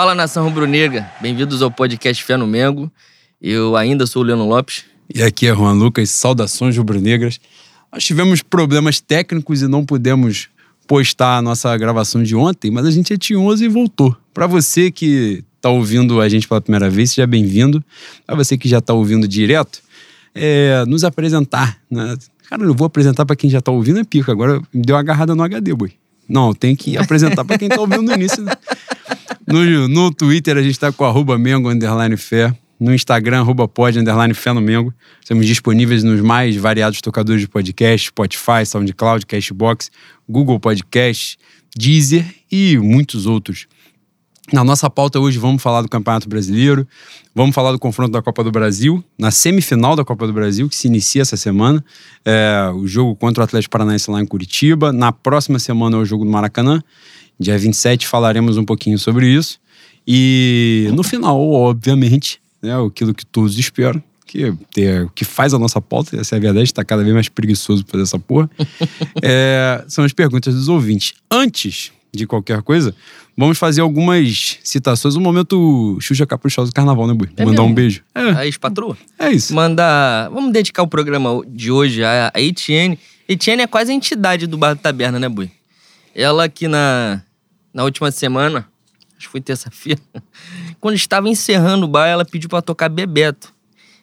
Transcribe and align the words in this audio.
Fala 0.00 0.14
nação 0.14 0.44
rubro-negra, 0.44 1.12
bem-vindos 1.20 1.60
ao 1.60 1.70
podcast 1.70 2.24
Fé 2.24 2.34
no 2.34 2.46
Mengo. 2.46 2.90
Eu 3.38 3.76
ainda 3.76 4.06
sou 4.06 4.22
o 4.22 4.24
Leandro 4.24 4.46
Lopes. 4.46 4.82
E 5.14 5.22
aqui 5.22 5.46
é 5.46 5.54
Juan 5.54 5.74
Lucas, 5.74 6.08
saudações 6.08 6.74
rubro-negras. 6.74 7.38
Nós 7.92 8.02
tivemos 8.02 8.40
problemas 8.40 8.98
técnicos 8.98 9.60
e 9.60 9.68
não 9.68 9.84
pudemos 9.84 10.48
postar 10.86 11.36
a 11.36 11.42
nossa 11.42 11.76
gravação 11.76 12.22
de 12.22 12.34
ontem, 12.34 12.70
mas 12.70 12.86
a 12.86 12.90
gente 12.90 13.12
é 13.12 13.18
tinhoso 13.18 13.62
e 13.62 13.68
voltou. 13.68 14.16
Para 14.32 14.46
você 14.46 14.90
que 14.90 15.44
está 15.56 15.68
ouvindo 15.68 16.18
a 16.18 16.30
gente 16.30 16.48
pela 16.48 16.62
primeira 16.62 16.88
vez, 16.88 17.10
seja 17.10 17.26
bem-vindo. 17.26 17.84
Para 18.26 18.36
você 18.36 18.56
que 18.56 18.70
já 18.70 18.78
está 18.78 18.94
ouvindo 18.94 19.28
direto, 19.28 19.82
é, 20.34 20.82
nos 20.86 21.04
apresentar. 21.04 21.76
Né? 21.90 22.16
Cara, 22.48 22.62
eu 22.62 22.72
vou 22.72 22.86
apresentar 22.86 23.26
para 23.26 23.36
quem 23.36 23.50
já 23.50 23.58
está 23.58 23.70
ouvindo 23.70 24.00
é 24.00 24.04
pico. 24.04 24.30
Agora 24.30 24.62
me 24.72 24.80
deu 24.80 24.96
uma 24.96 25.00
agarrada 25.00 25.34
no 25.34 25.42
HD, 25.42 25.74
boi. 25.74 25.92
Não, 26.26 26.54
tem 26.54 26.74
que 26.76 26.96
apresentar 26.96 27.44
para 27.44 27.58
quem 27.58 27.68
está 27.68 27.80
ouvindo 27.82 28.02
no 28.02 28.12
início. 28.14 28.42
Né? 28.42 28.52
No, 29.52 29.88
no 29.88 30.14
Twitter 30.14 30.56
a 30.56 30.62
gente 30.62 30.72
está 30.72 30.92
com 30.92 31.04
arroba 31.04 31.36
Mengo 31.36 31.68
Underline 31.68 32.16
Fé. 32.16 32.54
No 32.78 32.94
Instagram, 32.94 33.40
arroba 33.40 33.66
pod, 33.66 33.98
underline 33.98 34.32
Fé 34.32 34.52
no 34.52 34.60
Mengo. 34.60 34.94
Estamos 35.20 35.44
disponíveis 35.44 36.04
nos 36.04 36.20
mais 36.20 36.54
variados 36.54 37.00
tocadores 37.00 37.40
de 37.42 37.48
podcast, 37.48 38.06
Spotify, 38.06 38.64
SoundCloud, 38.64 39.26
Cashbox, 39.26 39.90
Google 40.28 40.60
Podcast, 40.60 41.36
Deezer 41.76 42.24
e 42.50 42.78
muitos 42.78 43.26
outros. 43.26 43.66
Na 44.52 44.62
nossa 44.62 44.88
pauta 44.88 45.18
hoje 45.18 45.38
vamos 45.38 45.60
falar 45.60 45.82
do 45.82 45.88
Campeonato 45.88 46.28
Brasileiro, 46.28 46.86
vamos 47.34 47.54
falar 47.54 47.72
do 47.72 47.78
confronto 47.78 48.12
da 48.12 48.22
Copa 48.22 48.42
do 48.42 48.50
Brasil, 48.50 49.02
na 49.18 49.30
semifinal 49.30 49.94
da 49.94 50.04
Copa 50.04 50.26
do 50.26 50.32
Brasil, 50.32 50.68
que 50.68 50.74
se 50.76 50.88
inicia 50.88 51.22
essa 51.22 51.36
semana, 51.36 51.84
é, 52.24 52.70
o 52.74 52.86
jogo 52.86 53.14
contra 53.14 53.42
o 53.42 53.44
Atlético 53.44 53.70
Paranaense 53.70 54.10
lá 54.10 54.20
em 54.20 54.26
Curitiba. 54.26 54.92
Na 54.92 55.12
próxima 55.12 55.58
semana 55.58 55.96
é 55.96 56.00
o 56.00 56.04
jogo 56.04 56.24
do 56.24 56.30
Maracanã, 56.30 56.82
dia 57.40 57.58
27 57.58 58.06
falaremos 58.06 58.58
um 58.58 58.64
pouquinho 58.64 58.98
sobre 58.98 59.26
isso. 59.26 59.58
E 60.06 60.88
no 60.92 61.02
final, 61.02 61.40
obviamente, 61.40 62.40
né, 62.62 62.72
aquilo 62.84 63.14
que 63.14 63.24
todos 63.24 63.58
esperam, 63.58 64.02
que, 64.26 64.44
é, 64.78 65.06
que 65.14 65.24
faz 65.24 65.52
a 65.54 65.58
nossa 65.58 65.80
pauta, 65.80 66.20
essa 66.20 66.36
é 66.36 66.38
a 66.38 66.40
verdade, 66.40 66.64
está 66.64 66.84
cada 66.84 67.02
vez 67.02 67.12
mais 67.12 67.28
preguiçoso 67.28 67.84
fazer 67.86 68.04
essa 68.04 68.18
porra, 68.18 68.48
é, 69.22 69.84
são 69.88 70.04
as 70.04 70.12
perguntas 70.12 70.54
dos 70.54 70.68
ouvintes. 70.68 71.14
Antes 71.30 71.92
de 72.12 72.26
qualquer 72.26 72.62
coisa, 72.62 72.94
vamos 73.36 73.56
fazer 73.56 73.80
algumas 73.80 74.58
citações. 74.62 75.16
Um 75.16 75.20
momento 75.20 75.96
Xuxa 76.00 76.26
Caprichosa 76.26 76.70
do 76.70 76.74
Carnaval, 76.74 77.06
né, 77.06 77.14
Bui? 77.14 77.28
É 77.36 77.44
Mandar 77.44 77.62
mesmo? 77.62 77.72
um 77.72 77.74
beijo. 77.74 78.02
É. 78.14 78.20
A 78.20 78.46
ex-patroa? 78.46 78.96
É 79.18 79.30
isso. 79.30 79.54
Mandar. 79.54 80.28
Vamos 80.30 80.52
dedicar 80.52 80.82
o 80.82 80.88
programa 80.88 81.42
de 81.46 81.70
hoje 81.70 82.02
a, 82.04 82.32
a 82.34 82.40
Etienne. 82.40 82.98
Etienne 83.28 83.62
é 83.62 83.66
quase 83.66 83.92
a 83.92 83.94
entidade 83.94 84.46
do 84.46 84.58
Bar 84.58 84.74
da 84.74 84.80
Taberna, 84.80 85.18
né, 85.18 85.28
Bui? 85.28 85.50
Ela 86.14 86.48
que 86.48 86.66
na, 86.66 87.22
na 87.72 87.84
última 87.84 88.10
semana, 88.10 88.68
acho 89.16 89.26
que 89.26 89.28
foi 89.28 89.40
terça-feira, 89.40 90.00
quando 90.80 90.96
estava 90.96 91.28
encerrando 91.28 91.86
o 91.86 91.88
bar, 91.88 92.06
ela 92.06 92.24
pediu 92.24 92.48
pra 92.48 92.62
tocar 92.62 92.88
Bebeto. 92.88 93.52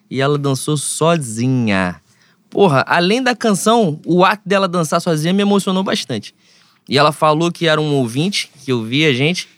E 0.10 0.22
ela 0.22 0.38
dançou 0.38 0.78
sozinha. 0.78 2.02
Porra, 2.50 2.86
além 2.88 3.22
da 3.22 3.36
canção, 3.36 4.00
o 4.06 4.24
ato 4.24 4.42
dela 4.46 4.68
dançar 4.68 5.02
sozinha 5.02 5.34
me 5.34 5.42
emocionou 5.42 5.84
bastante. 5.84 6.34
E 6.88 6.98
ela 6.98 7.12
falou 7.12 7.52
que 7.52 7.68
era 7.68 7.82
um 7.82 7.94
ouvinte, 7.96 8.50
que 8.64 8.72
ouvia 8.72 9.10
a 9.10 9.14
gente. 9.14 9.50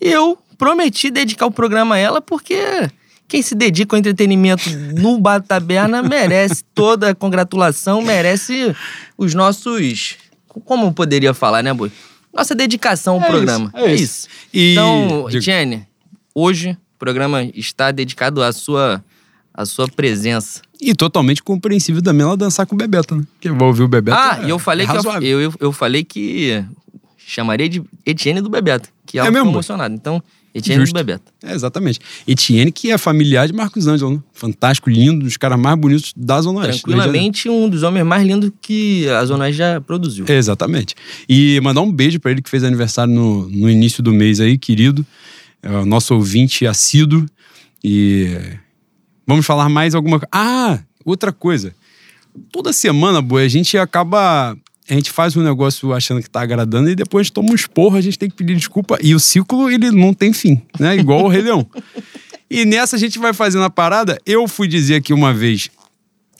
E 0.00 0.10
eu 0.10 0.38
prometi 0.56 1.10
dedicar 1.10 1.46
o 1.46 1.50
programa 1.50 1.96
a 1.96 1.98
ela, 1.98 2.20
porque 2.20 2.88
quem 3.28 3.42
se 3.42 3.54
dedica 3.54 3.94
ao 3.94 3.98
entretenimento 3.98 4.68
no 4.96 5.18
Bar 5.18 5.42
Taberna 5.42 6.02
merece 6.04 6.64
toda 6.74 7.10
a 7.10 7.14
congratulação, 7.14 8.00
merece 8.00 8.74
os 9.16 9.34
nossos. 9.34 10.16
Como 10.48 10.86
eu 10.86 10.92
poderia 10.92 11.34
falar, 11.34 11.62
né, 11.62 11.72
Boi? 11.72 11.92
Nossa 12.32 12.54
dedicação 12.54 13.16
ao 13.16 13.22
É 13.22 13.26
programa. 13.26 13.72
isso, 13.74 13.84
é 13.86 13.94
isso. 13.94 14.28
E- 14.54 14.72
Então, 14.72 15.26
Jenny, 15.30 15.86
hoje 16.34 16.70
o 16.70 16.98
programa 16.98 17.42
está 17.54 17.90
dedicado 17.90 18.42
à 18.42 18.52
sua, 18.52 19.04
à 19.52 19.64
sua 19.66 19.88
presença. 19.88 20.62
E 20.80 20.94
totalmente 20.94 21.42
compreensível 21.42 22.00
também 22.02 22.24
ela 22.24 22.36
dançar 22.36 22.66
com 22.66 22.74
o 22.74 22.78
Bebeto, 22.78 23.14
né? 23.16 23.24
Quem 23.40 23.52
vai 23.52 23.66
ouvir 23.68 23.82
o 23.82 23.88
Bebeto. 23.88 24.16
Ah, 24.18 24.38
é- 24.42 24.46
e 24.46 24.50
eu 24.50 24.58
falei 24.58 24.86
é 24.86 24.90
que 24.90 25.26
eu, 25.26 25.40
eu, 25.40 25.54
eu, 25.60 25.72
falei 25.72 26.02
que 26.04 26.64
chamaria 27.18 27.68
de 27.68 27.82
Etienne 28.06 28.40
do 28.40 28.48
Bebeto, 28.48 28.88
que 29.04 29.18
ela 29.18 29.28
É 29.28 29.30
mesmo? 29.30 29.46
ficou 29.46 29.56
emocionada. 29.56 29.94
Então, 29.94 30.22
Etienne 30.54 30.82
Justo. 30.82 30.92
do 30.92 30.96
Bebeto. 30.96 31.32
É, 31.42 31.52
exatamente. 31.52 32.00
Etienne, 32.26 32.72
que 32.72 32.90
é 32.90 32.98
familiar 32.98 33.46
de 33.46 33.52
Marcos 33.52 33.86
Ângelo, 33.86 34.14
né? 34.14 34.22
Fantástico, 34.32 34.90
lindo, 34.90 35.12
um 35.12 35.18
dos 35.20 35.36
caras 35.36 35.58
mais 35.58 35.78
bonitos 35.78 36.12
da 36.16 36.40
Zona 36.40 36.60
Oeste. 36.60 36.82
Janeiro. 36.82 37.02
Tranquilamente 37.02 37.48
um 37.48 37.68
dos 37.68 37.82
homens 37.82 38.04
mais 38.04 38.26
lindos 38.26 38.50
que 38.60 39.08
a 39.08 39.24
Zona 39.24 39.44
Oeste 39.44 39.58
já 39.58 39.80
produziu. 39.80 40.24
Exatamente. 40.28 40.94
E 41.28 41.60
mandar 41.62 41.82
um 41.82 41.92
beijo 41.92 42.18
pra 42.18 42.32
ele 42.32 42.42
que 42.42 42.50
fez 42.50 42.64
aniversário 42.64 43.12
no, 43.12 43.48
no 43.48 43.70
início 43.70 44.02
do 44.02 44.12
mês 44.12 44.40
aí, 44.40 44.58
querido. 44.58 45.06
É 45.62 45.70
o 45.70 45.86
nosso 45.86 46.14
ouvinte 46.14 46.66
assíduo. 46.66 47.24
E 47.82 48.36
vamos 49.26 49.46
falar 49.46 49.68
mais 49.68 49.94
alguma 49.94 50.18
coisa. 50.18 50.28
Ah, 50.32 50.80
outra 51.04 51.32
coisa. 51.32 51.74
Toda 52.52 52.72
semana, 52.72 53.20
boa, 53.20 53.42
a 53.42 53.48
gente 53.48 53.76
acaba. 53.78 54.56
A 54.90 54.94
gente 54.94 55.12
faz 55.12 55.36
um 55.36 55.42
negócio 55.42 55.92
achando 55.92 56.20
que 56.20 56.28
tá 56.28 56.42
agradando 56.42 56.90
e 56.90 56.96
depois 56.96 57.30
toma 57.30 57.52
um 57.52 57.54
esporro, 57.54 57.96
a 57.96 58.00
gente 58.00 58.18
tem 58.18 58.28
que 58.28 58.34
pedir 58.34 58.56
desculpa. 58.56 58.98
E 59.00 59.14
o 59.14 59.20
ciclo, 59.20 59.70
ele 59.70 59.92
não 59.92 60.12
tem 60.12 60.32
fim, 60.32 60.60
né? 60.80 60.96
Igual 60.96 61.24
o 61.24 61.28
Rei 61.28 61.42
Leão. 61.42 61.64
E 62.50 62.64
nessa 62.64 62.96
a 62.96 62.98
gente 62.98 63.16
vai 63.16 63.32
fazendo 63.32 63.62
a 63.62 63.70
parada. 63.70 64.18
Eu 64.26 64.48
fui 64.48 64.66
dizer 64.66 64.96
aqui 64.96 65.12
uma 65.12 65.32
vez 65.32 65.70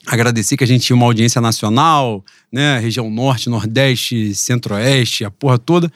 agradecer 0.04 0.56
que 0.56 0.64
a 0.64 0.66
gente 0.66 0.84
tinha 0.84 0.96
uma 0.96 1.06
audiência 1.06 1.40
nacional, 1.40 2.24
né? 2.50 2.80
Região 2.80 3.08
Norte, 3.08 3.48
Nordeste, 3.48 4.34
Centro-Oeste, 4.34 5.24
a 5.24 5.30
porra 5.30 5.56
toda. 5.56 5.88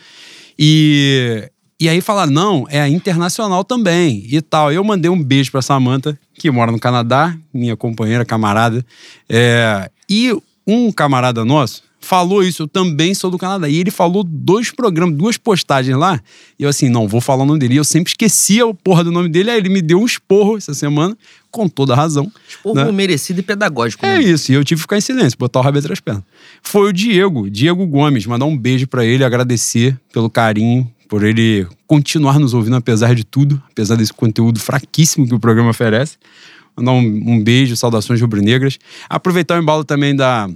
E, 0.56 1.50
e 1.80 1.88
aí 1.88 2.00
falar, 2.00 2.28
não, 2.28 2.66
é 2.70 2.80
a 2.80 2.88
internacional 2.88 3.64
também 3.64 4.24
e 4.30 4.40
tal. 4.40 4.72
Eu 4.72 4.84
mandei 4.84 5.10
um 5.10 5.20
beijo 5.20 5.50
pra 5.50 5.60
Samantha, 5.60 6.16
que 6.32 6.48
mora 6.52 6.70
no 6.70 6.78
Canadá, 6.78 7.36
minha 7.52 7.76
companheira, 7.76 8.24
camarada. 8.24 8.86
É, 9.28 9.90
e 10.08 10.30
um 10.64 10.92
camarada 10.92 11.44
nosso 11.44 11.82
falou 12.04 12.42
isso, 12.42 12.62
eu 12.62 12.68
também 12.68 13.14
sou 13.14 13.30
do 13.30 13.38
Canadá. 13.38 13.68
E 13.68 13.76
ele 13.76 13.90
falou 13.90 14.22
dois 14.22 14.70
programas, 14.70 15.16
duas 15.16 15.36
postagens 15.36 15.96
lá. 15.96 16.20
E 16.58 16.62
eu 16.62 16.68
assim, 16.68 16.88
não, 16.88 17.08
vou 17.08 17.20
falar 17.20 17.42
o 17.42 17.46
nome 17.46 17.58
dele. 17.58 17.74
E 17.74 17.76
eu 17.78 17.84
sempre 17.84 18.10
esquecia 18.10 18.64
a 18.64 18.74
porra 18.74 19.02
do 19.02 19.10
nome 19.10 19.28
dele. 19.28 19.50
Aí 19.50 19.58
ele 19.58 19.68
me 19.68 19.82
deu 19.82 20.00
um 20.00 20.06
esporro 20.06 20.56
essa 20.56 20.74
semana, 20.74 21.16
com 21.50 21.68
toda 21.68 21.94
a 21.94 21.96
razão. 21.96 22.30
Porra, 22.62 22.84
né? 22.84 22.92
merecido 22.92 23.40
e 23.40 23.42
pedagógico. 23.42 24.04
É 24.06 24.18
né? 24.18 24.22
isso, 24.22 24.52
e 24.52 24.54
eu 24.54 24.64
tive 24.64 24.78
que 24.78 24.82
ficar 24.82 24.98
em 24.98 25.00
silêncio, 25.00 25.38
botar 25.38 25.60
o 25.60 25.62
rabo 25.62 25.78
entre 25.78 25.92
as 25.92 26.00
pernas. 26.00 26.22
Foi 26.62 26.90
o 26.90 26.92
Diego, 26.92 27.50
Diego 27.50 27.86
Gomes, 27.86 28.26
mandar 28.26 28.44
um 28.44 28.56
beijo 28.56 28.86
pra 28.86 29.04
ele, 29.04 29.24
agradecer 29.24 29.98
pelo 30.12 30.30
carinho, 30.30 30.90
por 31.08 31.22
ele 31.22 31.66
continuar 31.86 32.38
nos 32.38 32.54
ouvindo 32.54 32.76
apesar 32.76 33.14
de 33.14 33.24
tudo, 33.24 33.62
apesar 33.70 33.96
desse 33.96 34.12
conteúdo 34.12 34.58
fraquíssimo 34.60 35.26
que 35.26 35.34
o 35.34 35.40
programa 35.40 35.70
oferece. 35.70 36.16
Mandar 36.76 36.92
um, 36.92 36.98
um 36.98 37.42
beijo, 37.42 37.76
saudações 37.76 38.20
rubro-negras. 38.20 38.78
Aproveitar 39.08 39.58
o 39.58 39.62
embalo 39.62 39.84
também 39.84 40.14
da, 40.16 40.50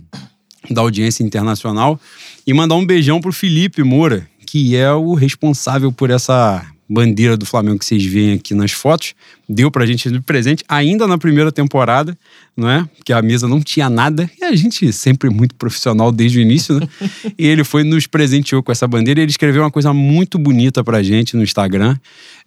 da 0.70 0.80
audiência 0.80 1.22
internacional 1.22 2.00
e 2.46 2.52
mandar 2.52 2.76
um 2.76 2.86
beijão 2.86 3.20
pro 3.20 3.32
Felipe 3.32 3.82
Moura, 3.82 4.28
que 4.46 4.76
é 4.76 4.92
o 4.92 5.14
responsável 5.14 5.92
por 5.92 6.10
essa 6.10 6.64
bandeira 6.88 7.36
do 7.36 7.44
Flamengo 7.44 7.78
que 7.78 7.84
vocês 7.84 8.04
veem 8.04 8.34
aqui 8.34 8.54
nas 8.54 8.72
fotos. 8.72 9.14
Deu 9.46 9.70
pra 9.70 9.84
gente 9.84 10.10
de 10.10 10.20
presente 10.20 10.64
ainda 10.66 11.06
na 11.06 11.18
primeira 11.18 11.52
temporada, 11.52 12.16
não 12.56 12.68
é? 12.68 12.88
Porque 12.96 13.12
a 13.12 13.20
mesa 13.20 13.46
não 13.46 13.60
tinha 13.60 13.90
nada 13.90 14.30
e 14.40 14.44
a 14.44 14.56
gente 14.56 14.90
sempre 14.92 15.28
muito 15.28 15.54
profissional 15.54 16.10
desde 16.10 16.38
o 16.38 16.40
início, 16.40 16.80
né? 16.80 16.88
e 17.38 17.46
ele 17.46 17.62
foi 17.62 17.84
nos 17.84 18.06
presenteou 18.06 18.62
com 18.62 18.72
essa 18.72 18.88
bandeira 18.88 19.20
e 19.20 19.24
ele 19.24 19.30
escreveu 19.30 19.62
uma 19.62 19.70
coisa 19.70 19.92
muito 19.92 20.38
bonita 20.38 20.82
pra 20.82 21.02
gente 21.02 21.36
no 21.36 21.42
Instagram, 21.42 21.96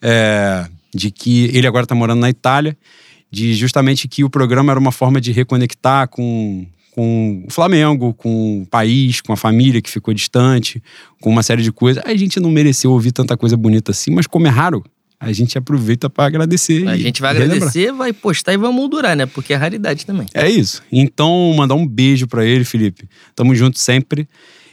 é, 0.01 0.67
de 0.93 1.11
que 1.11 1.51
ele 1.53 1.67
agora 1.67 1.85
tá 1.85 1.93
morando 1.93 2.19
na 2.19 2.29
Itália, 2.29 2.75
de 3.29 3.53
justamente 3.53 4.07
que 4.07 4.23
o 4.23 4.29
programa 4.29 4.73
era 4.73 4.79
uma 4.79 4.91
forma 4.91 5.21
de 5.21 5.31
reconectar 5.31 6.07
com, 6.07 6.65
com 6.91 7.43
o 7.47 7.51
Flamengo, 7.51 8.13
com 8.13 8.61
o 8.61 8.65
país, 8.65 9.21
com 9.21 9.33
a 9.33 9.37
família 9.37 9.81
que 9.81 9.89
ficou 9.89 10.13
distante, 10.13 10.81
com 11.19 11.29
uma 11.29 11.41
série 11.41 11.63
de 11.63 11.71
coisas. 11.71 12.03
A 12.05 12.15
gente 12.15 12.39
não 12.39 12.51
mereceu 12.51 12.91
ouvir 12.91 13.11
tanta 13.11 13.35
coisa 13.37 13.55
bonita 13.55 13.91
assim, 13.91 14.11
mas 14.11 14.27
como 14.27 14.47
é 14.47 14.49
raro, 14.49 14.83
a 15.19 15.31
gente 15.31 15.57
aproveita 15.57 16.09
para 16.09 16.25
agradecer. 16.25 16.87
A 16.87 16.97
gente 16.97 17.21
vai 17.21 17.33
relembrar. 17.33 17.57
agradecer, 17.57 17.91
vai 17.93 18.11
postar 18.11 18.53
e 18.53 18.57
vai 18.57 18.71
moldurar, 18.71 19.15
né? 19.15 19.25
Porque 19.25 19.53
é 19.53 19.55
raridade 19.55 20.05
também. 20.05 20.25
É 20.33 20.49
isso. 20.49 20.81
Então, 20.91 21.53
mandar 21.55 21.75
um 21.75 21.85
beijo 21.85 22.27
para 22.27 22.43
ele, 22.43 22.65
Felipe. 22.65 23.07
Tamo 23.35 23.53
junto 23.53 23.77
sempre. 23.77 24.27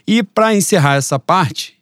E 0.07 0.23
para 0.23 0.55
encerrar 0.55 0.95
essa 0.95 1.19
parte, 1.19 1.75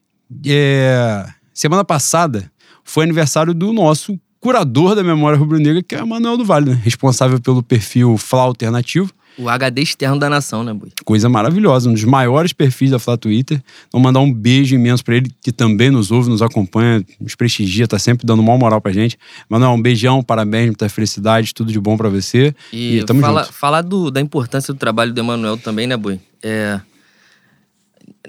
é, 0.45 1.25
semana 1.53 1.85
passada 1.85 2.51
foi 2.83 3.05
aniversário 3.05 3.53
do 3.53 3.71
nosso 3.71 4.19
curador 4.39 4.95
da 4.95 5.03
memória 5.03 5.37
rubro-negra, 5.37 5.81
que 5.81 5.95
é 5.95 6.03
o 6.03 6.07
Manuel 6.07 6.37
do 6.37 6.45
Vale, 6.45 6.71
né? 6.71 6.81
responsável 6.83 7.39
pelo 7.39 7.63
perfil 7.63 8.17
Fla 8.17 8.41
Alternativo. 8.41 9.11
O 9.37 9.47
HD 9.49 9.81
externo 9.83 10.17
da 10.17 10.29
nação, 10.29 10.63
né, 10.63 10.73
Bui? 10.73 10.91
Coisa 11.05 11.29
maravilhosa, 11.29 11.89
um 11.89 11.93
dos 11.93 12.03
maiores 12.03 12.53
perfis 12.53 12.89
da 12.91 12.97
Flá 12.97 13.15
Twitter. 13.15 13.61
Vou 13.91 14.01
mandar 14.01 14.19
um 14.19 14.33
beijo 14.33 14.73
imenso 14.75 15.03
pra 15.03 15.15
ele, 15.15 15.31
que 15.41 15.51
também 15.51 15.91
nos 15.91 16.09
ouve, 16.09 16.27
nos 16.29 16.41
acompanha, 16.41 17.05
nos 17.21 17.35
prestigia, 17.35 17.87
tá 17.87 17.99
sempre 17.99 18.25
dando 18.25 18.39
uma 18.39 18.57
moral 18.57 18.81
pra 18.81 18.91
gente. 18.91 19.17
Manuel, 19.47 19.71
um 19.71 19.81
beijão, 19.81 20.23
parabéns, 20.23 20.65
muita 20.67 20.89
felicidade, 20.89 21.53
tudo 21.53 21.71
de 21.71 21.79
bom 21.79 21.95
pra 21.95 22.09
você. 22.09 22.55
E, 22.73 22.97
E 22.97 23.03
tamo 23.05 23.21
fala, 23.21 23.43
junto. 23.43 23.53
falar 23.53 23.81
do- 23.83 24.09
da 24.09 24.19
importância 24.19 24.73
do 24.73 24.79
trabalho 24.79 25.13
do 25.13 25.19
Emanuel 25.19 25.55
também, 25.57 25.85
né, 25.85 25.95
Bui? 25.95 26.19
É, 26.41 26.79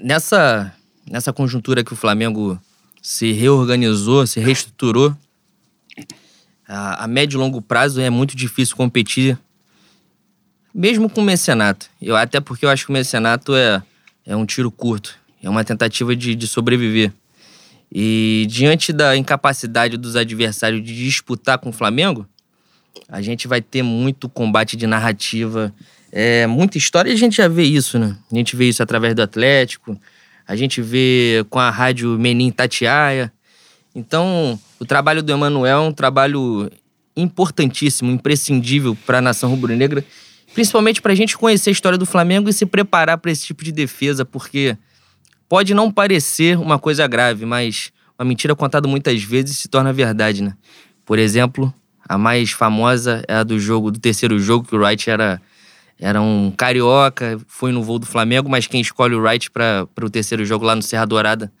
nessa, 0.01 0.73
nessa 1.09 1.33
conjuntura 1.33 1.83
que 1.83 1.93
o 1.93 1.95
Flamengo 1.95 2.59
se 3.01 3.31
reorganizou, 3.31 4.27
se 4.27 4.39
reestruturou, 4.39 5.15
A, 6.67 7.05
a 7.05 7.07
médio 7.07 7.37
e 7.37 7.39
longo 7.39 7.63
prazo 7.63 7.99
é 7.99 8.11
muito 8.11 8.35
difícil 8.37 8.75
competir, 8.75 9.35
mesmo 10.73 11.09
com 11.09 11.21
o 11.21 11.23
mecenato. 11.23 11.89
Eu, 12.01 12.15
até 12.15 12.39
porque 12.39 12.65
eu 12.65 12.69
acho 12.69 12.85
que 12.85 12.91
o 12.91 12.93
mecenato 12.93 13.55
é, 13.55 13.81
é 14.25 14.35
um 14.35 14.45
tiro 14.45 14.71
curto, 14.71 15.15
é 15.41 15.49
uma 15.49 15.63
tentativa 15.63 16.15
de, 16.15 16.35
de 16.35 16.47
sobreviver. 16.47 17.11
E 17.91 18.45
diante 18.47 18.93
da 18.93 19.17
incapacidade 19.17 19.97
dos 19.97 20.15
adversários 20.15 20.83
de 20.83 20.95
disputar 20.95 21.57
com 21.57 21.69
o 21.69 21.73
Flamengo, 21.73 22.27
a 23.07 23.21
gente 23.21 23.47
vai 23.47 23.61
ter 23.61 23.81
muito 23.81 24.29
combate 24.29 24.77
de 24.77 24.85
narrativa, 24.85 25.73
é, 26.11 26.45
muita 26.45 26.77
história, 26.77 27.09
e 27.09 27.13
a 27.13 27.17
gente 27.17 27.37
já 27.37 27.47
vê 27.47 27.63
isso, 27.63 27.97
né? 27.97 28.15
A 28.31 28.35
gente 28.35 28.55
vê 28.55 28.69
isso 28.69 28.83
através 28.83 29.15
do 29.15 29.21
Atlético, 29.21 29.99
a 30.47 30.55
gente 30.55 30.81
vê 30.81 31.45
com 31.49 31.59
a 31.59 31.69
rádio 31.69 32.17
Menin 32.19 32.51
Tatiaia. 32.51 33.31
Então, 33.95 34.59
o 34.79 34.85
trabalho 34.85 35.23
do 35.23 35.31
Emanuel 35.31 35.77
é 35.77 35.81
um 35.81 35.91
trabalho 35.91 36.71
importantíssimo, 37.15 38.11
imprescindível 38.11 38.95
para 39.05 39.17
a 39.17 39.21
nação 39.21 39.49
rubro-negra, 39.49 40.03
principalmente 40.53 41.01
para 41.01 41.13
a 41.13 41.15
gente 41.15 41.37
conhecer 41.37 41.69
a 41.69 41.73
história 41.73 41.97
do 41.97 42.05
Flamengo 42.05 42.49
e 42.49 42.53
se 42.53 42.65
preparar 42.65 43.17
para 43.17 43.31
esse 43.31 43.45
tipo 43.45 43.63
de 43.63 43.71
defesa, 43.71 44.25
porque 44.25 44.77
pode 45.47 45.73
não 45.73 45.91
parecer 45.91 46.57
uma 46.57 46.77
coisa 46.77 47.07
grave, 47.07 47.45
mas 47.45 47.91
uma 48.17 48.25
mentira 48.25 48.55
contada 48.55 48.87
muitas 48.87 49.23
vezes 49.23 49.57
se 49.57 49.67
torna 49.67 49.93
verdade, 49.93 50.43
né? 50.43 50.53
Por 51.05 51.17
exemplo, 51.17 51.73
a 52.07 52.17
mais 52.17 52.51
famosa 52.51 53.23
é 53.27 53.35
a 53.35 53.43
do 53.43 53.59
jogo, 53.59 53.91
do 53.91 53.99
terceiro 53.99 54.39
jogo, 54.39 54.67
que 54.67 54.75
o 54.75 54.79
Wright 54.79 55.09
era, 55.09 55.41
era 55.99 56.21
um 56.21 56.51
carioca, 56.51 57.39
foi 57.47 57.71
no 57.71 57.81
voo 57.81 57.99
do 57.99 58.05
Flamengo, 58.05 58.49
mas 58.49 58.67
quem 58.67 58.81
escolhe 58.81 59.15
o 59.15 59.21
Wright 59.21 59.49
para 59.49 59.87
o 60.01 60.09
terceiro 60.09 60.43
jogo 60.43 60.65
lá 60.65 60.75
no 60.75 60.81
Serra 60.81 61.05
Dourada, 61.05 61.51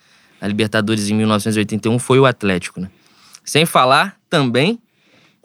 na 0.41 0.47
Libertadores 0.47 1.09
em 1.09 1.13
1981, 1.13 1.99
foi 1.99 2.19
o 2.19 2.25
Atlético, 2.25 2.79
né? 2.79 2.89
Sem 3.43 3.65
falar 3.65 4.17
também 4.29 4.79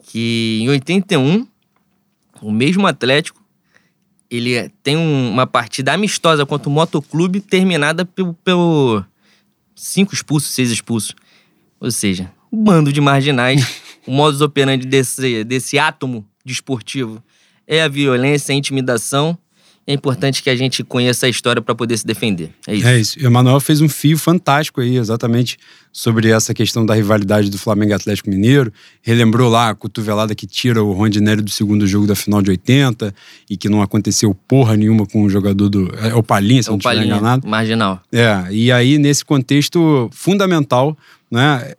que 0.03 0.59
em 0.61 0.69
81, 0.69 1.47
o 2.41 2.51
mesmo 2.51 2.85
Atlético 2.87 3.43
ele 4.29 4.69
tem 4.83 4.97
um, 4.97 5.31
uma 5.31 5.45
partida 5.45 5.93
amistosa 5.93 6.45
contra 6.45 6.69
o 6.69 6.71
Motoclube 6.71 7.39
terminada 7.39 8.05
pelo, 8.05 8.33
pelo 8.33 9.03
cinco 9.75 10.13
expulsos, 10.13 10.53
seis 10.53 10.71
expulsos. 10.71 11.15
Ou 11.79 11.91
seja, 11.91 12.31
um 12.51 12.63
bando 12.63 12.91
de 12.91 12.99
marginais. 12.99 13.81
o 14.05 14.11
modus 14.11 14.41
operandi 14.41 14.85
desse, 14.85 15.43
desse 15.43 15.77
átomo 15.77 16.25
desportivo 16.43 17.23
é 17.67 17.81
a 17.81 17.87
violência, 17.87 18.53
a 18.53 18.55
intimidação 18.55 19.37
é 19.87 19.93
importante 19.93 20.41
que 20.41 20.49
a 20.49 20.55
gente 20.55 20.83
conheça 20.83 21.27
a 21.27 21.29
história 21.29 21.61
para 21.61 21.75
poder 21.75 21.95
se 21.97 22.05
defender. 22.05 22.49
É 22.67 22.75
isso. 22.75 22.87
É 22.87 22.99
isso. 22.99 23.19
E 23.19 23.23
o 23.23 23.27
Emanuel 23.27 23.59
fez 23.59 23.81
um 23.81 23.89
fio 23.89 24.17
fantástico 24.17 24.81
aí, 24.81 24.97
exatamente 24.97 25.59
sobre 25.91 26.29
essa 26.29 26.53
questão 26.53 26.83
da 26.85 26.95
rivalidade 26.95 27.51
do 27.51 27.57
Flamengo 27.57 27.91
e 27.91 27.93
Atlético 27.93 28.29
Mineiro. 28.29 28.73
Relembrou 29.01 29.47
lá 29.47 29.69
a 29.69 29.75
cotovelada 29.75 30.33
que 30.33 30.47
tira 30.47 30.83
o 30.83 30.91
Rondinelli 30.91 31.43
do 31.43 31.51
segundo 31.51 31.85
jogo 31.85 32.07
da 32.07 32.15
final 32.15 32.41
de 32.41 32.49
80 32.49 33.13
e 33.47 33.55
que 33.55 33.69
não 33.69 33.81
aconteceu 33.81 34.35
porra 34.47 34.75
nenhuma 34.75 35.05
com 35.05 35.23
o 35.23 35.29
jogador 35.29 35.69
do. 35.69 35.93
É 35.99 36.15
o 36.15 36.23
Palinha, 36.23 36.63
se 36.63 36.69
é 36.69 36.71
não 36.71 36.77
estiver 36.79 37.05
enganado. 37.05 37.47
Marginal. 37.47 38.01
É, 38.11 38.47
e 38.49 38.71
aí 38.71 38.97
nesse 38.97 39.23
contexto 39.23 40.09
fundamental, 40.11 40.97
né? 41.29 41.75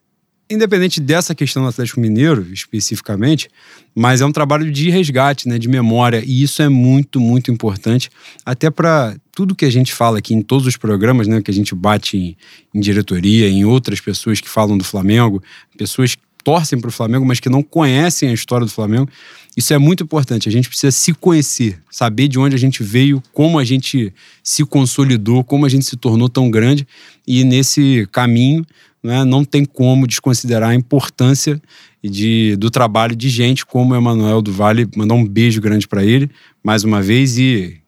Independente 0.48 1.00
dessa 1.00 1.34
questão 1.34 1.62
do 1.62 1.69
Atlético 1.69 2.00
Mineiro, 2.00 2.46
especificamente, 2.52 3.48
mas 3.94 4.20
é 4.20 4.26
um 4.26 4.32
trabalho 4.32 4.70
de 4.70 4.90
resgate, 4.90 5.48
né, 5.48 5.58
de 5.58 5.69
memória, 5.69 6.22
e 6.25 6.43
isso 6.43 6.62
é 6.62 6.69
muito, 6.69 7.20
muito 7.20 7.50
importante, 7.50 8.10
até 8.44 8.70
para 8.70 9.16
tudo 9.32 9.54
que 9.54 9.64
a 9.64 9.70
gente 9.70 9.93
fala 9.93 10.19
aqui 10.19 10.34
em 10.34 10.43
todos 10.43 10.66
os 10.66 10.76
programas, 10.76 11.26
né, 11.26 11.43
que 11.43 11.50
a 11.50 11.54
gente 11.54 11.75
bate 11.75 12.16
em, 12.16 12.37
em 12.75 12.81
diretoria, 12.81 13.48
em 13.48 13.64
outras 13.64 14.00
pessoas 14.00 14.40
que 14.40 14.48
falam 14.48 14.78
do 14.78 14.84
Flamengo, 14.84 15.43
pessoas 15.76 16.14
que 16.14 16.22
torcem 16.46 16.78
para 16.78 16.88
o 16.88 16.92
Flamengo, 16.92 17.26
mas 17.26 17.40
que 17.40 17.49
não 17.49 17.60
conhecem 17.60 18.28
a 18.28 18.32
história 18.32 18.64
do 18.64 18.70
Flamengo. 18.70 19.08
Isso 19.56 19.75
é 19.75 19.78
muito 19.78 20.04
importante. 20.04 20.49
A 20.49 20.52
gente 20.52 20.69
precisa 20.69 20.92
se 20.92 21.12
conhecer, 21.12 21.81
saber 21.90 22.28
de 22.28 22.38
onde 22.38 22.54
a 22.54 22.58
gente 22.58 22.84
veio, 22.84 23.20
como 23.32 23.58
a 23.58 23.64
gente 23.64 24.14
se 24.44 24.64
consolidou, 24.64 25.42
como 25.42 25.66
a 25.66 25.69
gente 25.69 25.84
se 25.84 25.96
tornou 25.96 26.28
tão 26.28 26.49
grande. 26.49 26.87
E 27.26 27.42
nesse 27.42 28.06
caminho, 28.12 28.64
né, 29.06 29.24
não 29.24 29.44
tem 29.44 29.64
como 29.64 30.06
desconsiderar 30.06 30.70
a 30.70 30.74
importância 30.74 31.60
de, 32.02 32.56
do 32.56 32.70
trabalho 32.70 33.14
de 33.14 33.28
gente 33.28 33.64
como 33.64 33.94
o 33.94 33.96
Emanuel 33.96 34.42
do 34.42 34.52
Vale. 34.52 34.88
Mandar 34.96 35.14
um 35.14 35.24
beijo 35.24 35.60
grande 35.60 35.86
para 35.86 36.04
ele, 36.04 36.30
mais 36.62 36.84
uma 36.84 37.00
vez, 37.00 37.38
e 37.38 37.80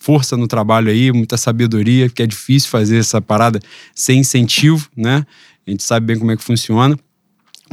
força 0.00 0.36
no 0.36 0.48
trabalho 0.48 0.90
aí, 0.90 1.12
muita 1.12 1.36
sabedoria, 1.36 2.08
que 2.08 2.22
é 2.22 2.26
difícil 2.26 2.70
fazer 2.70 2.98
essa 2.98 3.20
parada 3.20 3.60
sem 3.94 4.20
incentivo, 4.20 4.88
né? 4.96 5.24
A 5.66 5.70
gente 5.70 5.82
sabe 5.82 6.06
bem 6.06 6.18
como 6.18 6.32
é 6.32 6.36
que 6.36 6.42
funciona 6.42 6.98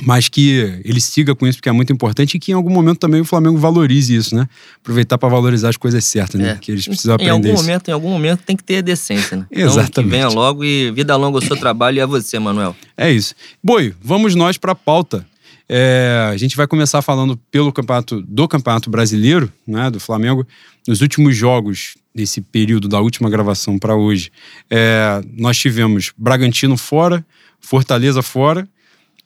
mas 0.04 0.30
que 0.30 0.82
ele 0.84 1.02
siga 1.02 1.36
com 1.36 1.48
isso 1.48 1.58
porque 1.58 1.70
é 1.70 1.72
muito 1.72 1.92
importante 1.92 2.36
e 2.36 2.40
que 2.40 2.52
em 2.52 2.56
algum 2.56 2.72
momento 2.72 3.00
também 3.00 3.22
o 3.22 3.26
Flamengo 3.26 3.58
valorize 3.58 4.16
isso, 4.16 4.36
né? 4.36 4.48
Aproveitar 4.82 5.18
para 5.18 5.30
valorizar 5.30 5.70
as 5.70 5.78
coisas 5.78 6.04
certas, 6.06 6.40
né? 6.40 6.52
É. 6.52 6.56
Que 6.56 6.72
eles 6.72 6.86
precisam 6.88 7.16
aprender. 7.16 7.30
Em 7.30 7.34
algum 7.34 7.54
isso. 7.54 7.64
momento, 7.64 7.88
em 7.90 7.92
algum 7.92 8.10
momento 8.10 8.44
tem 8.44 8.56
que 8.56 8.64
ter 8.64 8.82
decência, 8.82 9.38
né? 9.38 9.46
Exatamente. 9.52 9.90
Então, 9.90 10.04
que 10.04 10.10
venha 10.10 10.28
logo 10.28 10.64
e 10.64 10.92
vida 10.92 11.16
longa 11.16 11.38
ao 11.38 11.42
seu 11.42 11.58
trabalho 11.58 11.98
e 11.98 12.02
a 12.02 12.06
você, 12.06 12.40
Manuel. 12.40 12.76
É 12.98 13.12
isso. 13.12 13.34
Boi, 13.64 13.94
vamos 14.02 14.36
nós 14.36 14.58
para 14.58 14.72
a 14.72 14.76
pauta. 14.76 15.26
É, 15.72 16.28
a 16.32 16.36
gente 16.38 16.58
vai 16.58 16.66
começar 16.66 17.02
falando 17.02 17.38
pelo 17.52 17.72
campeonato 17.72 18.22
do 18.24 18.48
Campeonato 18.48 18.90
Brasileiro, 18.90 19.52
né, 19.68 19.92
do 19.92 20.00
Flamengo. 20.00 20.46
Nos 20.88 21.02
últimos 21.02 21.36
jogos 21.36 21.96
nesse 22.16 22.42
período 22.42 22.88
da 22.88 23.00
última 23.00 23.30
gravação 23.30 23.78
para 23.78 23.96
hoje, 23.96 24.32
é, 24.70 25.22
nós 25.38 25.58
tivemos 25.58 26.12
Bragantino 26.18 26.76
fora, 26.76 27.24
Fortaleza 27.60 28.24
fora 28.24 28.68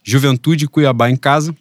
Juventude 0.03 0.67
Cuiabá 0.67 1.09
em 1.09 1.15
casa. 1.15 1.55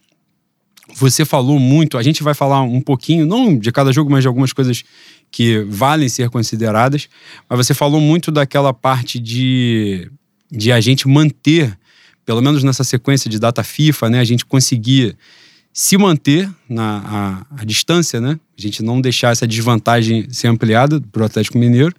Você 0.96 1.24
falou 1.24 1.58
muito, 1.58 1.96
a 1.96 2.02
gente 2.02 2.22
vai 2.22 2.34
falar 2.34 2.62
um 2.62 2.80
pouquinho, 2.80 3.24
não 3.24 3.56
de 3.56 3.70
cada 3.70 3.92
jogo, 3.92 4.10
mas 4.10 4.22
de 4.22 4.28
algumas 4.28 4.52
coisas 4.52 4.84
que 5.30 5.64
valem 5.68 6.08
ser 6.08 6.28
consideradas. 6.28 7.08
Mas 7.48 7.66
você 7.66 7.72
falou 7.72 8.00
muito 8.00 8.30
daquela 8.30 8.74
parte 8.74 9.18
de, 9.18 10.10
de 10.50 10.70
a 10.72 10.80
gente 10.80 11.08
manter, 11.08 11.78
pelo 12.26 12.42
menos 12.42 12.62
nessa 12.62 12.84
sequência 12.84 13.30
de 13.30 13.38
data 13.38 13.62
FIFA, 13.62 14.10
né, 14.10 14.20
a 14.20 14.24
gente 14.24 14.44
conseguir 14.44 15.16
se 15.72 15.96
manter 15.96 16.50
na 16.68 17.46
a, 17.56 17.62
a 17.62 17.64
distância, 17.64 18.20
né? 18.20 18.38
A 18.58 18.60
gente 18.60 18.82
não 18.82 19.00
deixar 19.00 19.32
essa 19.32 19.46
desvantagem 19.46 20.28
ser 20.30 20.48
ampliada 20.48 21.00
para 21.00 21.22
o 21.22 21.24
Atlético 21.24 21.56
Mineiro 21.56 21.94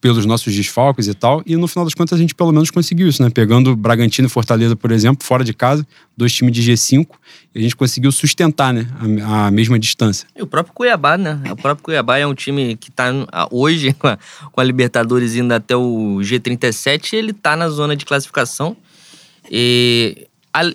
pelos 0.00 0.24
nossos 0.24 0.54
desfalques 0.54 1.06
e 1.08 1.14
tal. 1.14 1.42
E 1.44 1.56
no 1.56 1.66
final 1.66 1.84
das 1.84 1.94
contas 1.94 2.16
a 2.16 2.20
gente 2.20 2.34
pelo 2.34 2.52
menos 2.52 2.70
conseguiu 2.70 3.08
isso, 3.08 3.22
né? 3.22 3.30
Pegando 3.30 3.74
Bragantino 3.74 4.26
e 4.26 4.30
Fortaleza, 4.30 4.76
por 4.76 4.92
exemplo, 4.92 5.26
fora 5.26 5.44
de 5.44 5.52
casa, 5.52 5.86
dois 6.16 6.32
times 6.32 6.52
de 6.54 6.72
G5, 6.72 7.06
e 7.54 7.58
a 7.58 7.62
gente 7.62 7.76
conseguiu 7.76 8.12
sustentar, 8.12 8.72
né? 8.72 8.86
A, 9.24 9.46
a 9.46 9.50
mesma 9.50 9.78
distância. 9.78 10.26
E 10.36 10.42
o 10.42 10.46
próprio 10.46 10.74
Cuiabá, 10.74 11.18
né? 11.18 11.40
O 11.50 11.56
próprio 11.56 11.84
Cuiabá 11.84 12.18
é 12.18 12.26
um 12.26 12.34
time 12.34 12.76
que 12.76 12.90
tá 12.90 13.12
hoje 13.50 13.92
com 13.94 14.06
a, 14.06 14.18
com 14.52 14.60
a 14.60 14.64
Libertadores 14.64 15.34
indo 15.34 15.52
até 15.52 15.76
o 15.76 16.18
G37, 16.20 17.14
ele 17.14 17.32
tá 17.32 17.56
na 17.56 17.68
zona 17.68 17.96
de 17.96 18.04
classificação. 18.04 18.76
E 19.50 20.26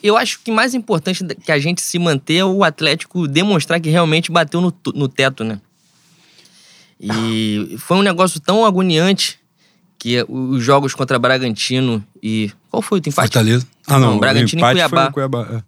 eu 0.01 0.17
acho 0.17 0.39
que 0.43 0.51
mais 0.51 0.73
importante 0.73 1.23
que 1.43 1.51
a 1.51 1.59
gente 1.59 1.81
se 1.81 1.99
manter 1.99 2.37
é 2.37 2.45
o 2.45 2.63
Atlético 2.63 3.27
demonstrar 3.27 3.79
que 3.79 3.89
realmente 3.89 4.31
bateu 4.31 4.61
no, 4.61 4.73
no 4.93 5.07
teto, 5.07 5.43
né? 5.43 5.59
E 7.03 7.75
foi 7.79 7.97
um 7.97 8.01
negócio 8.01 8.39
tão 8.39 8.65
agoniante 8.65 9.37
que 9.99 10.23
os 10.29 10.63
jogos 10.63 10.95
contra 10.95 11.19
Bragantino 11.19 12.01
e. 12.21 12.49
Qual 12.69 12.81
foi 12.81 12.99
o 12.99 13.01
empate? 13.01 13.13
Fortaleza. 13.13 13.67
Ah, 13.85 13.99
não. 13.99 14.11
não 14.11 14.19
Bragantino 14.19 14.61
e 14.61 14.71
Cuiabá. 14.71 15.11
Cuiabá 15.11 15.47
é. 15.51 15.63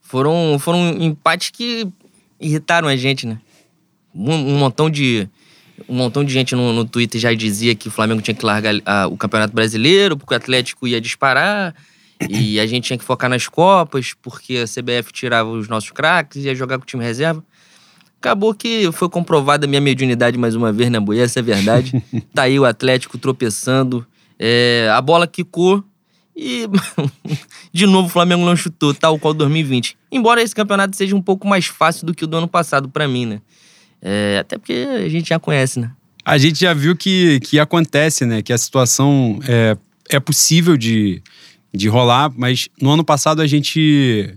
Foram, 0.00 0.56
foram 0.60 0.90
empates 1.00 1.50
que 1.50 1.88
irritaram 2.40 2.86
a 2.86 2.96
gente, 2.96 3.26
né? 3.26 3.38
Um, 4.14 4.32
um 4.32 4.58
montão 4.58 4.88
de. 4.88 5.28
Um 5.88 5.96
montão 5.96 6.24
de 6.24 6.32
gente 6.32 6.54
no, 6.54 6.72
no 6.72 6.84
Twitter 6.84 7.20
já 7.20 7.32
dizia 7.34 7.74
que 7.74 7.88
o 7.88 7.90
Flamengo 7.90 8.22
tinha 8.22 8.34
que 8.34 8.44
largar 8.44 8.74
a, 8.84 9.06
o 9.08 9.16
Campeonato 9.16 9.54
Brasileiro, 9.54 10.16
porque 10.16 10.34
o 10.34 10.36
Atlético 10.36 10.86
ia 10.86 11.00
disparar. 11.00 11.74
e 12.28 12.58
a 12.58 12.66
gente 12.66 12.84
tinha 12.86 12.98
que 12.98 13.04
focar 13.04 13.30
nas 13.30 13.46
Copas, 13.48 14.14
porque 14.20 14.58
a 14.58 14.64
CBF 14.64 15.12
tirava 15.12 15.48
os 15.50 15.68
nossos 15.68 15.90
craques, 15.90 16.44
ia 16.44 16.54
jogar 16.54 16.78
com 16.78 16.84
o 16.84 16.86
time 16.86 17.04
reserva. 17.04 17.44
Acabou 18.20 18.52
que 18.52 18.90
foi 18.92 19.08
comprovada 19.08 19.66
a 19.66 19.68
minha 19.68 19.80
mediunidade 19.80 20.36
mais 20.36 20.56
uma 20.56 20.72
vez, 20.72 20.90
né, 20.90 20.98
Boi? 20.98 21.20
Essa 21.20 21.38
é 21.38 21.42
verdade. 21.42 22.02
tá 22.34 22.42
aí 22.42 22.58
o 22.58 22.64
Atlético 22.64 23.16
tropeçando. 23.16 24.04
É, 24.38 24.88
a 24.92 25.00
bola 25.00 25.26
quicou 25.26 25.84
e 26.36 26.66
de 27.72 27.86
novo 27.86 28.06
o 28.06 28.10
Flamengo 28.10 28.44
não 28.44 28.56
chutou, 28.56 28.92
tal 28.92 29.18
qual 29.18 29.32
2020. 29.34 29.96
Embora 30.10 30.42
esse 30.42 30.54
campeonato 30.54 30.96
seja 30.96 31.14
um 31.14 31.22
pouco 31.22 31.46
mais 31.46 31.66
fácil 31.66 32.06
do 32.06 32.14
que 32.14 32.24
o 32.24 32.26
do 32.26 32.36
ano 32.36 32.48
passado 32.48 32.88
para 32.88 33.06
mim, 33.06 33.26
né? 33.26 33.40
É, 34.02 34.38
até 34.40 34.56
porque 34.58 34.86
a 34.88 35.08
gente 35.08 35.28
já 35.28 35.38
conhece, 35.38 35.80
né? 35.80 35.90
A 36.24 36.38
gente 36.38 36.60
já 36.60 36.74
viu 36.74 36.96
que, 36.96 37.40
que 37.40 37.58
acontece, 37.58 38.26
né? 38.26 38.42
Que 38.42 38.52
a 38.52 38.58
situação 38.58 39.40
é, 39.48 39.76
é 40.10 40.20
possível 40.20 40.76
de, 40.76 41.22
de 41.72 41.88
rolar, 41.88 42.32
mas 42.36 42.68
no 42.80 42.90
ano 42.90 43.04
passado 43.04 43.42
a 43.42 43.46
gente 43.46 44.36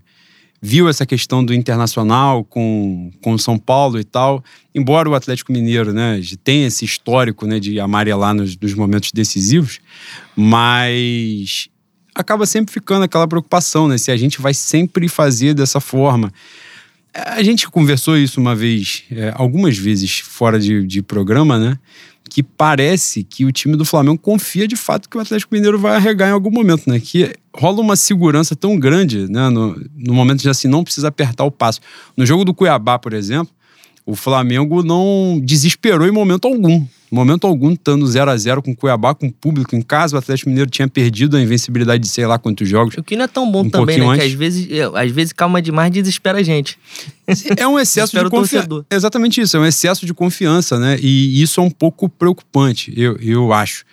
viu 0.61 0.87
essa 0.87 1.05
questão 1.05 1.43
do 1.43 1.53
internacional 1.53 2.43
com, 2.43 3.11
com 3.21 3.37
São 3.37 3.57
Paulo 3.57 3.99
e 3.99 4.03
tal. 4.03 4.43
Embora 4.75 5.09
o 5.09 5.15
Atlético 5.15 5.51
Mineiro 5.51 5.91
né, 5.91 6.21
tenha 6.43 6.67
esse 6.67 6.85
histórico 6.85 7.47
né, 7.47 7.59
de 7.59 7.79
amarelar 7.79 8.35
nos, 8.35 8.55
nos 8.55 8.73
momentos 8.75 9.11
decisivos, 9.11 9.79
mas 10.35 11.67
acaba 12.13 12.45
sempre 12.45 12.71
ficando 12.71 13.03
aquela 13.03 13.27
preocupação, 13.27 13.87
né? 13.87 13.97
Se 13.97 14.11
a 14.11 14.17
gente 14.17 14.39
vai 14.39 14.53
sempre 14.53 15.07
fazer 15.07 15.53
dessa 15.53 15.79
forma. 15.79 16.31
A 17.13 17.41
gente 17.41 17.67
conversou 17.69 18.17
isso 18.17 18.39
uma 18.39 18.55
vez, 18.55 19.03
é, 19.11 19.33
algumas 19.35 19.77
vezes 19.77 20.19
fora 20.19 20.59
de, 20.59 20.85
de 20.85 21.01
programa, 21.01 21.57
né? 21.57 21.77
Que 22.31 22.41
parece 22.41 23.25
que 23.25 23.43
o 23.43 23.51
time 23.51 23.75
do 23.75 23.83
Flamengo 23.83 24.17
confia 24.17 24.65
de 24.65 24.77
fato 24.77 25.09
que 25.09 25.17
o 25.17 25.19
Atlético 25.19 25.53
Mineiro 25.53 25.77
vai 25.77 25.97
arregar 25.97 26.29
em 26.29 26.31
algum 26.31 26.49
momento, 26.49 26.89
né? 26.89 26.97
Que 26.97 27.35
rola 27.53 27.81
uma 27.81 27.97
segurança 27.97 28.55
tão 28.55 28.79
grande, 28.79 29.29
né? 29.29 29.49
No, 29.49 29.75
no 29.97 30.13
momento 30.13 30.39
de 30.39 30.49
assim, 30.49 30.69
não 30.69 30.81
precisa 30.81 31.09
apertar 31.09 31.43
o 31.43 31.51
passo. 31.51 31.81
No 32.15 32.25
jogo 32.25 32.45
do 32.45 32.53
Cuiabá, 32.53 32.97
por 32.97 33.11
exemplo, 33.11 33.53
o 34.05 34.15
Flamengo 34.15 34.81
não 34.81 35.41
desesperou 35.43 36.07
em 36.07 36.11
momento 36.11 36.47
algum. 36.47 36.87
Momento 37.11 37.45
algum, 37.45 37.73
estando 37.73 38.07
0 38.07 38.31
a 38.31 38.37
0 38.37 38.61
com 38.61 38.71
o 38.71 38.75
Cuiabá, 38.75 39.13
com 39.13 39.27
o 39.27 39.31
público 39.31 39.75
em 39.75 39.81
casa, 39.81 40.15
o 40.15 40.19
Atlético 40.19 40.49
Mineiro 40.49 40.69
tinha 40.69 40.87
perdido 40.87 41.35
a 41.35 41.41
invencibilidade 41.41 42.01
de 42.01 42.07
sei 42.07 42.25
lá 42.25 42.39
quantos 42.39 42.69
jogos. 42.69 42.95
O 42.97 43.03
que 43.03 43.17
não 43.17 43.25
é 43.25 43.27
tão 43.27 43.51
bom 43.51 43.63
Um 43.63 43.69
também, 43.69 43.97
né? 43.97 44.05
pouquinho 44.05 44.17
Que 44.17 44.21
antes. 44.21 44.33
às 44.33 44.39
vezes, 44.39 44.71
é, 44.71 45.03
às 45.03 45.11
vezes 45.11 45.33
calma 45.33 45.61
demais 45.61 45.91
desespera 45.91 46.37
a 46.37 46.43
gente. 46.43 46.77
É 47.57 47.67
um 47.67 47.77
excesso 47.77 48.17
de 48.17 48.29
confiança. 48.29 48.85
Exatamente 48.89 49.41
isso, 49.41 49.57
é 49.57 49.59
um 49.59 49.65
excesso 49.65 50.05
de 50.05 50.13
confiança, 50.13 50.79
né? 50.79 50.97
E 51.01 51.41
isso 51.41 51.59
é 51.59 51.63
um 51.63 51.69
pouco 51.69 52.07
preocupante, 52.07 52.93
eu, 52.95 53.17
eu 53.17 53.51
acho. 53.51 53.83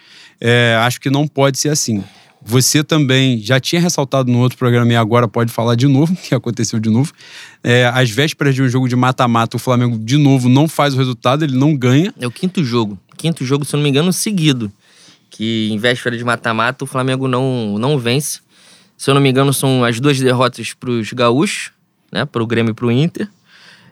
É, 0.40 0.76
acho 0.82 1.00
que 1.00 1.10
não 1.10 1.26
pode 1.26 1.58
ser 1.58 1.70
assim. 1.70 2.04
Você 2.50 2.82
também 2.82 3.38
já 3.42 3.60
tinha 3.60 3.78
ressaltado 3.78 4.32
no 4.32 4.38
outro 4.38 4.56
programa 4.56 4.90
e 4.90 4.96
agora 4.96 5.28
pode 5.28 5.52
falar 5.52 5.74
de 5.74 5.86
novo, 5.86 6.16
que 6.26 6.34
aconteceu 6.34 6.80
de 6.80 6.88
novo. 6.88 7.12
É, 7.62 7.84
às 7.92 8.08
vésperas 8.08 8.54
de 8.54 8.62
um 8.62 8.68
jogo 8.68 8.88
de 8.88 8.96
mata-mata, 8.96 9.58
o 9.58 9.60
Flamengo 9.60 9.98
de 9.98 10.16
novo 10.16 10.48
não 10.48 10.66
faz 10.66 10.94
o 10.94 10.96
resultado, 10.96 11.44
ele 11.44 11.54
não 11.54 11.76
ganha. 11.76 12.10
É 12.18 12.26
o 12.26 12.30
quinto 12.30 12.64
jogo. 12.64 12.98
Quinto 13.18 13.44
jogo, 13.44 13.66
se 13.66 13.74
eu 13.74 13.76
não 13.76 13.84
me 13.84 13.90
engano, 13.90 14.10
seguido. 14.14 14.72
Que 15.28 15.68
em 15.70 15.76
véspera 15.76 16.16
de 16.16 16.24
mata-mata, 16.24 16.84
o 16.84 16.86
Flamengo 16.86 17.28
não, 17.28 17.76
não 17.78 17.98
vence. 17.98 18.40
Se 18.96 19.10
eu 19.10 19.14
não 19.14 19.20
me 19.20 19.28
engano, 19.28 19.52
são 19.52 19.84
as 19.84 20.00
duas 20.00 20.18
derrotas 20.18 20.72
pros 20.72 21.12
gaúchos, 21.12 21.70
né? 22.10 22.24
Pro 22.24 22.46
Grêmio 22.46 22.70
e 22.70 22.74
pro 22.74 22.90
Inter. 22.90 23.28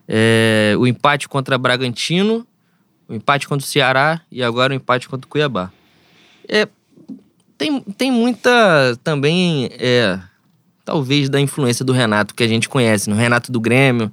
É, 0.09 0.75
o 0.79 0.87
empate 0.87 1.29
contra 1.29 1.59
Bragantino, 1.59 2.47
o 3.07 3.13
empate 3.13 3.47
contra 3.47 3.67
o 3.67 3.69
Ceará 3.69 4.23
e 4.33 4.43
agora 4.43 4.73
o 4.73 4.77
empate 4.77 5.11
contra 5.11 5.27
o 5.27 5.29
Cuiabá. 5.29 5.71
É, 6.49 6.67
tem, 7.59 7.81
tem 7.81 8.11
muita 8.11 8.99
também, 9.03 9.69
é, 9.73 10.19
talvez, 10.85 11.29
da 11.29 11.41
influência 11.41 11.85
do 11.85 11.93
Renato 11.93 12.35
que 12.35 12.43
a 12.43 12.49
gente 12.49 12.69
conhece, 12.69 13.09
no 13.11 13.17
Renato 13.17 13.51
do 13.51 13.61
Grêmio, 13.61 14.13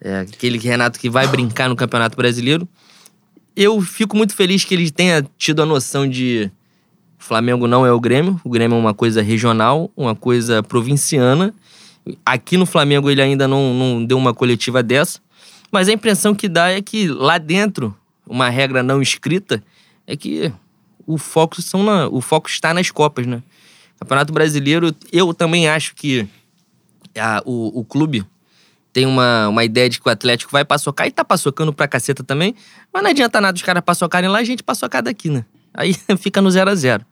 é, 0.00 0.20
aquele 0.20 0.58
Renato 0.58 0.98
que 0.98 1.08
vai 1.08 1.26
brincar 1.26 1.68
no 1.68 1.76
Campeonato 1.76 2.16
Brasileiro 2.16 2.68
eu 3.56 3.80
fico 3.80 4.16
muito 4.16 4.34
feliz 4.34 4.64
que 4.64 4.74
ele 4.74 4.90
tenha 4.90 5.24
tido 5.38 5.62
a 5.62 5.66
noção 5.66 6.08
de 6.08 6.50
Flamengo 7.18 7.66
não 7.66 7.86
é 7.86 7.92
o 7.92 8.00
Grêmio, 8.00 8.40
o 8.44 8.50
Grêmio 8.50 8.76
é 8.76 8.80
uma 8.80 8.92
coisa 8.92 9.22
regional, 9.22 9.90
uma 9.96 10.14
coisa 10.14 10.62
provinciana. 10.62 11.54
Aqui 12.26 12.56
no 12.56 12.66
Flamengo 12.66 13.08
ele 13.08 13.22
ainda 13.22 13.48
não, 13.48 13.72
não 13.72 14.04
deu 14.04 14.18
uma 14.18 14.34
coletiva 14.34 14.82
dessa, 14.82 15.20
mas 15.70 15.88
a 15.88 15.92
impressão 15.92 16.34
que 16.34 16.48
dá 16.48 16.70
é 16.70 16.82
que 16.82 17.08
lá 17.08 17.38
dentro, 17.38 17.96
uma 18.26 18.48
regra 18.50 18.82
não 18.82 19.00
escrita, 19.00 19.62
é 20.06 20.16
que 20.16 20.52
o 21.06 21.18
foco, 21.18 21.60
são 21.62 21.82
na, 21.82 22.08
o 22.08 22.20
foco 22.20 22.48
está 22.48 22.72
nas 22.74 22.90
Copas, 22.90 23.26
né? 23.26 23.42
Campeonato 24.00 24.32
Brasileiro, 24.32 24.94
eu 25.12 25.32
também 25.32 25.68
acho 25.68 25.94
que 25.94 26.26
a- 27.16 27.42
o, 27.44 27.80
o 27.80 27.84
clube 27.84 28.24
tem 28.92 29.06
uma, 29.06 29.48
uma 29.48 29.64
ideia 29.64 29.88
de 29.88 30.00
que 30.00 30.06
o 30.08 30.10
Atlético 30.10 30.52
vai 30.52 30.64
paçocar 30.64 31.06
e 31.06 31.10
tá 31.10 31.24
paçocando 31.24 31.72
pra 31.72 31.88
caceta 31.88 32.22
também, 32.22 32.54
mas 32.92 33.02
não 33.02 33.10
adianta 33.10 33.40
nada 33.40 33.56
os 33.56 33.62
caras 33.62 33.82
paçocarem 33.84 34.28
lá 34.30 34.40
e 34.40 34.42
a 34.42 34.46
gente 34.46 34.62
paçocar 34.62 35.02
daqui, 35.02 35.30
né? 35.30 35.44
Aí 35.72 35.94
fica 36.18 36.40
no 36.42 36.50
0 36.50 36.70
a 36.70 36.74
0 36.74 37.04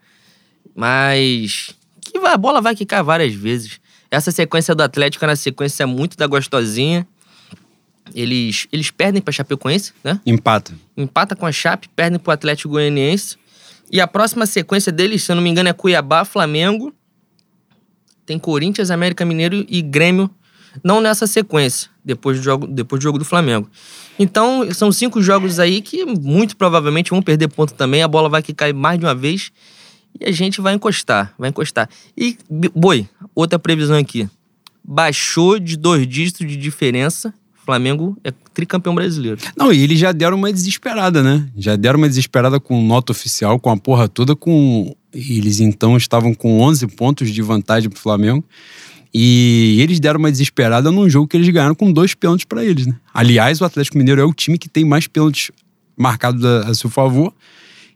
Mas 0.75 1.75
que 2.01 2.19
vai- 2.19 2.35
a 2.35 2.37
bola 2.37 2.61
vai 2.61 2.75
quicar 2.75 3.03
várias 3.03 3.35
vezes. 3.35 3.81
Essa 4.11 4.31
sequência 4.31 4.75
do 4.75 4.83
Atlético 4.83 5.25
é 5.25 5.29
uma 5.29 5.37
sequência 5.37 5.87
muito 5.87 6.17
da 6.17 6.27
gostosinha. 6.27 7.07
Eles, 8.15 8.67
eles 8.73 8.91
perdem 8.91 9.23
pra 9.23 9.33
Chapecoense, 9.33 9.93
né? 10.05 10.21
Empata. 10.27 10.75
empata 10.97 11.35
com 11.35 11.47
a 11.47 11.53
Chape, 11.53 11.89
perdem 11.97 12.19
pro 12.19 12.33
Atlético 12.33 12.69
Goianiense. 12.71 13.37
E 13.93 14.01
a 14.01 14.07
próxima 14.09 14.47
sequência 14.47 14.91
deles, 14.91 15.23
se 15.23 15.31
eu 15.31 15.37
não 15.37 15.43
me 15.43 15.51
engano, 15.51 15.69
é 15.69 15.73
Cuiabá, 15.75 16.25
Flamengo. 16.25 16.95
Tem 18.25 18.39
Corinthians, 18.39 18.91
América 18.91 19.23
Mineiro 19.23 19.67
e 19.69 19.83
Grêmio. 19.83 20.31
Não 20.83 20.99
nessa 21.03 21.27
sequência, 21.27 21.91
depois 22.03 22.39
do 22.39 22.43
jogo, 22.43 22.67
depois 22.67 22.99
do, 22.99 23.03
jogo 23.03 23.19
do 23.19 23.25
Flamengo. 23.27 23.69
Então, 24.19 24.73
são 24.73 24.91
cinco 24.91 25.21
jogos 25.21 25.59
aí 25.59 25.83
que 25.83 26.07
muito 26.07 26.57
provavelmente 26.57 27.11
vão 27.11 27.21
perder 27.21 27.49
ponto 27.49 27.75
também. 27.75 28.03
A 28.03 28.09
bola 28.09 28.31
vai 28.31 28.43
cair 28.43 28.73
mais 28.73 28.99
de 28.99 29.05
uma 29.05 29.15
vez 29.15 29.53
e 30.19 30.25
a 30.25 30.33
gente 30.33 30.63
vai 30.63 30.73
encostar, 30.73 31.35
vai 31.39 31.51
encostar. 31.51 31.91
E, 32.17 32.39
Boi, 32.75 33.07
outra 33.35 33.59
previsão 33.59 33.99
aqui. 33.99 34.27
Baixou 34.83 35.59
de 35.59 35.77
dois 35.77 36.07
dígitos 36.07 36.47
de 36.49 36.57
diferença. 36.57 37.35
Flamengo 37.65 38.17
é 38.25 38.33
tricampeão 38.53 38.95
brasileiro. 38.95 39.39
Não, 39.57 39.73
e 39.73 39.81
eles 39.81 39.99
já 39.99 40.13
deram 40.13 40.37
uma 40.37 40.53
desesperada, 40.53 41.23
né? 41.23 41.49
Já 41.57 41.77
deram 41.77 41.99
uma 41.99 42.09
desesperada 42.09 42.59
com 42.59 42.83
nota 42.85 43.13
oficial, 43.13 43.59
com 43.59 43.71
a 43.71 43.77
porra 43.77 44.09
toda, 44.09 44.35
com. 44.35 44.95
Eles 45.13 45.61
então 45.61 45.97
estavam 45.97 46.35
com 46.35 46.61
11 46.61 46.87
pontos 46.89 47.31
de 47.31 47.43
vantagem 47.43 47.89
pro 47.89 48.01
Flamengo. 48.01 48.45
E 49.15 49.77
eles 49.81 50.01
deram 50.01 50.19
uma 50.19 50.31
desesperada 50.31 50.91
num 50.91 51.09
jogo 51.09 51.29
que 51.29 51.37
eles 51.37 51.49
ganharam 51.49 51.75
com 51.75 51.93
dois 51.93 52.15
pênaltis 52.15 52.47
pra 52.47 52.65
eles, 52.65 52.87
né? 52.87 52.97
Aliás, 53.13 53.61
o 53.61 53.65
Atlético 53.65 53.99
Mineiro 53.99 54.21
é 54.21 54.25
o 54.25 54.33
time 54.33 54.57
que 54.57 54.69
tem 54.69 54.85
mais 54.85 55.07
pênaltis 55.07 55.51
marcados 55.97 56.45
a, 56.45 56.61
a 56.61 56.75
seu 56.75 56.89
favor. 56.89 57.33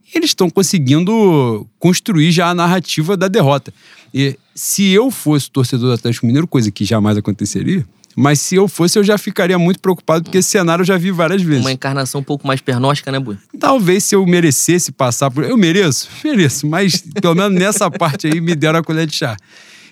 E 0.07 0.19
eles 0.19 0.31
estão 0.31 0.49
conseguindo 0.49 1.67
construir 1.79 2.31
já 2.31 2.51
a 2.51 2.55
narrativa 2.55 3.17
da 3.17 3.29
derrota. 3.29 3.73
E 4.15 4.39
se 4.55 4.91
eu 4.91 5.11
fosse 5.11 5.51
torcedor 5.51 5.89
do 5.89 5.95
Atlético 5.95 6.27
Mineiro, 6.27 6.47
coisa 6.47 6.71
que 6.71 6.85
jamais 6.85 7.17
aconteceria, 7.17 7.85
mas 8.17 8.41
se 8.41 8.55
eu 8.55 8.67
fosse, 8.67 8.99
eu 8.99 9.05
já 9.05 9.19
ficaria 9.19 9.59
muito 9.59 9.79
preocupado, 9.79 10.25
porque 10.25 10.39
esse 10.39 10.49
cenário 10.49 10.81
eu 10.81 10.87
já 10.87 10.97
vi 10.97 11.11
várias 11.11 11.43
vezes. 11.43 11.63
Uma 11.63 11.73
encarnação 11.73 12.23
um 12.23 12.25
pouco 12.25 12.47
mais 12.47 12.63
pernóstica, 12.63 13.13
né, 13.13 13.21
Bui? 13.21 13.37
Talvez 13.61 14.05
se 14.05 14.15
eu 14.17 14.25
merecesse 14.25 14.91
passar 14.91 15.31
por. 15.31 15.45
Eu 15.45 15.57
mereço, 15.59 16.09
mereço, 16.25 16.67
mas 16.67 17.05
pelo 17.21 17.35
menos 17.35 17.59
nessa 17.59 17.91
parte 17.91 18.27
aí 18.27 18.41
me 18.41 18.55
deram 18.55 18.79
a 18.79 18.83
colher 18.83 19.07
de 19.07 19.15
chá. 19.15 19.37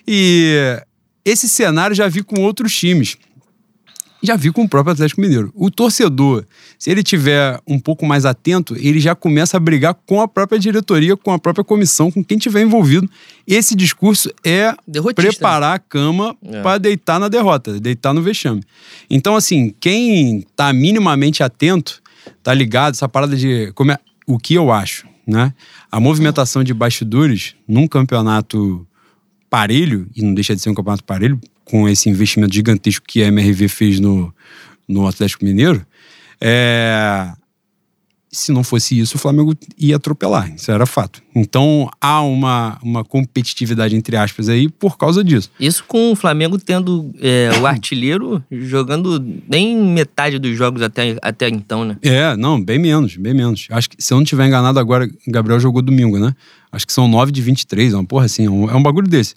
E 0.07 0.81
esse 1.23 1.47
cenário 1.47 1.95
já 1.95 2.07
vi 2.07 2.23
com 2.23 2.41
outros 2.41 2.75
times. 2.75 3.15
Já 4.25 4.35
vi 4.35 4.51
com 4.51 4.63
o 4.63 4.69
próprio 4.69 4.93
Atlético 4.93 5.21
Mineiro. 5.21 5.51
O 5.55 5.69
torcedor, 5.69 6.43
se 6.79 6.89
ele 6.89 7.03
tiver 7.03 7.59
um 7.67 7.79
pouco 7.79 8.05
mais 8.05 8.25
atento, 8.25 8.75
ele 8.77 8.99
já 8.99 9.13
começa 9.15 9.57
a 9.57 9.59
brigar 9.59 9.93
com 10.05 10.19
a 10.21 10.27
própria 10.27 10.57
diretoria, 10.59 11.15
com 11.15 11.31
a 11.31 11.39
própria 11.39 11.63
comissão, 11.63 12.11
com 12.11 12.23
quem 12.23 12.37
tiver 12.37 12.61
envolvido. 12.61 13.09
Esse 13.47 13.75
discurso 13.75 14.29
é 14.43 14.73
Derrotista. 14.87 15.21
preparar 15.31 15.75
a 15.75 15.79
cama 15.79 16.35
É. 16.43 16.61
para 16.61 16.77
deitar 16.79 17.19
na 17.19 17.27
derrota, 17.29 17.79
deitar 17.79 18.13
no 18.13 18.21
vexame. 18.21 18.63
Então, 19.09 19.35
assim, 19.35 19.73
quem 19.79 20.45
tá 20.55 20.73
minimamente 20.73 21.43
atento, 21.43 22.01
tá 22.41 22.53
ligado, 22.53 22.93
essa 22.95 23.07
parada 23.07 23.35
de. 23.37 23.71
Como 23.75 23.91
é, 23.91 23.99
o 24.25 24.39
que 24.39 24.55
eu 24.55 24.71
acho, 24.71 25.05
né? 25.27 25.53
A 25.91 25.99
movimentação 25.99 26.63
de 26.63 26.73
bastidores 26.73 27.55
num 27.67 27.87
campeonato 27.87 28.85
parelho, 29.49 30.07
e 30.15 30.21
não 30.21 30.33
deixa 30.33 30.55
de 30.55 30.61
ser 30.61 30.69
um 30.69 30.73
campeonato 30.73 31.03
parelho, 31.03 31.39
com 31.65 31.89
esse 31.89 32.09
investimento 32.09 32.53
gigantesco 32.53 33.05
que 33.05 33.23
a 33.23 33.27
MRV 33.27 33.67
fez 33.67 33.99
no, 33.99 34.33
no 34.87 35.07
Atlético 35.07 35.43
Mineiro, 35.43 35.85
é, 36.39 37.31
se 38.35 38.51
não 38.51 38.63
fosse 38.63 38.99
isso, 38.99 39.15
o 39.15 39.19
Flamengo 39.19 39.55
ia 39.77 39.95
atropelar. 39.95 40.53
Isso 40.53 40.71
era 40.71 40.85
fato. 40.85 41.21
Então 41.33 41.89
há 41.99 42.21
uma, 42.21 42.77
uma 42.83 43.03
competitividade, 43.03 43.95
entre 43.95 44.17
aspas, 44.17 44.49
aí 44.49 44.69
por 44.69 44.97
causa 44.97 45.23
disso. 45.23 45.49
Isso 45.59 45.83
com 45.87 46.11
o 46.11 46.15
Flamengo 46.15 46.57
tendo 46.57 47.11
é, 47.21 47.49
o 47.59 47.65
artilheiro 47.65 48.43
jogando 48.51 49.19
nem 49.47 49.77
metade 49.77 50.37
dos 50.37 50.55
jogos 50.55 50.81
até, 50.81 51.17
até 51.21 51.47
então, 51.47 51.85
né? 51.85 51.97
É, 52.01 52.35
não, 52.35 52.61
bem 52.61 52.77
menos, 52.77 53.15
bem 53.15 53.33
menos. 53.33 53.67
Acho 53.71 53.89
que, 53.89 53.95
se 53.99 54.13
eu 54.13 54.17
não 54.17 54.23
estiver 54.23 54.45
enganado 54.45 54.79
agora, 54.79 55.09
Gabriel 55.27 55.59
jogou 55.59 55.81
domingo, 55.81 56.19
né? 56.19 56.35
Acho 56.75 56.85
que 56.85 56.91
são 56.91 57.07
9 57.07 57.31
de 57.31 57.41
23, 57.41 57.93
é 57.93 57.95
uma 57.95 58.03
porra 58.03 58.25
assim, 58.25 58.45
é 58.45 58.49
um, 58.49 58.69
é 58.69 58.75
um 58.75 58.83
bagulho 58.83 59.07
desse. 59.07 59.33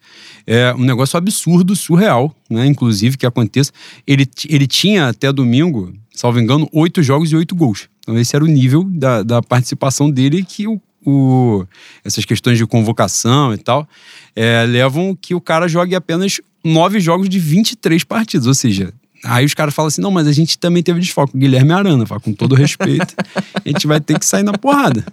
É 0.46 0.74
um 0.74 0.82
negócio 0.84 1.16
absurdo, 1.16 1.76
surreal, 1.76 2.34
né? 2.50 2.66
Inclusive, 2.66 3.16
que 3.16 3.24
aconteça. 3.24 3.70
Ele, 4.06 4.26
ele 4.48 4.66
tinha 4.66 5.08
até 5.08 5.32
domingo, 5.32 5.92
salvo 6.12 6.40
engano, 6.40 6.68
oito 6.72 7.00
jogos 7.02 7.30
e 7.30 7.36
oito 7.36 7.54
gols. 7.54 7.88
Então 8.00 8.18
esse 8.18 8.34
era 8.34 8.44
o 8.44 8.48
nível 8.48 8.82
da, 8.84 9.22
da 9.22 9.40
participação 9.42 10.10
dele 10.10 10.42
que 10.42 10.66
o, 10.66 10.80
o- 11.06 11.64
essas 12.04 12.24
questões 12.24 12.58
de 12.58 12.66
convocação 12.66 13.54
e 13.54 13.58
tal 13.58 13.86
é, 14.34 14.64
levam 14.66 15.14
que 15.14 15.34
o 15.34 15.40
cara 15.40 15.68
jogue 15.68 15.94
apenas 15.94 16.40
nove 16.64 16.98
jogos 16.98 17.28
de 17.28 17.38
23 17.38 18.02
partidas, 18.04 18.46
ou 18.48 18.54
seja... 18.54 18.92
Aí 19.24 19.44
os 19.44 19.52
caras 19.52 19.74
falam 19.74 19.88
assim: 19.88 20.00
não, 20.00 20.12
mas 20.12 20.28
a 20.28 20.32
gente 20.32 20.56
também 20.56 20.80
teve 20.80 21.00
desfoque. 21.00 21.34
O 21.34 21.38
Guilherme 21.40 21.72
Arana, 21.72 22.06
fala, 22.06 22.20
com 22.20 22.32
todo 22.32 22.54
respeito, 22.54 23.16
a 23.64 23.68
gente 23.68 23.84
vai 23.84 24.00
ter 24.00 24.16
que 24.16 24.24
sair 24.24 24.44
na 24.44 24.52
porrada. 24.52 25.04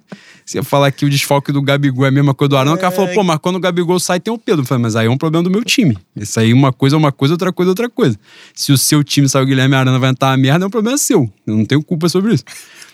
Eu 0.53 0.63
falar 0.63 0.91
que 0.91 1.05
o 1.05 1.09
desfoque 1.09 1.51
do 1.51 1.61
Gabigol 1.61 2.05
é 2.05 2.09
a 2.09 2.11
mesma 2.11 2.33
coisa 2.33 2.49
do 2.49 2.57
Arana, 2.57 2.75
o 2.75 2.79
cara 2.79 2.91
falou: 2.91 3.13
pô, 3.13 3.23
mas 3.23 3.37
quando 3.39 3.55
o 3.55 3.59
Gabigol 3.59 3.99
sai 3.99 4.19
tem 4.19 4.31
o 4.33 4.37
Pedro. 4.37 4.61
Eu 4.61 4.65
falei, 4.65 4.81
mas 4.81 4.95
aí 4.95 5.07
é 5.07 5.09
um 5.09 5.17
problema 5.17 5.43
do 5.43 5.49
meu 5.49 5.63
time. 5.63 5.97
Isso 6.15 6.39
aí, 6.39 6.53
uma 6.53 6.71
coisa 6.71 6.95
é 6.95 6.99
uma 6.99 7.11
coisa, 7.11 7.33
outra 7.33 7.51
coisa 7.51 7.69
é 7.69 7.71
outra 7.71 7.89
coisa. 7.89 8.17
Se 8.53 8.71
o 8.71 8.77
seu 8.77 9.03
time 9.03 9.27
sai 9.27 9.41
o 9.41 9.45
Guilherme 9.45 9.75
Arana 9.75 9.97
vai 9.97 10.11
entrar 10.11 10.31
a 10.31 10.37
merda, 10.37 10.65
é 10.65 10.67
um 10.67 10.71
problema 10.71 10.97
seu. 10.97 11.31
Eu 11.47 11.57
não 11.57 11.65
tenho 11.65 11.81
culpa 11.83 12.07
sobre 12.09 12.33
isso. 12.33 12.43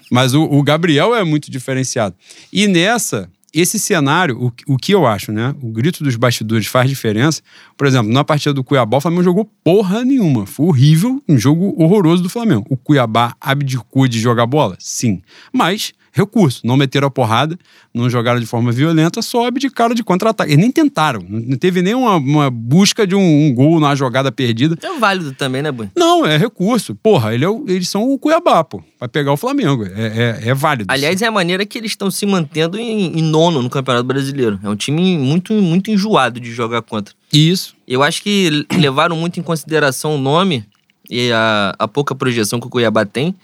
Mas 0.09 0.33
o, 0.33 0.43
o 0.43 0.63
Gabriel 0.63 1.13
é 1.15 1.23
muito 1.23 1.51
diferenciado. 1.51 2.15
E 2.51 2.67
nessa, 2.67 3.29
esse 3.53 3.77
cenário, 3.77 4.37
o, 4.41 4.73
o 4.73 4.77
que 4.77 4.93
eu 4.93 5.05
acho, 5.05 5.31
né? 5.31 5.53
O 5.61 5.71
grito 5.71 6.03
dos 6.03 6.15
bastidores 6.15 6.67
faz 6.67 6.89
diferença. 6.89 7.41
Por 7.77 7.85
exemplo, 7.85 8.11
na 8.11 8.23
partida 8.23 8.53
do 8.53 8.63
Cuiabá, 8.63 8.97
o 8.97 9.01
Flamengo 9.01 9.23
jogou 9.23 9.45
porra 9.63 10.05
nenhuma. 10.05 10.45
Foi 10.45 10.67
horrível, 10.67 11.21
um 11.27 11.37
jogo 11.37 11.75
horroroso 11.77 12.23
do 12.23 12.29
Flamengo. 12.29 12.65
O 12.69 12.77
Cuiabá 12.77 13.35
abdicou 13.41 14.07
de 14.07 14.19
jogar 14.19 14.45
bola? 14.45 14.77
Sim. 14.79 15.21
Mas 15.51 15.93
recurso. 16.11 16.61
Não 16.63 16.75
meteram 16.75 17.07
a 17.07 17.11
porrada, 17.11 17.57
não 17.93 18.09
jogaram 18.09 18.39
de 18.39 18.45
forma 18.45 18.71
violenta, 18.71 19.21
só 19.21 19.47
abdicaram 19.47 19.95
de 19.95 20.03
contra-ataque. 20.03 20.51
Eles 20.51 20.61
nem 20.61 20.71
tentaram. 20.71 21.25
Não 21.27 21.57
teve 21.57 21.81
nenhuma 21.81 22.17
uma 22.17 22.49
busca 22.49 23.07
de 23.07 23.15
um, 23.15 23.47
um, 23.47 23.53
gol 23.53 23.79
na 23.79 23.95
jogada 23.95 24.31
perdida. 24.31 24.77
É 24.81 24.99
válido 24.99 25.33
também, 25.33 25.61
né, 25.61 25.71
Bui? 25.71 25.89
Não, 25.95 26.25
é 26.25 26.37
recurso. 26.37 26.95
Porra, 26.95 27.33
ele 27.33 27.45
é 27.45 27.49
o, 27.49 27.65
eles 27.67 27.87
são 27.87 28.09
o 28.09 28.17
Cuiabá, 28.17 28.63
pô. 28.63 28.83
Vai 28.99 29.09
pegar 29.09 29.31
o 29.31 29.37
Flamengo. 29.37 29.85
É, 29.85 30.39
é, 30.43 30.49
é 30.49 30.53
válido. 30.53 30.91
Aliás, 30.91 31.21
é 31.21 31.27
a 31.27 31.31
maneira 31.31 31.65
que 31.65 31.77
eles 31.77 31.91
estão 31.91 32.11
se 32.11 32.25
mantendo 32.25 32.77
em, 32.77 33.17
em, 33.17 33.23
nono 33.23 33.61
no 33.61 33.69
Campeonato 33.69 34.05
Brasileiro. 34.05 34.59
É 34.63 34.69
um 34.69 34.75
time 34.75 35.17
muito, 35.17 35.53
muito 35.53 35.89
enjoado 35.89 36.39
de 36.39 36.51
jogar 36.51 36.81
contra. 36.81 37.15
Isso. 37.31 37.75
Eu 37.87 38.03
acho 38.03 38.21
que 38.21 38.65
levaram 38.77 39.15
muito 39.15 39.39
em 39.39 39.43
consideração 39.43 40.15
o 40.15 40.17
nome 40.17 40.65
e 41.09 41.31
a, 41.31 41.75
a 41.77 41.87
pouca 41.87 42.15
projeção 42.15 42.59
que 42.59 42.67
o 42.67 42.69
Cuiabá 42.69 43.05
tem. 43.05 43.35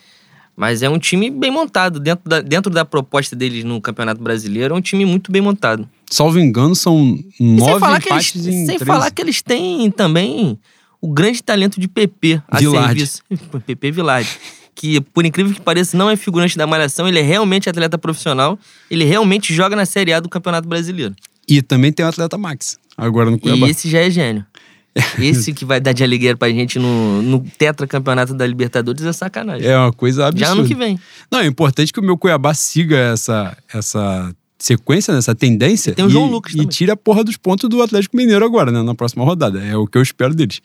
Mas 0.57 0.81
é 0.81 0.89
um 0.89 0.97
time 0.97 1.29
bem 1.29 1.51
montado. 1.51 1.99
Dentro 1.99 2.27
da, 2.27 2.41
dentro 2.41 2.73
da 2.73 2.83
proposta 2.83 3.35
deles 3.35 3.63
no 3.63 3.79
Campeonato 3.79 4.19
Brasileiro, 4.19 4.73
é 4.73 4.77
um 4.77 4.81
time 4.81 5.05
muito 5.05 5.31
bem 5.31 5.39
montado. 5.39 5.87
Salvo 6.09 6.39
engano, 6.39 6.75
são 6.75 7.19
nove 7.39 7.85
empates 7.85 8.35
eles, 8.35 8.47
em 8.47 8.65
Sem 8.65 8.77
13. 8.77 8.85
falar 8.85 9.11
que 9.11 9.21
eles 9.21 9.43
têm 9.43 9.91
também 9.91 10.57
o 10.99 11.13
grande 11.13 11.43
talento 11.43 11.79
de 11.79 11.87
PP 11.87 12.41
a 12.47 12.57
Villard. 12.57 12.87
serviço. 12.87 13.21
PP 13.67 13.91
Villard. 13.91 14.27
Que, 14.73 14.99
por 14.99 15.25
incrível 15.25 15.53
que 15.53 15.61
pareça, 15.61 15.95
não 15.95 16.09
é 16.09 16.15
figurante 16.15 16.57
da 16.57 16.65
Malhação. 16.65 17.07
Ele 17.07 17.19
é 17.19 17.23
realmente 17.23 17.69
atleta 17.69 17.97
profissional. 17.97 18.57
Ele 18.89 19.03
realmente 19.03 19.53
joga 19.53 19.75
na 19.75 19.85
Série 19.85 20.11
A 20.13 20.19
do 20.19 20.29
Campeonato 20.29 20.67
Brasileiro. 20.67 21.15
E 21.47 21.61
também 21.61 21.91
tem 21.91 22.05
o 22.05 22.09
atleta 22.09 22.37
Max, 22.37 22.77
agora 22.97 23.29
no 23.31 23.39
Cuiabá. 23.39 23.67
E 23.67 23.71
esse 23.71 23.89
já 23.89 23.99
é 23.99 24.09
gênio. 24.09 24.45
Esse 25.19 25.53
que 25.53 25.65
vai 25.65 25.79
dar 25.79 25.93
de 25.93 26.03
alegria 26.03 26.35
pra 26.35 26.49
gente 26.49 26.79
no, 26.79 27.21
no 27.21 27.39
tetracampeonato 27.57 28.33
da 28.33 28.45
Libertadores 28.45 29.03
é 29.03 29.13
sacanagem. 29.13 29.67
É 29.67 29.77
uma 29.77 29.93
coisa 29.93 30.27
absurda. 30.27 30.45
Já 30.45 30.51
ano 30.53 30.67
que 30.67 30.75
vem. 30.75 30.99
Não, 31.31 31.39
é 31.39 31.45
importante 31.45 31.93
que 31.93 31.99
o 31.99 32.03
meu 32.03 32.17
Cuiabá 32.17 32.53
siga 32.53 32.97
essa, 32.97 33.57
essa 33.73 34.33
sequência, 34.57 35.11
né, 35.13 35.19
essa 35.19 35.35
tendência. 35.35 35.93
Tem 35.93 36.05
o 36.05 36.09
e, 36.09 36.11
João 36.11 36.27
Lucas 36.27 36.53
E 36.53 36.57
também. 36.57 36.69
tira 36.69 36.93
a 36.93 36.97
porra 36.97 37.23
dos 37.23 37.37
pontos 37.37 37.69
do 37.69 37.81
Atlético 37.81 38.17
Mineiro 38.17 38.43
agora, 38.43 38.71
né, 38.71 38.81
na 38.81 38.95
próxima 38.95 39.23
rodada. 39.23 39.63
É 39.63 39.75
o 39.75 39.85
que 39.85 39.97
eu 39.97 40.01
espero 40.01 40.33
deles. 40.33 40.61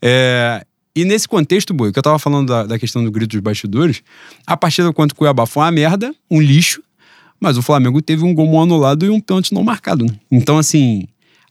É, 0.00 0.64
e 0.96 1.04
nesse 1.04 1.26
contexto, 1.26 1.74
Boi, 1.74 1.92
que 1.92 1.98
eu 1.98 2.02
tava 2.02 2.18
falando 2.18 2.48
da, 2.48 2.64
da 2.64 2.78
questão 2.78 3.04
do 3.04 3.10
grito 3.10 3.32
dos 3.32 3.40
bastidores, 3.40 4.02
a 4.46 4.56
partida 4.56 4.92
contra 4.92 5.14
o 5.14 5.16
Cuiabá 5.16 5.44
foi 5.44 5.62
uma 5.64 5.72
merda, 5.72 6.14
um 6.30 6.40
lixo, 6.40 6.82
mas 7.40 7.58
o 7.58 7.62
Flamengo 7.62 8.00
teve 8.00 8.24
um 8.24 8.32
gol 8.32 8.62
anulado 8.62 9.04
e 9.04 9.10
um 9.10 9.20
pênalti 9.20 9.52
não 9.52 9.64
marcado. 9.64 10.04
Né? 10.04 10.12
Então, 10.30 10.56
assim, 10.56 11.06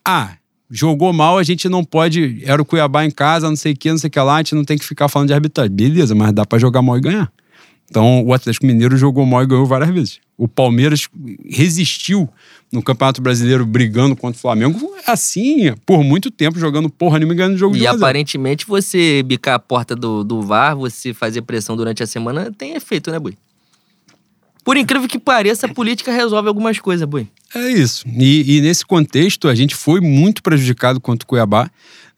ah, 0.06 0.36
jogou 0.74 1.14
mal, 1.14 1.38
a 1.38 1.44
gente 1.44 1.70
não 1.70 1.84
pode. 1.84 2.42
Era 2.44 2.60
o 2.60 2.66
Cuiabá 2.66 3.06
em 3.06 3.12
casa, 3.12 3.48
não 3.48 3.56
sei 3.56 3.74
o 3.74 3.78
que, 3.78 3.92
não 3.92 3.98
sei 4.00 4.08
o 4.08 4.12
que 4.12 4.20
lá, 4.20 4.36
a 4.36 4.38
gente 4.40 4.56
não 4.56 4.66
tem 4.66 4.78
que 4.78 4.84
ficar 4.84 5.08
falando 5.08 5.28
de 5.28 5.34
arbitragem. 5.34 5.72
Beleza, 5.72 6.16
mas 6.16 6.34
dá 6.34 6.46
pra 6.46 6.58
jogar 6.58 6.82
mal 6.82 6.98
e 6.98 7.02
ganhar. 7.02 7.32
Então, 7.90 8.26
o 8.26 8.34
Atlético 8.34 8.66
Mineiro 8.66 8.98
jogou 8.98 9.24
mal 9.24 9.44
e 9.44 9.46
ganhou 9.46 9.68
várias 9.68 9.92
vezes. 9.92 10.20
O 10.36 10.48
Palmeiras 10.48 11.08
resistiu 11.48 12.28
no 12.72 12.82
Campeonato 12.82 13.22
Brasileiro 13.22 13.68
brigando 13.68 14.16
contra 14.16 14.36
o 14.36 14.42
Flamengo, 14.42 14.96
assim, 15.06 15.72
por 15.86 16.04
muito 16.04 16.32
tempo, 16.32 16.58
jogando 16.58 16.90
porra 16.90 17.20
nenhuma 17.20 17.36
e 17.36 17.38
ganhando 17.38 17.58
jogo 17.58 17.76
de 17.76 17.84
E 17.84 17.86
1 17.86 17.90
a 17.90 17.92
0. 17.92 18.04
aparentemente 18.04 18.66
você 18.66 19.22
bicar 19.22 19.54
a 19.54 19.60
porta 19.60 19.96
do, 19.96 20.24
do 20.24 20.42
VAR, 20.42 20.76
você 20.76 21.14
fazer 21.14 21.44
pressão 21.44 21.78
durante 21.78 22.02
a 22.02 22.08
semana, 22.08 22.52
tem 22.52 22.74
efeito, 22.74 23.12
né, 23.12 23.20
Bui? 23.20 23.38
Por 24.64 24.76
incrível 24.76 25.08
que 25.08 25.20
pareça, 25.20 25.68
a 25.68 25.70
política 25.70 26.12
resolve 26.12 26.48
algumas 26.48 26.80
coisas, 26.80 27.08
Bui. 27.08 27.28
É 27.56 27.70
isso. 27.72 28.06
E, 28.08 28.58
e 28.58 28.62
nesse 28.62 28.86
contexto, 28.86 29.48
a 29.48 29.56
gente 29.56 29.76
foi 29.76 30.00
muito 30.02 30.42
prejudicado 30.42 31.00
contra 31.00 31.24
o 31.26 31.28
Cuiabá. 31.28 31.70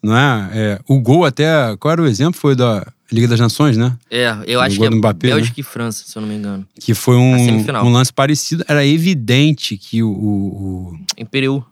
Não 0.01 0.15
é? 0.15 0.49
É, 0.53 0.79
o 0.87 0.99
gol 0.99 1.25
até. 1.25 1.75
Qual 1.79 1.91
era 1.91 2.01
o 2.01 2.05
exemplo? 2.05 2.39
Foi 2.39 2.55
da 2.55 2.85
Liga 3.11 3.27
das 3.27 3.39
Nações, 3.39 3.75
né? 3.75 3.97
É, 4.11 4.35
eu 4.45 4.59
O 4.59 4.61
acho 4.61 4.77
que 4.79 4.85
é 4.85 4.89
Mbappé, 4.89 5.27
Bélgica 5.29 5.59
e 5.59 5.63
França, 5.63 6.03
se 6.05 6.15
eu 6.17 6.21
não 6.21 6.29
me 6.29 6.35
engano. 6.35 6.65
Que 6.79 6.93
foi 6.93 7.15
um, 7.15 7.57
um 7.83 7.91
lance 7.91 8.13
parecido. 8.13 8.63
Era 8.67 8.85
evidente 8.85 9.77
que 9.77 10.03
o. 10.03 10.09
o- 10.09 10.91
o- 10.93 10.99
Imperial. 11.17 11.65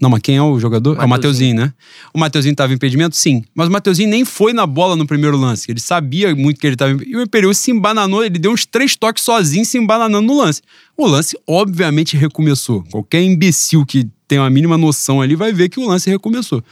Não, 0.00 0.10
mas 0.10 0.20
quem 0.20 0.36
é 0.36 0.42
o 0.42 0.58
jogador? 0.60 0.98
É 1.00 1.04
o 1.04 1.08
Mateuzinho. 1.08 1.56
Né? 1.56 1.72
O 2.12 2.18
Mateuzinho 2.18 2.54
tava 2.54 2.72
em 2.72 2.76
impedimento? 2.76 3.16
Sim. 3.16 3.42
Mas 3.54 3.68
o 3.68 3.70
Mateuzinho 3.72 4.10
nem 4.10 4.24
foi 4.26 4.52
na 4.52 4.66
bola 4.66 4.94
no 4.94 5.06
primeiro 5.06 5.36
lance. 5.38 5.70
Ele 5.70 5.80
sabia 5.80 6.34
muito 6.34 6.60
que 6.60 6.66
ele 6.66 6.76
tava. 6.76 6.92
em- 6.92 6.98
E 7.08 7.16
o 7.16 7.22
Imperial 7.22 7.54
se 7.54 7.70
embananou, 7.70 8.22
ele 8.24 8.38
deu 8.38 8.52
uns 8.52 8.66
três 8.66 8.94
toques 8.94 9.24
sozinho, 9.24 9.64
se 9.64 9.78
embananando 9.78 10.26
no 10.26 10.36
lance. 10.38 10.60
O 10.96 11.06
lance, 11.06 11.38
obviamente, 11.46 12.16
recomeçou. 12.16 12.82
Qualquer 12.90 13.22
imbecil 13.22 13.86
que 13.86 14.06
tem 14.28 14.38
uma 14.38 14.50
mínima 14.50 14.76
noção 14.76 15.22
ali 15.22 15.34
vai 15.34 15.52
ver 15.52 15.68
que 15.70 15.80
o 15.80 15.86
lance 15.88 16.10
recomeçou. 16.10 16.62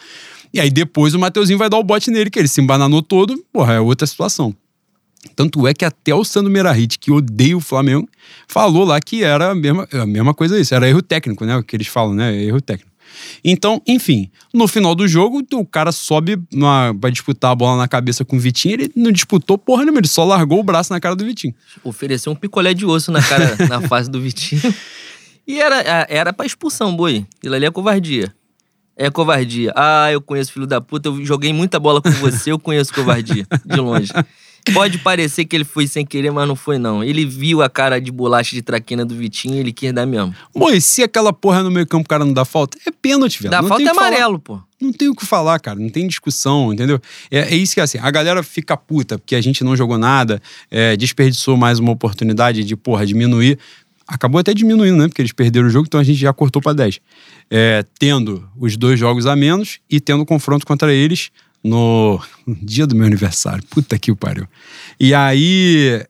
E 0.53 0.61
aí 0.61 0.69
depois 0.71 1.15
o 1.15 1.19
Mateuzinho 1.19 1.59
vai 1.59 1.71
dar 1.71 1.79
o 1.79 1.83
bote 1.83 2.11
nele, 2.11 2.29
que 2.31 2.39
ele 2.39 2.47
se 2.49 2.61
embananou 2.61 3.01
todo, 3.03 3.43
porra, 3.53 3.73
é 3.75 3.81
outra 3.81 4.07
situação. 4.07 4.55
Tanto 5.35 5.67
é 5.67 5.73
que 5.73 5.85
até 5.85 6.15
o 6.15 6.23
Sandro 6.23 6.53
Merahit, 6.53 6.99
que 6.99 7.11
odeia 7.11 7.57
o 7.57 7.61
Flamengo, 7.61 8.07
falou 8.47 8.85
lá 8.85 9.01
que 9.01 9.25
era 9.25 9.51
a 9.53 9.55
mesma, 9.55 9.89
a 9.91 10.05
mesma 10.07 10.35
coisa 10.35 10.61
isso. 10.61 10.75
Era 10.75 10.87
erro 10.89 11.01
técnico, 11.01 11.45
né? 11.47 11.57
O 11.57 11.63
que 11.63 11.75
eles 11.75 11.87
falam, 11.87 12.13
né? 12.15 12.37
Erro 12.43 12.61
técnico. 12.61 12.91
Então, 13.45 13.81
enfim, 13.87 14.31
no 14.53 14.67
final 14.67 14.95
do 14.95 15.07
jogo, 15.07 15.43
o 15.53 15.67
cara 15.67 15.93
sobe 15.93 16.39
numa, 16.53 16.93
vai 16.93 17.11
disputar 17.11 17.53
a 17.53 17.55
bola 17.55 17.77
na 17.77 17.89
cabeça 17.89 18.25
com 18.25 18.37
o 18.37 18.39
Vitinho. 18.39 18.75
Ele 18.75 18.93
não 18.95 19.13
disputou 19.13 19.59
porra 19.59 19.83
nenhuma, 19.83 20.01
ele 20.01 20.09
só 20.09 20.25
largou 20.25 20.61
o 20.61 20.65
braço 20.65 20.93
na 20.93 21.01
cara 21.01 21.15
do 21.15 21.25
Vitinho. 21.25 21.55
Ofereceu 21.83 22.33
um 22.33 22.37
picolé 22.37 22.75
de 22.75 22.87
osso 22.87 23.11
na 23.11 23.23
cara, 23.23 23.57
na 23.69 23.81
face 23.83 24.11
do 24.11 24.21
Vitinho. 24.21 24.75
E 25.47 25.61
era, 25.61 26.07
era 26.09 26.33
pra 26.33 26.47
expulsão, 26.47 26.95
Boi. 26.97 27.27
Aquilo 27.39 27.55
ali 27.55 27.67
é 27.67 27.71
covardia. 27.71 28.35
É 28.97 29.11
covardia. 29.11 29.73
Ah, 29.75 30.11
eu 30.13 30.21
conheço 30.21 30.53
filho 30.53 30.67
da 30.67 30.81
puta, 30.81 31.09
eu 31.09 31.25
joguei 31.25 31.53
muita 31.53 31.81
bola 31.81 32.01
com 32.01 32.11
você, 32.11 32.53
eu 32.53 32.59
conheço 32.59 32.95
covardia. 32.95 33.47
De 33.65 33.81
longe. 33.81 34.13
Pode 34.73 34.99
parecer 34.99 35.45
que 35.45 35.55
ele 35.55 35.65
foi 35.65 35.87
sem 35.87 36.07
querer, 36.07 36.31
mas 36.31 36.49
não 36.49 36.57
foi 36.57 36.79
não. 36.79 37.05
Ele 37.05 37.27
viu 37.27 37.61
a 37.63 37.69
cara 37.69 38.01
de 38.01 38.11
bolacha 38.11 38.55
de 38.57 38.63
traquina 38.63 39.05
do 39.05 39.15
Vitinho 39.15 39.57
e 39.57 39.59
ele 39.59 39.73
quis 39.73 39.93
dar 39.93 40.07
mesmo. 40.07 40.35
Bom, 40.55 40.71
e 40.71 40.81
se 40.81 41.03
aquela 41.03 41.33
porra 41.33 41.63
no 41.63 41.71
meio 41.71 41.87
campo 41.87 42.05
o 42.05 42.09
cara 42.09 42.25
não 42.25 42.33
dá 42.33 42.45
falta? 42.45 42.79
É 42.87 42.91
pênalti, 42.91 43.43
velho. 43.43 43.51
Dá 43.51 43.61
Não 43.61 43.69
falta 43.69 43.83
é 43.83 43.95
falar. 43.95 44.07
amarelo, 44.07 44.39
pô. 44.39 44.59
Não 44.81 44.93
tem 44.93 45.09
o 45.09 45.15
que 45.15 45.27
falar, 45.27 45.59
cara. 45.61 45.79
Não 45.79 45.89
tem 45.91 46.07
discussão, 46.07 46.73
entendeu? 46.73 47.01
É, 47.31 47.55
é 47.55 47.57
isso 47.57 47.75
que 47.75 47.81
é 47.81 47.83
assim. 47.83 47.99
A 47.99 48.11
galera 48.11 48.43
fica 48.43 48.77
puta 48.77 49.19
porque 49.19 49.35
a 49.35 49.41
gente 49.41 49.63
não 49.63 49.77
jogou 49.77 49.99
nada, 49.99 50.41
é, 50.71 50.97
desperdiçou 50.97 51.57
mais 51.57 51.79
uma 51.79 51.93
oportunidade 51.93 52.65
de, 52.65 52.77
porra, 52.77 53.05
diminuir. 53.07 53.59
Acabou 54.07 54.39
até 54.39 54.53
diminuindo, 54.53 54.97
né? 54.99 55.09
Porque 55.09 55.23
eles 55.23 55.33
perderam 55.33 55.67
o 55.67 55.71
jogo, 55.71 55.87
então 55.87 55.99
a 56.01 56.05
gente 56.05 56.19
já 56.19 56.33
cortou 56.33 56.61
pra 56.61 56.73
10. 56.73 57.01
É, 57.51 57.85
tendo 57.99 58.47
os 58.59 58.77
dois 58.77 58.99
jogos 58.99 59.27
a 59.27 59.35
menos 59.35 59.79
e 59.91 60.01
tendo 60.01 60.25
confronto 60.27 60.67
contra 60.67 60.93
eles 60.93 61.31
no 61.65 62.21
dia 62.47 62.87
do 62.87 62.95
meu 62.95 63.07
aniversário. 63.07 63.65
Puta 63.71 63.99
que 63.99 64.15
pariu. 64.15 64.47
E 65.01 65.15
aí, 65.15 66.05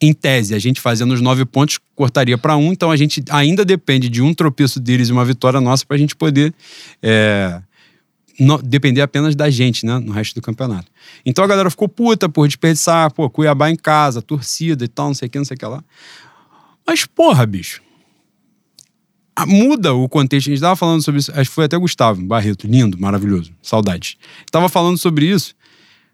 em 0.00 0.12
tese, 0.12 0.54
a 0.54 0.58
gente 0.58 0.80
fazendo 0.80 1.14
os 1.14 1.20
nove 1.22 1.44
pontos 1.46 1.78
cortaria 1.94 2.36
para 2.36 2.56
um, 2.56 2.70
então 2.72 2.90
a 2.90 2.96
gente 2.96 3.24
ainda 3.30 3.64
depende 3.64 4.08
de 4.10 4.20
um 4.20 4.34
tropeço 4.34 4.78
deles 4.78 5.08
e 5.08 5.12
uma 5.12 5.24
vitória 5.24 5.60
nossa 5.60 5.86
para 5.86 5.96
a 5.96 5.98
gente 5.98 6.14
poder 6.14 6.52
é, 7.02 7.62
no- 8.38 8.60
depender 8.60 9.00
apenas 9.00 9.34
da 9.34 9.48
gente, 9.48 9.86
né, 9.86 9.98
no 9.98 10.12
resto 10.12 10.34
do 10.34 10.42
campeonato. 10.42 10.90
Então 11.24 11.42
a 11.42 11.46
galera 11.46 11.70
ficou 11.70 11.88
puta 11.88 12.28
por 12.28 12.46
desperdiçar, 12.46 13.10
pô, 13.12 13.30
Cuiabá 13.30 13.70
em 13.70 13.76
casa, 13.76 14.20
torcida 14.20 14.84
e 14.84 14.88
tal, 14.88 15.06
não 15.06 15.14
sei 15.14 15.28
o 15.28 15.30
que, 15.30 15.38
não 15.38 15.44
sei 15.44 15.54
o 15.54 15.58
que 15.58 15.66
lá. 15.66 15.82
Mas, 16.86 17.06
porra, 17.06 17.46
bicho. 17.46 17.80
Muda 19.46 19.92
o 19.94 20.08
contexto. 20.08 20.48
A 20.48 20.50
gente 20.50 20.60
tava 20.60 20.76
falando 20.76 21.02
sobre 21.02 21.18
isso. 21.20 21.32
Acho 21.32 21.50
que 21.50 21.54
foi 21.54 21.64
até 21.64 21.76
Gustavo 21.76 22.22
Barreto. 22.22 22.66
Lindo, 22.66 22.98
maravilhoso. 23.00 23.50
Saudades. 23.62 24.16
Tava 24.50 24.68
falando 24.68 24.96
sobre 24.98 25.26
isso. 25.26 25.54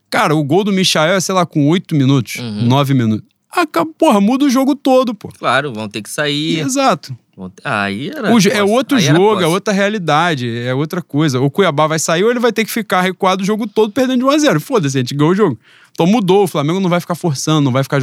Cara, 0.08 0.34
o 0.34 0.42
gol 0.42 0.64
do 0.64 0.72
Michael 0.72 1.14
é, 1.14 1.20
sei 1.20 1.34
lá, 1.34 1.44
com 1.46 1.68
oito 1.68 1.94
minutos, 1.94 2.36
Uhum. 2.36 2.66
nove 2.66 2.94
minutos. 2.94 3.24
Ah, 3.52 3.66
ca- 3.66 3.84
porra, 3.86 4.20
muda 4.20 4.44
o 4.44 4.50
jogo 4.50 4.74
todo, 4.74 5.14
pô. 5.14 5.28
Claro, 5.38 5.72
vão 5.72 5.88
ter 5.88 6.02
que 6.02 6.10
sair. 6.10 6.60
Exato. 6.60 7.16
Aí 7.64 8.10
era. 8.10 8.32
O 8.34 8.38
é 8.50 8.62
outro 8.62 8.96
Aí 8.98 9.02
jogo, 9.04 9.40
é 9.40 9.46
outra 9.46 9.72
realidade, 9.72 10.48
é 10.58 10.74
outra 10.74 11.00
coisa. 11.00 11.40
O 11.40 11.50
Cuiabá 11.50 11.86
vai 11.86 11.98
sair 11.98 12.22
ou 12.24 12.30
ele 12.30 12.38
vai 12.40 12.52
ter 12.52 12.64
que 12.64 12.70
ficar 12.70 13.00
recuado 13.00 13.42
o 13.42 13.46
jogo 13.46 13.66
todo 13.66 13.92
perdendo 13.92 14.18
de 14.20 14.24
1x0. 14.24 14.60
Foda-se, 14.60 14.98
a 14.98 15.00
gente 15.00 15.14
ganhou 15.14 15.32
o 15.32 15.34
jogo. 15.34 15.58
Então 15.92 16.06
mudou, 16.06 16.44
o 16.44 16.46
Flamengo 16.46 16.80
não 16.80 16.88
vai 16.90 17.00
ficar 17.00 17.14
forçando, 17.14 17.60
não 17.62 17.72
vai 17.72 17.82
ficar. 17.82 18.00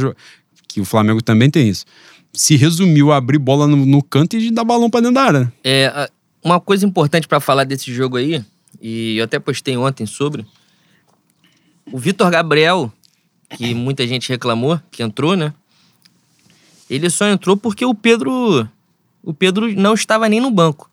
Que 0.66 0.80
o 0.80 0.84
Flamengo 0.84 1.22
também 1.22 1.48
tem 1.50 1.68
isso. 1.68 1.84
Se 2.38 2.54
resumiu 2.54 3.10
a 3.10 3.16
abrir 3.16 3.38
bola 3.38 3.66
no, 3.66 3.84
no 3.84 4.00
canto 4.00 4.36
e 4.36 4.50
dar 4.52 4.62
balão 4.62 4.88
pra 4.88 5.00
dentro 5.00 5.14
da 5.14 5.22
área. 5.22 5.40
né? 5.40 5.52
É, 5.64 6.08
uma 6.42 6.60
coisa 6.60 6.86
importante 6.86 7.26
pra 7.26 7.40
falar 7.40 7.64
desse 7.64 7.92
jogo 7.92 8.16
aí, 8.16 8.44
e 8.80 9.16
eu 9.16 9.24
até 9.24 9.40
postei 9.40 9.76
ontem 9.76 10.06
sobre. 10.06 10.46
O 11.92 11.98
Vitor 11.98 12.30
Gabriel, 12.30 12.92
que 13.56 13.74
muita 13.74 14.06
gente 14.06 14.28
reclamou, 14.28 14.80
que 14.88 15.02
entrou, 15.02 15.34
né? 15.34 15.52
Ele 16.88 17.10
só 17.10 17.26
entrou 17.26 17.56
porque 17.56 17.84
o 17.84 17.92
Pedro. 17.92 18.68
O 19.20 19.34
Pedro 19.34 19.74
não 19.74 19.94
estava 19.94 20.28
nem 20.28 20.40
no 20.40 20.50
banco. 20.52 20.88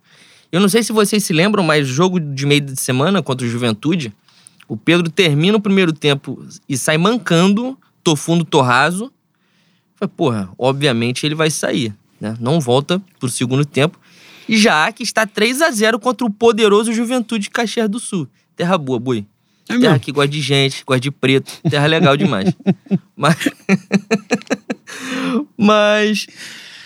Eu 0.51 0.59
não 0.59 0.67
sei 0.67 0.81
se 0.81 0.91
vocês 0.91 1.23
se 1.23 1.31
lembram, 1.31 1.63
mas 1.63 1.87
jogo 1.87 2.19
de 2.19 2.45
meio 2.47 2.61
de 2.61 2.75
semana 2.79 3.21
contra 3.21 3.45
o 3.45 3.49
Juventude, 3.49 4.11
o 4.67 4.75
Pedro 4.75 5.11
termina 5.11 5.57
o 5.57 5.61
primeiro 5.61 5.93
tempo 5.93 6.43
e 6.67 6.75
sai 6.75 6.97
mancando, 6.97 7.77
tô 8.03 8.15
fundo, 8.15 8.43
tô 8.43 8.61
raso. 8.61 9.11
Falei, 9.95 10.13
porra, 10.15 10.49
obviamente 10.57 11.25
ele 11.25 11.35
vai 11.35 11.49
sair, 11.49 11.93
né? 12.19 12.35
Não 12.39 12.59
volta 12.59 13.01
pro 13.19 13.29
segundo 13.29 13.65
tempo. 13.65 13.99
Já 14.47 14.91
que 14.91 15.03
está 15.03 15.25
3 15.25 15.61
a 15.61 15.71
0 15.71 15.99
contra 15.99 16.25
o 16.25 16.31
poderoso 16.31 16.93
Juventude 16.93 17.43
de 17.43 17.49
Caxias 17.49 17.89
do 17.89 17.99
Sul. 17.99 18.27
Terra 18.55 18.77
boa, 18.77 18.99
boi. 18.99 19.25
É 19.67 19.73
terra 19.73 19.79
mesmo? 19.79 19.99
que 19.99 20.11
gosta 20.11 20.27
de 20.27 20.41
gente, 20.41 20.83
gosta 20.85 20.99
de 20.99 21.11
preto. 21.11 21.51
Terra 21.69 21.87
legal 21.87 22.15
demais. 22.15 22.53
Mas. 23.15 23.37
Mas. 25.57 26.27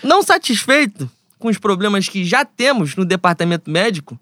Não 0.02 0.22
satisfeito 0.22 1.10
com 1.38 1.48
os 1.48 1.58
problemas 1.58 2.08
que 2.08 2.24
já 2.24 2.44
temos 2.44 2.96
no 2.96 3.04
departamento 3.04 3.70
médico. 3.70 4.18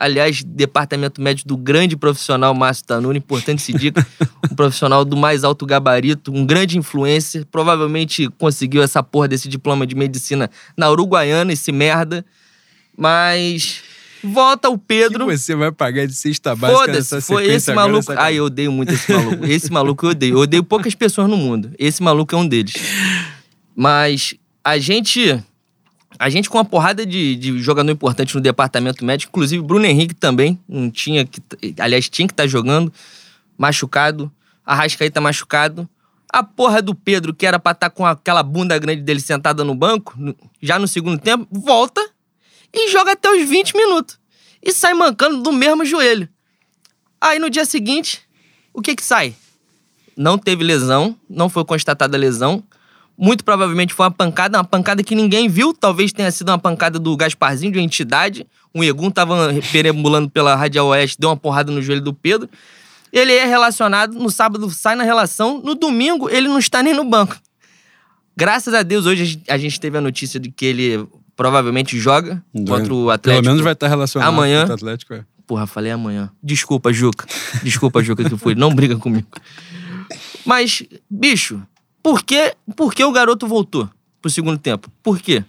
Aliás, 0.00 0.42
departamento 0.42 1.20
médico 1.20 1.46
do 1.46 1.58
grande 1.58 1.94
profissional 1.94 2.54
Márcio 2.54 2.86
Tanuri, 2.86 3.18
importante 3.18 3.60
se 3.60 3.70
diga, 3.70 4.06
um 4.50 4.54
profissional 4.54 5.04
do 5.04 5.14
mais 5.14 5.44
alto 5.44 5.66
gabarito, 5.66 6.32
um 6.32 6.46
grande 6.46 6.78
influencer, 6.78 7.44
provavelmente 7.44 8.26
conseguiu 8.38 8.82
essa 8.82 9.02
porra 9.02 9.28
desse 9.28 9.46
diploma 9.46 9.86
de 9.86 9.94
medicina 9.94 10.50
na 10.74 10.90
Uruguaiana, 10.90 11.52
esse 11.52 11.70
merda. 11.70 12.24
Mas 12.96 13.82
volta 14.24 14.70
o 14.70 14.78
Pedro. 14.78 15.26
Que 15.26 15.36
você 15.36 15.54
vai 15.54 15.70
pagar 15.70 16.06
de 16.06 16.14
cesta 16.14 16.56
básica 16.56 16.80
Foda-se, 16.80 17.14
nessa 17.14 17.20
foi 17.20 17.46
esse 17.48 17.70
agora, 17.70 17.88
maluco. 17.88 18.12
essa 18.12 18.22
Ai, 18.22 18.34
eu 18.36 18.44
odeio 18.46 18.72
muito 18.72 18.94
esse 18.94 19.12
maluco. 19.12 19.44
Esse 19.44 19.70
maluco 19.70 20.06
eu 20.06 20.10
odeio. 20.12 20.34
Eu 20.34 20.38
odeio 20.38 20.64
poucas 20.64 20.94
pessoas 20.94 21.28
no 21.28 21.36
mundo. 21.36 21.72
Esse 21.78 22.02
maluco 22.02 22.34
é 22.34 22.38
um 22.38 22.48
deles. 22.48 22.72
Mas 23.76 24.34
a 24.64 24.78
gente. 24.78 25.38
A 26.20 26.28
gente 26.28 26.50
com 26.50 26.58
uma 26.58 26.64
porrada 26.66 27.06
de, 27.06 27.34
de 27.34 27.58
jogador 27.62 27.90
importante 27.90 28.34
no 28.34 28.42
departamento 28.42 29.02
médico, 29.02 29.30
inclusive 29.30 29.62
Bruno 29.62 29.86
Henrique 29.86 30.14
também, 30.14 30.60
não 30.68 30.90
tinha 30.90 31.24
que. 31.24 31.40
Aliás, 31.78 32.10
tinha 32.10 32.28
que 32.28 32.34
estar 32.34 32.46
jogando, 32.46 32.92
machucado. 33.56 34.30
Arrascaeta 34.62 35.18
machucado. 35.18 35.88
A 36.30 36.42
porra 36.42 36.82
do 36.82 36.94
Pedro, 36.94 37.34
que 37.34 37.46
era 37.46 37.58
pra 37.58 37.72
estar 37.72 37.88
com 37.88 38.04
aquela 38.04 38.42
bunda 38.42 38.78
grande 38.78 39.00
dele 39.00 39.18
sentada 39.18 39.64
no 39.64 39.74
banco, 39.74 40.14
já 40.60 40.78
no 40.78 40.86
segundo 40.86 41.18
tempo, 41.18 41.48
volta 41.50 42.06
e 42.70 42.92
joga 42.92 43.12
até 43.12 43.30
os 43.30 43.48
20 43.48 43.74
minutos. 43.74 44.20
E 44.62 44.74
sai 44.74 44.92
mancando 44.92 45.42
do 45.42 45.50
mesmo 45.50 45.86
joelho. 45.86 46.28
Aí 47.18 47.38
no 47.38 47.48
dia 47.48 47.64
seguinte, 47.64 48.20
o 48.74 48.82
que 48.82 48.94
que 48.94 49.02
sai? 49.02 49.34
Não 50.14 50.36
teve 50.36 50.62
lesão, 50.62 51.16
não 51.30 51.48
foi 51.48 51.64
constatada 51.64 52.18
lesão. 52.18 52.62
Muito 53.22 53.44
provavelmente 53.44 53.92
foi 53.92 54.04
uma 54.06 54.10
pancada, 54.10 54.56
uma 54.56 54.64
pancada 54.64 55.02
que 55.04 55.14
ninguém 55.14 55.46
viu. 55.46 55.74
Talvez 55.74 56.10
tenha 56.10 56.30
sido 56.30 56.48
uma 56.48 56.58
pancada 56.58 56.98
do 56.98 57.14
Gasparzinho, 57.16 57.70
de 57.70 57.78
uma 57.78 57.84
entidade. 57.84 58.46
Um 58.74 58.82
Egum 58.82 59.10
tava 59.10 59.50
perambulando 59.70 60.30
pela 60.30 60.56
Radial 60.56 60.86
Oeste, 60.86 61.18
deu 61.20 61.28
uma 61.28 61.36
porrada 61.36 61.70
no 61.70 61.82
joelho 61.82 62.00
do 62.00 62.14
Pedro. 62.14 62.48
Ele 63.12 63.32
é 63.32 63.44
relacionado, 63.44 64.14
no 64.14 64.30
sábado 64.30 64.70
sai 64.70 64.94
na 64.94 65.04
relação, 65.04 65.60
no 65.62 65.74
domingo 65.74 66.30
ele 66.30 66.48
não 66.48 66.58
está 66.58 66.82
nem 66.82 66.94
no 66.94 67.04
banco. 67.04 67.36
Graças 68.36 68.72
a 68.72 68.82
Deus, 68.82 69.04
hoje 69.04 69.22
a 69.22 69.24
gente- 69.26 69.50
a 69.50 69.58
gente 69.58 69.78
teve 69.78 69.98
a 69.98 70.00
notícia 70.00 70.40
de 70.40 70.50
que 70.50 70.64
ele 70.64 71.06
provavelmente 71.36 71.98
joga 71.98 72.42
contra 72.66 72.94
o 72.94 73.10
Atlético. 73.10 73.42
Pelo 73.42 73.52
menos 73.52 73.60
vai 73.64 73.72
estar 73.74 73.88
relacionado 73.88 74.28
Amanhã. 74.28 74.64
com 74.64 74.70
o 74.70 74.74
Atlético. 74.74 75.14
é. 75.14 75.24
Porra, 75.46 75.66
falei 75.66 75.90
amanhã. 75.90 76.30
Desculpa, 76.42 76.92
Juca. 76.92 77.26
Desculpa, 77.62 78.02
Juca, 78.02 78.22
que 78.28 78.36
foi. 78.38 78.54
Não 78.54 78.72
briga 78.72 78.96
comigo. 78.96 79.26
Mas, 80.46 80.82
bicho, 81.10 81.60
por 82.02 82.22
que, 82.22 82.54
por 82.76 82.94
que 82.94 83.04
o 83.04 83.12
garoto 83.12 83.46
voltou 83.46 83.88
pro 84.20 84.30
segundo 84.30 84.58
tempo? 84.58 84.90
Por 85.02 85.20
quê? 85.20 85.44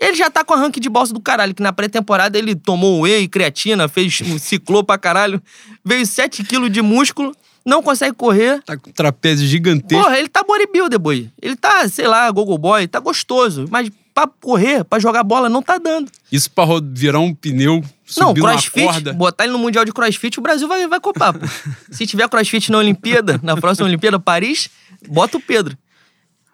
Ele 0.00 0.16
já 0.16 0.30
tá 0.30 0.42
com 0.42 0.54
arranque 0.54 0.80
de 0.80 0.88
bolsa 0.88 1.12
do 1.12 1.20
caralho, 1.20 1.54
que 1.54 1.62
na 1.62 1.72
pré-temporada 1.72 2.38
ele 2.38 2.54
tomou 2.54 3.02
whey, 3.02 3.28
creatina, 3.28 3.86
fez 3.86 4.20
um 4.22 4.38
ciclô 4.40 4.82
pra 4.82 4.96
caralho, 4.96 5.42
veio 5.84 6.06
7 6.06 6.42
quilos 6.44 6.70
de 6.72 6.80
músculo, 6.80 7.34
não 7.66 7.82
consegue 7.82 8.14
correr. 8.14 8.62
Tá 8.62 8.78
com 8.78 8.90
trapézio 8.90 9.46
gigantesco. 9.46 10.02
Porra, 10.02 10.18
ele 10.18 10.28
tá 10.28 10.42
bodybuilder, 10.42 10.98
boy. 10.98 11.30
Ele 11.40 11.54
tá, 11.54 11.86
sei 11.88 12.06
lá, 12.06 12.30
gogo 12.30 12.56
boy, 12.56 12.88
tá 12.88 12.98
gostoso. 12.98 13.66
Mas 13.70 13.90
pra 14.14 14.26
correr, 14.26 14.84
pra 14.84 14.98
jogar 14.98 15.22
bola, 15.22 15.50
não 15.50 15.62
tá 15.62 15.76
dando. 15.76 16.10
Isso 16.32 16.50
pra 16.50 16.64
virar 16.82 17.20
um 17.20 17.34
pneu, 17.34 17.84
Não, 18.16 18.28
subir 18.28 18.40
numa 18.40 18.52
crossfit, 18.52 18.84
corda. 18.86 19.12
botar 19.12 19.44
ele 19.44 19.52
no 19.52 19.58
Mundial 19.58 19.84
de 19.84 19.92
Crossfit, 19.92 20.38
o 20.38 20.42
Brasil 20.42 20.66
vai, 20.66 20.86
vai 20.88 20.98
copar, 20.98 21.34
pô. 21.34 21.46
Se 21.92 22.06
tiver 22.06 22.26
crossfit 22.28 22.72
na 22.72 22.78
Olimpíada, 22.78 23.38
na 23.42 23.54
próxima 23.56 23.86
Olimpíada, 23.86 24.18
Paris, 24.18 24.70
bota 25.08 25.36
o 25.36 25.40
Pedro. 25.40 25.76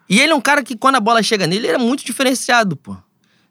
E 0.09 0.19
ele 0.21 0.31
é 0.31 0.35
um 0.35 0.41
cara 0.41 0.63
que, 0.63 0.75
quando 0.75 0.95
a 0.95 0.99
bola 0.99 1.21
chega 1.21 1.45
nele, 1.47 1.67
ele 1.67 1.75
é 1.75 1.77
muito 1.79 2.05
diferenciado, 2.05 2.75
pô. 2.75 2.95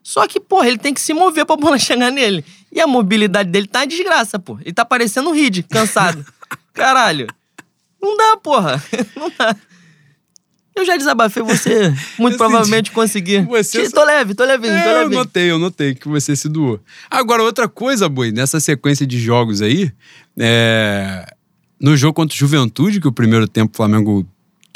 Só 0.01 0.25
que, 0.27 0.39
porra, 0.39 0.67
ele 0.67 0.77
tem 0.77 0.93
que 0.93 1.01
se 1.01 1.13
mover 1.13 1.45
pra 1.45 1.55
bola 1.57 1.77
chegar 1.79 2.11
nele. 2.11 2.43
E 2.71 2.79
a 2.81 2.87
mobilidade 2.87 3.49
dele 3.49 3.67
tá 3.67 3.79
uma 3.79 3.87
desgraça, 3.87 4.39
pô. 4.39 4.57
Ele 4.61 4.73
tá 4.73 4.83
parecendo 4.85 5.29
um 5.29 5.33
Reed, 5.33 5.63
cansado. 5.69 6.25
Caralho. 6.73 7.27
Não 8.01 8.15
dá, 8.15 8.37
porra. 8.37 8.81
Não 9.15 9.31
dá. 9.37 9.55
Eu 10.75 10.85
já 10.85 10.95
desabafei 10.95 11.41
você. 11.41 11.91
Muito 12.19 12.35
Eu 12.35 12.37
provavelmente 12.37 12.91
consegui. 12.91 13.41
Você 13.41 13.89
Tô 13.89 13.99
só- 14.01 14.03
leve, 14.05 14.35
tô 14.35 14.45
levinho, 14.45 14.73
tô 14.73 14.77
É, 14.79 14.91
eu 14.93 14.99
levinho. 14.99 15.19
notei, 15.19 15.51
eu 15.51 15.57
notei 15.57 15.95
que 15.95 16.07
você 16.07 16.35
se 16.35 16.47
doou. 16.47 16.79
Agora, 17.09 17.41
outra 17.41 17.67
coisa, 17.67 18.07
Boi, 18.07 18.31
nessa 18.31 18.59
sequência 18.59 19.05
de 19.07 19.19
jogos 19.19 19.59
aí, 19.63 19.91
é, 20.37 21.25
no 21.81 21.97
jogo 21.97 22.13
contra 22.13 22.35
o 22.35 22.37
Juventude, 22.37 23.01
que 23.01 23.07
o 23.07 23.11
primeiro 23.11 23.47
tempo 23.47 23.73
o 23.73 23.75
Flamengo 23.77 24.23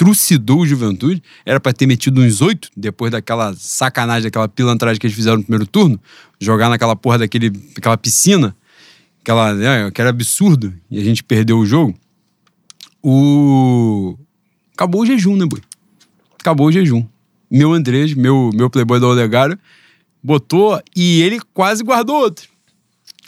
trucidou 0.01 0.61
o 0.61 0.65
Juventude, 0.65 1.21
era 1.45 1.59
pra 1.59 1.71
ter 1.71 1.85
metido 1.85 2.21
uns 2.21 2.41
oito, 2.41 2.69
depois 2.75 3.11
daquela 3.11 3.53
sacanagem, 3.55 4.23
daquela 4.23 4.49
pilantragem 4.49 4.99
que 4.99 5.05
eles 5.05 5.15
fizeram 5.15 5.37
no 5.37 5.43
primeiro 5.43 5.67
turno, 5.67 6.01
jogar 6.39 6.69
naquela 6.69 6.95
porra 6.95 7.19
daquele, 7.19 7.51
daquela 7.51 7.95
piscina, 7.95 8.55
aquela, 9.21 9.53
né, 9.53 9.91
que 9.91 10.01
era 10.01 10.09
absurdo, 10.09 10.73
e 10.89 10.97
a 10.97 11.03
gente 11.03 11.23
perdeu 11.23 11.59
o 11.59 11.67
jogo. 11.67 11.93
O... 13.03 14.17
Acabou 14.73 15.01
o 15.03 15.05
jejum, 15.05 15.35
né, 15.35 15.45
Boi? 15.45 15.61
Acabou 16.39 16.65
o 16.65 16.71
jejum. 16.71 17.05
Meu 17.47 17.71
Andrés, 17.71 18.15
meu, 18.15 18.49
meu 18.55 18.71
playboy 18.71 18.99
do 18.99 19.05
Olegário, 19.05 19.55
botou 20.23 20.81
e 20.95 21.21
ele 21.21 21.39
quase 21.53 21.83
guardou 21.83 22.15
outro. 22.15 22.49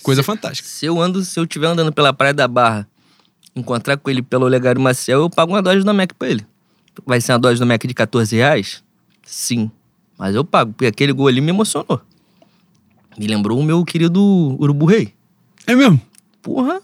Coisa 0.02 0.24
fantástica. 0.24 0.68
Se 0.68 0.88
eu 0.88 1.00
ando, 1.00 1.24
se 1.24 1.40
eu 1.40 1.44
estiver 1.44 1.68
andando 1.68 1.94
pela 1.94 2.12
Praia 2.12 2.34
da 2.34 2.48
Barra, 2.48 2.88
encontrar 3.56 3.96
com 3.96 4.10
ele 4.10 4.24
pelo 4.24 4.46
Olegário 4.46 4.82
Maciel, 4.82 5.20
eu 5.20 5.30
pago 5.30 5.54
uma 5.54 5.62
dose 5.62 5.86
do 5.86 5.94
Mac 5.94 6.14
pra 6.18 6.30
ele. 6.30 6.44
Vai 7.06 7.20
ser 7.22 7.34
uma 7.34 7.40
dose 7.40 7.60
do 7.60 7.66
Mac 7.66 7.84
de 7.86 7.94
14 7.94 8.36
reais? 8.36 8.84
Sim. 9.24 9.72
Mas 10.18 10.36
eu 10.36 10.44
pago, 10.46 10.72
porque 10.74 10.86
aquele 10.86 11.12
gol 11.12 11.28
ali 11.28 11.42
me 11.42 11.50
emocionou. 11.50 12.02
Me 13.18 13.28
lembrou 13.28 13.60
o 13.60 13.64
meu 13.64 13.84
querido 13.84 14.22
Urubu 14.60 14.86
Rei. 14.86 15.14
É 15.68 15.76
mesmo. 15.76 16.00
Porra. 16.42 16.82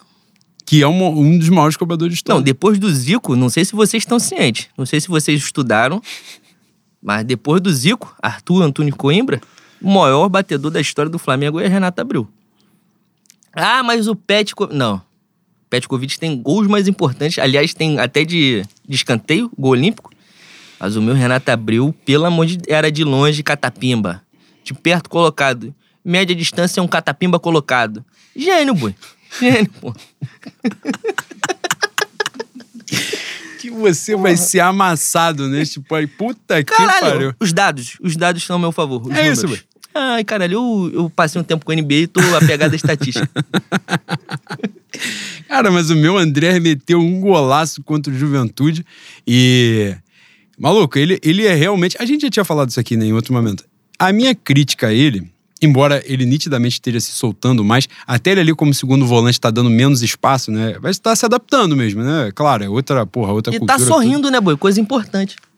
Que 0.65 0.84
é 0.84 0.88
um, 0.88 1.08
um 1.19 1.38
dos 1.38 1.50
maiores 1.50 1.76
cobradores 1.76 2.13
de 2.13 2.17
Não, 2.28 2.36
história. 2.38 2.43
depois 2.43 2.78
do 2.78 2.89
Zico, 2.91 3.36
não 3.36 3.50
sei 3.50 3.65
se 3.65 3.74
vocês 3.74 4.04
estão 4.04 4.19
cientes. 4.19 4.67
Não 4.78 4.86
sei 4.86 5.00
se 5.02 5.08
vocês 5.08 5.41
estudaram. 5.41 6.02
Mas 7.02 7.24
depois 7.24 7.62
do 7.62 7.72
Zico, 7.74 8.15
Arthur 8.22 8.62
Antônio 8.63 8.95
Coimbra, 8.95 9.41
o 9.82 9.89
maior 9.91 10.28
batedor 10.30 10.69
da 10.69 10.82
história 10.82 11.10
do 11.10 11.17
Flamengo 11.17 11.60
é 11.60 11.67
Renato 11.67 12.02
Abreu. 12.02 12.28
Ah, 13.54 13.82
mas 13.84 14.08
o 14.08 14.15
Petkovic... 14.15 14.76
Não. 14.76 15.02
Petkovic 15.69 16.19
tem 16.19 16.41
gols 16.41 16.67
mais 16.67 16.88
importantes. 16.88 17.38
Aliás, 17.39 17.73
tem 17.73 17.99
até 17.99 18.23
de, 18.25 18.63
de 18.88 18.95
escanteio, 18.95 19.51
gol 19.58 19.71
olímpico. 19.71 20.12
Mas 20.79 20.95
o 20.95 21.01
meu 21.01 21.13
Renato 21.13 21.51
Abreu, 21.51 21.93
pelo 22.05 22.25
amor 22.25 22.45
de... 22.45 22.58
Era 22.67 22.91
de 22.91 23.03
longe, 23.03 23.43
catapimba. 23.43 24.21
De 24.63 24.73
perto, 24.73 25.10
colocado. 25.10 25.75
Média 26.03 26.36
distância, 26.36 26.82
um 26.82 26.88
catapimba 26.88 27.39
colocado. 27.39 28.03
Gênio, 28.36 28.73
boi. 28.73 28.95
Gênio, 29.39 29.69
pô. 29.79 29.93
Que 33.60 33.69
você 33.69 34.15
vai 34.15 34.38
ser 34.38 34.62
amassado 34.62 35.47
neste 35.49 35.82
pai. 35.82 36.08
Puta 36.08 36.63
que 36.63 36.73
Caralho, 36.73 37.12
pariu. 37.12 37.34
os 37.39 37.51
dados. 37.51 37.97
Os 38.01 38.15
dados 38.15 38.41
estão 38.41 38.55
a 38.55 38.60
meu 38.60 38.71
favor. 38.71 39.01
É 39.12 39.29
isso, 39.29 39.43
números. 39.43 39.65
Ai, 40.02 40.24
caralho, 40.24 40.54
eu, 40.54 40.92
eu 40.94 41.10
passei 41.10 41.42
um 41.42 41.44
tempo 41.44 41.66
com 41.66 41.74
o 41.74 41.76
NBA 41.76 41.94
e 41.94 42.08
tô 42.08 42.22
apegado 42.38 42.72
à 42.72 42.76
estatística. 42.76 43.30
Cara, 45.46 45.70
mas 45.70 45.90
o 45.90 45.96
meu 45.96 46.18
André 46.18 46.58
meteu 46.58 47.02
um 47.02 47.20
golaço 47.20 47.84
contra 47.84 48.14
o 48.14 48.18
Juventude 48.18 48.86
e. 49.28 49.94
Maluco, 50.58 50.98
ele, 50.98 51.20
ele 51.22 51.46
é 51.46 51.54
realmente. 51.54 51.98
A 52.00 52.06
gente 52.06 52.22
já 52.22 52.30
tinha 52.30 52.46
falado 52.46 52.70
isso 52.70 52.80
aqui 52.80 52.96
né, 52.96 53.08
em 53.08 53.14
outro 53.14 53.34
momento. 53.34 53.66
A 53.98 54.14
minha 54.14 54.34
crítica 54.34 54.88
a 54.88 54.94
ele, 54.94 55.30
embora 55.62 56.02
ele 56.06 56.26
nitidamente 56.26 56.76
esteja 56.76 57.02
se 57.02 57.12
soltando 57.12 57.62
mais, 57.64 57.88
até 58.08 58.32
ele 58.32 58.40
ali 58.40 58.56
como 58.56 58.74
segundo 58.74 59.06
volante 59.06 59.40
tá 59.40 59.52
dando 59.52 59.70
menos 59.70 60.02
espaço, 60.02 60.50
né? 60.50 60.78
Vai 60.80 60.92
estar 60.92 61.14
se 61.16 61.26
adaptando 61.26 61.76
mesmo, 61.76 62.04
né? 62.04 62.32
Claro, 62.34 62.64
é 62.64 62.70
outra, 62.70 63.06
porra, 63.06 63.34
outra 63.34 63.54
e 63.54 63.60
cultura. 63.60 63.80
tá 63.80 63.86
sorrindo, 63.86 64.32
né, 64.32 64.40
boi? 64.40 64.56
Coisa 64.56 64.80
importante. 64.80 65.36
tudo. 65.36 65.50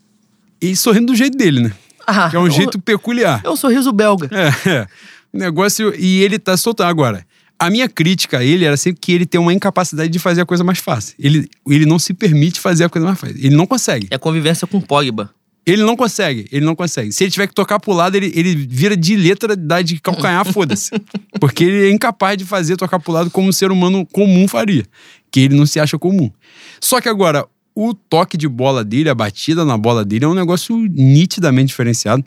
E 0.61 0.75
sorrindo 0.75 1.07
do 1.07 1.15
jeito 1.15 1.37
dele, 1.37 1.61
né? 1.61 1.73
Ah, 2.07 2.29
Que 2.29 2.35
é 2.35 2.39
um 2.39 2.45
eu- 2.45 2.51
jeito 2.51 2.79
peculiar. 2.79 3.41
É 3.43 3.49
um 3.49 3.55
sorriso 3.55 3.91
belga. 3.91 4.29
É, 4.31 4.69
é. 4.69 4.87
O 5.33 5.37
negócio. 5.37 5.93
E 5.97 6.21
ele 6.21 6.37
tá 6.39 6.55
soltando. 6.57 6.87
Agora, 6.89 7.25
a 7.57 7.69
minha 7.69 7.87
crítica 7.87 8.39
a 8.39 8.43
ele 8.43 8.65
era 8.65 8.75
sempre 8.75 8.99
que 8.99 9.11
ele 9.11 9.25
tem 9.25 9.39
uma 9.39 9.53
incapacidade 9.53 10.09
de 10.11 10.19
fazer 10.19 10.41
a 10.41 10.45
coisa 10.45 10.63
mais 10.63 10.79
fácil. 10.79 11.15
Ele, 11.19 11.47
ele 11.67 11.85
não 11.85 11.99
se 11.99 12.13
permite 12.13 12.59
fazer 12.59 12.83
a 12.85 12.89
coisa 12.89 13.07
mais 13.07 13.19
fácil. 13.19 13.35
Ele 13.37 13.55
não 13.55 13.65
consegue. 13.67 14.07
É 14.09 14.17
convivência 14.17 14.65
com 14.67 14.81
Pogba. 14.81 15.29
Ele 15.63 15.83
não 15.83 15.95
consegue. 15.95 16.47
Ele 16.51 16.65
não 16.65 16.75
consegue. 16.75 17.11
Se 17.11 17.23
ele 17.23 17.29
tiver 17.31 17.45
que 17.45 17.53
tocar 17.53 17.79
pro 17.79 17.93
lado, 17.93 18.15
ele, 18.15 18.31
ele 18.35 18.55
vira 18.55 18.97
de 18.97 19.15
letra 19.15 19.55
da 19.55 19.81
de 19.83 19.99
calcanhar, 19.99 20.43
foda-se. 20.51 20.89
Porque 21.39 21.63
ele 21.63 21.87
é 21.87 21.91
incapaz 21.91 22.35
de 22.35 22.45
fazer 22.45 22.75
tocar 22.77 22.99
pro 22.99 23.11
lado 23.13 23.29
como 23.29 23.47
um 23.47 23.51
ser 23.51 23.71
humano 23.71 24.03
comum 24.07 24.47
faria. 24.47 24.83
Que 25.31 25.41
ele 25.41 25.55
não 25.55 25.67
se 25.67 25.79
acha 25.79 25.99
comum. 25.99 26.31
Só 26.81 26.99
que 26.99 27.07
agora, 27.07 27.45
o 27.75 27.93
toque 27.93 28.37
de 28.37 28.47
bola 28.47 28.83
dele, 28.83 29.09
a 29.09 29.15
batida 29.15 29.63
na 29.63 29.77
bola 29.77 30.03
dele 30.03 30.25
é 30.25 30.27
um 30.27 30.33
negócio 30.33 30.75
nitidamente 30.77 31.67
diferenciado. 31.67 32.23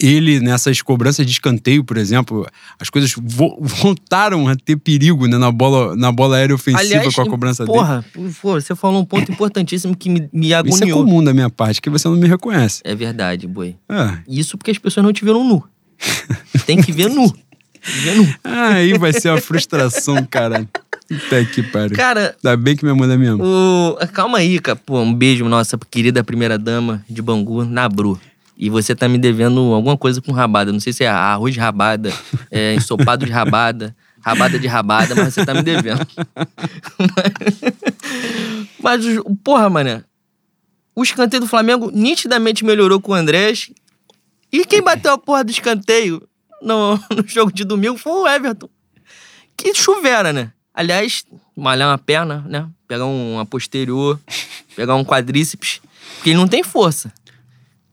ele, 0.00 0.40
nessas 0.40 0.82
cobranças 0.82 1.24
de 1.24 1.32
escanteio, 1.32 1.82
por 1.82 1.96
exemplo, 1.96 2.46
as 2.78 2.90
coisas 2.90 3.14
vo 3.16 3.56
voltaram 3.60 4.46
a 4.48 4.54
ter 4.54 4.76
perigo 4.76 5.26
né, 5.26 5.38
na, 5.38 5.50
bola, 5.50 5.96
na 5.96 6.12
bola 6.12 6.36
aérea 6.36 6.54
ofensiva 6.54 6.82
Aliás, 6.82 7.14
com 7.14 7.22
a 7.22 7.26
cobrança 7.26 7.64
porra, 7.64 8.04
dele. 8.14 8.34
Porra, 8.40 8.60
você 8.60 8.74
falou 8.74 9.00
um 9.00 9.04
ponto 9.04 9.30
importantíssimo 9.32 9.96
que 9.96 10.10
me, 10.10 10.28
me 10.32 10.52
agoniou. 10.52 10.76
Isso 10.76 10.84
é 10.84 10.92
comum 10.92 11.24
da 11.24 11.32
minha 11.32 11.48
parte, 11.48 11.80
que 11.80 11.88
você 11.88 12.08
não 12.08 12.16
me 12.16 12.28
reconhece. 12.28 12.82
É 12.84 12.94
verdade, 12.94 13.46
boi. 13.46 13.76
É. 13.88 14.18
Isso 14.28 14.58
porque 14.58 14.70
as 14.70 14.78
pessoas 14.78 15.04
não 15.04 15.12
te 15.12 15.24
viram 15.24 15.42
nu. 15.42 15.64
Tem 16.66 16.80
que 16.80 16.92
ver 16.92 17.08
nu. 17.08 17.32
Aí 18.44 18.96
vai 18.98 19.12
ser 19.12 19.30
uma 19.30 19.40
frustração, 19.40 20.24
cara. 20.24 20.68
Puta 21.08 21.44
que 21.44 21.62
pariu. 21.62 21.96
Cara, 21.96 22.36
Ainda 22.44 22.56
bem 22.56 22.76
que 22.76 22.84
minha 22.84 22.94
mulher 22.94 23.16
me 23.16 23.26
ama. 23.26 23.44
o... 23.44 23.96
calma 24.12 24.38
aí, 24.38 24.58
cara. 24.58 24.76
Pô, 24.76 25.00
um 25.00 25.14
beijo, 25.14 25.44
nossa 25.44 25.78
querida 25.90 26.24
primeira 26.24 26.58
dama 26.58 27.04
de 27.08 27.22
Bangu, 27.22 27.64
Nabru. 27.64 28.20
E 28.58 28.70
você 28.70 28.94
tá 28.94 29.08
me 29.08 29.18
devendo 29.18 29.60
alguma 29.72 29.96
coisa 29.96 30.20
com 30.20 30.32
rabada. 30.32 30.72
Não 30.72 30.80
sei 30.80 30.92
se 30.92 31.04
é 31.04 31.08
arroz 31.08 31.54
de 31.54 31.60
rabada, 31.60 32.12
é 32.50 32.74
ensopado 32.74 33.24
de 33.24 33.30
rabada, 33.30 33.94
rabada 34.20 34.58
de 34.58 34.66
rabada, 34.66 35.14
mas 35.14 35.34
você 35.34 35.44
tá 35.44 35.54
me 35.54 35.62
devendo. 35.62 36.06
mas, 38.82 39.04
porra, 39.44 39.68
mané. 39.68 40.02
O 40.94 41.02
escanteio 41.02 41.42
do 41.42 41.46
Flamengo 41.46 41.90
nitidamente 41.94 42.64
melhorou 42.64 43.00
com 43.00 43.12
o 43.12 43.14
Andrés. 43.14 43.70
E 44.50 44.64
quem 44.64 44.82
bateu 44.82 45.12
a 45.12 45.18
porra 45.18 45.44
do 45.44 45.50
escanteio 45.50 46.26
no, 46.62 46.96
no 47.14 47.26
jogo 47.26 47.52
de 47.52 47.64
domingo 47.64 47.96
foi 47.96 48.12
o 48.12 48.26
Everton. 48.26 48.68
Que 49.56 49.74
chuvera, 49.74 50.32
né? 50.32 50.52
Aliás, 50.74 51.24
malhar 51.56 51.88
uma 51.88 51.98
perna, 51.98 52.44
né? 52.46 52.68
Pegar 52.86 53.06
uma 53.06 53.46
posterior, 53.46 54.20
pegar 54.74 54.94
um 54.94 55.04
quadríceps. 55.04 55.80
Porque 56.16 56.30
ele 56.30 56.36
não 56.36 56.46
tem 56.46 56.62
força. 56.62 57.12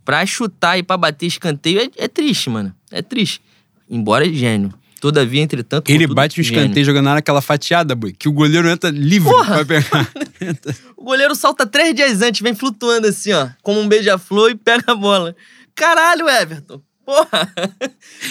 Pra 0.04 0.26
chutar 0.26 0.78
e 0.78 0.84
pra 0.84 0.98
bater 0.98 1.28
escanteio 1.28 1.80
é, 1.80 1.90
é 1.98 2.08
triste, 2.08 2.50
mano. 2.50 2.76
É 2.92 3.02
triste. 3.02 3.42
Embora 3.90 4.28
é 4.28 4.34
gênio. 4.34 4.74
Todavia, 5.00 5.42
entretanto. 5.42 5.90
Ele 5.90 6.00
contudo, 6.00 6.16
bate 6.16 6.40
o 6.40 6.44
gênio. 6.44 6.62
escanteio 6.62 6.86
jogando 6.86 7.06
na 7.06 7.18
aquela 7.18 7.42
fatiada, 7.42 7.94
boi, 7.94 8.14
que 8.14 8.30
o 8.30 8.32
goleiro 8.32 8.70
entra 8.70 8.90
livre 8.90 9.30
Porra! 9.30 9.64
pra 9.64 9.66
pegar. 9.66 10.10
O 10.98 11.04
goleiro 11.04 11.36
salta 11.36 11.66
três 11.66 11.94
dias 11.94 12.22
antes, 12.22 12.40
vem 12.42 12.56
flutuando 12.56 13.08
assim, 13.08 13.34
ó, 13.34 13.50
como 13.62 13.80
um 13.80 13.88
beija-flor 13.90 14.52
e 14.52 14.56
pega 14.56 14.94
a 14.94 14.96
bola. 14.96 15.36
Caralho, 15.76 16.30
Everton. 16.30 16.82
Porra. 17.06 17.52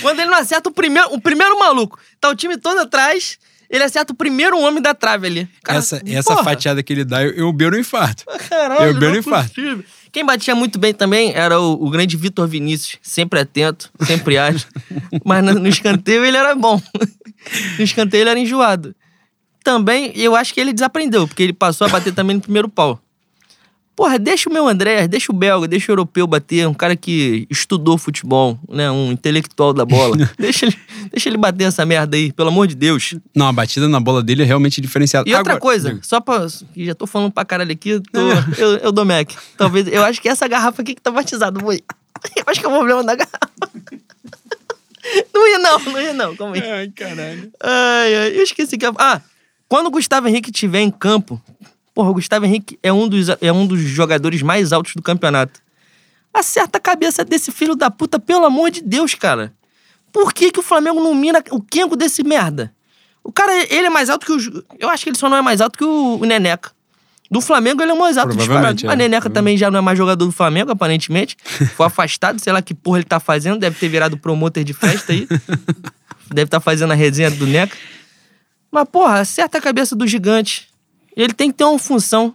Quando 0.00 0.20
ele 0.20 0.30
não 0.30 0.38
acerta 0.38 0.68
o 0.68 0.72
primeiro, 0.72 1.12
o 1.14 1.20
primeiro 1.20 1.58
maluco, 1.58 1.98
tá 2.20 2.28
o 2.28 2.34
time 2.34 2.56
todo 2.56 2.78
atrás, 2.80 3.38
ele 3.68 3.84
acerta 3.84 4.12
o 4.12 4.16
primeiro 4.16 4.58
homem 4.58 4.82
da 4.82 4.94
trave 4.94 5.26
ali. 5.26 5.48
Cara, 5.62 5.78
essa 5.78 6.02
essa 6.06 6.42
fatiada 6.42 6.82
que 6.82 6.92
ele 6.92 7.04
dá, 7.04 7.22
eu, 7.22 7.30
eu 7.32 7.52
beiro 7.52 7.76
um 7.76 7.80
infarto. 7.80 8.24
Caralho, 8.48 8.86
Eu 8.86 8.94
beiro 8.94 9.08
não 9.10 9.14
é 9.16 9.18
infarto. 9.18 9.54
possível. 9.54 9.84
Quem 10.10 10.24
batia 10.26 10.54
muito 10.54 10.78
bem 10.78 10.92
também 10.92 11.32
era 11.32 11.58
o, 11.58 11.72
o 11.86 11.88
grande 11.90 12.16
Vitor 12.18 12.46
Vinícius, 12.46 12.98
sempre 13.02 13.40
atento, 13.40 13.90
sempre 14.06 14.36
ágil. 14.36 14.68
Mas 15.24 15.42
no, 15.42 15.54
no 15.54 15.68
escanteio 15.68 16.24
ele 16.24 16.36
era 16.36 16.54
bom. 16.54 16.80
No 17.78 17.84
escanteio 17.84 18.22
ele 18.22 18.30
era 18.30 18.38
enjoado. 18.38 18.94
Também, 19.64 20.12
eu 20.16 20.34
acho 20.36 20.52
que 20.52 20.60
ele 20.60 20.72
desaprendeu, 20.72 21.26
porque 21.26 21.42
ele 21.42 21.52
passou 21.52 21.86
a 21.86 21.90
bater 21.90 22.12
também 22.12 22.36
no 22.36 22.42
primeiro 22.42 22.68
pau. 22.68 23.00
Porra, 23.94 24.18
deixa 24.18 24.48
o 24.48 24.52
meu 24.52 24.66
André, 24.66 25.06
deixa 25.06 25.30
o 25.30 25.34
belga, 25.34 25.68
deixa 25.68 25.90
o 25.90 25.92
europeu 25.92 26.26
bater, 26.26 26.66
um 26.66 26.72
cara 26.72 26.96
que 26.96 27.46
estudou 27.50 27.98
futebol, 27.98 28.58
né? 28.68 28.90
Um 28.90 29.12
intelectual 29.12 29.72
da 29.74 29.84
bola. 29.84 30.16
deixa, 30.38 30.64
ele, 30.66 30.76
deixa 31.10 31.28
ele 31.28 31.36
bater 31.36 31.64
essa 31.64 31.84
merda 31.84 32.16
aí, 32.16 32.32
pelo 32.32 32.48
amor 32.48 32.66
de 32.66 32.74
Deus. 32.74 33.14
Não, 33.34 33.46
a 33.48 33.52
batida 33.52 33.86
na 33.88 34.00
bola 34.00 34.22
dele 34.22 34.42
é 34.42 34.46
realmente 34.46 34.80
diferenciada. 34.80 35.28
E 35.28 35.34
outra 35.34 35.52
Agora- 35.52 35.60
coisa, 35.60 35.98
só 36.02 36.20
pra. 36.20 36.46
que 36.72 36.86
Já 36.86 36.94
tô 36.94 37.06
falando 37.06 37.30
pra 37.30 37.44
caralho 37.44 37.70
aqui, 37.72 38.00
tô- 38.10 38.18
não. 38.20 38.44
eu, 38.56 38.76
eu 38.78 38.92
dou 38.92 39.04
Mac. 39.04 39.30
Talvez. 39.58 39.86
Eu 39.88 40.02
acho 40.04 40.22
que 40.22 40.28
essa 40.28 40.48
garrafa 40.48 40.80
aqui 40.80 40.94
que 40.94 41.02
tá 41.02 41.10
batizada. 41.10 41.60
Eu 41.60 41.68
acho 42.46 42.60
que 42.60 42.66
é 42.66 42.68
o 42.68 42.72
problema 42.72 43.04
da 43.04 43.14
garrafa. 43.14 43.38
Não 45.34 45.48
ia, 45.48 45.58
não, 45.58 45.78
não 45.80 46.00
ia, 46.00 46.12
não. 46.14 46.36
Calma 46.36 46.54
aí. 46.54 46.62
Ai, 46.62 46.88
caralho. 46.94 47.50
Ai, 47.60 48.14
ai, 48.14 48.36
eu 48.38 48.42
esqueci 48.44 48.78
que. 48.78 48.86
Ah, 48.98 49.20
quando 49.68 49.88
o 49.88 49.90
Gustavo 49.90 50.28
Henrique 50.28 50.50
estiver 50.50 50.80
em 50.80 50.90
campo. 50.92 51.42
Porra, 51.94 52.10
o 52.10 52.14
Gustavo 52.14 52.46
Henrique 52.46 52.78
é 52.82 52.92
um, 52.92 53.06
dos, 53.06 53.28
é 53.40 53.52
um 53.52 53.66
dos 53.66 53.80
jogadores 53.80 54.40
mais 54.42 54.72
altos 54.72 54.94
do 54.94 55.02
campeonato. 55.02 55.60
Acerta 56.32 56.78
a 56.78 56.80
cabeça 56.80 57.24
desse 57.24 57.52
filho 57.52 57.76
da 57.76 57.90
puta, 57.90 58.18
pelo 58.18 58.46
amor 58.46 58.70
de 58.70 58.80
Deus, 58.82 59.14
cara. 59.14 59.52
Por 60.10 60.32
que, 60.32 60.50
que 60.50 60.60
o 60.60 60.62
Flamengo 60.62 61.00
não 61.00 61.14
mira 61.14 61.42
o 61.50 61.60
quengo 61.60 61.96
desse 61.96 62.22
merda? 62.22 62.72
O 63.22 63.30
cara, 63.30 63.52
ele 63.72 63.86
é 63.86 63.90
mais 63.90 64.10
alto 64.10 64.26
que 64.26 64.32
o. 64.32 64.64
Eu 64.78 64.88
acho 64.88 65.04
que 65.04 65.10
ele 65.10 65.16
só 65.16 65.28
não 65.28 65.36
é 65.36 65.42
mais 65.42 65.60
alto 65.60 65.78
que 65.78 65.84
o, 65.84 66.18
o 66.20 66.24
Neneca. 66.24 66.70
Do 67.30 67.40
Flamengo, 67.40 67.80
ele 67.80 67.90
é 67.90 67.94
o 67.94 67.98
mais 67.98 68.18
alto 68.18 68.36
disparado. 68.36 68.86
é. 68.86 68.90
A 68.90 68.96
Neneca 68.96 69.30
também 69.30 69.56
já 69.56 69.70
não 69.70 69.78
é 69.78 69.82
mais 69.82 69.96
jogador 69.96 70.26
do 70.26 70.32
Flamengo, 70.32 70.70
aparentemente. 70.70 71.36
Foi 71.76 71.86
afastado, 71.86 72.38
sei 72.38 72.52
lá 72.52 72.60
que 72.60 72.74
porra 72.74 72.98
ele 72.98 73.04
tá 73.04 73.18
fazendo. 73.18 73.58
Deve 73.58 73.78
ter 73.78 73.88
virado 73.88 74.18
promotor 74.18 74.62
de 74.64 74.74
festa 74.74 75.12
aí. 75.12 75.26
Deve 76.28 76.48
estar 76.48 76.60
fazendo 76.60 76.90
a 76.90 76.94
resenha 76.94 77.30
do 77.30 77.46
Neca. 77.46 77.76
Mas, 78.70 78.86
porra, 78.90 79.20
acerta 79.20 79.58
a 79.58 79.60
cabeça 79.60 79.94
do 79.96 80.06
gigante. 80.06 80.68
Ele 81.16 81.32
tem 81.32 81.50
que 81.50 81.58
ter 81.58 81.64
uma 81.64 81.78
função. 81.78 82.34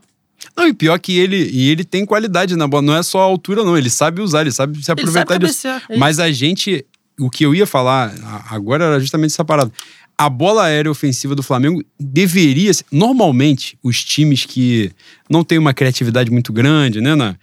Não, 0.56 0.68
e 0.68 0.74
pior 0.74 1.00
que 1.00 1.18
ele, 1.18 1.50
e 1.52 1.70
ele 1.70 1.84
tem 1.84 2.06
qualidade 2.06 2.56
na 2.56 2.68
bola. 2.68 2.84
Não 2.84 2.96
é 2.96 3.04
só 3.04 3.20
a 3.20 3.24
altura, 3.24 3.64
não. 3.64 3.78
Ele 3.78 3.90
sabe 3.90 4.22
usar, 4.22 4.42
ele 4.42 4.52
sabe 4.52 4.82
se 4.84 4.92
Ele 4.92 5.02
aproveitar 5.02 5.34
sabe 5.34 5.48
disso. 5.48 5.68
é. 5.68 5.98
Mas 5.98 6.20
a 6.20 6.32
gente, 6.32 6.86
o 7.20 7.30
que 7.30 7.44
eu 7.44 7.56
ia 7.56 7.66
falar 7.66 8.14
agora 8.50 8.86
era 8.86 9.00
justamente 9.00 9.32
essa 9.32 9.46
parada. 9.46 9.72
A 10.18 10.30
bola 10.30 10.66
aérea 10.66 10.90
ofensiva 10.90 11.36
do 11.36 11.44
Flamengo 11.44 11.84
deveria 12.00 12.74
ser. 12.74 12.86
Normalmente, 12.92 13.78
os 13.84 14.04
times 14.04 14.46
que 14.46 14.92
não 15.30 15.44
têm 15.44 15.58
uma 15.60 15.74
criatividade 15.74 16.32
muito 16.32 16.52
grande, 16.52 17.02
né? 17.02 17.16
Na, 17.16 17.36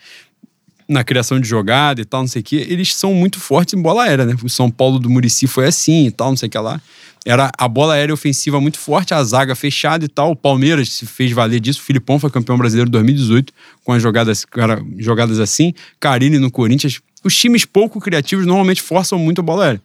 na 0.89 1.03
criação 1.03 1.41
de 1.41 1.49
jogada 1.49 2.01
e 2.01 2.05
tal, 2.05 2.21
não 2.21 2.29
sei 2.29 2.41
o 2.41 2.45
quê, 2.45 2.67
eles 2.69 2.95
são 2.95 3.15
muito 3.15 3.41
fortes 3.41 3.75
em 3.75 3.81
bola 3.81 4.05
aérea, 4.05 4.27
né? 4.27 4.35
O 4.43 4.49
São 4.49 4.71
Paulo 4.71 4.99
do 4.99 5.09
Murici 5.09 5.47
foi 5.47 5.67
assim 5.67 6.07
e 6.07 6.11
tal, 6.11 6.31
não 6.31 6.37
sei 6.37 6.49
o 6.49 6.51
que 6.51 6.59
lá. 6.59 6.81
Era 7.25 7.51
a 7.57 7.67
bola 7.67 7.95
aérea 7.95 8.13
ofensiva 8.13 8.61
muito 8.61 8.79
forte, 8.79 9.15
a 9.15 9.25
zaga 9.25 9.55
fechada 9.55 10.05
e 10.05 10.09
tal. 10.09 10.33
O 10.33 10.37
Palmeiras 10.37 10.91
se 10.93 11.07
fez 11.07 11.33
valer 11.33 11.59
disso. 11.59 11.81
O 11.81 11.83
Filipão 11.83 12.19
foi 12.19 12.29
campeão 12.29 12.59
brasileiro 12.59 12.89
em 12.89 12.93
2018 12.93 13.53
com 13.83 13.93
as 13.93 14.03
jogadas, 14.03 14.45
cara, 14.45 14.85
jogadas 14.99 15.41
assim. 15.41 15.73
Carini 15.99 16.39
no 16.39 16.51
Corinthians. 16.51 17.01
Os 17.25 17.35
times 17.35 17.65
pouco 17.65 17.99
criativos 17.99 18.45
normalmente 18.45 18.83
forçam 18.83 19.19
muito 19.19 19.41
a 19.41 19.43
bola 19.43 19.65
aérea. 19.65 19.83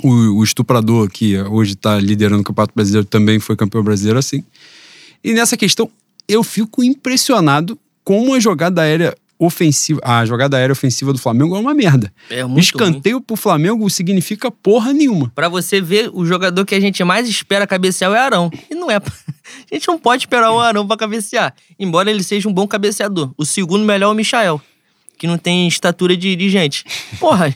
O, 0.00 0.38
o 0.38 0.44
estuprador, 0.44 1.10
que 1.10 1.36
hoje 1.40 1.72
está 1.72 1.98
liderando 1.98 2.42
o 2.42 2.44
Campeonato 2.44 2.72
Brasileiro, 2.74 3.06
também 3.06 3.40
foi 3.40 3.56
campeão 3.56 3.82
brasileiro 3.82 4.18
assim. 4.20 4.44
E 5.24 5.32
nessa 5.32 5.56
questão, 5.56 5.90
eu 6.28 6.44
fico 6.44 6.84
impressionado 6.84 7.76
como 8.04 8.34
a 8.34 8.38
jogada 8.38 8.82
aérea 8.82 9.16
ofensiva, 9.46 10.00
a 10.04 10.24
jogada 10.24 10.56
aérea 10.56 10.72
ofensiva 10.72 11.12
do 11.12 11.18
Flamengo 11.18 11.56
é 11.56 11.58
uma 11.58 11.74
merda. 11.74 12.12
É 12.30 12.42
muito 12.42 12.52
ruim. 12.52 12.60
Escanteio 12.60 13.20
pro 13.20 13.36
Flamengo 13.36 13.88
significa 13.88 14.50
porra 14.50 14.92
nenhuma. 14.92 15.30
Pra 15.34 15.48
você 15.48 15.80
ver, 15.80 16.10
o 16.12 16.24
jogador 16.24 16.64
que 16.64 16.74
a 16.74 16.80
gente 16.80 17.02
mais 17.04 17.28
espera 17.28 17.66
cabecear 17.66 18.10
é 18.10 18.14
o 18.14 18.18
Arão. 18.18 18.50
E 18.70 18.74
não 18.74 18.90
é. 18.90 18.96
A 19.70 19.74
gente 19.74 19.86
não 19.88 19.98
pode 19.98 20.22
esperar 20.22 20.50
o 20.52 20.58
Arão 20.58 20.86
pra 20.86 20.96
cabecear. 20.96 21.54
Embora 21.78 22.10
ele 22.10 22.22
seja 22.22 22.48
um 22.48 22.52
bom 22.52 22.66
cabeceador. 22.66 23.32
O 23.36 23.44
segundo 23.44 23.84
melhor 23.84 24.08
é 24.08 24.12
o 24.12 24.14
Michael, 24.14 24.60
que 25.18 25.26
não 25.26 25.36
tem 25.36 25.68
estatura 25.68 26.16
de 26.16 26.34
dirigente. 26.34 26.84
Porra, 27.20 27.54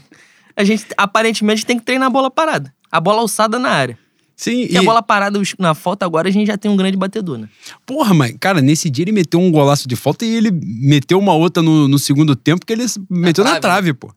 a 0.55 0.65
gente 0.65 0.87
aparentemente 0.97 1.65
tem 1.65 1.79
que 1.79 1.85
treinar 1.85 2.09
a 2.09 2.11
bola 2.11 2.31
parada. 2.31 2.73
A 2.91 3.01
bola 3.01 3.21
alçada 3.21 3.59
na 3.59 3.71
área. 3.71 3.99
Sim, 4.41 4.63
Porque 4.63 4.77
a 4.79 4.83
bola 4.85 5.03
parada 5.03 5.43
na 5.59 5.75
falta 5.75 6.07
agora 6.07 6.29
a 6.29 6.31
gente 6.31 6.47
já 6.47 6.57
tem 6.57 6.71
um 6.71 6.77
grande 6.77 6.97
batedor, 6.97 7.39
né? 7.39 7.49
Porra, 7.85 8.15
mas, 8.15 8.33
cara, 8.39 8.61
nesse 8.63 8.89
dia 8.89 9.03
ele 9.03 9.11
meteu 9.11 9.41
um 9.41 9.51
golaço 9.51 9.89
de 9.89 9.97
falta 9.97 10.25
e 10.25 10.33
ele 10.33 10.53
meteu 10.53 11.19
uma 11.19 11.35
outra 11.35 11.61
no, 11.61 11.89
no 11.89 11.99
segundo 11.99 12.37
tempo 12.37 12.65
que 12.65 12.73
ele 12.73 12.87
meteu 13.11 13.43
na 13.43 13.59
trave. 13.59 13.61
trave, 13.91 13.95
pô. 13.95 14.15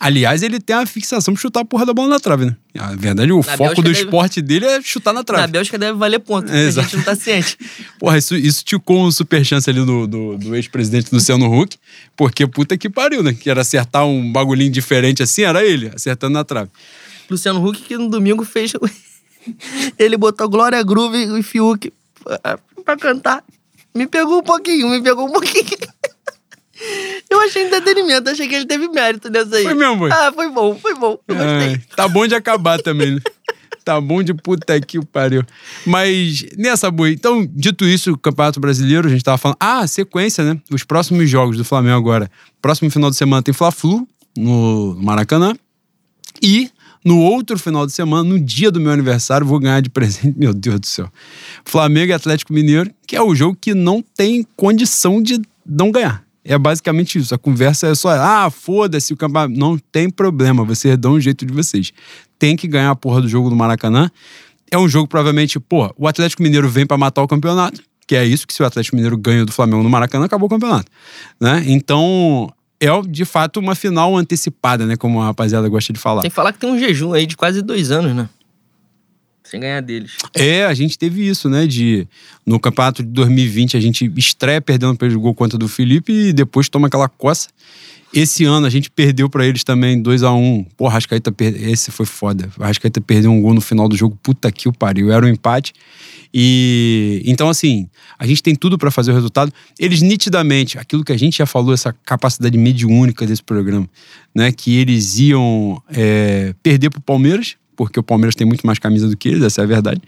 Aliás, 0.00 0.42
ele 0.44 0.58
tem 0.60 0.74
a 0.76 0.86
fixação 0.86 1.34
pra 1.34 1.40
chutar 1.42 1.60
a 1.60 1.64
porra 1.66 1.84
da 1.84 1.92
bola 1.92 2.08
na 2.08 2.20
trave, 2.20 2.46
né? 2.46 2.56
A 2.78 2.94
verdade, 2.94 3.30
o 3.32 3.38
Na 3.38 3.42
foco 3.42 3.58
Bélgica 3.58 3.82
do 3.82 3.92
deve- 3.92 4.04
esporte 4.04 4.40
dele 4.40 4.64
é 4.64 4.80
chutar 4.80 5.12
na 5.12 5.20
Na 5.20 5.24
trave. 5.24 5.52
Bélgica 5.52 5.76
deve 5.76 5.98
valer 5.98 6.20
ponto. 6.20 6.50
É, 6.50 6.68
a 6.68 6.70
gente 6.70 6.96
não 6.96 7.02
tá 7.04 7.14
ciente. 7.16 7.58
Porra, 8.00 8.16
isso, 8.16 8.36
isso 8.36 8.64
ticou 8.64 9.04
um 9.04 9.10
super 9.10 9.44
chance 9.44 9.68
ali 9.68 9.84
do, 9.84 10.06
do, 10.06 10.38
do 10.38 10.54
ex-presidente 10.56 11.12
Luciano 11.12 11.46
Huck, 11.52 11.76
porque 12.16 12.46
puta 12.46 12.78
que 12.78 12.88
pariu, 12.88 13.22
né? 13.22 13.34
Que 13.34 13.50
era 13.50 13.60
acertar 13.60 14.06
um 14.06 14.32
bagulhinho 14.32 14.70
diferente 14.70 15.22
assim, 15.22 15.42
era 15.42 15.62
ele, 15.62 15.90
acertando 15.94 16.32
na 16.34 16.44
trave. 16.44 16.70
Luciano 17.28 17.62
Huck, 17.62 17.82
que 17.82 17.98
no 17.98 18.08
domingo 18.08 18.44
fez. 18.44 18.72
Ele 19.98 20.16
botou 20.16 20.48
Glória 20.48 20.82
Groove 20.82 21.38
e 21.38 21.42
Fiuk 21.42 21.92
pra- 22.84 22.96
cantar. 22.96 23.44
Me 23.94 24.06
pegou 24.06 24.38
um 24.38 24.42
pouquinho, 24.42 24.88
me 24.88 25.02
pegou 25.02 25.28
um 25.28 25.32
pouquinho. 25.32 25.64
Eu 27.28 27.40
achei 27.40 27.64
entretenimento, 27.64 28.30
achei 28.30 28.46
que 28.46 28.54
ele 28.54 28.64
teve 28.66 28.88
mérito 28.88 29.28
nessa 29.28 29.56
aí. 29.56 29.64
Foi 29.64 29.74
mesmo, 29.74 29.96
boy? 29.96 30.10
Ah, 30.12 30.30
foi 30.32 30.48
bom, 30.48 30.76
foi 30.76 30.94
bom. 30.94 31.18
Eu 31.26 31.34
gostei. 31.34 31.68
Ai, 31.70 31.80
tá 31.96 32.06
bom 32.06 32.24
de 32.26 32.34
acabar 32.36 32.80
também, 32.80 33.16
né? 33.16 33.20
Tá 33.84 33.98
bom 33.98 34.22
de 34.22 34.34
puta 34.34 34.78
que 34.82 34.98
o 34.98 35.06
pariu. 35.06 35.42
Mas, 35.86 36.44
nessa 36.58 36.90
boa, 36.90 37.08
então, 37.08 37.48
dito 37.50 37.86
isso, 37.86 38.12
o 38.12 38.18
Campeonato 38.18 38.60
Brasileiro, 38.60 39.08
a 39.08 39.10
gente 39.10 39.24
tava 39.24 39.38
falando. 39.38 39.56
Ah, 39.58 39.86
sequência, 39.86 40.44
né? 40.44 40.60
Os 40.70 40.84
próximos 40.84 41.30
jogos 41.30 41.56
do 41.56 41.64
Flamengo 41.64 41.96
agora. 41.96 42.30
Próximo 42.60 42.90
final 42.90 43.08
de 43.08 43.16
semana 43.16 43.42
tem 43.42 43.54
Fla-Flu 43.54 44.06
no 44.36 44.94
Maracanã. 45.00 45.54
E 46.42 46.70
no 47.08 47.18
outro 47.20 47.58
final 47.58 47.86
de 47.86 47.92
semana, 47.92 48.22
no 48.22 48.38
dia 48.38 48.70
do 48.70 48.78
meu 48.78 48.92
aniversário, 48.92 49.46
vou 49.46 49.58
ganhar 49.58 49.80
de 49.80 49.88
presente. 49.88 50.34
Meu 50.38 50.52
Deus 50.52 50.78
do 50.78 50.86
céu. 50.86 51.10
Flamengo 51.64 52.10
e 52.10 52.12
Atlético 52.12 52.52
Mineiro, 52.52 52.90
que 53.06 53.16
é 53.16 53.22
o 53.22 53.34
jogo 53.34 53.56
que 53.58 53.72
não 53.72 54.04
tem 54.14 54.46
condição 54.54 55.22
de 55.22 55.40
não 55.64 55.90
ganhar. 55.90 56.22
É 56.44 56.58
basicamente 56.58 57.18
isso. 57.18 57.34
A 57.34 57.38
conversa 57.38 57.86
é 57.86 57.94
só, 57.94 58.10
ah, 58.10 58.50
foda-se 58.50 59.14
o 59.14 59.16
campeonato. 59.16 59.58
Não 59.58 59.78
tem 59.78 60.10
problema, 60.10 60.62
vocês 60.64 60.98
dão 60.98 61.14
um 61.14 61.20
jeito 61.20 61.46
de 61.46 61.52
vocês. 61.54 61.92
Tem 62.38 62.54
que 62.54 62.68
ganhar 62.68 62.90
a 62.90 62.96
porra 62.96 63.22
do 63.22 63.28
jogo 63.28 63.48
do 63.48 63.56
Maracanã. 63.56 64.10
É 64.70 64.76
um 64.76 64.86
jogo, 64.86 65.08
provavelmente, 65.08 65.58
pô, 65.58 65.90
o 65.96 66.06
Atlético 66.06 66.42
Mineiro 66.42 66.68
vem 66.68 66.84
para 66.84 66.98
matar 66.98 67.22
o 67.22 67.26
campeonato, 67.26 67.82
que 68.06 68.16
é 68.16 68.24
isso, 68.26 68.46
que 68.46 68.52
se 68.52 68.62
o 68.62 68.66
Atlético 68.66 68.96
Mineiro 68.96 69.16
ganha 69.16 69.46
do 69.46 69.52
Flamengo 69.52 69.82
no 69.82 69.88
Maracanã, 69.88 70.26
acabou 70.26 70.46
o 70.46 70.50
campeonato. 70.50 70.92
Né? 71.40 71.64
Então, 71.68 72.52
é 72.80 72.88
de 73.02 73.24
fato 73.24 73.58
uma 73.60 73.74
final 73.74 74.16
antecipada, 74.16 74.86
né? 74.86 74.96
Como 74.96 75.20
a 75.20 75.26
rapaziada 75.26 75.68
gosta 75.68 75.92
de 75.92 75.98
falar. 75.98 76.22
Sem 76.22 76.30
falar 76.30 76.52
que 76.52 76.58
tem 76.58 76.70
um 76.70 76.78
jejum 76.78 77.12
aí 77.12 77.26
de 77.26 77.36
quase 77.36 77.62
dois 77.62 77.90
anos, 77.90 78.14
né? 78.14 78.28
Sem 79.42 79.60
ganhar 79.60 79.80
deles. 79.80 80.12
É, 80.34 80.66
a 80.66 80.74
gente 80.74 80.98
teve 80.98 81.26
isso, 81.26 81.48
né? 81.48 81.66
De 81.66 82.06
no 82.44 82.60
campeonato 82.60 83.02
de 83.02 83.08
2020 83.08 83.76
a 83.76 83.80
gente 83.80 84.12
estreia 84.16 84.60
perdendo 84.60 84.96
pelo 84.96 85.18
gol 85.18 85.34
contra 85.34 85.58
do 85.58 85.66
Felipe 85.66 86.12
e 86.12 86.32
depois 86.32 86.68
toma 86.68 86.86
aquela 86.86 87.08
coça. 87.08 87.48
Esse 88.12 88.44
ano 88.44 88.66
a 88.66 88.70
gente 88.70 88.90
perdeu 88.90 89.28
para 89.28 89.46
eles 89.46 89.64
também 89.64 90.00
2 90.00 90.22
a 90.22 90.32
1 90.32 90.36
um. 90.36 90.64
Porra, 90.76 90.94
Rascaeta 90.94 91.32
perdeu. 91.32 91.70
Esse 91.70 91.90
foi 91.90 92.06
foda. 92.06 92.48
O 92.58 92.62
Rascaeta 92.62 93.00
perdeu 93.00 93.30
um 93.30 93.40
gol 93.40 93.54
no 93.54 93.60
final 93.60 93.88
do 93.88 93.96
jogo. 93.96 94.18
Puta 94.22 94.50
que 94.52 94.68
o 94.68 94.72
pariu. 94.72 95.10
Era 95.10 95.24
um 95.24 95.28
empate. 95.28 95.72
E 96.32 97.22
então, 97.24 97.48
assim, 97.48 97.88
a 98.18 98.26
gente 98.26 98.42
tem 98.42 98.54
tudo 98.54 98.76
para 98.76 98.90
fazer 98.90 99.12
o 99.12 99.14
resultado. 99.14 99.52
Eles 99.78 100.02
nitidamente, 100.02 100.78
aquilo 100.78 101.04
que 101.04 101.12
a 101.12 101.16
gente 101.16 101.38
já 101.38 101.46
falou, 101.46 101.72
essa 101.72 101.94
capacidade 102.04 102.56
mediúnica 102.56 103.26
desse 103.26 103.42
programa, 103.42 103.88
né? 104.34 104.52
Que 104.52 104.76
eles 104.76 105.18
iam 105.18 105.82
é, 105.90 106.54
perder 106.62 106.90
pro 106.90 107.00
Palmeiras, 107.00 107.56
porque 107.76 107.98
o 107.98 108.02
Palmeiras 108.02 108.34
tem 108.34 108.46
muito 108.46 108.66
mais 108.66 108.78
camisa 108.78 109.08
do 109.08 109.16
que 109.16 109.28
eles, 109.28 109.42
essa 109.42 109.60
é 109.60 109.64
a 109.64 109.66
verdade. 109.66 110.02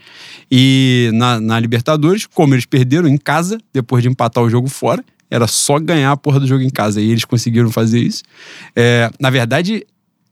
E 0.50 1.10
na, 1.14 1.40
na 1.40 1.60
Libertadores, 1.60 2.26
como 2.26 2.54
eles 2.54 2.66
perderam 2.66 3.08
em 3.08 3.16
casa, 3.16 3.58
depois 3.72 4.02
de 4.02 4.08
empatar 4.08 4.42
o 4.42 4.50
jogo 4.50 4.68
fora, 4.68 5.04
era 5.30 5.46
só 5.46 5.78
ganhar 5.78 6.10
a 6.10 6.16
porra 6.16 6.40
do 6.40 6.46
jogo 6.46 6.62
em 6.62 6.70
casa. 6.70 7.00
E 7.00 7.08
eles 7.08 7.24
conseguiram 7.24 7.70
fazer 7.70 8.00
isso. 8.00 8.24
É, 8.74 9.08
na 9.20 9.30
verdade, 9.30 9.86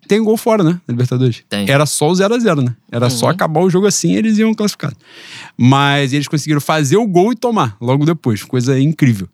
tem 0.09 0.23
gol 0.23 0.37
fora, 0.37 0.65
né? 0.65 0.73
Na 0.87 0.93
Libertadores. 0.93 1.45
Tem. 1.49 1.69
Era 1.71 1.87
só 1.87 2.09
o 2.09 2.13
0x0, 2.13 2.65
né? 2.65 2.75
Era 2.91 3.05
Uhum. 3.07 3.11
só 3.11 3.29
acabar 3.29 3.61
o 3.61 3.71
jogo 3.71 3.87
assim 3.87 4.13
e 4.13 4.17
eles 4.17 4.39
iam 4.39 4.53
classificar. 4.55 4.93
Mas 5.57 6.13
eles 6.13 6.27
conseguiram 6.27 6.61
fazer 6.61 6.97
o 6.97 7.07
gol 7.07 7.33
e 7.33 7.37
tomar 7.37 7.77
logo 7.81 8.05
depois. 8.05 8.43
Coisa 8.43 8.79
incrível. 8.81 9.29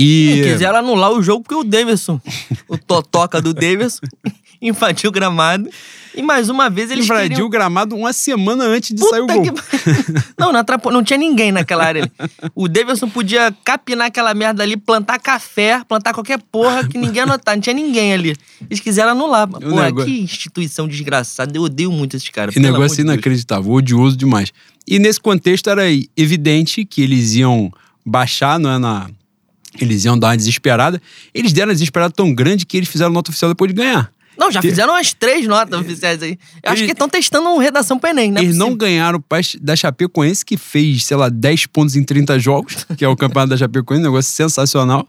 E. 0.00 0.40
Quiseram 0.44 0.78
anular 0.78 1.10
o 1.12 1.20
jogo 1.22 1.42
porque 1.42 1.54
o 1.54 1.64
Davidson, 1.64 2.20
o 2.68 2.78
totoca 2.78 3.42
do 3.42 3.52
Davidson, 3.52 4.06
invadiu 4.62 5.10
o 5.10 5.12
gramado. 5.12 5.68
E 6.14 6.22
mais 6.22 6.48
uma 6.48 6.68
vez 6.68 6.90
eles 6.90 7.04
invadiu 7.04 7.28
queriam... 7.28 7.46
o 7.46 7.50
gramado 7.50 7.94
uma 7.94 8.12
semana 8.12 8.64
antes 8.64 8.90
de 8.90 8.96
Puta 9.00 9.10
sair 9.10 9.20
o 9.20 9.26
gol. 9.26 9.42
que- 9.42 9.50
Não, 10.38 10.52
não, 10.52 10.60
atrapalhou, 10.60 10.98
não 10.98 11.04
tinha 11.04 11.18
ninguém 11.18 11.52
naquela 11.52 11.84
área. 11.84 12.10
O 12.56 12.66
Davidson 12.66 13.08
podia 13.08 13.54
capinar 13.62 14.06
aquela 14.08 14.34
merda 14.34 14.62
ali, 14.64 14.76
plantar 14.76 15.18
café, 15.20 15.80
plantar 15.86 16.12
qualquer 16.14 16.38
porra 16.50 16.86
que 16.88 16.96
ninguém 16.98 17.18
ia 17.22 17.26
notar. 17.26 17.54
Não 17.54 17.60
tinha 17.62 17.74
ninguém 17.74 18.12
ali. 18.14 18.34
Eles 18.68 18.80
quiseram 18.80 19.12
anular. 19.12 19.46
Porra, 19.46 19.84
negócio- 19.86 20.10
que 20.10 20.20
instituição 20.20 20.88
desgraçada. 20.88 21.56
Eu 21.56 21.62
odeio 21.62 21.92
muito 21.92 22.16
esses 22.16 22.28
caras. 22.30 22.52
Que 22.54 22.58
negócio 22.60 23.00
inacreditável, 23.00 23.70
odioso 23.70 24.16
demais. 24.16 24.52
E 24.86 24.98
nesse 24.98 25.20
contexto 25.20 25.68
era 25.70 25.84
evidente 26.16 26.84
que 26.84 27.02
eles 27.02 27.34
iam 27.34 27.70
baixar, 28.04 28.58
não 28.58 28.70
é? 28.72 28.78
Na... 28.78 29.08
Eles 29.80 30.04
iam 30.04 30.18
dar 30.18 30.28
uma 30.28 30.36
desesperada. 30.36 31.00
Eles 31.32 31.52
deram 31.52 31.68
uma 31.68 31.74
desesperada 31.74 32.12
tão 32.12 32.34
grande 32.34 32.66
que 32.66 32.76
eles 32.76 32.88
fizeram 32.88 33.12
nota 33.12 33.30
oficial 33.30 33.50
depois 33.50 33.70
de 33.70 33.74
ganhar. 33.76 34.10
Não, 34.36 34.52
já 34.52 34.62
fizeram 34.62 34.92
umas 34.94 35.12
três 35.12 35.46
notas 35.48 35.80
oficiais 35.80 36.22
aí. 36.22 36.38
Eu 36.62 36.70
acho 36.72 36.84
que 36.84 36.92
estão 36.92 37.08
testando 37.08 37.48
uma 37.48 37.60
redação 37.60 37.98
pro 37.98 38.08
Enem, 38.10 38.30
né? 38.30 38.40
Eles 38.40 38.56
não 38.56 38.72
ganharam 38.76 39.20
pa- 39.20 39.38
da 39.60 39.74
Chapecoense, 39.74 40.44
que 40.44 40.56
fez, 40.56 41.04
sei 41.04 41.16
lá, 41.16 41.28
10 41.28 41.66
pontos 41.66 41.96
em 41.96 42.04
30 42.04 42.38
jogos, 42.38 42.86
que 42.96 43.04
é 43.04 43.08
o 43.08 43.16
campeonato 43.16 43.50
da 43.50 43.56
Chapecoense, 43.56 44.00
um 44.00 44.04
negócio 44.04 44.30
sensacional. 44.32 45.08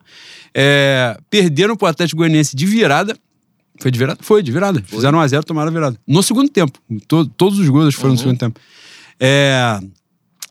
É, 0.51 1.15
perderam 1.29 1.75
pro 1.75 1.88
Atlético 1.88 2.17
Goianiense 2.17 2.55
de 2.55 2.65
virada. 2.65 3.15
Foi 3.79 3.91
de 3.91 3.99
virada? 3.99 4.19
Foi, 4.21 4.41
de 4.41 4.51
virada. 4.51 4.84
Fizeram 4.86 5.19
1x0, 5.19 5.43
tomaram 5.43 5.69
a 5.69 5.73
virada. 5.73 5.99
No 6.08 6.23
segundo 6.23 6.49
tempo. 6.49 6.79
To- 7.08 7.27
todos 7.27 7.60
os 7.60 7.69
gols 7.69 7.93
foram 7.93 8.13
no 8.13 8.17
segundo 8.19 8.38
tempo. 8.39 8.60
É, 9.19 9.79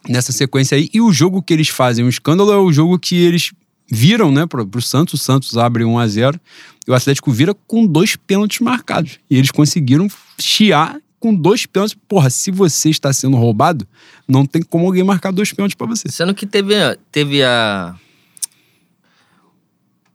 nessa 0.09 0.31
sequência 0.31 0.76
aí. 0.76 0.88
E 0.94 1.00
o 1.00 1.12
jogo 1.12 1.42
que 1.42 1.52
eles 1.52 1.68
fazem, 1.68 2.04
o 2.04 2.09
escândalo, 2.09 2.52
é 2.52 2.57
o 2.57 2.72
jogo 2.72 2.96
que 2.98 3.16
eles 3.16 3.50
viram, 3.90 4.31
né, 4.31 4.46
pro, 4.46 4.66
pro 4.66 4.83
Santos. 4.83 5.20
O 5.20 5.24
Santos 5.24 5.57
abre 5.57 5.85
1 5.85 5.98
a 5.98 6.07
0 6.07 6.40
e 6.87 6.90
o 6.90 6.94
Atlético 6.94 7.31
vira 7.33 7.55
com 7.66 7.87
dois 7.87 8.16
pênaltis 8.16 8.61
marcados. 8.61 9.18
E 9.31 9.37
eles 9.37 9.51
conseguiram 9.51 10.09
chiar 10.38 10.98
com 11.18 11.35
dois 11.35 11.66
pênaltis. 11.66 11.96
Porra, 12.07 12.31
se 12.31 12.51
você 12.51 12.90
está 12.90 13.12
sendo 13.12 13.37
roubado, 13.37 13.87
não 14.27 14.46
tem 14.46 14.62
como 14.62 14.87
alguém 14.87 15.03
marcar 15.03 15.33
dois 15.33 15.53
pênaltis 15.53 15.74
pra 15.74 15.87
você. 15.87 16.09
Sendo 16.11 16.35
que 16.35 16.46
teve, 16.46 16.74
teve 17.11 17.42
a. 17.42 17.94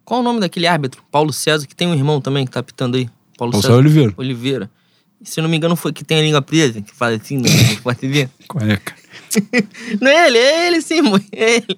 Qual 0.05 0.19
o 0.19 0.23
nome 0.23 0.39
daquele 0.39 0.67
árbitro? 0.67 1.03
Paulo 1.11 1.31
César, 1.31 1.65
que 1.65 1.75
tem 1.75 1.87
um 1.87 1.93
irmão 1.93 2.19
também 2.19 2.45
que 2.45 2.51
tá 2.51 2.59
apitando 2.59 2.95
aí. 2.95 3.09
Paulo, 3.37 3.51
Paulo 3.51 3.61
César 3.61 3.77
Oliveira. 3.77 4.13
Oliveira. 4.17 4.71
Se 5.23 5.41
não 5.41 5.47
me 5.47 5.55
engano, 5.55 5.77
foi 5.77 5.93
que 5.93 6.03
tem 6.03 6.19
a 6.19 6.21
língua 6.21 6.41
presa, 6.41 6.81
que 6.81 6.93
fala 6.93 7.15
assim, 7.15 7.37
né? 7.37 7.49
pode 7.81 8.05
ver. 8.05 8.29
Qual 8.45 8.63
é, 8.65 8.75
cara? 8.75 9.01
Não 10.01 10.11
é 10.11 10.27
ele, 10.27 10.37
é 10.37 10.67
ele 10.67 10.81
sim. 10.81 10.99
É 11.31 11.55
ele. 11.55 11.77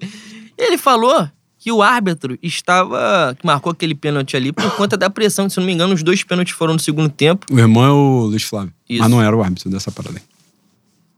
Ele 0.58 0.76
falou 0.76 1.30
que 1.66 1.72
o 1.72 1.82
árbitro 1.82 2.38
estava. 2.44 3.36
que 3.36 3.44
marcou 3.44 3.72
aquele 3.72 3.92
pênalti 3.92 4.36
ali 4.36 4.52
por 4.52 4.70
conta 4.76 4.96
da 4.96 5.10
pressão. 5.10 5.50
Se 5.50 5.58
não 5.58 5.66
me 5.66 5.72
engano, 5.72 5.94
os 5.94 6.02
dois 6.04 6.22
pênaltis 6.22 6.54
foram 6.54 6.74
no 6.74 6.78
segundo 6.78 7.08
tempo. 7.08 7.44
O 7.50 7.58
irmão 7.58 7.84
é 7.84 7.90
o 7.90 8.26
Luiz 8.26 8.44
Flávio. 8.44 8.72
Isso. 8.88 9.00
Mas 9.02 9.10
não 9.10 9.20
era 9.20 9.36
o 9.36 9.42
árbitro 9.42 9.68
dessa 9.68 9.90
parada 9.90 10.16
aí. 10.16 10.22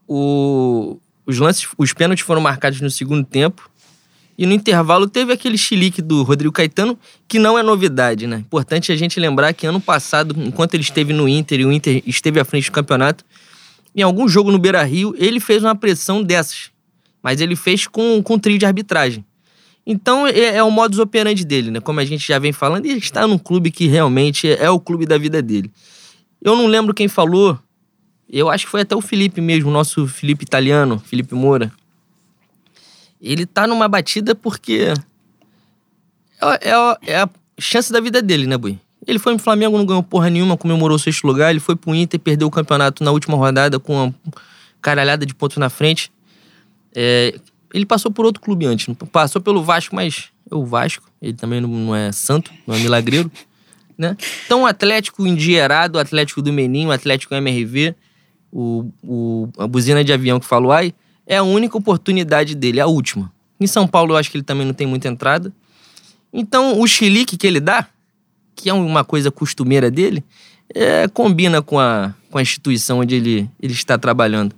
O, 0.09 0.99
os 1.27 1.39
lances, 1.39 1.69
os 1.77 1.93
pênaltis 1.93 2.25
foram 2.25 2.41
marcados 2.41 2.81
no 2.81 2.91
segundo 2.91 3.27
tempo. 3.27 3.69
E 4.39 4.47
no 4.47 4.55
intervalo 4.55 5.07
teve 5.07 5.35
aquele 5.35 5.59
chilique 5.59 6.01
do 6.01 6.23
Rodrigo 6.23 6.51
Caetano, 6.51 6.99
que 7.29 7.39
não 7.39 7.59
é 7.59 7.63
novidade, 7.63 8.27
né? 8.27 8.39
Importante 8.39 8.91
a 8.91 8.97
gente 8.97 9.21
lembrar 9.21 9.53
que 9.53 9.67
ano 9.67 9.83
passado, 9.83 10.35
enquanto 10.39 10.73
ele 10.73 10.83
esteve 10.83 11.13
no 11.13 11.29
Inter 11.29 11.61
e 11.61 11.67
o 11.67 11.73
Inter 11.73 12.03
esteve 12.07 12.41
à 12.41 12.45
frente 12.47 12.71
do 12.71 12.73
campeonato, 12.73 13.23
em 13.95 14.01
algum 14.01 14.27
jogo 14.27 14.51
no 14.51 14.59
Beira 14.59 14.83
Rio, 14.83 15.15
ele 15.19 15.41
fez 15.41 15.63
uma 15.63 15.75
pressão 15.75 16.23
dessas. 16.23 16.71
Mas 17.23 17.39
ele 17.39 17.55
fez 17.55 17.87
com, 17.87 18.23
com 18.23 18.39
trio 18.39 18.57
de 18.59 18.65
arbitragem. 18.65 19.27
Então 19.91 20.27
é, 20.27 20.57
é 20.57 20.63
o 20.63 20.71
modus 20.71 20.99
operandi 20.99 21.47
dele, 21.47 21.71
né? 21.71 21.81
Como 21.81 21.99
a 21.99 22.05
gente 22.05 22.29
já 22.29 22.39
vem 22.39 22.53
falando, 22.53 22.85
ele 22.85 22.99
está 22.99 23.27
num 23.27 23.39
clube 23.39 23.71
que 23.71 23.87
realmente 23.87 24.47
é, 24.47 24.69
o 24.69 24.79
clube 24.79 25.07
da 25.07 25.17
vida 25.17 25.41
dele. 25.41 25.73
Eu 26.43 26.55
não 26.55 26.67
lembro 26.67 26.93
quem 26.93 27.09
falou, 27.09 27.59
eu 28.29 28.51
acho 28.51 28.67
que 28.67 28.71
foi 28.71 28.83
até 28.83 28.95
o 28.95 29.01
Felipe 29.01 29.41
mesmo, 29.41 29.71
nosso 29.71 30.07
Felipe 30.07 30.45
italiano, 30.45 30.99
Felipe 30.99 31.35
Moura. 31.35 31.73
Ele 33.19 33.47
tá 33.47 33.67
numa 33.67 33.89
batida 33.89 34.35
porque 34.35 34.93
é, 36.39 36.71
é- 36.71 37.13
é 37.15 37.21
a 37.23 37.29
chance 37.59 37.91
da 37.91 37.99
vida 37.99 38.21
dele, 38.21 38.47
né, 38.47 38.59
Bui? 38.59 38.79
Ele 39.07 39.19
foi 39.19 39.33
no 39.33 39.39
Flamengo, 39.39 39.79
não 39.79 39.87
ganhou 39.87 40.03
porra 40.03 40.29
nenhuma, 40.29 40.55
comemorou 40.55 40.97
o 40.97 40.99
sexto 40.99 41.27
lugar. 41.27 41.49
Ele 41.51 41.61
foi 41.61 41.75
pro 41.75 41.95
Inter, 41.95 42.21
perdeu 42.21 42.47
o 42.47 42.51
campeonato 42.51 43.03
na 43.03 43.11
última 43.11 43.39
rodada 43.39 43.81
com 43.81 43.95
uma 43.95 44.15
caralhada 44.83 45.25
de 45.25 45.35
pontos 45.35 45.57
na 45.57 45.71
frente. 45.71 46.13
É, 46.95 47.41
ele 47.73 47.85
passou 47.87 48.11
por 48.11 48.25
outro 48.27 48.41
clube 48.43 48.67
antes. 48.67 48.87
Passou 49.13 49.41
pelo 49.41 49.63
Vasco, 49.63 49.95
mas 49.95 50.27
é 50.51 50.55
o 50.55 50.65
Vasco. 50.65 51.09
Ele 51.21 51.33
também 51.35 51.61
não, 51.61 51.95
é 51.95 52.11
santo, 52.13 52.51
não 52.67 52.75
é 52.75 52.79
milagreiro. 52.79 53.31
Né? 53.97 54.17
Então, 54.47 54.63
o 54.63 54.67
Atlético 54.67 55.27
endinheirado, 55.27 55.99
o 55.99 56.01
Atlético 56.01 56.41
do 56.41 56.53
Meninho, 56.53 56.89
o 56.89 56.93
Atlético 56.93 57.35
MRV, 57.35 57.95
o, 58.53 58.91
o- 59.03 59.49
a 59.59 59.67
buzina 59.67 60.05
de 60.05 60.13
avião 60.13 60.39
que 60.39 60.47
falou 60.47 60.71
ai, 60.73 60.95
é 61.27 61.37
a 61.37 61.43
única 61.43 61.77
oportunidade 61.77 62.55
dele, 62.55 62.81
a 62.81 62.87
última. 62.87 63.31
Em 63.61 63.67
São 63.67 63.87
Paulo, 63.89 64.13
eu 64.15 64.17
acho 64.17 64.31
que 64.31 64.37
ele 64.37 64.45
também 64.45 64.65
não 64.67 64.73
tem 64.73 64.87
muita 64.87 65.09
entrada. 65.09 65.53
Então, 66.33 66.81
o 66.81 66.87
chilique 66.87 67.37
que 67.37 67.47
ele 67.47 67.59
dá, 67.61 67.87
que 68.55 68.71
é 68.71 68.73
uma 68.73 69.03
coisa 69.05 69.31
costumeira 69.31 69.91
dele, 69.91 70.23
é, 70.75 71.09
combina 71.09 71.61
com 71.61 71.79
a, 71.81 72.15
com 72.31 72.39
a 72.39 72.43
instituição 72.43 73.01
onde 73.01 73.15
ele, 73.17 73.51
ele 73.61 73.73
está 73.73 73.99
trabalhando. 73.99 74.55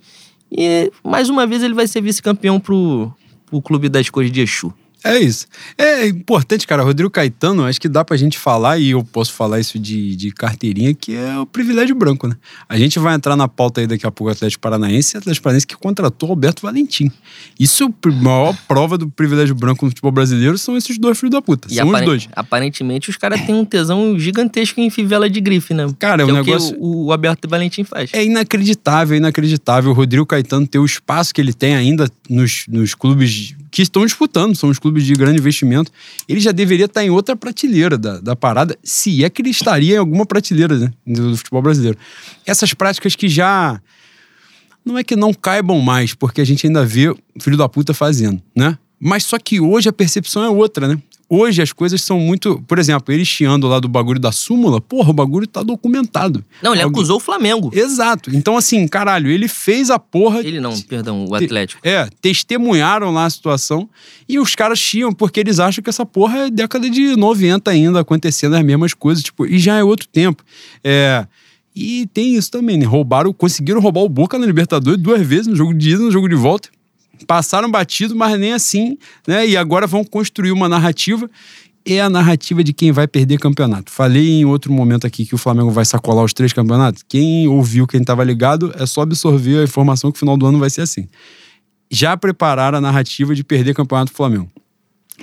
E, 0.50 0.90
mais 1.04 1.28
uma 1.28 1.46
vez, 1.46 1.62
ele 1.62 1.74
vai 1.74 1.86
ser 1.86 2.00
vice-campeão 2.00 2.58
pro, 2.58 3.12
pro 3.46 3.62
clube 3.62 3.88
das 3.88 4.10
cores 4.10 4.30
de 4.30 4.40
Exu. 4.40 4.72
É 5.02 5.18
isso. 5.18 5.46
É 5.78 6.06
importante, 6.06 6.66
cara. 6.66 6.82
Rodrigo 6.82 7.10
Caetano, 7.10 7.64
acho 7.64 7.80
que 7.80 7.88
dá 7.88 8.04
pra 8.04 8.16
gente 8.16 8.38
falar, 8.38 8.78
e 8.78 8.90
eu 8.90 9.02
posso 9.02 9.32
falar 9.32 9.58
isso 9.60 9.78
de, 9.78 10.14
de 10.14 10.30
carteirinha, 10.30 10.94
que 10.94 11.16
é 11.16 11.38
o 11.38 11.46
privilégio 11.46 11.94
branco, 11.94 12.26
né? 12.28 12.36
A 12.68 12.76
gente 12.78 12.98
vai 12.98 13.14
entrar 13.14 13.34
na 13.36 13.48
pauta 13.48 13.80
aí 13.80 13.86
daqui 13.86 14.06
a 14.06 14.10
pouco 14.10 14.28
o 14.30 14.32
Atlético 14.32 14.60
Paranaense, 14.60 15.16
e 15.16 15.18
Atlético 15.18 15.44
Paranaense 15.44 15.66
que 15.66 15.76
contratou 15.76 16.30
Alberto 16.30 16.62
Valentim. 16.62 17.10
Isso 17.58 17.84
é 17.84 18.08
a 18.08 18.12
maior 18.12 18.56
prova 18.68 18.98
do 18.98 19.08
privilégio 19.08 19.54
branco 19.54 19.84
no 19.84 19.90
futebol 19.90 20.12
brasileiro, 20.12 20.58
são 20.58 20.76
esses 20.76 20.98
dois 20.98 21.18
filhos 21.18 21.32
da 21.32 21.40
puta. 21.42 21.68
E 21.70 21.76
são 21.76 21.88
os 21.88 22.00
dois. 22.02 22.28
aparentemente 22.36 23.08
os 23.08 23.16
caras 23.16 23.40
têm 23.40 23.54
um 23.54 23.64
tesão 23.64 24.18
gigantesco 24.18 24.80
em 24.80 24.90
fivela 24.90 25.30
de 25.30 25.40
grife, 25.40 25.72
né? 25.72 25.86
Cara, 25.98 26.24
que 26.24 26.30
o 26.30 26.36
é 26.36 26.42
negócio- 26.42 26.70
o 26.70 26.72
que 26.74 26.78
o, 26.80 27.04
o 27.06 27.12
Alberto 27.12 27.48
Valentim 27.48 27.84
faz. 27.84 28.10
É 28.12 28.24
inacreditável, 28.24 29.14
é 29.14 29.18
inacreditável 29.18 29.90
o 29.90 29.94
Rodrigo 29.94 30.26
Caetano 30.26 30.66
ter 30.66 30.78
o 30.78 30.84
espaço 30.84 31.34
que 31.34 31.40
ele 31.40 31.52
tem 31.52 31.74
ainda 31.74 32.10
nos, 32.28 32.64
nos 32.68 32.94
clubes 32.94 33.54
que 33.70 33.82
estão 33.82 34.04
disputando, 34.04 34.56
são 34.56 34.68
os 34.68 34.78
clubes 34.78 35.04
de 35.04 35.14
grande 35.14 35.38
investimento. 35.38 35.92
Ele 36.28 36.40
já 36.40 36.52
deveria 36.52 36.86
estar 36.86 37.04
em 37.04 37.10
outra 37.10 37.36
prateleira 37.36 37.96
da, 37.96 38.20
da 38.20 38.34
parada, 38.34 38.76
se 38.82 39.24
é 39.24 39.30
que 39.30 39.42
ele 39.42 39.50
estaria 39.50 39.94
em 39.94 39.98
alguma 39.98 40.26
prateleira 40.26 40.76
né, 40.76 40.92
do, 41.06 41.36
futebol 41.36 41.62
brasileiro. 41.62 41.96
Essas 42.44 42.74
práticas 42.74 43.14
que 43.14 43.28
já. 43.28 43.80
Não 44.84 44.96
é 44.96 45.04
que 45.04 45.14
não 45.14 45.32
caibam 45.34 45.78
mais, 45.80 46.14
porque 46.14 46.40
a 46.40 46.44
gente 46.44 46.66
ainda 46.66 46.84
vê 46.84 47.10
o 47.10 47.18
filho 47.38 47.56
da 47.56 47.68
puta 47.68 47.92
fazendo, 47.92 48.42
né? 48.56 48.78
Mas 48.98 49.24
só 49.24 49.38
que 49.38 49.60
hoje 49.60 49.88
a 49.88 49.92
percepção 49.92 50.42
é 50.42 50.48
outra, 50.48 50.88
né? 50.88 50.98
Hoje 51.30 51.62
as 51.62 51.72
coisas 51.72 52.02
são 52.02 52.18
muito. 52.18 52.60
Por 52.66 52.78
exemplo, 52.78 53.14
ele 53.14 53.24
chiando 53.24 53.68
lá 53.68 53.78
do 53.78 53.88
bagulho 53.88 54.18
da 54.18 54.32
súmula, 54.32 54.80
porra, 54.80 55.10
o 55.10 55.12
bagulho 55.12 55.46
tá 55.46 55.62
documentado. 55.62 56.44
Não, 56.60 56.74
ele 56.74 56.82
acusou 56.82 57.18
o 57.18 57.20
Flamengo. 57.20 57.70
Exato. 57.72 58.34
Então, 58.34 58.56
assim, 58.56 58.86
caralho, 58.88 59.30
ele 59.30 59.46
fez 59.46 59.88
a 59.90 59.98
porra. 59.98 60.40
Ele 60.40 60.60
não, 60.60 60.78
perdão, 60.82 61.24
o 61.26 61.34
Atlético. 61.34 61.80
É, 61.86 62.08
testemunharam 62.20 63.12
lá 63.12 63.26
a 63.26 63.30
situação 63.30 63.88
e 64.28 64.38
os 64.40 64.56
caras 64.56 64.78
chiam 64.80 65.12
porque 65.12 65.38
eles 65.38 65.60
acham 65.60 65.82
que 65.82 65.88
essa 65.88 66.04
porra 66.04 66.46
é 66.46 66.50
década 66.50 66.90
de 66.90 67.14
90 67.16 67.70
ainda, 67.70 68.00
acontecendo 68.00 68.56
as 68.56 68.64
mesmas 68.64 68.92
coisas, 68.92 69.22
tipo, 69.22 69.46
e 69.46 69.58
já 69.58 69.76
é 69.76 69.84
outro 69.84 70.08
tempo. 70.08 70.42
É. 70.82 71.26
E 71.74 72.08
tem 72.12 72.34
isso 72.34 72.50
também, 72.50 72.76
né? 72.76 72.84
Roubaram, 72.84 73.32
conseguiram 73.32 73.80
roubar 73.80 74.00
o 74.00 74.08
Boca 74.08 74.36
na 74.36 74.44
Libertadores 74.44 75.00
duas 75.00 75.24
vezes, 75.24 75.46
no 75.46 75.54
jogo 75.54 75.72
de 75.72 75.90
ida 75.90 76.02
e 76.02 76.04
no 76.06 76.10
jogo 76.10 76.28
de 76.28 76.34
volta. 76.34 76.68
Passaram 77.26 77.70
batido, 77.70 78.14
mas 78.16 78.38
nem 78.38 78.52
assim, 78.52 78.96
né? 79.26 79.46
E 79.46 79.56
agora 79.56 79.86
vão 79.86 80.04
construir 80.04 80.52
uma 80.52 80.68
narrativa. 80.68 81.30
É 81.84 82.00
a 82.00 82.10
narrativa 82.10 82.62
de 82.62 82.72
quem 82.72 82.92
vai 82.92 83.08
perder 83.08 83.38
campeonato. 83.38 83.90
Falei 83.90 84.40
em 84.40 84.44
outro 84.44 84.72
momento 84.72 85.06
aqui 85.06 85.24
que 85.24 85.34
o 85.34 85.38
Flamengo 85.38 85.70
vai 85.70 85.84
sacolar 85.84 86.24
os 86.24 86.32
três 86.32 86.52
campeonatos. 86.52 87.02
Quem 87.08 87.48
ouviu, 87.48 87.86
quem 87.86 88.00
estava 88.00 88.22
ligado, 88.22 88.72
é 88.78 88.84
só 88.84 89.00
absorver 89.00 89.60
a 89.60 89.64
informação 89.64 90.12
que 90.12 90.16
o 90.16 90.20
final 90.20 90.36
do 90.36 90.46
ano 90.46 90.58
vai 90.58 90.68
ser 90.68 90.82
assim 90.82 91.08
já 91.90 92.16
prepararam 92.16 92.78
a 92.78 92.80
narrativa 92.80 93.34
de 93.34 93.42
perder 93.42 93.74
campeonato 93.74 94.12
do 94.12 94.16
Flamengo. 94.16 94.50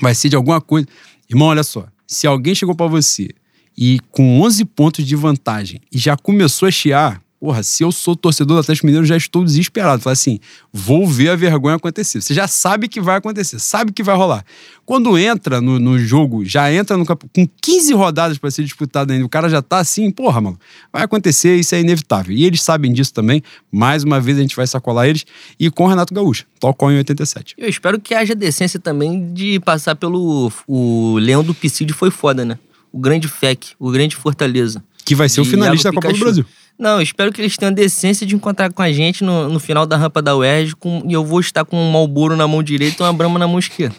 Vai 0.01 0.13
ser 0.13 0.29
de 0.29 0.35
alguma 0.35 0.59
coisa. 0.59 0.87
Irmão, 1.29 1.47
olha 1.47 1.63
só. 1.63 1.87
Se 2.05 2.27
alguém 2.27 2.53
chegou 2.53 2.75
pra 2.75 2.87
você 2.87 3.29
e 3.77 3.99
com 4.11 4.41
11 4.41 4.65
pontos 4.65 5.05
de 5.05 5.15
vantagem 5.15 5.81
e 5.91 5.97
já 5.97 6.17
começou 6.17 6.67
a 6.67 6.71
chiar, 6.71 7.21
porra, 7.39 7.61
se 7.61 7.83
eu 7.83 7.91
sou 7.91 8.15
torcedor 8.15 8.57
do 8.57 8.61
Atlético 8.61 8.87
Mineiro, 8.87 9.05
já 9.05 9.15
estou 9.15 9.43
desesperado. 9.43 10.01
Fala 10.01 10.13
assim, 10.13 10.39
vou 10.71 11.07
ver 11.07 11.29
a 11.29 11.35
vergonha 11.35 11.75
acontecer. 11.75 12.21
Você 12.21 12.33
já 12.33 12.47
sabe 12.47 12.87
que 12.87 12.99
vai 12.99 13.17
acontecer, 13.17 13.59
sabe 13.59 13.91
que 13.91 14.01
vai 14.01 14.15
rolar. 14.15 14.43
Quando 14.85 15.17
entra 15.17 15.61
no, 15.61 15.79
no 15.79 15.99
jogo, 15.99 16.45
já 16.45 16.71
entra 16.73 16.97
no 16.97 17.05
campo 17.05 17.29
com 17.33 17.47
15 17.61 17.93
rodadas 17.93 18.37
pra 18.37 18.49
ser 18.49 18.63
disputado 18.63 19.11
ainda, 19.11 19.25
o 19.25 19.29
cara 19.29 19.49
já 19.49 19.61
tá 19.61 19.77
assim, 19.79 20.09
porra, 20.09 20.41
mano, 20.41 20.59
vai 20.91 21.03
acontecer, 21.03 21.55
isso 21.55 21.75
é 21.75 21.81
inevitável. 21.81 22.35
E 22.35 22.45
eles 22.45 22.61
sabem 22.61 22.91
disso 22.91 23.13
também. 23.13 23.43
Mais 23.71 24.03
uma 24.03 24.19
vez 24.19 24.37
a 24.37 24.41
gente 24.41 24.55
vai 24.55 24.65
sacolar 24.65 25.07
eles 25.07 25.25
e 25.59 25.69
com 25.69 25.85
o 25.85 25.87
Renato 25.87 26.13
Gaúcho, 26.13 26.45
tocou 26.59 26.91
em 26.91 26.97
87. 26.97 27.55
Eu 27.57 27.69
espero 27.69 27.99
que 27.99 28.13
haja 28.13 28.33
decência 28.33 28.79
também 28.79 29.33
de 29.33 29.59
passar 29.59 29.95
pelo. 29.95 30.51
O 30.67 31.17
Leão 31.19 31.43
do 31.43 31.53
Piscídio 31.53 31.95
foi 31.95 32.09
foda, 32.09 32.43
né? 32.43 32.57
O 32.91 32.97
grande 32.97 33.27
FEC, 33.27 33.73
o 33.77 33.91
grande 33.91 34.15
Fortaleza. 34.15 34.83
Que 35.05 35.13
vai 35.13 35.29
ser 35.29 35.41
o 35.41 35.45
finalista 35.45 35.89
da 35.89 35.95
Copa 35.95 36.07
do 36.07 36.13
Pikachu. 36.13 36.23
Brasil. 36.23 36.45
Não, 36.77 37.01
espero 37.01 37.31
que 37.31 37.41
eles 37.41 37.57
tenham 37.57 37.71
a 37.71 37.75
decência 37.75 38.25
de 38.25 38.35
encontrar 38.35 38.71
com 38.71 38.81
a 38.81 38.91
gente 38.91 39.23
no, 39.23 39.49
no 39.49 39.59
final 39.59 39.85
da 39.85 39.97
rampa 39.97 40.21
da 40.21 40.35
UERJ 40.35 40.75
com, 40.75 41.03
e 41.07 41.13
eu 41.13 41.25
vou 41.25 41.39
estar 41.39 41.65
com 41.65 41.75
um 41.75 41.91
Malboro 41.91 42.35
na 42.35 42.47
mão 42.47 42.61
direita 42.61 43.03
e 43.03 43.05
uma 43.05 43.13
Brahma 43.13 43.39
na 43.39 43.47
mão 43.47 43.57
esquerda. 43.57 43.95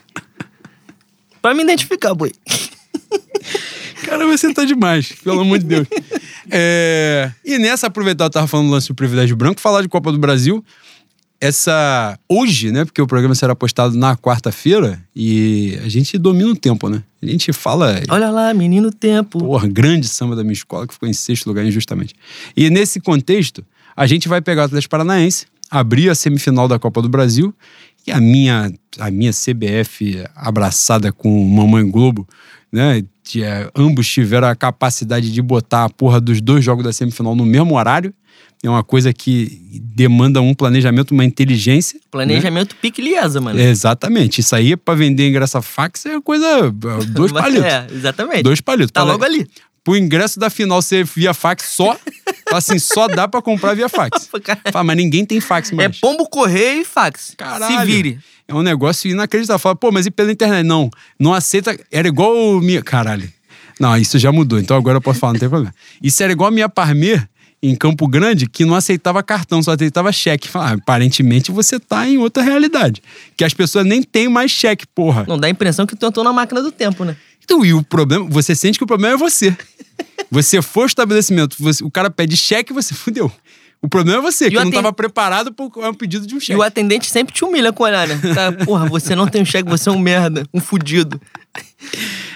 pra 1.42 1.54
me 1.54 1.62
identificar, 1.62 2.14
boi. 2.14 2.32
Cara, 4.04 4.24
você 4.26 4.54
tá 4.54 4.64
demais, 4.64 5.12
pelo 5.24 5.40
amor 5.40 5.58
de 5.58 5.66
Deus. 5.66 5.86
É, 6.50 7.30
E 7.44 7.58
nessa, 7.58 7.88
aproveitar, 7.88 8.24
eu 8.24 8.30
tava 8.30 8.46
falando 8.46 8.68
do 8.68 8.72
lance 8.72 8.88
do 8.88 8.94
privilégio 8.94 9.36
branco, 9.36 9.60
falar 9.60 9.82
de 9.82 9.88
Copa 9.88 10.10
do 10.10 10.18
Brasil. 10.18 10.64
Essa. 11.40 12.18
Hoje, 12.28 12.72
né? 12.72 12.84
Porque 12.84 13.00
o 13.00 13.06
programa 13.06 13.34
será 13.34 13.54
postado 13.54 13.96
na 13.96 14.16
quarta-feira 14.16 15.00
e 15.14 15.78
a 15.84 15.88
gente 15.88 16.18
domina 16.18 16.50
o 16.50 16.56
tempo, 16.56 16.88
né? 16.88 17.02
A 17.22 17.26
gente 17.26 17.52
fala. 17.52 18.00
Olha 18.08 18.30
lá, 18.30 18.52
menino 18.52 18.90
tempo. 18.90 19.38
Porra, 19.38 19.68
grande 19.68 20.08
samba 20.08 20.34
da 20.34 20.42
minha 20.42 20.52
escola 20.52 20.86
que 20.86 20.94
ficou 20.94 21.08
em 21.08 21.12
sexto 21.12 21.46
lugar 21.46 21.64
injustamente. 21.64 22.14
E 22.56 22.68
nesse 22.70 23.00
contexto, 23.00 23.64
a 23.96 24.06
gente 24.06 24.28
vai 24.28 24.40
pegar 24.40 24.62
o 24.62 24.64
Atlético 24.64 24.90
Paranaense, 24.90 25.46
abrir 25.70 26.10
a 26.10 26.14
semifinal 26.14 26.66
da 26.66 26.78
Copa 26.78 27.00
do 27.00 27.08
Brasil 27.08 27.54
e 28.06 28.10
a 28.10 28.20
minha, 28.20 28.72
a 28.98 29.10
minha 29.10 29.32
CBF 29.32 30.24
abraçada 30.34 31.12
com 31.12 31.44
Mamãe 31.44 31.88
Globo, 31.88 32.26
né? 32.72 33.04
É, 33.36 33.70
ambos 33.76 34.08
tiveram 34.08 34.48
a 34.48 34.56
capacidade 34.56 35.30
de 35.30 35.42
botar 35.42 35.84
a 35.84 35.90
porra 35.90 36.20
dos 36.20 36.40
dois 36.40 36.64
jogos 36.64 36.82
da 36.82 36.92
semifinal 36.92 37.36
no 37.36 37.44
mesmo 37.44 37.76
horário. 37.76 38.14
É 38.62 38.68
uma 38.68 38.82
coisa 38.82 39.12
que 39.12 39.60
demanda 39.94 40.40
um 40.40 40.52
planejamento, 40.52 41.12
uma 41.12 41.24
inteligência. 41.24 42.00
Planejamento 42.10 42.74
pique 42.76 43.00
liesa, 43.00 43.40
mano. 43.40 43.56
né? 43.58 43.64
Exatamente. 43.70 44.40
Isso 44.40 44.54
aí 44.56 44.76
para 44.76 44.94
vender 44.94 45.28
ingresso 45.28 45.56
a 45.58 45.62
fax 45.62 46.04
é 46.06 46.20
coisa. 46.20 46.44
é, 46.46 47.04
Dois 47.06 47.30
palitos. 47.32 47.64
É, 47.64 47.86
exatamente. 47.92 48.42
Dois 48.42 48.60
palitos. 48.60 48.90
Tá 48.90 49.02
Pra- 49.04 49.12
logo 49.12 49.24
ali. 49.24 49.46
pro 49.84 49.96
ingresso 49.96 50.40
da 50.40 50.50
final 50.50 50.82
ser 50.82 51.04
via 51.04 51.32
fax 51.32 51.66
só, 51.70 51.96
assim, 52.52 52.78
só 52.80 53.06
dá 53.06 53.28
pra 53.28 53.40
comprar 53.40 53.74
via 53.74 53.88
fax. 53.88 54.28
Fala, 54.72 54.84
mas 54.84 54.96
ninguém 54.96 55.24
tem 55.24 55.40
fax 55.40 55.70
É 55.72 55.74
mais. 55.76 55.98
pombo 56.00 56.28
correio 56.28 56.82
e 56.82 56.84
fax. 56.84 57.34
Caralho. 57.36 57.78
Se 57.78 57.86
vire. 57.86 58.18
É 58.48 58.54
um 58.54 58.62
negócio 58.62 59.08
inacreditável. 59.08 59.58
Fala, 59.60 59.76
pô, 59.76 59.92
mas 59.92 60.06
e 60.06 60.10
pela 60.10 60.32
internet? 60.32 60.66
Não, 60.66 60.90
não 61.18 61.32
aceita. 61.32 61.78
Era 61.92 62.08
igual 62.08 62.34
o 62.34 62.60
minha. 62.60 62.82
Caralho. 62.82 63.30
Não, 63.78 63.96
isso 63.96 64.18
já 64.18 64.32
mudou, 64.32 64.58
então 64.58 64.76
agora 64.76 64.96
eu 64.96 65.00
posso 65.00 65.20
falar, 65.20 65.34
não 65.34 65.38
tem 65.40 65.48
problema. 65.48 65.72
Isso 66.02 66.20
era 66.24 66.32
igual 66.32 66.48
a 66.48 66.50
minha 66.50 66.68
Parmer 66.68 67.28
em 67.62 67.74
Campo 67.74 68.06
Grande, 68.06 68.46
que 68.48 68.64
não 68.64 68.74
aceitava 68.74 69.22
cartão, 69.22 69.62
só 69.62 69.72
aceitava 69.72 70.12
cheque. 70.12 70.48
Fala, 70.48 70.70
ah, 70.70 70.72
aparentemente 70.74 71.50
você 71.50 71.78
tá 71.80 72.08
em 72.08 72.16
outra 72.18 72.42
realidade. 72.42 73.02
Que 73.36 73.44
as 73.44 73.52
pessoas 73.54 73.84
nem 73.84 74.02
têm 74.02 74.28
mais 74.28 74.50
cheque, 74.50 74.86
porra. 74.86 75.24
Não 75.26 75.38
dá 75.38 75.46
a 75.48 75.50
impressão 75.50 75.84
que 75.86 75.96
tu 75.96 76.06
entrou 76.06 76.24
na 76.24 76.32
máquina 76.32 76.62
do 76.62 76.70
tempo, 76.70 77.04
né? 77.04 77.16
Então, 77.44 77.64
e 77.64 77.72
o 77.72 77.82
problema, 77.82 78.26
você 78.28 78.54
sente 78.54 78.78
que 78.78 78.84
o 78.84 78.86
problema 78.86 79.14
é 79.14 79.16
você. 79.18 79.56
Você 80.30 80.60
for 80.62 80.82
ao 80.82 80.86
estabelecimento, 80.86 81.56
você- 81.58 81.82
o 81.82 81.90
cara 81.90 82.10
pede 82.10 82.36
cheque, 82.36 82.72
você 82.72 82.94
fudeu. 82.94 83.32
O 83.80 83.88
problema 83.88 84.18
é 84.18 84.22
você, 84.22 84.50
que 84.50 84.56
o 84.56 84.60
não 84.60 84.68
estava 84.68 84.92
preparado 84.92 85.52
para 85.52 85.88
um 85.88 85.94
pedido 85.94 86.26
de 86.26 86.34
um 86.34 86.38
E 86.38 86.40
cheque. 86.40 86.58
o 86.58 86.62
atendente 86.62 87.08
sempre 87.08 87.32
te 87.32 87.44
humilha 87.44 87.72
com 87.72 87.84
o 87.84 87.86
olhar, 87.86 88.06
né? 88.08 88.20
Tá, 88.34 88.52
porra, 88.64 88.86
você 88.88 89.14
não 89.14 89.26
tem 89.28 89.40
um 89.40 89.44
cheque, 89.44 89.68
você 89.68 89.88
é 89.88 89.92
um 89.92 89.98
merda, 89.98 90.44
um 90.52 90.60
fudido. 90.60 91.20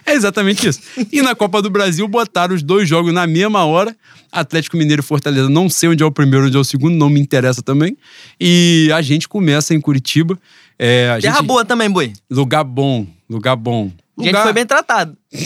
É 0.04 0.12
exatamente 0.14 0.66
isso. 0.68 0.80
E 1.12 1.22
na 1.22 1.34
Copa 1.34 1.62
do 1.62 1.70
Brasil 1.70 2.06
botaram 2.08 2.54
os 2.54 2.62
dois 2.62 2.88
jogos 2.88 3.12
na 3.12 3.26
mesma 3.26 3.64
hora. 3.64 3.96
Atlético 4.30 4.76
Mineiro 4.76 5.00
e 5.02 5.04
Fortaleza. 5.04 5.48
Não 5.48 5.68
sei 5.68 5.90
onde 5.90 6.02
é 6.02 6.06
o 6.06 6.10
primeiro, 6.10 6.46
onde 6.46 6.56
é 6.56 6.60
o 6.60 6.64
segundo, 6.64 6.94
não 6.96 7.08
me 7.10 7.20
interessa 7.20 7.62
também. 7.62 7.96
E 8.40 8.90
a 8.94 9.00
gente 9.02 9.28
começa 9.28 9.74
em 9.74 9.80
Curitiba. 9.80 10.38
É, 10.78 11.10
a 11.16 11.20
Terra 11.20 11.36
gente- 11.38 11.46
boa 11.46 11.64
também, 11.64 11.90
boi. 11.90 12.12
Lugar 12.30 12.64
bom, 12.64 13.06
lugar 13.28 13.54
bom. 13.56 13.92
A 14.18 14.22
gente 14.22 14.28
Lugar- 14.30 14.42
foi 14.42 14.52
bem 14.52 14.66
tratado. 14.66 15.16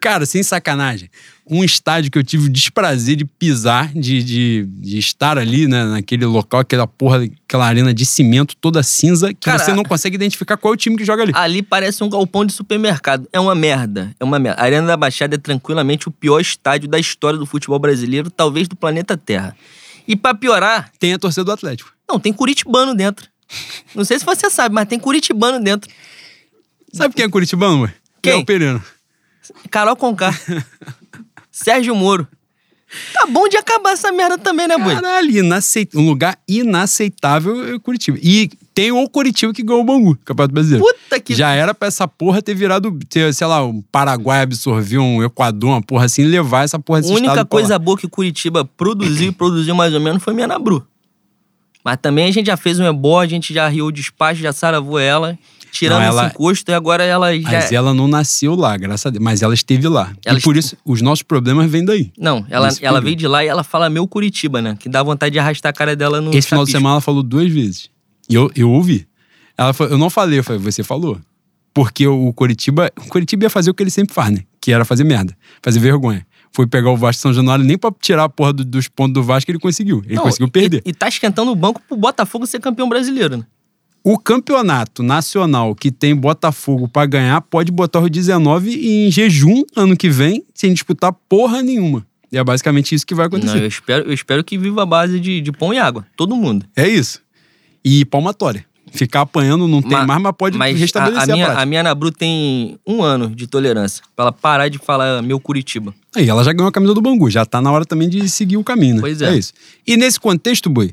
Cara, 0.00 0.24
sem 0.26 0.42
sacanagem. 0.42 1.10
Um 1.50 1.64
estádio 1.64 2.10
que 2.10 2.18
eu 2.18 2.22
tive 2.24 2.46
o 2.46 2.48
desprazer 2.48 3.16
de 3.16 3.24
pisar, 3.24 3.92
de, 3.92 4.22
de, 4.22 4.66
de 4.68 4.98
estar 4.98 5.38
ali, 5.38 5.66
né, 5.66 5.84
naquele 5.84 6.26
local, 6.26 6.60
aquela 6.60 6.86
porra, 6.86 7.24
aquela 7.46 7.66
arena 7.66 7.94
de 7.94 8.04
cimento 8.04 8.54
toda 8.56 8.82
cinza, 8.82 9.28
que 9.32 9.40
Cara, 9.40 9.58
você 9.58 9.72
não 9.72 9.82
consegue 9.82 10.14
identificar 10.16 10.56
qual 10.56 10.72
é 10.72 10.74
o 10.74 10.76
time 10.76 10.96
que 10.96 11.04
joga 11.04 11.22
ali. 11.22 11.32
Ali 11.34 11.62
parece 11.62 12.04
um 12.04 12.08
galpão 12.08 12.44
de 12.44 12.52
supermercado. 12.52 13.28
É 13.32 13.40
uma 13.40 13.54
merda. 13.54 14.14
É 14.20 14.24
uma 14.24 14.38
merda. 14.38 14.60
A 14.60 14.64
Arena 14.64 14.86
da 14.86 14.96
Baixada 14.96 15.36
é 15.36 15.38
tranquilamente 15.38 16.06
o 16.08 16.10
pior 16.10 16.40
estádio 16.40 16.88
da 16.88 16.98
história 16.98 17.38
do 17.38 17.46
futebol 17.46 17.78
brasileiro, 17.78 18.30
talvez 18.30 18.68
do 18.68 18.76
planeta 18.76 19.16
Terra. 19.16 19.56
E 20.06 20.14
pra 20.16 20.34
piorar, 20.34 20.90
Tem 20.98 21.12
a 21.12 21.18
torcida 21.18 21.44
do 21.44 21.52
Atlético. 21.52 21.92
não, 22.08 22.18
tem 22.18 22.32
curitibano 22.32 22.94
dentro. 22.94 23.28
Não 23.94 24.04
sei 24.04 24.18
se 24.18 24.24
você 24.24 24.50
sabe, 24.50 24.74
mas 24.74 24.86
tem 24.88 24.98
curitibano 24.98 25.62
dentro. 25.62 25.90
Sabe 26.92 27.14
quem 27.14 27.24
é 27.24 27.28
Curitibano, 27.28 27.82
ué? 27.82 27.94
Quem? 28.22 28.34
Léo 28.34 28.44
Pereira. 28.44 28.84
Carol 29.70 29.96
Conká. 29.96 30.34
Sérgio 31.62 31.94
Moro. 31.94 32.26
Tá 33.12 33.26
bom 33.26 33.46
de 33.48 33.56
acabar 33.56 33.92
essa 33.92 34.10
merda 34.10 34.38
também, 34.38 34.66
né, 34.66 34.78
boi? 34.78 34.94
Caralho, 34.94 35.30
inaceit... 35.30 35.94
um 35.94 36.06
lugar 36.06 36.38
inaceitável 36.48 37.74
é 37.74 37.78
Curitiba. 37.78 38.16
E 38.22 38.48
tem 38.72 38.90
o 38.92 39.08
Curitiba 39.10 39.52
que 39.52 39.62
ganhou 39.62 39.82
o 39.82 39.84
Bangu, 39.84 40.16
Campeonato 40.24 40.54
Brasileiro. 40.54 40.86
Puta 40.86 41.20
que. 41.20 41.34
Já 41.34 41.52
era 41.52 41.74
pra 41.74 41.88
essa 41.88 42.08
porra 42.08 42.40
ter 42.40 42.54
virado, 42.54 42.96
ter, 43.10 43.34
sei 43.34 43.46
lá, 43.46 43.62
um 43.62 43.82
Paraguai 43.92 44.40
absorver 44.40 44.98
um 44.98 45.22
Equador, 45.22 45.70
uma 45.70 45.82
porra 45.82 46.06
assim, 46.06 46.24
levar 46.24 46.64
essa 46.64 46.78
porra 46.78 47.00
A 47.00 47.06
única 47.12 47.44
coisa 47.44 47.78
boa 47.78 47.98
que 47.98 48.08
Curitiba 48.08 48.64
produziu 48.64 49.28
e 49.28 49.32
produziu 49.32 49.74
mais 49.74 49.92
ou 49.92 50.00
menos 50.00 50.22
foi 50.22 50.32
Mianabru. 50.32 50.86
Mas 51.84 51.98
também 52.00 52.26
a 52.26 52.30
gente 52.30 52.46
já 52.46 52.56
fez 52.56 52.78
um 52.80 52.84
ebó, 52.84 53.20
a 53.20 53.26
gente 53.26 53.52
já 53.52 53.68
riu 53.68 53.86
o 53.86 53.92
despacho, 53.92 54.40
já 54.40 54.52
saravou 54.52 54.98
ela, 54.98 55.38
tirando 55.72 55.98
Não, 56.00 56.06
ela- 56.06 56.22
esse 56.26 56.34
encosto 56.34 56.70
e 56.70 56.74
agora 56.74 57.04
ela 57.04 57.34
já. 57.38 57.50
Mas 57.50 57.72
ela 57.72 57.92
não 57.94 58.08
nasceu 58.08 58.54
lá, 58.54 58.76
graças 58.76 59.06
a 59.06 59.10
Deus. 59.10 59.22
Mas 59.22 59.42
ela 59.42 59.54
esteve 59.54 59.86
lá. 59.88 60.12
Ela 60.24 60.38
e 60.38 60.42
por 60.42 60.56
isso, 60.56 60.76
os 60.84 61.00
nossos 61.02 61.22
problemas 61.22 61.70
vêm 61.70 61.84
daí. 61.84 62.12
Não, 62.18 62.44
ela, 62.48 62.66
Nesse 62.66 62.84
ela 62.84 62.94
período. 63.00 63.04
veio 63.04 63.16
de 63.16 63.26
lá 63.28 63.44
e 63.44 63.48
ela 63.48 63.62
fala 63.64 63.88
meu 63.90 64.06
Curitiba, 64.06 64.60
né? 64.62 64.76
Que 64.78 64.88
dá 64.88 65.02
vontade 65.02 65.32
de 65.32 65.38
arrastar 65.38 65.70
a 65.70 65.72
cara 65.72 65.94
dela 65.96 66.20
no. 66.20 66.34
Esse 66.34 66.48
final 66.48 66.64
de 66.64 66.70
chapisco. 66.70 66.78
semana 66.78 66.94
ela 66.94 67.00
falou 67.00 67.22
duas 67.22 67.50
vezes. 67.50 67.88
E 68.28 68.34
eu, 68.34 68.50
eu 68.54 68.70
ouvi. 68.70 69.06
Ela 69.56 69.72
falou, 69.72 69.92
eu 69.92 69.98
não 69.98 70.08
falei, 70.10 70.38
eu 70.38 70.44
falei, 70.44 70.60
você 70.62 70.82
falou. 70.82 71.18
Porque 71.74 72.06
o 72.06 72.32
Curitiba, 72.32 72.90
o 72.98 73.08
Curitiba 73.08 73.44
ia 73.44 73.50
fazer 73.50 73.70
o 73.70 73.74
que 73.74 73.82
ele 73.82 73.90
sempre 73.90 74.14
faz, 74.14 74.30
né? 74.32 74.40
Que 74.60 74.72
era 74.72 74.84
fazer 74.84 75.04
merda, 75.04 75.36
fazer 75.62 75.78
vergonha. 75.78 76.26
Foi 76.50 76.66
pegar 76.66 76.90
o 76.90 76.96
Vasco 76.96 77.18
de 77.18 77.22
São 77.22 77.32
Januário, 77.34 77.64
nem 77.64 77.76
pra 77.78 77.92
tirar 78.00 78.24
a 78.24 78.28
porra 78.28 78.52
do- 78.52 78.64
dos 78.64 78.88
pontos 78.88 79.12
do 79.14 79.22
Vasco 79.22 79.50
ele 79.50 79.58
conseguiu. 79.58 80.02
Ele 80.06 80.16
Não, 80.16 80.22
conseguiu 80.24 80.48
perder. 80.48 80.82
E, 80.84 80.90
e 80.90 80.94
tá 80.94 81.06
esquentando 81.08 81.50
o 81.52 81.54
banco 81.54 81.80
pro 81.86 81.96
Botafogo 81.96 82.46
ser 82.46 82.58
campeão 82.58 82.88
brasileiro, 82.88 83.36
né? 83.36 83.44
O 84.02 84.18
campeonato 84.18 85.02
nacional 85.02 85.74
que 85.74 85.90
tem 85.90 86.14
Botafogo 86.14 86.88
pra 86.88 87.04
ganhar 87.04 87.40
pode 87.42 87.70
botar 87.70 88.00
o 88.00 88.08
19 88.08 88.70
em 89.06 89.10
jejum 89.10 89.62
ano 89.76 89.96
que 89.96 90.08
vem, 90.08 90.44
sem 90.54 90.72
disputar 90.72 91.12
porra 91.28 91.62
nenhuma. 91.62 92.06
E 92.30 92.38
é 92.38 92.44
basicamente 92.44 92.94
isso 92.94 93.06
que 93.06 93.14
vai 93.14 93.26
acontecer. 93.26 93.54
Não, 93.56 93.62
eu 93.62 93.68
espero, 93.68 94.06
eu 94.06 94.12
espero 94.12 94.44
que 94.44 94.56
viva 94.56 94.82
a 94.82 94.86
base 94.86 95.18
de, 95.18 95.40
de 95.40 95.52
pão 95.52 95.72
e 95.74 95.78
água. 95.78 96.06
Todo 96.16 96.36
mundo. 96.36 96.64
É 96.76 96.86
isso. 96.88 97.20
E 97.84 98.04
palmatória. 98.04 98.64
Ficar 98.90 99.20
apanhando 99.22 99.68
não 99.68 99.82
tem 99.82 99.90
Ma- 99.92 100.06
mais, 100.06 100.22
mas 100.22 100.32
pode 100.36 100.56
Mas 100.56 100.74
a, 100.74 100.78
restabelecer 100.78 101.20
a 101.20 101.32
a, 101.32 101.34
minha, 101.34 101.44
prática. 101.44 101.62
a 101.62 101.66
minha 101.66 101.80
Anabru 101.80 102.10
tem 102.10 102.78
um 102.86 103.02
ano 103.02 103.28
de 103.34 103.46
tolerância. 103.46 104.02
Pra 104.16 104.24
ela 104.24 104.32
parar 104.32 104.68
de 104.68 104.78
falar 104.78 105.22
meu 105.22 105.38
Curitiba. 105.38 105.94
Aí 106.16 106.26
ela 106.28 106.42
já 106.42 106.52
ganhou 106.54 106.68
a 106.68 106.72
camisa 106.72 106.94
do 106.94 107.02
Bangu, 107.02 107.28
já 107.30 107.44
tá 107.44 107.60
na 107.60 107.70
hora 107.70 107.84
também 107.84 108.08
de 108.08 108.26
seguir 108.30 108.56
o 108.56 108.64
caminho, 108.64 108.94
né? 108.96 109.00
Pois 109.02 109.20
é. 109.20 109.36
isso. 109.36 109.52
E 109.86 109.94
nesse 109.96 110.18
contexto, 110.18 110.70
Boi, 110.70 110.92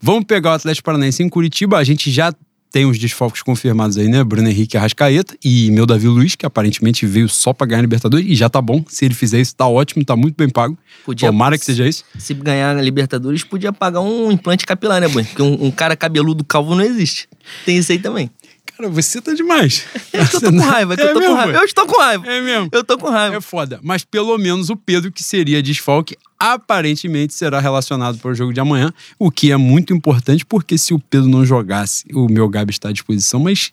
vamos 0.00 0.24
pegar 0.24 0.50
o 0.50 0.54
Atlético 0.54 0.84
Paranaense 0.84 1.22
em 1.22 1.28
Curitiba, 1.28 1.78
a 1.78 1.84
gente 1.84 2.10
já 2.10 2.32
tem 2.72 2.84
os 2.84 2.98
desfalques 2.98 3.40
confirmados 3.42 3.96
aí, 3.96 4.06
né? 4.08 4.22
Bruno 4.22 4.48
Henrique 4.48 4.76
Arrascaeta 4.76 5.34
e 5.42 5.70
meu 5.70 5.86
Davi 5.86 6.08
Luiz, 6.08 6.34
que 6.34 6.44
aparentemente 6.44 7.06
veio 7.06 7.28
só 7.28 7.52
pra 7.52 7.66
ganhar 7.66 7.78
a 7.78 7.82
Libertadores, 7.82 8.26
e 8.28 8.34
já 8.34 8.50
tá 8.50 8.60
bom. 8.60 8.84
Se 8.88 9.04
ele 9.04 9.14
fizer 9.14 9.40
isso, 9.40 9.54
tá 9.56 9.66
ótimo, 9.66 10.04
tá 10.04 10.14
muito 10.14 10.34
bem 10.36 10.48
pago. 10.50 10.76
Podia- 11.04 11.28
Tomara 11.28 11.56
que 11.56 11.64
seja 11.64 11.88
isso. 11.88 12.04
Se 12.18 12.34
ganhar 12.34 12.74
na 12.74 12.82
Libertadores, 12.82 13.42
podia 13.44 13.72
pagar 13.72 14.00
um 14.00 14.30
implante 14.30 14.66
capilar, 14.66 15.00
né, 15.00 15.08
Boi? 15.08 15.24
Porque 15.24 15.40
um, 15.42 15.66
um 15.66 15.70
cara 15.70 15.96
cabeludo 15.96 16.44
calvo 16.44 16.74
não 16.74 16.84
existe. 16.84 17.28
Tem 17.64 17.78
isso 17.78 17.92
aí 17.92 17.98
também. 17.98 18.30
Cara, 18.76 18.90
você 18.90 19.22
tá 19.22 19.32
demais. 19.32 19.84
Eu 20.12 20.28
tô 20.28 20.52
com 20.52 20.58
raiva, 20.58 20.94
é 20.94 21.02
eu 21.02 21.06
tô 21.08 21.14
com 21.14 21.20
mesmo, 21.20 21.34
raiva. 21.34 21.52
Boi? 21.52 21.60
Eu 21.60 21.64
estou 21.64 21.86
com 21.86 21.98
raiva. 21.98 22.26
É 22.26 22.40
mesmo. 22.42 22.68
Eu 22.70 22.84
tô 22.84 22.98
com 22.98 23.08
raiva. 23.08 23.36
É 23.36 23.40
foda. 23.40 23.80
Mas 23.82 24.04
pelo 24.04 24.36
menos 24.36 24.68
o 24.68 24.76
Pedro, 24.76 25.10
que 25.10 25.22
seria 25.22 25.62
desfalque, 25.62 26.16
aparentemente 26.38 27.32
será 27.32 27.58
relacionado 27.58 28.18
para 28.18 28.30
o 28.30 28.34
jogo 28.34 28.52
de 28.52 28.60
amanhã. 28.60 28.92
O 29.18 29.30
que 29.30 29.50
é 29.50 29.56
muito 29.56 29.94
importante, 29.94 30.44
porque 30.44 30.76
se 30.76 30.92
o 30.92 30.98
Pedro 30.98 31.28
não 31.28 31.44
jogasse, 31.44 32.04
o 32.12 32.28
meu 32.28 32.48
Gabi 32.48 32.70
está 32.70 32.90
à 32.90 32.92
disposição, 32.92 33.40
mas 33.40 33.72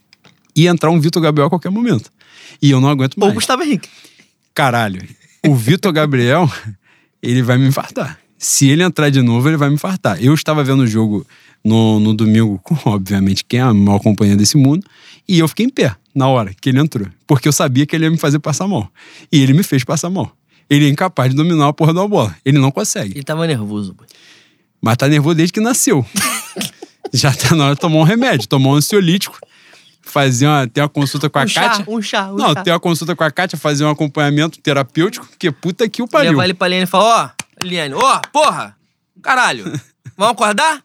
ia 0.55 0.69
entrar 0.69 0.89
um 0.89 0.99
Vitor 0.99 1.21
Gabriel 1.21 1.47
a 1.47 1.49
qualquer 1.49 1.69
momento. 1.69 2.09
E 2.61 2.71
eu 2.71 2.79
não 2.79 2.87
aguento 2.87 3.15
Ou 3.17 3.21
mais. 3.21 3.31
o 3.31 3.35
Gustavo 3.35 3.63
Henrique. 3.63 3.89
Caralho, 4.53 5.05
o 5.45 5.53
Vitor 5.53 5.91
Gabriel, 5.91 6.49
ele 7.21 7.41
vai 7.41 7.57
me 7.57 7.67
infartar. 7.67 8.22
Se 8.43 8.67
ele 8.67 8.83
entrar 8.83 9.09
de 9.09 9.21
novo, 9.21 9.47
ele 9.47 9.55
vai 9.55 9.69
me 9.69 9.75
infartar. 9.75 10.21
Eu 10.21 10.33
estava 10.33 10.65
vendo 10.65 10.83
o 10.83 10.87
jogo 10.87 11.25
no, 11.63 11.97
no 11.97 12.13
domingo 12.13 12.59
com, 12.61 12.77
obviamente, 12.91 13.41
quem 13.45 13.61
é 13.61 13.63
a 13.63 13.73
maior 13.73 13.99
companhia 13.99 14.35
desse 14.35 14.57
mundo, 14.57 14.85
e 15.25 15.39
eu 15.39 15.47
fiquei 15.47 15.65
em 15.65 15.69
pé 15.69 15.95
na 16.13 16.27
hora 16.27 16.53
que 16.59 16.67
ele 16.67 16.77
entrou. 16.77 17.07
Porque 17.25 17.47
eu 17.47 17.53
sabia 17.53 17.85
que 17.85 17.95
ele 17.95 18.03
ia 18.03 18.11
me 18.11 18.17
fazer 18.17 18.39
passar 18.39 18.67
mal. 18.67 18.91
E 19.31 19.41
ele 19.41 19.53
me 19.53 19.63
fez 19.63 19.85
passar 19.85 20.09
mal. 20.09 20.29
Ele 20.69 20.85
é 20.85 20.89
incapaz 20.89 21.29
de 21.29 21.37
dominar 21.37 21.69
a 21.69 21.73
porra 21.73 21.93
da 21.93 22.05
bola. 22.05 22.35
Ele 22.43 22.59
não 22.59 22.69
consegue. 22.69 23.13
Ele 23.13 23.23
tava 23.23 23.47
nervoso, 23.47 23.93
Boi. 23.93 24.05
Mas 24.81 24.97
tá 24.97 25.07
nervoso 25.07 25.35
desde 25.35 25.53
que 25.53 25.61
nasceu. 25.61 26.05
Já 27.13 27.33
tá 27.33 27.55
na 27.55 27.63
hora 27.63 27.75
de 27.75 27.79
tomar 27.79 27.99
um 27.99 28.03
remédio, 28.03 28.45
tomar 28.45 28.71
um 28.71 28.73
ansiolítico, 28.73 29.39
fazer 30.01 30.47
uma, 30.47 30.67
ter 30.67 30.81
uma 30.81 30.89
consulta 30.89 31.29
com 31.29 31.39
a 31.39 31.43
um 31.43 31.47
chá, 31.47 31.61
Kátia. 31.61 31.85
um 31.87 32.01
chá, 32.01 32.29
um 32.29 32.35
Não, 32.35 32.53
chá. 32.53 32.61
ter 32.61 32.71
uma 32.71 32.79
consulta 32.81 33.15
com 33.15 33.23
a 33.23 33.31
Kátia, 33.31 33.57
fazer 33.57 33.85
um 33.85 33.89
acompanhamento 33.89 34.59
terapêutico, 34.59 35.29
que 35.39 35.49
puta 35.49 35.87
que 35.87 36.01
o 36.01 36.07
pariu. 36.09 36.31
Levar 36.31 36.43
ele 36.43 36.53
pra 36.53 36.67
Liane 36.67 36.83
e 36.83 36.87
falar, 36.87 37.33
ó, 37.39 37.42
Liane, 37.61 37.93
ó, 37.93 38.21
porra, 38.31 38.75
caralho, 39.21 39.65
vamos 40.17 40.33
acordar? 40.33 40.83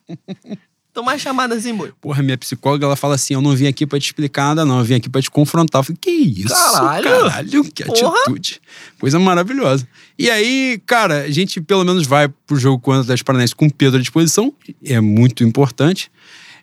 Tomar 0.99 1.17
chamada 1.17 1.55
assim, 1.55 1.73
boi. 1.73 1.93
Porra, 2.01 2.25
minha 2.25 2.37
psicóloga, 2.37 2.85
ela 2.85 2.97
fala 2.97 3.15
assim: 3.15 3.33
eu 3.33 3.41
não 3.41 3.55
vim 3.55 3.69
aqui 3.69 3.87
pra 3.87 4.01
te 4.01 4.07
explicar 4.07 4.47
nada, 4.47 4.65
não. 4.65 4.81
Eu 4.81 4.85
vim 4.85 4.95
aqui 4.95 5.09
pra 5.09 5.23
te 5.23 5.31
confrontar. 5.31 5.79
Eu 5.79 5.85
falei, 5.85 5.99
que 6.01 6.11
isso? 6.11 6.49
Caralho! 6.49 7.05
Caralho, 7.05 7.65
que 7.65 7.85
Porra! 7.85 8.19
atitude. 8.23 8.61
Coisa 8.99 9.17
maravilhosa. 9.21 9.87
E 10.19 10.29
aí, 10.29 10.83
cara, 10.85 11.23
a 11.23 11.31
gente 11.31 11.61
pelo 11.61 11.85
menos 11.85 12.05
vai 12.05 12.27
pro 12.27 12.57
jogo 12.57 12.83
contra 12.83 12.99
o 12.99 13.03
Atlético 13.03 13.27
Paranaense 13.27 13.55
com 13.55 13.67
o 13.67 13.73
Pedro 13.73 13.99
à 13.99 14.01
disposição. 14.01 14.53
É 14.85 15.01
muito 15.01 15.45
importante. 15.45 16.11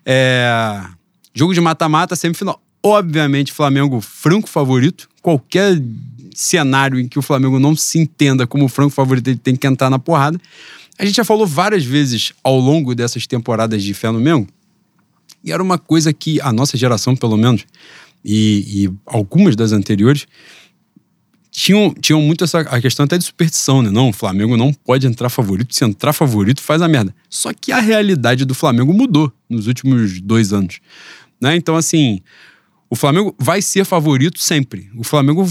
É... 0.04 0.84
Jogo 1.32 1.54
de 1.54 1.60
mata-mata, 1.62 2.14
semifinal. 2.14 2.60
Obviamente, 2.82 3.54
Flamengo 3.54 4.02
franco 4.02 4.48
favorito. 4.48 5.08
Qualquer 5.22 5.80
cenário 6.36 7.00
em 7.00 7.08
que 7.08 7.18
o 7.18 7.22
Flamengo 7.22 7.58
não 7.58 7.74
se 7.74 7.98
entenda 7.98 8.46
como 8.46 8.68
franco 8.68 8.90
favorito, 8.90 9.28
ele 9.28 9.38
tem 9.38 9.56
que 9.56 9.66
entrar 9.66 9.90
na 9.90 9.98
porrada. 9.98 10.38
A 10.98 11.04
gente 11.04 11.16
já 11.16 11.24
falou 11.24 11.46
várias 11.46 11.84
vezes 11.84 12.32
ao 12.42 12.58
longo 12.58 12.94
dessas 12.94 13.26
temporadas 13.26 13.82
de 13.82 13.92
fé 13.94 14.10
no 14.10 14.20
Mengo, 14.20 14.46
e 15.42 15.52
era 15.52 15.62
uma 15.62 15.78
coisa 15.78 16.12
que 16.12 16.40
a 16.40 16.52
nossa 16.52 16.76
geração, 16.76 17.14
pelo 17.14 17.36
menos, 17.36 17.64
e, 18.24 18.84
e 18.84 18.92
algumas 19.06 19.54
das 19.54 19.72
anteriores, 19.72 20.26
tinham, 21.50 21.94
tinham 21.94 22.20
muito 22.20 22.44
essa 22.44 22.60
a 22.60 22.80
questão 22.80 23.04
até 23.04 23.16
de 23.16 23.24
superstição, 23.24 23.80
né? 23.80 23.90
Não, 23.90 24.10
o 24.10 24.12
Flamengo 24.12 24.58
não 24.58 24.72
pode 24.72 25.06
entrar 25.06 25.30
favorito. 25.30 25.74
Se 25.74 25.84
entrar 25.84 26.12
favorito, 26.12 26.60
faz 26.60 26.82
a 26.82 26.88
merda. 26.88 27.14
Só 27.30 27.50
que 27.54 27.72
a 27.72 27.80
realidade 27.80 28.44
do 28.44 28.54
Flamengo 28.54 28.92
mudou 28.92 29.32
nos 29.48 29.66
últimos 29.66 30.20
dois 30.20 30.52
anos. 30.52 30.80
Né? 31.40 31.56
Então, 31.56 31.74
assim, 31.74 32.20
o 32.90 32.94
Flamengo 32.94 33.34
vai 33.38 33.62
ser 33.62 33.86
favorito 33.86 34.38
sempre. 34.38 34.90
O 34.94 35.02
Flamengo 35.02 35.48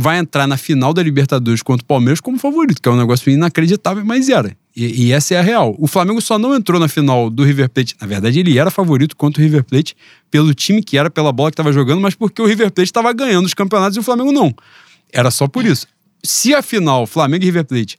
vai 0.00 0.18
entrar 0.18 0.46
na 0.46 0.56
final 0.56 0.94
da 0.94 1.02
Libertadores 1.02 1.60
contra 1.60 1.82
o 1.82 1.86
Palmeiras 1.86 2.20
como 2.20 2.38
favorito, 2.38 2.80
que 2.80 2.88
é 2.88 2.92
um 2.92 2.96
negócio 2.96 3.32
inacreditável, 3.32 4.04
mas 4.04 4.28
era. 4.28 4.56
E, 4.76 5.06
e 5.06 5.12
essa 5.12 5.34
é 5.34 5.38
a 5.38 5.42
real. 5.42 5.74
O 5.76 5.88
Flamengo 5.88 6.20
só 6.20 6.38
não 6.38 6.54
entrou 6.54 6.78
na 6.78 6.86
final 6.86 7.28
do 7.28 7.42
River 7.42 7.68
Plate. 7.68 7.96
Na 8.00 8.06
verdade, 8.06 8.38
ele 8.38 8.56
era 8.56 8.70
favorito 8.70 9.16
contra 9.16 9.42
o 9.42 9.44
River 9.44 9.64
Plate 9.64 9.96
pelo 10.30 10.54
time 10.54 10.84
que 10.84 10.96
era, 10.96 11.10
pela 11.10 11.32
bola 11.32 11.50
que 11.50 11.54
estava 11.54 11.72
jogando, 11.72 12.00
mas 12.00 12.14
porque 12.14 12.40
o 12.40 12.46
River 12.46 12.70
Plate 12.70 12.88
estava 12.88 13.12
ganhando 13.12 13.46
os 13.46 13.54
campeonatos 13.54 13.96
e 13.96 13.98
o 13.98 14.02
Flamengo 14.04 14.30
não. 14.30 14.54
Era 15.12 15.32
só 15.32 15.48
por 15.48 15.66
isso. 15.66 15.88
Se 16.22 16.54
a 16.54 16.62
final, 16.62 17.04
Flamengo 17.04 17.42
e 17.42 17.46
River 17.46 17.64
Plate, 17.64 17.98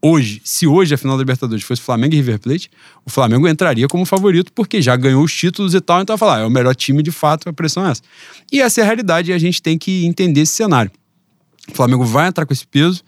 hoje, 0.00 0.40
se 0.44 0.68
hoje 0.68 0.94
a 0.94 0.98
final 0.98 1.16
da 1.16 1.22
Libertadores 1.22 1.64
fosse 1.64 1.82
Flamengo 1.82 2.14
e 2.14 2.18
River 2.18 2.38
Plate, 2.38 2.70
o 3.04 3.10
Flamengo 3.10 3.48
entraria 3.48 3.88
como 3.88 4.06
favorito 4.06 4.52
porque 4.52 4.80
já 4.80 4.94
ganhou 4.94 5.24
os 5.24 5.34
títulos 5.34 5.74
e 5.74 5.80
tal, 5.80 6.00
então 6.00 6.16
falar, 6.16 6.36
ah, 6.36 6.40
é 6.42 6.44
o 6.44 6.50
melhor 6.50 6.76
time 6.76 7.02
de 7.02 7.10
fato, 7.10 7.48
a 7.48 7.52
pressão 7.52 7.84
é 7.84 7.90
essa. 7.90 8.02
E 8.52 8.60
essa 8.60 8.80
é 8.80 8.84
a 8.84 8.86
realidade 8.86 9.32
e 9.32 9.34
a 9.34 9.38
gente 9.38 9.60
tem 9.60 9.76
que 9.76 10.06
entender 10.06 10.42
esse 10.42 10.52
cenário. 10.52 10.92
O 11.68 11.74
Flamengo 11.74 12.04
vai 12.04 12.28
entrar 12.28 12.46
com 12.46 12.52
esse 12.52 12.66
peso. 12.66 13.02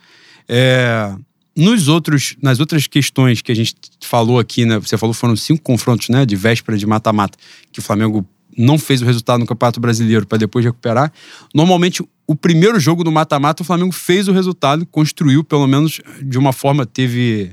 É, 0.48 1.14
nos 1.56 1.88
outros, 1.88 2.36
nas 2.42 2.60
outras 2.60 2.86
questões 2.86 3.42
que 3.42 3.52
a 3.52 3.54
gente 3.54 3.74
falou 4.00 4.38
aqui, 4.38 4.64
né? 4.64 4.78
Você 4.78 4.96
falou 4.96 5.12
foram 5.14 5.36
cinco 5.36 5.62
confrontos, 5.62 6.08
né? 6.08 6.24
De 6.24 6.34
véspera 6.34 6.76
de 6.76 6.86
mata-mata, 6.86 7.38
que 7.70 7.78
o 7.78 7.82
Flamengo 7.82 8.26
não 8.56 8.78
fez 8.78 9.00
o 9.00 9.04
resultado 9.04 9.40
no 9.40 9.46
Campeonato 9.46 9.80
Brasileiro 9.80 10.26
para 10.26 10.38
depois 10.38 10.64
recuperar. 10.64 11.12
Normalmente, 11.54 12.02
o 12.26 12.34
primeiro 12.34 12.78
jogo 12.78 13.02
do 13.02 13.10
mata-mata, 13.10 13.62
o 13.62 13.66
Flamengo 13.66 13.92
fez 13.92 14.28
o 14.28 14.32
resultado, 14.32 14.86
construiu, 14.86 15.42
pelo 15.42 15.66
menos 15.66 16.00
de 16.22 16.38
uma 16.38 16.52
forma, 16.52 16.86
teve. 16.86 17.52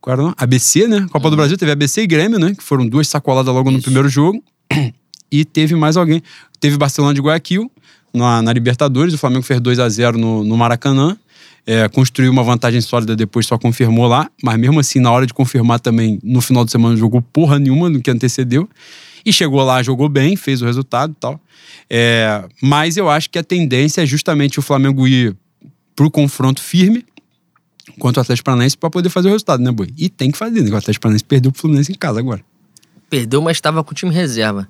Qual 0.00 0.12
era 0.12 0.22
o 0.22 0.24
nome? 0.26 0.36
ABC, 0.38 0.86
né? 0.86 1.06
Copa 1.10 1.30
do 1.30 1.36
Brasil 1.36 1.56
teve 1.56 1.72
ABC 1.72 2.02
e 2.02 2.06
Grêmio, 2.06 2.38
né? 2.38 2.54
Que 2.54 2.62
foram 2.62 2.86
duas 2.86 3.08
sacoladas 3.08 3.54
logo 3.54 3.70
no 3.70 3.78
Isso. 3.78 3.84
primeiro 3.84 4.08
jogo. 4.08 4.42
E 5.32 5.44
teve 5.44 5.74
mais 5.74 5.96
alguém. 5.96 6.22
Teve 6.60 6.76
Barcelona 6.76 7.12
de 7.12 7.20
Guayaquil 7.20 7.68
na, 8.14 8.40
na 8.40 8.52
Libertadores. 8.52 9.12
O 9.12 9.18
Flamengo 9.18 9.42
fez 9.42 9.60
2 9.60 9.78
a 9.78 9.88
0 9.88 10.16
no, 10.16 10.44
no 10.44 10.56
Maracanã. 10.56 11.16
É, 11.66 11.88
construiu 11.88 12.30
uma 12.30 12.42
vantagem 12.42 12.80
sólida, 12.80 13.16
depois 13.16 13.46
só 13.46 13.58
confirmou 13.58 14.06
lá. 14.06 14.30
Mas 14.42 14.56
mesmo 14.58 14.78
assim, 14.80 15.00
na 15.00 15.10
hora 15.10 15.26
de 15.26 15.34
confirmar 15.34 15.80
também, 15.80 16.18
no 16.22 16.40
final 16.40 16.64
de 16.64 16.70
semana, 16.70 16.96
jogou 16.96 17.20
porra 17.20 17.58
nenhuma 17.58 17.90
no 17.90 18.00
que 18.00 18.10
antecedeu. 18.10 18.68
E 19.26 19.32
chegou 19.32 19.62
lá, 19.62 19.82
jogou 19.82 20.08
bem, 20.08 20.36
fez 20.36 20.62
o 20.62 20.66
resultado 20.66 21.12
e 21.12 21.20
tal. 21.20 21.40
É, 21.88 22.44
mas 22.62 22.96
eu 22.96 23.08
acho 23.08 23.28
que 23.30 23.38
a 23.38 23.42
tendência 23.42 24.02
é 24.02 24.06
justamente 24.06 24.58
o 24.58 24.62
Flamengo 24.62 25.08
ir 25.08 25.34
pro 25.96 26.10
confronto 26.10 26.62
firme 26.62 27.04
contra 27.98 28.20
o 28.20 28.22
Atlético 28.22 28.44
Paranaense 28.44 28.76
para 28.76 28.90
poder 28.90 29.08
fazer 29.08 29.28
o 29.28 29.32
resultado, 29.32 29.62
né, 29.62 29.70
Boi? 29.70 29.88
E 29.96 30.08
tem 30.08 30.30
que 30.30 30.38
fazer, 30.38 30.62
né? 30.62 30.70
O 30.70 30.76
Atlético 30.76 31.02
Paranaense 31.02 31.24
perdeu 31.24 31.52
pro 31.52 31.60
Fluminense 31.60 31.92
em 31.92 31.94
casa 31.94 32.18
agora. 32.18 32.42
Perdeu, 33.08 33.40
mas 33.40 33.56
estava 33.56 33.82
com 33.82 33.92
o 33.92 33.94
time 33.94 34.12
reserva. 34.12 34.68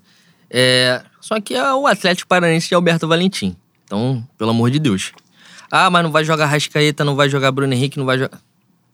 É, 0.51 1.03
só 1.24 1.40
que 1.40 1.54
é 1.54 1.72
o 1.72 1.86
Atlético 1.86 2.28
Paranaense 2.28 2.68
de 2.68 2.74
Alberto 2.74 3.08
Valentim. 3.08 3.56
Então, 3.84 4.22
pelo 4.36 4.50
amor 4.50 4.70
de 4.70 4.78
Deus. 4.78 5.12
Ah, 5.70 5.88
mas 5.88 6.02
não 6.02 6.10
vai 6.10 6.24
jogar 6.24 6.46
Rascaeta, 6.46 7.02
não 7.04 7.16
vai 7.16 7.28
jogar 7.30 7.50
Bruno 7.50 7.72
Henrique, 7.72 7.98
não 7.98 8.04
vai 8.04 8.18
jogar. 8.18 8.38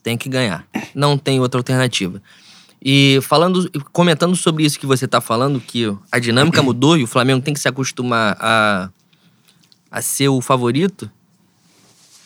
Tem 0.03 0.17
que 0.17 0.29
ganhar. 0.29 0.65
Não 0.95 1.19
tem 1.19 1.41
outra 1.41 1.59
alternativa. 1.59 2.23
E 2.83 3.19
falando, 3.23 3.69
comentando 3.93 4.35
sobre 4.37 4.65
isso 4.65 4.79
que 4.79 4.87
você 4.87 5.07
tá 5.09 5.21
falando, 5.21 5.61
que 5.61 5.93
a 6.11 6.19
dinâmica 6.21 6.63
mudou 6.63 6.97
e 6.97 7.03
o 7.03 7.07
Flamengo 7.07 7.43
tem 7.43 7.53
que 7.53 7.61
se 7.61 7.69
acostumar 7.69 8.37
a, 8.41 8.89
a 9.91 10.01
ser 10.01 10.29
o 10.29 10.41
favorito. 10.41 11.11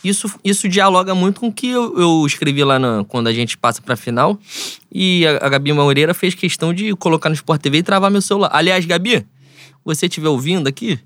Isso, 0.05 0.31
isso 0.45 0.69
dialoga 0.69 1.15
muito 1.15 1.41
com 1.41 1.49
o 1.49 1.53
que 1.53 1.69
eu, 1.71 1.99
eu 1.99 2.27
escrevi 2.27 2.63
lá 2.63 2.79
na- 2.79 3.05
quando 3.09 3.27
a 3.27 3.33
gente 3.33 3.57
passa 3.57 3.81
pra 3.81 3.97
final. 3.97 4.39
E 4.93 5.27
a, 5.27 5.47
a 5.47 5.49
Gabi 5.49 5.73
Moreira 5.73 6.13
fez 6.13 6.35
questão 6.35 6.75
de 6.75 6.95
colocar 6.97 7.31
no 7.31 7.35
Sport 7.35 7.61
TV 7.63 7.79
e 7.79 7.83
travar 7.83 8.11
meu 8.11 8.21
celular. 8.21 8.51
Aliás, 8.53 8.85
Gabi, 8.85 9.27
você 9.85 10.07
estiver 10.07 10.29
ouvindo 10.29 10.69
aqui, 10.69 10.99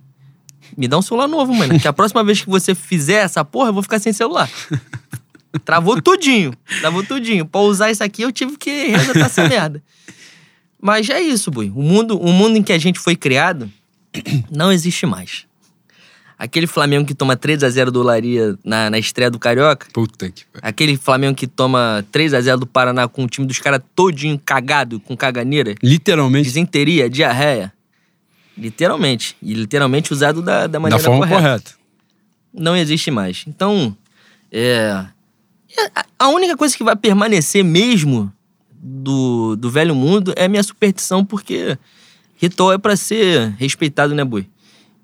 me 0.77 0.87
dá 0.87 0.99
um 0.99 1.03
celular 1.03 1.27
novo, 1.27 1.55
mano. 1.55 1.79
Que 1.81 1.89
a 1.89 1.93
próxima 1.93 2.23
vez 2.23 2.43
que 2.43 2.49
você 2.51 2.75
fizer 2.75 3.25
essa 3.25 3.45
porra, 3.45 3.71
eu 3.71 3.73
vou 3.73 3.83
ficar 3.83 3.99
sem 3.99 4.13
celular. 4.13 4.51
Travou 5.65 6.01
tudinho. 6.01 6.53
Travou 6.81 7.03
tudinho. 7.03 7.47
Pra 7.47 7.61
usar 7.61 7.91
isso 7.91 8.05
aqui, 8.05 8.23
eu 8.23 8.31
tive 8.31 8.57
que 8.57 8.89
resetar 8.89 9.27
essa 9.27 9.47
merda. 9.49 9.83
Mas 10.81 11.09
é 11.09 11.21
isso, 11.21 11.51
Bui. 11.51 11.73
O 11.75 11.83
mundo, 11.83 12.19
o 12.19 12.33
mundo 12.33 12.57
em 12.57 12.63
que 12.63 12.73
a 12.73 12.79
gente 12.79 12.99
foi 12.99 13.17
criado 13.17 13.71
não 14.51 14.71
existe 14.71 15.07
mais. 15.07 15.47
Aquele 16.39 16.69
Flamengo 16.69 17.05
que 17.05 17.15
toma 17.15 17.35
3 17.35 17.65
a 17.65 17.69
0 17.71 17.91
do 17.91 18.01
Laria 18.01 18.57
na, 18.65 18.89
na 18.91 18.99
estreia 18.99 19.29
do 19.29 19.41
Carioca, 19.41 19.89
Puta 19.93 20.31
que 20.31 20.45
pariu. 20.45 20.69
aquele 20.69 20.97
Flamengo 20.97 21.35
que 21.35 21.49
toma 21.49 22.07
3 22.13 22.33
a 22.33 22.41
0 22.41 22.59
do 22.61 22.67
Paraná 22.67 23.09
com 23.09 23.25
o 23.25 23.27
time 23.27 23.45
dos 23.45 23.59
caras 23.59 23.81
todinho 23.93 24.39
cagado, 24.45 25.01
com 25.01 25.17
caganeira, 25.17 25.75
Literalmente, 25.83 26.45
desenteria, 26.47 27.11
diarreia. 27.11 27.73
Literalmente. 28.59 29.37
E 29.43 29.55
literalmente 29.55 30.13
usado 30.13 30.43
da, 30.43 30.61
da 30.63 30.67
da 30.67 30.81
maneira 30.81 31.03
forma 31.03 31.21
correta. 31.27 31.43
correta. 31.43 31.71
Não 32.53 32.77
existe 32.77 33.11
mais. 33.11 33.45
Então, 33.47 33.97
é. 34.51 35.05
a- 36.19 36.29
única 36.29 36.57
coisa 36.57 36.77
que 36.77 36.83
vai 36.85 36.97
permanecer 36.97 37.63
mesmo 37.65 38.33
do, 38.73 39.55
do 39.57 39.71
velho 39.71 39.95
mundo 39.95 40.33
é 40.37 40.45
a 40.45 40.49
minha 40.49 40.63
superstição, 40.63 41.25
porque 41.25 41.79
ritual 42.37 42.73
é 42.73 42.79
pra 42.79 42.97
ser 42.97 43.51
respeitado, 43.59 44.15
né, 44.15 44.25
Boi? 44.25 44.47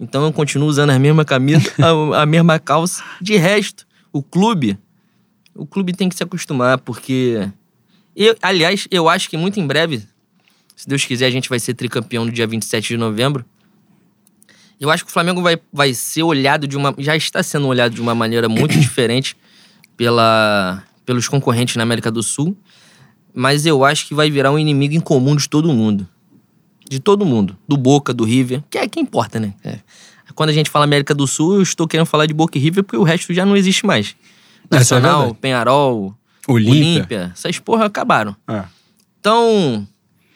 Então 0.01 0.25
eu 0.25 0.33
continuo 0.33 0.69
usando 0.69 0.91
a 0.91 0.99
mesma 0.99 1.25
camisa, 1.25 1.71
a, 2.13 2.23
a 2.23 2.27
mesma 2.27 2.59
calça. 2.59 3.03
De 3.21 3.37
resto, 3.37 3.87
o 4.13 4.23
clube, 4.23 4.77
o 5.55 5.65
clube 5.65 5.93
tem 5.93 6.09
que 6.09 6.17
se 6.17 6.23
acostumar, 6.23 6.79
porque. 6.79 7.49
Eu, 8.17 8.37
aliás, 8.43 8.87
eu 8.93 9.09
acho 9.09 9.29
que 9.29 9.37
muito 9.37 9.59
em 9.59 9.67
breve, 9.67 10.03
se 10.77 10.89
Deus 10.89 11.05
quiser, 11.05 11.27
a 11.27 11.31
gente 11.31 11.49
vai 11.49 11.59
ser 11.59 11.75
tricampeão 11.75 12.25
no 12.25 12.33
dia 12.33 12.47
27 12.47 12.89
de 12.89 12.97
novembro. 12.97 13.45
Eu 14.81 14.91
acho 14.91 15.05
que 15.05 15.11
o 15.11 15.13
Flamengo 15.13 15.41
vai, 15.41 15.59
vai 15.73 15.95
ser 15.95 16.23
olhado 16.23 16.67
de 16.67 16.77
uma. 16.77 16.95
Já 16.99 17.17
está 17.17 17.43
sendo 17.43 17.69
olhado 17.69 17.95
de 17.95 18.01
uma 18.01 18.15
maneira 18.15 18.49
muito 18.49 18.77
diferente 18.79 19.37
pela, 19.97 20.83
pelos 21.07 21.29
concorrentes 21.29 21.77
na 21.77 21.83
América 21.83 22.11
do 22.11 22.23
Sul. 22.23 22.57
Mas 23.33 23.67
eu 23.67 23.85
acho 23.85 24.07
que 24.07 24.15
vai 24.15 24.31
virar 24.31 24.53
um 24.53 24.59
inimigo 24.59 24.95
em 24.95 25.01
comum 25.01 25.35
de 25.35 25.49
todo 25.49 25.73
mundo. 25.73 26.09
De 26.89 27.01
todo 27.01 27.25
mundo. 27.25 27.57
Do 27.67 27.77
Boca, 27.77 28.13
do 28.13 28.25
River. 28.25 28.63
Que 28.71 28.79
é 28.79 28.89
que 28.89 29.01
importa, 29.01 29.41
né? 29.41 29.55
É. 29.65 29.79
Quando 30.35 30.51
a 30.51 30.53
gente 30.53 30.71
fala 30.71 30.85
América 30.85 31.15
do 31.15 31.27
Sul, 31.27 31.55
eu 31.55 31.63
estou 31.63 31.87
querendo 31.87 32.07
falar 32.07 32.27
de 32.27 32.35
Boca 32.35 32.59
e 32.59 32.61
River 32.61 32.85
porque 32.85 32.97
o 32.97 33.03
resto 33.05 33.33
já 33.33 33.47
não 33.47 33.57
existe 33.57 33.87
mais. 33.87 34.17
É 34.71 34.77
Nacional, 34.77 35.21
verdade. 35.21 35.39
Penharol, 35.41 36.15
Olímpia. 36.49 36.73
Olímpia. 36.73 37.33
Essas 37.35 37.59
porra 37.59 37.87
acabaram. 37.87 38.37
É. 38.49 38.65
Então, 39.21 39.87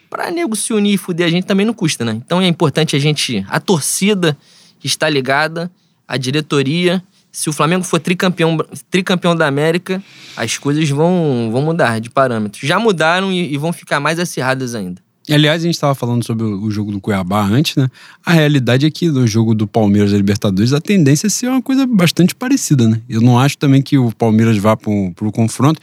pra 0.09 0.31
nego 0.31 0.55
se 0.55 0.73
unir 0.73 0.93
e 0.93 0.97
fuder 0.97 1.27
a 1.27 1.29
gente 1.29 1.45
também 1.45 1.65
não 1.65 1.73
custa, 1.73 2.03
né? 2.03 2.13
Então 2.13 2.41
é 2.41 2.47
importante 2.47 2.95
a 2.95 2.99
gente, 2.99 3.45
a 3.49 3.59
torcida 3.59 4.37
que 4.79 4.87
está 4.87 5.09
ligada, 5.09 5.71
a 6.07 6.17
diretoria. 6.17 7.03
Se 7.31 7.49
o 7.49 7.53
Flamengo 7.53 7.83
for 7.83 7.99
tricampeão, 7.99 8.57
tricampeão 8.89 9.35
da 9.35 9.45
América, 9.45 10.01
as 10.35 10.57
coisas 10.57 10.89
vão, 10.89 11.49
vão 11.51 11.61
mudar 11.61 11.99
de 11.99 12.09
parâmetros. 12.09 12.67
Já 12.67 12.79
mudaram 12.79 13.31
e, 13.31 13.53
e 13.53 13.57
vão 13.57 13.71
ficar 13.71 13.99
mais 13.99 14.17
acirradas 14.17 14.73
ainda. 14.73 15.01
E, 15.29 15.33
Aliás, 15.33 15.61
a 15.61 15.65
gente 15.65 15.75
estava 15.75 15.93
falando 15.93 16.25
sobre 16.25 16.43
o 16.43 16.71
jogo 16.71 16.91
do 16.91 16.99
Cuiabá 16.99 17.45
antes, 17.45 17.75
né? 17.75 17.87
A 18.25 18.33
realidade 18.33 18.87
é 18.87 18.89
que 18.89 19.09
no 19.09 19.27
jogo 19.27 19.53
do 19.53 19.67
Palmeiras 19.67 20.09
da 20.09 20.17
Libertadores 20.17 20.73
a 20.73 20.81
tendência 20.81 21.27
é 21.27 21.29
ser 21.29 21.49
uma 21.49 21.61
coisa 21.61 21.85
bastante 21.85 22.33
parecida, 22.33 22.87
né? 22.87 22.99
Eu 23.07 23.21
não 23.21 23.37
acho 23.37 23.55
também 23.55 23.79
que 23.79 23.95
o 23.95 24.11
Palmeiras 24.11 24.57
vá 24.57 24.75
para 24.75 24.89
o 24.89 25.31
confronto. 25.31 25.79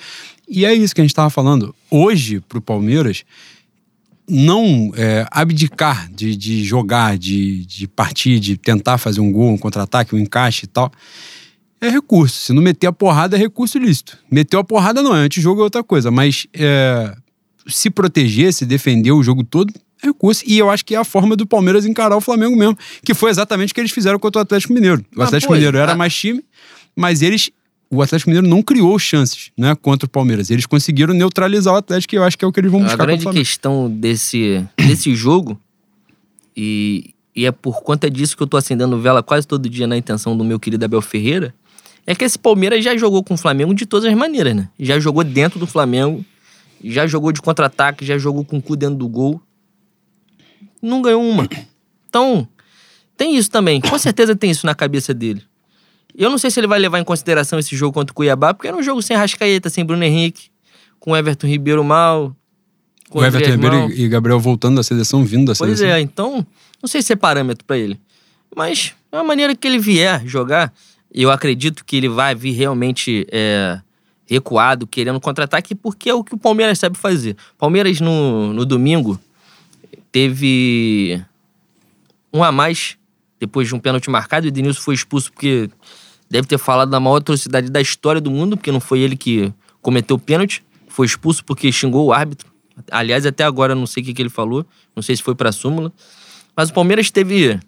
E 0.48 0.64
é 0.64 0.74
isso 0.74 0.92
que 0.92 1.00
a 1.00 1.04
gente 1.04 1.12
estava 1.12 1.30
falando. 1.30 1.72
Hoje, 1.88 2.40
para 2.40 2.58
o 2.58 2.60
Palmeiras, 2.60 3.24
não 4.28 4.92
é, 4.96 5.26
abdicar 5.30 6.10
de, 6.12 6.36
de 6.36 6.64
jogar, 6.64 7.16
de, 7.16 7.64
de 7.64 7.86
partir, 7.86 8.40
de 8.40 8.56
tentar 8.56 8.98
fazer 8.98 9.20
um 9.20 9.30
gol, 9.30 9.52
um 9.52 9.58
contra-ataque, 9.58 10.14
um 10.14 10.18
encaixe 10.18 10.64
e 10.64 10.68
tal, 10.68 10.90
é 11.80 11.88
recurso. 11.88 12.40
Se 12.44 12.52
não 12.52 12.62
meter 12.62 12.86
a 12.86 12.92
porrada, 12.92 13.36
é 13.36 13.38
recurso 13.38 13.78
ilícito. 13.78 14.18
Meteu 14.30 14.58
a 14.58 14.64
porrada 14.64 15.02
não, 15.02 15.14
é 15.14 15.20
antijogo 15.20 15.60
é 15.60 15.64
outra 15.64 15.84
coisa. 15.84 16.10
Mas 16.10 16.46
é, 16.54 17.14
se 17.68 17.90
proteger, 17.90 18.52
se 18.52 18.64
defender 18.66 19.12
o 19.12 19.22
jogo 19.22 19.44
todo, 19.44 19.72
é 20.02 20.06
recurso. 20.06 20.42
E 20.46 20.58
eu 20.58 20.70
acho 20.70 20.84
que 20.84 20.94
é 20.94 20.98
a 20.98 21.04
forma 21.04 21.36
do 21.36 21.46
Palmeiras 21.46 21.84
encarar 21.86 22.16
o 22.16 22.20
Flamengo 22.20 22.56
mesmo, 22.56 22.76
que 23.04 23.14
foi 23.14 23.30
exatamente 23.30 23.70
o 23.72 23.74
que 23.74 23.80
eles 23.80 23.92
fizeram 23.92 24.18
contra 24.18 24.40
o 24.40 24.42
Atlético 24.42 24.72
Mineiro. 24.72 25.04
O 25.16 25.22
Ah, 25.22 25.26
Atlético 25.26 25.50
foi. 25.52 25.58
Mineiro 25.58 25.78
era 25.78 25.92
Ah. 25.92 25.96
mais 25.96 26.14
time, 26.14 26.42
mas 26.96 27.22
eles. 27.22 27.50
O 27.88 28.02
Atlético 28.02 28.30
Mineiro 28.30 28.48
não 28.48 28.62
criou 28.62 28.98
chances 28.98 29.50
né, 29.56 29.74
contra 29.76 30.06
o 30.06 30.08
Palmeiras. 30.10 30.50
Eles 30.50 30.66
conseguiram 30.66 31.14
neutralizar 31.14 31.72
o 31.72 31.76
Atlético, 31.76 32.14
e 32.14 32.18
eu 32.18 32.24
acho 32.24 32.36
que 32.36 32.44
é 32.44 32.48
o 32.48 32.52
que 32.52 32.58
eles 32.58 32.70
vão 32.70 32.80
A 32.80 32.84
buscar 32.84 33.04
o 33.04 33.06
grande 33.06 33.30
questão 33.30 33.88
desse, 33.88 34.64
desse 34.76 35.14
jogo, 35.14 35.60
e, 36.56 37.14
e 37.34 37.46
é 37.46 37.52
por 37.52 37.82
conta 37.82 38.10
disso 38.10 38.36
que 38.36 38.42
eu 38.42 38.46
tô 38.46 38.56
acendendo 38.56 38.98
vela 39.00 39.22
quase 39.22 39.46
todo 39.46 39.68
dia 39.68 39.86
na 39.86 39.96
intenção 39.96 40.36
do 40.36 40.44
meu 40.44 40.58
querido 40.58 40.84
Abel 40.84 41.00
Ferreira, 41.00 41.54
é 42.06 42.14
que 42.14 42.24
esse 42.24 42.38
Palmeiras 42.38 42.84
já 42.84 42.96
jogou 42.96 43.22
com 43.22 43.34
o 43.34 43.36
Flamengo 43.36 43.74
de 43.74 43.84
todas 43.84 44.08
as 44.08 44.16
maneiras, 44.16 44.54
né? 44.54 44.68
Já 44.78 44.98
jogou 44.98 45.24
dentro 45.24 45.58
do 45.58 45.66
Flamengo, 45.66 46.24
já 46.82 47.06
jogou 47.06 47.32
de 47.32 47.42
contra-ataque, 47.42 48.04
já 48.04 48.16
jogou 48.16 48.44
com 48.44 48.58
o 48.58 48.62
cu 48.62 48.76
dentro 48.76 48.96
do 48.96 49.08
gol. 49.08 49.40
Não 50.80 51.02
ganhou 51.02 51.22
uma. 51.22 51.48
Então, 52.08 52.46
tem 53.16 53.36
isso 53.36 53.50
também. 53.50 53.80
Com 53.80 53.98
certeza 53.98 54.36
tem 54.36 54.50
isso 54.50 54.66
na 54.66 54.74
cabeça 54.74 55.12
dele. 55.12 55.42
Eu 56.16 56.30
não 56.30 56.38
sei 56.38 56.50
se 56.50 56.58
ele 56.58 56.66
vai 56.66 56.78
levar 56.78 56.98
em 56.98 57.04
consideração 57.04 57.58
esse 57.58 57.76
jogo 57.76 57.92
contra 57.92 58.12
o 58.12 58.14
Cuiabá, 58.14 58.54
porque 58.54 58.66
era 58.68 58.76
um 58.76 58.82
jogo 58.82 59.02
sem 59.02 59.16
Rascaeta, 59.16 59.68
sem 59.68 59.84
Bruno 59.84 60.02
Henrique, 60.02 60.48
com 60.98 61.10
o 61.12 61.16
Everton 61.16 61.46
Ribeiro 61.46 61.84
mal. 61.84 62.34
com 63.10 63.18
O 63.18 63.24
Everton 63.24 63.56
mal. 63.58 63.86
Ribeiro 63.88 63.92
e 63.92 64.08
Gabriel 64.08 64.40
voltando 64.40 64.76
da 64.76 64.82
seleção, 64.82 65.24
vindo 65.24 65.46
da 65.46 65.54
Pois 65.56 65.78
seleção. 65.78 65.96
é, 65.96 66.00
então, 66.00 66.46
não 66.82 66.88
sei 66.88 67.02
se 67.02 67.12
é 67.12 67.16
parâmetro 67.16 67.64
pra 67.64 67.76
ele. 67.76 68.00
Mas 68.54 68.94
é 69.12 69.18
a 69.18 69.24
maneira 69.24 69.54
que 69.54 69.66
ele 69.68 69.78
vier 69.78 70.26
jogar, 70.26 70.72
eu 71.12 71.30
acredito 71.30 71.84
que 71.84 71.96
ele 71.96 72.08
vai 72.08 72.34
vir 72.34 72.52
realmente 72.52 73.26
é, 73.30 73.78
recuado, 74.24 74.86
querendo 74.86 75.20
contra-ataque, 75.20 75.74
porque 75.74 76.08
é 76.08 76.14
o 76.14 76.24
que 76.24 76.34
o 76.34 76.38
Palmeiras 76.38 76.78
sabe 76.78 76.96
fazer. 76.96 77.36
Palmeiras 77.58 78.00
no, 78.00 78.54
no 78.54 78.64
domingo 78.64 79.20
teve 80.10 81.22
um 82.32 82.42
a 82.42 82.50
mais 82.50 82.96
depois 83.38 83.68
de 83.68 83.74
um 83.74 83.78
pênalti 83.78 84.08
marcado. 84.08 84.46
O 84.46 84.48
Edenilson 84.48 84.80
foi 84.80 84.94
expulso 84.94 85.30
porque 85.32 85.68
deve 86.30 86.46
ter 86.46 86.58
falado 86.58 86.90
da 86.90 87.00
maior 87.00 87.16
atrocidade 87.16 87.70
da 87.70 87.80
história 87.80 88.20
do 88.20 88.30
mundo, 88.30 88.56
porque 88.56 88.72
não 88.72 88.80
foi 88.80 89.00
ele 89.00 89.16
que 89.16 89.52
cometeu 89.80 90.16
o 90.16 90.18
pênalti. 90.18 90.64
Foi 90.88 91.06
expulso 91.06 91.44
porque 91.44 91.70
xingou 91.70 92.06
o 92.06 92.12
árbitro. 92.12 92.50
Aliás, 92.90 93.24
até 93.24 93.44
agora 93.44 93.74
não 93.74 93.86
sei 93.86 94.02
o 94.02 94.06
que, 94.06 94.14
que 94.14 94.22
ele 94.22 94.28
falou. 94.28 94.66
Não 94.94 95.02
sei 95.02 95.16
se 95.16 95.22
foi 95.22 95.34
pra 95.34 95.52
súmula. 95.52 95.92
Mas 96.56 96.70
o 96.70 96.72
Palmeiras 96.72 97.10
teve 97.10 97.58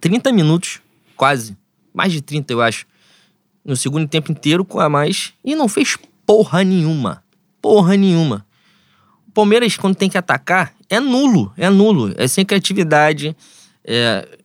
30 0.00 0.32
minutos, 0.32 0.80
quase. 1.16 1.56
Mais 1.92 2.12
de 2.12 2.20
30, 2.20 2.52
eu 2.52 2.60
acho. 2.60 2.86
No 3.64 3.76
segundo 3.76 4.08
tempo 4.08 4.32
inteiro 4.32 4.64
com 4.64 4.80
a 4.80 4.88
mais. 4.88 5.32
E 5.44 5.54
não 5.54 5.68
fez 5.68 5.96
porra 6.26 6.62
nenhuma. 6.64 7.22
Porra 7.60 7.96
nenhuma. 7.96 8.46
O 9.26 9.32
Palmeiras, 9.32 9.76
quando 9.76 9.94
tem 9.94 10.08
que 10.08 10.18
atacar, 10.18 10.74
é 10.88 11.00
nulo. 11.00 11.52
É 11.56 11.68
nulo. 11.68 12.14
É 12.16 12.26
sem 12.26 12.44
criatividade. 12.44 13.36
É... 13.84 14.37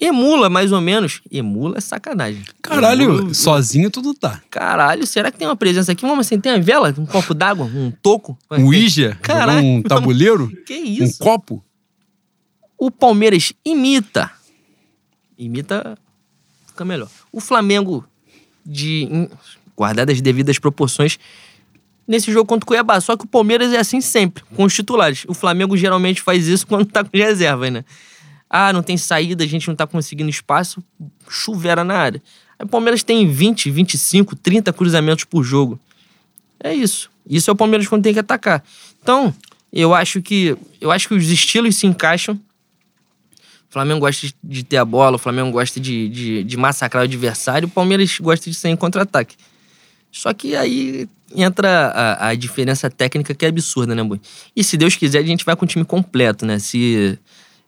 Emula, 0.00 0.48
mais 0.48 0.70
ou 0.70 0.80
menos. 0.80 1.20
Emula 1.30 1.78
é 1.78 1.80
sacanagem. 1.80 2.42
Caralho, 2.62 3.18
Emula- 3.18 3.34
sozinho 3.34 3.90
tudo 3.90 4.14
tá. 4.14 4.40
Caralho, 4.48 5.06
será 5.06 5.30
que 5.30 5.38
tem 5.38 5.48
uma 5.48 5.56
presença 5.56 5.90
aqui? 5.92 6.02
Vamos 6.02 6.26
assim, 6.26 6.38
tem 6.38 6.52
uma 6.52 6.60
vela? 6.60 6.94
Um 6.96 7.04
copo 7.06 7.34
d'água? 7.34 7.64
Um 7.66 7.90
toco? 7.90 8.38
Um 8.50 8.72
jogar 8.88 9.16
Caralho, 9.16 9.66
um 9.66 9.82
tabuleiro? 9.82 10.48
Que 10.64 10.74
um 10.78 11.04
isso? 11.04 11.18
copo? 11.18 11.64
O 12.78 12.90
Palmeiras 12.92 13.52
imita. 13.64 14.30
Imita, 15.36 15.98
fica 16.68 16.84
melhor. 16.84 17.08
O 17.32 17.40
Flamengo, 17.40 18.04
de 18.64 19.28
guardadas 19.76 20.14
as 20.16 20.20
devidas 20.20 20.58
proporções, 20.60 21.18
nesse 22.06 22.30
jogo 22.32 22.46
contra 22.46 22.64
o 22.64 22.66
Cuiabá. 22.68 23.00
Só 23.00 23.16
que 23.16 23.24
o 23.24 23.28
Palmeiras 23.28 23.72
é 23.72 23.78
assim 23.78 24.00
sempre, 24.00 24.44
com 24.54 24.62
os 24.64 24.74
titulares. 24.74 25.24
O 25.26 25.34
Flamengo 25.34 25.76
geralmente 25.76 26.22
faz 26.22 26.46
isso 26.46 26.66
quando 26.68 26.86
tá 26.86 27.02
com 27.02 27.10
reservas, 27.16 27.72
né? 27.72 27.84
Ah, 28.50 28.72
não 28.72 28.82
tem 28.82 28.96
saída, 28.96 29.44
a 29.44 29.46
gente 29.46 29.68
não 29.68 29.74
tá 29.76 29.86
conseguindo 29.86 30.30
espaço, 30.30 30.82
chuveira 31.28 31.84
na 31.84 31.94
área. 31.94 32.22
Aí 32.58 32.64
o 32.64 32.68
Palmeiras 32.68 33.02
tem 33.02 33.28
20, 33.30 33.70
25, 33.70 34.34
30 34.36 34.72
cruzamentos 34.72 35.24
por 35.24 35.42
jogo. 35.44 35.78
É 36.58 36.74
isso. 36.74 37.10
Isso 37.28 37.50
é 37.50 37.52
o 37.52 37.56
Palmeiras 37.56 37.86
quando 37.86 38.02
tem 38.02 38.12
que 38.14 38.18
atacar. 38.18 38.64
Então, 39.02 39.34
eu 39.72 39.94
acho 39.94 40.22
que 40.22 40.56
eu 40.80 40.90
acho 40.90 41.08
que 41.08 41.14
os 41.14 41.28
estilos 41.30 41.76
se 41.76 41.86
encaixam. 41.86 42.34
O 43.68 43.72
Flamengo 43.72 44.00
gosta 44.00 44.26
de- 44.42 44.64
ter 44.64 44.78
a 44.78 44.84
bola, 44.84 45.16
o 45.16 45.18
Flamengo 45.18 45.50
gosta 45.50 45.78
de, 45.78 46.08
de, 46.08 46.42
de 46.42 46.56
massacrar 46.56 47.02
o 47.02 47.04
adversário, 47.04 47.68
o 47.68 47.70
Palmeiras 47.70 48.18
gosta 48.18 48.48
de 48.50 48.56
sair 48.56 48.72
em 48.72 48.76
contra-ataque. 48.76 49.36
Só 50.10 50.32
que 50.32 50.56
aí 50.56 51.06
entra 51.36 51.88
a, 51.88 52.28
a 52.28 52.34
diferença 52.34 52.88
técnica 52.88 53.34
que 53.34 53.44
é 53.44 53.48
absurda, 53.48 53.94
né, 53.94 54.02
Boi? 54.02 54.18
E 54.56 54.64
se 54.64 54.78
Deus 54.78 54.96
quiser, 54.96 55.18
a 55.18 55.22
gente 55.22 55.44
vai 55.44 55.54
com 55.54 55.66
o 55.66 55.68
time 55.68 55.84
completo, 55.84 56.46
né? 56.46 56.58
Se 56.58 57.18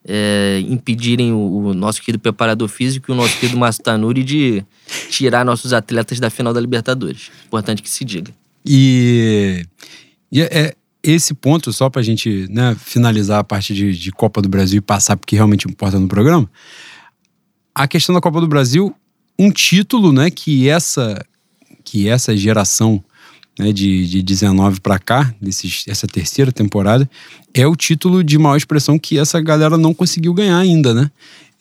é, 0.06 0.62
impedirem 0.68 1.32
o, 1.32 1.66
o 1.66 1.74
nosso 1.74 2.00
querido 2.02 2.22
preparador 2.22 2.68
físico 2.68 3.10
e 3.10 3.12
o 3.12 3.16
nosso 3.16 3.38
querido 3.38 3.58
Márcio 3.58 3.82
Tanuri 3.82 4.24
de 4.24 4.64
tirar 5.10 5.44
nossos 5.44 5.72
atletas 5.72 6.18
da 6.18 6.30
final 6.30 6.52
da 6.52 6.60
Libertadores. 6.60 7.30
Importante 7.46 7.82
que 7.82 7.90
se 7.90 8.04
diga. 8.04 8.32
E, 8.64 9.64
e 10.30 10.42
é, 10.42 10.48
é 10.58 10.74
esse 11.02 11.32
ponto, 11.34 11.72
só 11.72 11.88
pra 11.88 12.02
gente 12.02 12.46
né, 12.50 12.76
finalizar 12.78 13.38
a 13.38 13.44
parte 13.44 13.74
de, 13.74 13.96
de 13.96 14.12
Copa 14.12 14.42
do 14.42 14.48
Brasil 14.48 14.78
e 14.78 14.82
passar 14.82 15.16
porque 15.16 15.36
realmente 15.36 15.68
importa 15.68 15.98
no 15.98 16.08
programa. 16.08 16.50
A 17.74 17.88
questão 17.88 18.14
da 18.14 18.20
Copa 18.20 18.40
do 18.40 18.48
Brasil, 18.48 18.94
um 19.38 19.50
título 19.50 20.12
né, 20.12 20.30
que 20.30 20.68
essa 20.68 21.24
que 21.82 22.08
essa 22.08 22.36
geração 22.36 23.02
né, 23.60 23.72
de, 23.72 24.06
de 24.06 24.22
19 24.22 24.80
pra 24.80 24.98
cá, 24.98 25.34
desses, 25.40 25.84
essa 25.86 26.06
terceira 26.06 26.50
temporada, 26.50 27.08
é 27.52 27.66
o 27.66 27.76
título 27.76 28.24
de 28.24 28.38
maior 28.38 28.56
expressão 28.56 28.98
que 28.98 29.18
essa 29.18 29.38
galera 29.38 29.76
não 29.76 29.92
conseguiu 29.92 30.32
ganhar 30.32 30.56
ainda, 30.56 30.94
né? 30.94 31.10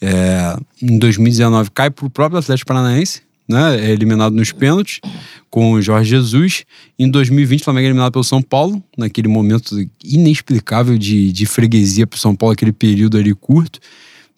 É, 0.02 0.58
em 0.82 0.98
2019 0.98 1.72
cai 1.72 1.90
pro 1.90 2.10
próprio 2.10 2.40
Atlético 2.40 2.70
Paranaense, 2.70 3.22
né? 3.46 3.86
É 3.86 3.92
eliminado 3.92 4.34
nos 4.34 4.54
pênaltis 4.54 5.02
com 5.50 5.74
o 5.74 5.82
Jorge 5.82 6.10
Jesus. 6.10 6.64
Em 6.98 7.10
2020, 7.10 7.60
o 7.60 7.64
Flamengo 7.66 7.84
é 7.84 7.88
eliminado 7.90 8.14
pelo 8.14 8.24
São 8.24 8.42
Paulo, 8.42 8.82
naquele 8.98 9.28
momento 9.28 9.76
inexplicável 10.02 10.98
de, 10.98 11.34
de 11.34 11.46
freguesia 11.46 12.08
pro 12.08 12.18
São 12.18 12.34
Paulo, 12.34 12.54
aquele 12.54 12.72
período 12.72 13.18
ali 13.18 13.36
curto, 13.36 13.80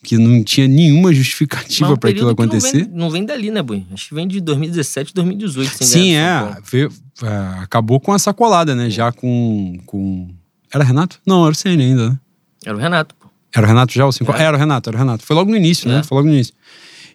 que 0.03 0.17
não 0.17 0.43
tinha 0.43 0.67
nenhuma 0.67 1.13
justificativa 1.13 1.93
um 1.93 1.97
para 1.97 2.09
aquilo 2.09 2.33
que 2.35 2.39
não 2.41 2.45
acontecer. 2.45 2.85
vem- 2.85 2.89
Não 2.93 3.09
vem, 3.09 3.25
dali, 3.25 3.51
né, 3.51 3.61
Boi? 3.61 3.85
Acho 3.93 4.09
que 4.09 4.15
vem 4.15 4.27
de 4.27 4.41
2017, 4.41 5.13
2018. 5.13 5.71
sem 5.77 5.87
Sim, 5.87 6.15
é, 6.15 6.57
veio- 6.71 6.91
é, 7.23 7.61
Acabou 7.61 7.99
com 7.99 8.11
a 8.11 8.17
sacolada, 8.19 8.73
né? 8.75 8.89
Já 8.89 9.11
com, 9.11 9.77
com. 9.85 10.29
Era 10.73 10.83
Renato? 10.83 11.19
Não, 11.25 11.43
era 11.43 11.51
o 11.51 11.55
CN 11.55 11.83
ainda, 11.83 12.09
né? 12.09 12.19
Era 12.65 12.75
o 12.75 12.79
Renato, 12.79 13.13
pô. 13.15 13.27
Era 13.53 13.65
o 13.65 13.67
Renato 13.69 13.93
já? 13.93 14.05
O 14.05 14.11
cinco... 14.11 14.31
É. 14.31 14.41
Era 14.43 14.55
o 14.55 14.59
Renato, 14.59 14.89
era 14.89 14.95
o 14.97 14.99
Renato. 14.99 15.23
Foi 15.25 15.35
logo 15.35 15.51
no 15.51 15.57
início, 15.57 15.89
É. 15.91 15.95
né? 15.97 16.03
Foi 16.03 16.15
logo 16.17 16.27
no 16.27 16.33
início. 16.33 16.53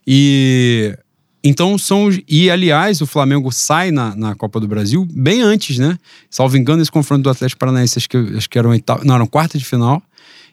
E. 0.07 0.97
Então 1.43 1.78
são. 1.78 2.09
E 2.28 2.51
aliás, 2.51 3.01
o 3.01 3.07
Flamengo 3.07 3.53
sai 3.53 3.91
na, 3.91 4.14
na 4.16 4.34
Copa 4.34 4.59
do 4.59 4.66
Brasil 4.66 5.07
bem 5.11 5.43
antes, 5.43 5.78
né? 5.78 5.97
Salvo 6.28 6.57
engano, 6.57 6.82
esse 6.82 6.91
confronto 6.91 7.22
do 7.22 7.30
Atlético 7.30 7.59
Paranaense, 7.61 7.99
acho 7.99 8.09
que, 8.09 8.16
acho 8.37 8.51
que 8.51 8.59
eram 8.59 8.70
oitava, 8.70 9.05
não, 9.05 9.14
eram 9.14 9.26
quarta 9.26 9.57
de 9.57 9.64
final. 9.64 10.03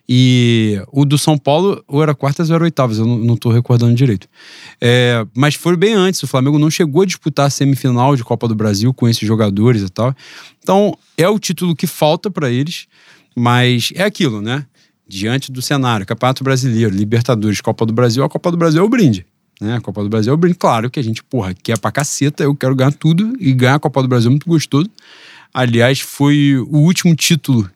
E 0.07 0.81
o 0.91 1.05
do 1.05 1.17
São 1.17 1.37
Paulo, 1.37 1.81
ou 1.87 2.03
era 2.03 2.13
quartas 2.13 2.49
ou 2.49 2.55
era 2.55 2.63
oitavas, 2.65 2.97
eu 2.97 3.05
não, 3.05 3.37
tô 3.37 3.49
recordando 3.51 3.95
direito. 3.95 4.27
É, 4.81 5.25
mas 5.33 5.55
foi 5.55 5.77
bem 5.77 5.93
antes, 5.93 6.21
o 6.21 6.27
Flamengo 6.27 6.59
não 6.59 6.69
chegou 6.69 7.03
a 7.03 7.05
disputar 7.05 7.47
a 7.47 7.49
semifinal 7.49 8.15
de 8.15 8.23
Copa 8.23 8.47
do 8.47 8.55
Brasil 8.55 8.93
com 8.93 9.07
esses 9.07 9.25
jogadores 9.25 9.81
e 9.81 9.89
tal. 9.89 10.13
Então, 10.61 10.97
é 11.17 11.27
o 11.27 11.39
título 11.39 11.75
que 11.75 11.87
falta 11.87 12.29
para 12.29 12.51
eles, 12.51 12.85
mas 13.35 13.93
é 13.95 14.03
aquilo, 14.03 14.41
né? 14.41 14.65
Diante 15.07 15.51
do 15.51 15.61
cenário, 15.61 16.05
Campeonato 16.05 16.43
Brasileiro, 16.43 16.93
Libertadores, 16.93 17.61
Copa 17.61 17.85
do 17.85 17.93
Brasil, 17.93 18.23
a 18.23 18.29
Copa 18.29 18.51
do 18.51 18.57
Brasil 18.57 18.81
é 18.81 18.85
o 18.85 18.89
brinde. 18.89 19.25
Né? 19.61 19.75
A 19.75 19.81
Copa 19.81 20.03
do 20.03 20.09
Brasil 20.09 20.31
é 20.31 20.33
o 20.33 20.37
brinde. 20.37 20.57
Claro 20.57 20.89
que 20.89 20.99
a 20.99 21.03
gente, 21.03 21.23
porra, 21.23 21.53
quer 21.53 21.77
pra 21.79 21.91
caceta, 21.91 22.43
eu 22.43 22.55
quero 22.55 22.75
ganhar 22.75 22.91
tudo 22.91 23.33
e 23.39 23.53
ganhar 23.53 23.75
a 23.75 23.79
Copa 23.79 24.01
do 24.01 24.07
Brasil 24.07 24.27
é 24.27 24.31
muito 24.31 24.47
gostoso. 24.47 24.89
Aliás, 25.53 25.99
foi 25.99 26.57
o 26.57 26.79
último 26.79 27.15
título 27.15 27.69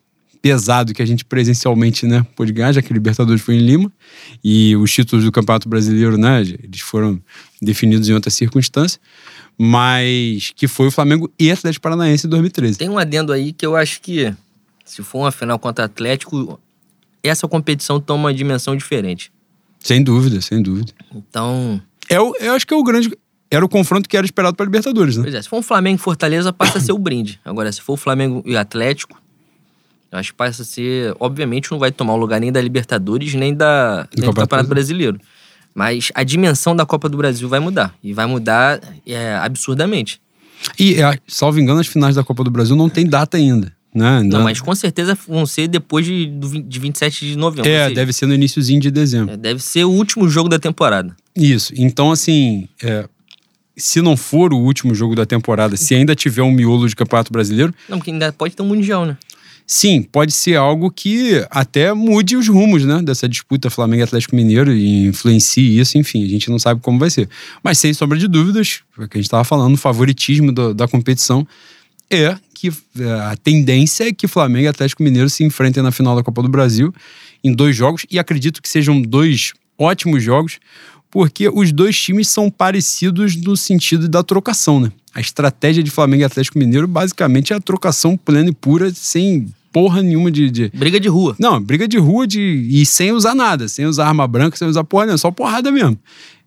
pesado 0.47 0.93
que 0.93 1.01
a 1.01 1.05
gente 1.05 1.25
presencialmente 1.25 2.05
né, 2.05 2.25
pôde 2.35 2.53
ganhar, 2.53 2.71
já 2.71 2.81
que 2.81 2.89
o 2.89 2.93
Libertadores 2.93 3.41
foi 3.41 3.55
em 3.55 3.59
Lima. 3.59 3.91
E 4.41 4.75
os 4.77 4.91
títulos 4.93 5.25
do 5.25 5.31
Campeonato 5.31 5.67
Brasileiro, 5.67 6.17
né, 6.17 6.41
eles 6.41 6.79
foram 6.79 7.21
definidos 7.61 8.07
em 8.07 8.13
outra 8.13 8.31
circunstância. 8.31 8.99
Mas 9.57 10.53
que 10.55 10.67
foi 10.67 10.87
o 10.87 10.91
Flamengo 10.91 11.29
e 11.37 11.51
Atlético 11.51 11.83
Paranaense 11.83 12.27
em 12.27 12.29
2013. 12.29 12.77
Tem 12.77 12.89
um 12.89 12.97
adendo 12.97 13.33
aí 13.33 13.51
que 13.51 13.65
eu 13.65 13.75
acho 13.75 13.99
que, 14.01 14.33
se 14.85 15.03
for 15.03 15.19
uma 15.19 15.31
final 15.31 15.59
contra 15.59 15.83
Atlético, 15.85 16.59
essa 17.21 17.47
competição 17.47 17.99
toma 17.99 18.25
uma 18.25 18.33
dimensão 18.33 18.75
diferente. 18.75 19.31
Sem 19.79 20.01
dúvida, 20.01 20.39
sem 20.41 20.61
dúvida. 20.61 20.93
Então, 21.13 21.81
É 22.09 22.21
o, 22.21 22.33
eu 22.39 22.53
acho 22.53 22.65
que 22.65 22.73
é 22.73 22.77
o 22.77 22.83
grande. 22.83 23.11
Era 23.49 23.65
o 23.65 23.69
confronto 23.69 24.07
que 24.07 24.15
era 24.15 24.25
esperado 24.25 24.55
para 24.55 24.65
Libertadores, 24.65 25.17
né? 25.17 25.23
pois 25.23 25.35
é, 25.35 25.41
se 25.41 25.49
for 25.49 25.57
um 25.57 25.61
Flamengo 25.61 25.99
e 25.99 26.03
Fortaleza, 26.03 26.53
passa 26.53 26.77
a 26.77 26.81
ser 26.81 26.91
o 26.91 26.97
brinde. 26.97 27.39
Agora, 27.43 27.71
se 27.71 27.81
for 27.81 27.93
o 27.93 27.97
Flamengo 27.97 28.43
e 28.45 28.55
Atlético, 28.55 29.19
acho 30.11 30.31
que 30.31 30.37
passa 30.37 30.61
a 30.61 30.65
ser. 30.65 31.15
Obviamente, 31.19 31.71
não 31.71 31.79
vai 31.79 31.91
tomar 31.91 32.13
o 32.13 32.17
lugar 32.17 32.39
nem 32.39 32.51
da 32.51 32.61
Libertadores, 32.61 33.33
nem, 33.33 33.53
da, 33.53 34.07
nem 34.17 34.27
do 34.29 34.33
Campeonato 34.33 34.69
Brasileiro. 34.69 35.19
Mas 35.73 36.11
a 36.15 36.23
dimensão 36.23 36.75
da 36.75 36.85
Copa 36.85 37.07
do 37.07 37.17
Brasil 37.17 37.47
vai 37.47 37.59
mudar. 37.59 37.93
E 38.03 38.11
vai 38.13 38.25
mudar 38.25 38.79
é, 39.05 39.35
absurdamente. 39.35 40.19
E, 40.79 40.95
é, 41.01 41.19
salvo 41.27 41.59
engano, 41.59 41.79
as 41.79 41.87
finais 41.87 42.15
da 42.15 42.23
Copa 42.23 42.43
do 42.43 42.49
Brasil 42.49 42.75
não 42.75 42.89
tem 42.89 43.05
data 43.05 43.37
ainda. 43.37 43.71
Né? 43.93 44.17
Ainda- 44.19 44.37
Não, 44.37 44.43
mas 44.43 44.59
com 44.59 44.73
certeza 44.75 45.17
vão 45.27 45.45
ser 45.45 45.67
depois 45.67 46.05
de, 46.05 46.25
do 46.25 46.47
20 46.49 46.65
de 46.67 46.79
27 46.79 47.25
de 47.27 47.35
novembro. 47.37 47.69
É, 47.69 47.83
seja, 47.83 47.95
deve 47.95 48.13
ser 48.13 48.25
no 48.25 48.33
iníciozinho 48.33 48.79
de 48.81 48.89
dezembro. 48.91 49.33
é, 49.33 49.37
deve 49.37 49.61
ser 49.61 49.83
o 49.85 49.91
último 49.91 50.27
jogo 50.27 50.49
da 50.49 50.57
temporada. 50.59 51.15
Isso. 51.35 51.73
Então, 51.75 52.11
assim, 52.11 52.67
é, 52.81 53.07
se 53.75 54.01
não 54.01 54.17
for 54.17 54.53
o 54.53 54.57
último 54.57 54.95
jogo 54.95 55.15
da 55.15 55.25
temporada, 55.25 55.77
se 55.77 55.93
ainda 55.93 56.15
tiver 56.15 56.41
um 56.41 56.51
miolo 56.51 56.87
de 56.89 56.95
Campeonato 56.95 57.31
Brasileiro, 57.31 57.73
Não, 57.87 57.97
porque 57.99 58.09
ainda 58.11 58.33
pode 58.33 58.55
ter 58.55 58.63
um 58.63 58.67
Mundial, 58.67 59.05
né? 59.05 59.15
Sim, 59.67 60.01
pode 60.01 60.31
ser 60.31 60.55
algo 60.55 60.89
que 60.89 61.45
até 61.51 61.93
mude 61.93 62.37
os 62.37 62.47
rumos, 62.47 62.85
né? 62.85 63.01
Dessa 63.03 63.27
disputa 63.27 63.69
Flamengo 63.69 64.03
Atlético 64.03 64.35
Mineiro 64.35 64.73
e 64.73 65.07
influencie 65.07 65.77
isso, 65.77 65.97
enfim, 65.97 66.23
a 66.23 66.29
gente 66.29 66.49
não 66.49 66.57
sabe 66.57 66.79
como 66.81 66.97
vai 66.97 67.09
ser. 67.09 67.29
Mas 67.61 67.77
sem 67.77 67.93
sombra 67.93 68.17
de 68.17 68.27
dúvidas, 68.27 68.79
o 68.97 69.07
que 69.07 69.17
a 69.17 69.19
gente 69.19 69.25
estava 69.25 69.43
falando, 69.43 69.73
o 69.75 69.77
favoritismo 69.77 70.53
da, 70.53 70.71
da 70.71 70.87
competição 70.87 71.45
é 72.09 72.37
que 72.53 72.69
é, 72.99 73.11
a 73.31 73.35
tendência 73.35 74.07
é 74.07 74.13
que 74.13 74.27
Flamengo 74.27 74.65
e 74.65 74.67
Atlético 74.67 75.03
Mineiro 75.03 75.29
se 75.29 75.43
enfrentem 75.43 75.83
na 75.83 75.91
final 75.91 76.15
da 76.15 76.23
Copa 76.23 76.41
do 76.41 76.49
Brasil 76.49 76.93
em 77.43 77.53
dois 77.53 77.75
jogos 77.75 78.05
e 78.09 78.17
acredito 78.17 78.61
que 78.61 78.69
sejam 78.69 78.99
dois 79.01 79.53
ótimos 79.77 80.23
jogos, 80.23 80.59
porque 81.11 81.47
os 81.49 81.71
dois 81.71 81.99
times 81.99 82.27
são 82.27 82.49
parecidos 82.49 83.35
no 83.35 83.55
sentido 83.55 84.07
da 84.07 84.23
trocação, 84.23 84.79
né? 84.79 84.91
A 85.13 85.19
estratégia 85.19 85.83
de 85.83 85.91
Flamengo 85.91 86.21
e 86.21 86.25
Atlético 86.25 86.57
Mineiro 86.57 86.87
basicamente 86.87 87.53
é 87.53 87.55
a 87.55 87.59
trocação 87.59 88.17
plena 88.17 88.49
e 88.49 88.53
pura, 88.53 88.91
sem 88.93 89.47
porra 89.71 90.01
nenhuma 90.01 90.31
de. 90.31 90.49
de- 90.49 90.69
Briga 90.73 90.99
de 90.99 91.07
rua. 91.07 91.35
Não, 91.39 91.61
briga 91.61 91.87
de 91.87 91.97
rua 91.97 92.25
de, 92.27 92.39
e 92.69 92.85
sem 92.85 93.11
usar 93.11 93.35
nada, 93.35 93.67
sem 93.67 93.85
usar 93.85 94.07
arma 94.07 94.27
branca, 94.27 94.57
sem 94.57 94.67
usar 94.67 94.83
porra, 94.83 95.05
nenhuma, 95.05 95.17
só 95.17 95.31
porrada 95.31 95.71
mesmo. 95.71 95.97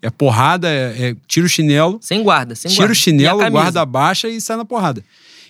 É 0.03 0.09
porrada, 0.11 0.69
é, 0.69 1.11
é 1.11 1.17
tira 1.27 1.45
o 1.45 1.49
chinelo, 1.49 1.99
Sem 2.01 2.23
guarda, 2.23 2.55
sem 2.55 2.71
tira 2.71 2.83
guarda. 2.85 2.93
o 2.93 2.95
chinelo, 2.97 3.39
guarda 3.51 3.85
baixa 3.85 4.29
e 4.29 4.41
sai 4.41 4.57
na 4.57 4.65
porrada. 4.65 5.05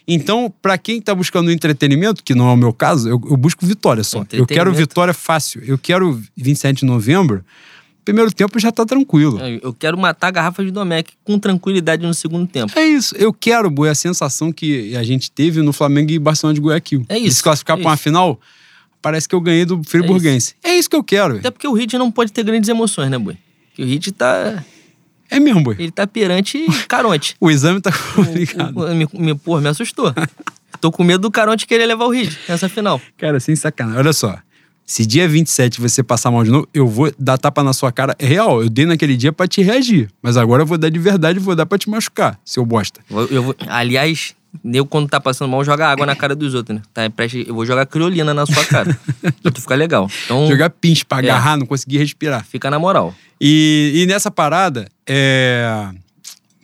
Então, 0.08 0.52
pra 0.60 0.76
quem 0.76 1.00
tá 1.00 1.14
buscando 1.14 1.52
entretenimento, 1.52 2.24
que 2.24 2.34
não 2.34 2.48
é 2.48 2.52
o 2.52 2.56
meu 2.56 2.72
caso, 2.72 3.08
eu, 3.08 3.20
eu 3.30 3.36
busco 3.36 3.64
vitória 3.64 4.02
só. 4.02 4.24
Eu 4.32 4.46
quero 4.46 4.72
vitória 4.72 5.14
fácil. 5.14 5.62
Eu 5.64 5.78
quero 5.78 6.20
27 6.36 6.80
de 6.80 6.84
novembro. 6.86 7.44
Primeiro 8.04 8.32
tempo 8.32 8.58
já 8.58 8.72
tá 8.72 8.84
tranquilo. 8.86 9.38
Eu 9.40 9.60
eu 9.62 9.72
quero 9.74 9.96
matar 9.98 10.28
a 10.28 10.30
garrafa 10.30 10.64
de 10.64 10.70
Domecq 10.70 11.12
com 11.22 11.38
tranquilidade 11.38 12.04
no 12.06 12.14
segundo 12.14 12.46
tempo. 12.46 12.72
É 12.78 12.84
isso. 12.86 13.14
Eu 13.16 13.32
quero, 13.32 13.70
Boi, 13.70 13.88
a 13.88 13.94
sensação 13.94 14.50
que 14.52 14.96
a 14.96 15.02
gente 15.02 15.30
teve 15.30 15.60
no 15.62 15.72
Flamengo 15.72 16.10
e 16.10 16.18
Barcelona 16.18 16.54
de 16.54 16.60
Guayaquil. 16.60 17.04
É 17.08 17.18
De 17.18 17.26
isso, 17.26 17.36
se 17.38 17.42
classificar 17.42 17.76
é 17.78 17.80
pra 17.80 17.88
uma 17.90 17.94
isso. 17.94 18.02
final, 18.02 18.40
parece 19.02 19.28
que 19.28 19.34
eu 19.34 19.40
ganhei 19.40 19.64
do 19.64 19.82
Friburguense. 19.84 20.54
É 20.64 20.74
isso 20.76 20.88
que 20.90 20.96
eu 20.96 21.04
quero. 21.04 21.36
Até 21.36 21.50
porque 21.50 21.68
o 21.68 21.72
Hit 21.74 21.96
não 21.98 22.10
pode 22.10 22.32
ter 22.32 22.42
grandes 22.42 22.68
emoções, 22.68 23.10
né, 23.10 23.18
boi? 23.18 23.36
Porque 23.68 23.82
o 23.82 23.86
Hit 23.86 24.12
tá. 24.12 24.64
É 25.32 25.38
mesmo, 25.38 25.62
Boi. 25.62 25.76
Ele 25.78 25.92
tá 25.92 26.06
perante 26.08 26.66
Caronte. 26.88 27.36
O 27.40 27.48
exame 27.50 27.80
tá 27.80 27.92
complicado. 28.16 28.76
O- 28.76 28.84
o- 28.90 28.94
me, 28.94 29.06
me, 29.12 29.34
porra, 29.36 29.60
me 29.60 29.68
assustou. 29.68 30.12
Tô 30.80 30.90
com 30.90 31.04
medo 31.04 31.20
do 31.20 31.30
Caronte 31.30 31.66
querer 31.66 31.86
levar 31.86 32.06
o 32.06 32.10
Hit 32.10 32.36
nessa 32.48 32.68
final. 32.68 33.00
Cara, 33.16 33.38
sem 33.38 33.54
sacanagem. 33.54 34.00
Olha 34.00 34.12
só. 34.12 34.36
Se 34.86 35.06
dia 35.06 35.28
27 35.28 35.80
você 35.80 36.02
passar 36.02 36.30
mal 36.32 36.42
de 36.42 36.50
novo, 36.50 36.68
eu 36.74 36.86
vou 36.88 37.12
dar 37.18 37.38
tapa 37.38 37.62
na 37.62 37.72
sua 37.72 37.92
cara. 37.92 38.14
É 38.18 38.26
real, 38.26 38.60
eu 38.62 38.68
dei 38.68 38.86
naquele 38.86 39.16
dia 39.16 39.32
pra 39.32 39.46
te 39.46 39.62
reagir. 39.62 40.08
Mas 40.20 40.36
agora 40.36 40.62
eu 40.62 40.66
vou 40.66 40.76
dar 40.76 40.88
de 40.90 40.98
verdade 40.98 41.38
e 41.38 41.42
vou 41.42 41.54
dar 41.54 41.64
pra 41.64 41.78
te 41.78 41.88
machucar, 41.88 42.38
seu 42.44 42.66
bosta. 42.66 43.00
Eu, 43.08 43.26
eu 43.28 43.56
aliás, 43.68 44.34
eu 44.64 44.84
quando 44.84 45.08
tá 45.08 45.20
passando 45.20 45.48
mal, 45.48 45.64
joga 45.64 45.86
água 45.86 46.04
na 46.04 46.16
cara 46.16 46.34
dos 46.34 46.54
outros, 46.54 46.76
né? 46.76 46.82
Tá, 46.92 47.08
preste- 47.08 47.44
eu 47.46 47.54
vou 47.54 47.64
jogar 47.64 47.86
criolina 47.86 48.34
na 48.34 48.44
sua 48.46 48.64
cara. 48.64 48.98
pra 49.40 49.52
tu 49.52 49.60
ficar 49.60 49.76
legal. 49.76 50.10
Então, 50.24 50.48
Jogar 50.48 50.70
pinch 50.70 51.04
pra 51.06 51.18
É. 51.18 51.20
agarrar, 51.20 51.56
não 51.56 51.66
conseguir 51.66 51.98
respirar. 51.98 52.44
fica 52.44 52.68
na 52.68 52.78
moral. 52.78 53.14
E, 53.40 53.92
e 53.94 54.06
nessa 54.06 54.28
parada, 54.30 54.88
é. 55.06 55.88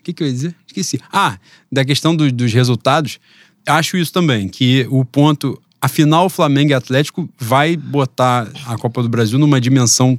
O 0.01 0.03
que, 0.03 0.13
que 0.13 0.23
eu 0.25 0.27
ia 0.27 0.33
dizer? 0.33 0.55
Esqueci. 0.67 1.01
Ah, 1.13 1.39
da 1.71 1.85
questão 1.85 2.15
do- 2.15 2.31
dos 2.33 2.53
resultados, 2.53 3.21
acho 3.69 3.97
isso 3.97 4.13
também, 4.13 4.49
que 4.49 4.85
o 4.91 5.05
ponto. 5.05 5.61
Afinal, 5.87 6.29
Flamengo 6.29 6.73
e 6.73 6.75
Atlético 6.75 7.29
vai 7.39 7.77
botar 7.77 8.49
a 8.67 8.77
Copa 8.77 9.05
do 9.05 9.09
Brasil 9.09 9.39
numa 9.39 9.61
dimensão 9.61 10.17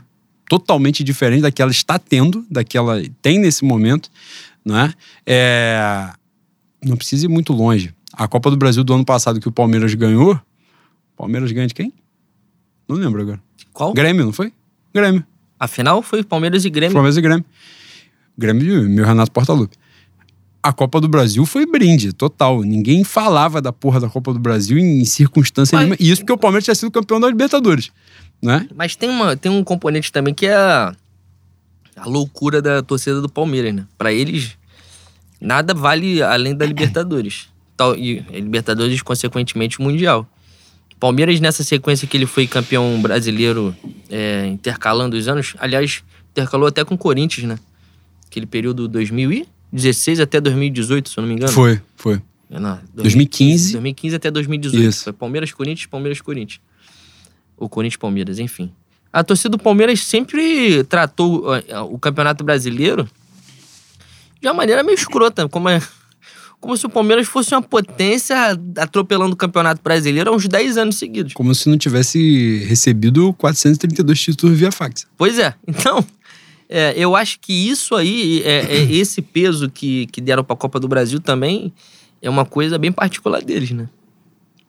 totalmente 0.47 1.03
diferente 1.03 1.41
da 1.41 1.51
que 1.51 1.61
ela 1.61 1.71
está 1.71 1.99
tendo, 1.99 2.45
da 2.49 2.63
que 2.63 2.77
ela 2.77 3.03
tem 3.21 3.37
nesse 3.37 3.65
momento, 3.65 4.09
né? 4.63 4.93
É, 5.25 6.09
não 6.81 6.95
precisa 6.95 7.25
ir 7.25 7.27
muito 7.27 7.51
longe. 7.51 7.93
A 8.13 8.29
Copa 8.29 8.49
do 8.49 8.55
Brasil 8.55 8.81
do 8.81 8.93
ano 8.93 9.03
passado 9.03 9.41
que 9.41 9.47
o 9.49 9.51
Palmeiras 9.51 9.93
ganhou, 9.93 10.35
o 10.35 11.17
Palmeiras 11.17 11.51
ganha 11.51 11.67
de 11.67 11.73
quem? 11.73 11.91
Não 12.87 12.95
lembro 12.95 13.21
agora. 13.21 13.41
Qual? 13.73 13.91
Grêmio, 13.91 14.23
não 14.23 14.31
foi? 14.31 14.53
Grêmio. 14.95 15.25
A 15.59 15.67
final 15.67 16.01
foi 16.01 16.23
Palmeiras 16.23 16.63
e 16.63 16.69
Grêmio. 16.69 16.93
Palmeiras 16.93 17.17
e 17.17 17.21
Grêmio. 17.21 17.45
Grêmio 18.37 18.63
de 18.63 18.87
meu 18.87 19.05
Renato 19.05 19.33
Portaluppi. 19.33 19.75
A 20.67 20.73
Copa 20.73 20.99
do 20.99 21.07
Brasil 21.07 21.45
foi 21.45 21.65
brinde, 21.65 22.11
total. 22.11 22.61
Ninguém 22.61 23.01
falava 23.01 23.61
da 23.61 23.71
porra 23.71 24.01
da 24.01 24.09
Copa 24.09 24.33
do 24.33 24.39
Brasil 24.39 24.77
em 24.77 25.05
circunstância 25.05 25.77
Mas- 25.77 25.85
nenhuma. 25.85 25.97
E 25.97 26.11
isso 26.11 26.21
porque 26.21 26.33
o 26.33 26.37
Palmeiras 26.37 26.65
tinha 26.65 26.75
sido 26.75 26.91
campeão 26.91 27.21
da 27.21 27.27
Libertadores, 27.29 27.89
né? 28.43 28.67
Mas 28.75 28.93
tem, 28.93 29.09
uma, 29.09 29.37
tem 29.37 29.49
um 29.49 29.63
componente 29.63 30.11
também 30.11 30.33
que 30.33 30.45
é 30.45 30.53
a, 30.53 30.93
a 31.95 32.05
loucura 32.05 32.61
da 32.61 32.83
torcida 32.83 33.21
do 33.21 33.29
Palmeiras, 33.29 33.73
né? 33.73 33.85
Pra 33.97 34.11
eles, 34.11 34.57
nada 35.39 35.73
vale 35.73 36.21
além 36.21 36.53
da 36.53 36.65
Libertadores. 36.65 37.47
Tal, 37.77 37.95
e 37.95 38.19
a 38.29 38.33
Libertadores, 38.33 39.01
consequentemente, 39.01 39.79
o 39.79 39.83
Mundial. 39.83 40.27
Palmeiras, 40.99 41.39
nessa 41.39 41.63
sequência 41.63 42.05
que 42.09 42.17
ele 42.17 42.25
foi 42.25 42.45
campeão 42.45 43.01
brasileiro, 43.01 43.73
é, 44.09 44.45
intercalando 44.47 45.15
os 45.15 45.29
anos, 45.29 45.55
aliás, 45.59 46.03
intercalou 46.31 46.67
até 46.67 46.83
com 46.83 46.95
o 46.95 46.97
Corinthians, 46.97 47.47
né? 47.47 47.57
Aquele 48.29 48.45
período 48.45 48.85
2016 49.71 50.19
até 50.19 50.39
2018, 50.39 51.09
se 51.09 51.17
eu 51.17 51.21
não 51.21 51.27
me 51.29 51.35
engano. 51.35 51.51
Foi, 51.51 51.81
foi. 51.95 52.21
É, 52.49 52.59
não, 52.59 52.79
2015. 52.93 53.73
2015 53.73 54.15
até 54.15 54.31
2018. 54.31 54.89
Isso. 54.89 55.03
Foi 55.03 55.13
Palmeiras, 55.13 55.51
Corinthians, 55.51 55.85
Palmeiras, 55.87 56.21
Corinthians. 56.21 56.61
Ou 57.57 57.67
Corinthians, 57.67 57.97
Palmeiras, 57.97 58.39
enfim. 58.39 58.71
A 59.11 59.23
torcida 59.23 59.49
do 59.49 59.59
Palmeiras 59.59 60.01
sempre 60.01 60.83
tratou 60.83 61.45
o 61.89 61.97
Campeonato 61.97 62.43
Brasileiro 62.43 63.09
de 64.39 64.47
uma 64.47 64.53
maneira 64.53 64.83
meio 64.83 64.95
escrota, 64.95 65.49
como, 65.49 65.67
é, 65.67 65.81
como 66.59 66.77
se 66.77 66.85
o 66.85 66.89
Palmeiras 66.89 67.27
fosse 67.27 67.53
uma 67.53 67.61
potência 67.61 68.35
atropelando 68.77 69.33
o 69.33 69.35
Campeonato 69.35 69.81
Brasileiro 69.81 70.29
há 70.29 70.35
uns 70.35 70.47
10 70.47 70.77
anos 70.77 70.97
seguidos. 70.97 71.33
Como 71.33 71.53
se 71.55 71.69
não 71.69 71.77
tivesse 71.77 72.63
recebido 72.65 73.33
432 73.33 74.19
títulos 74.19 74.57
via 74.57 74.71
fax. 74.71 75.07
Pois 75.17 75.39
é. 75.39 75.55
Então, 75.67 76.05
é, 76.69 76.93
eu 76.97 77.15
acho 77.15 77.39
que 77.39 77.53
isso 77.53 77.95
aí, 77.95 78.41
é, 78.43 78.77
é 78.77 78.81
esse 78.91 79.21
peso 79.21 79.69
que, 79.69 80.07
que 80.07 80.19
deram 80.21 80.43
pra 80.43 80.55
Copa 80.55 80.79
do 80.79 80.87
Brasil 80.87 81.19
também 81.19 81.71
é 82.21 82.29
uma 82.29 82.45
coisa 82.45 82.77
bem 82.77 82.91
particular 82.91 83.41
deles, 83.41 83.71
né? 83.71 83.87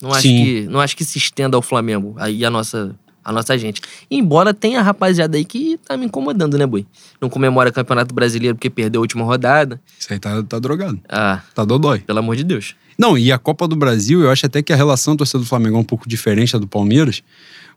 Não 0.01 0.11
acho, 0.13 0.23
Sim. 0.23 0.45
que, 0.45 0.61
não 0.69 0.81
acho 0.81 0.97
que 0.97 1.05
se 1.05 1.19
estenda 1.19 1.57
ao 1.57 1.63
Flamengo, 1.63 2.15
aí 2.19 2.45
a 2.45 2.51
nossa 2.51 2.95
a 3.25 3.33
nossa 3.33 3.59
gente. 3.59 3.83
Embora 4.11 4.55
tenha 4.55 4.81
rapaziada 4.81 5.37
aí 5.37 5.45
que 5.45 5.79
tá 5.87 5.99
me 5.99 6.07
incomodando, 6.07 6.57
né, 6.57 6.65
Bui? 6.67 6.87
Não 7.21 7.29
comemora 7.29 7.71
Campeonato 7.71 8.15
Brasileiro 8.15 8.55
porque 8.55 8.71
perdeu 8.71 9.01
a 9.01 9.03
última 9.03 9.23
rodada. 9.23 9.79
Isso 9.99 10.11
aí 10.11 10.19
tá, 10.19 10.43
tá 10.43 10.59
drogado. 10.59 10.99
Ah, 11.07 11.43
Tá 11.55 11.63
dodói. 11.63 11.99
pelo 11.99 12.21
amor 12.21 12.37
de 12.37 12.45
Deus. 12.45 12.75
Não, 12.99 13.19
e 13.19 13.31
a 13.31 13.37
Copa 13.39 13.69
do 13.69 13.77
Brasil, 13.77 14.23
eu 14.23 14.31
acho 14.31 14.47
até 14.47 14.63
que 14.63 14.73
a 14.73 14.77
relação 14.77 15.15
do 15.15 15.19
torcedor 15.19 15.43
do 15.45 15.49
Flamengo 15.49 15.77
é 15.77 15.81
um 15.81 15.85
pouco 15.85 16.09
diferente 16.09 16.55
da 16.55 16.59
do 16.59 16.67
Palmeiras, 16.67 17.23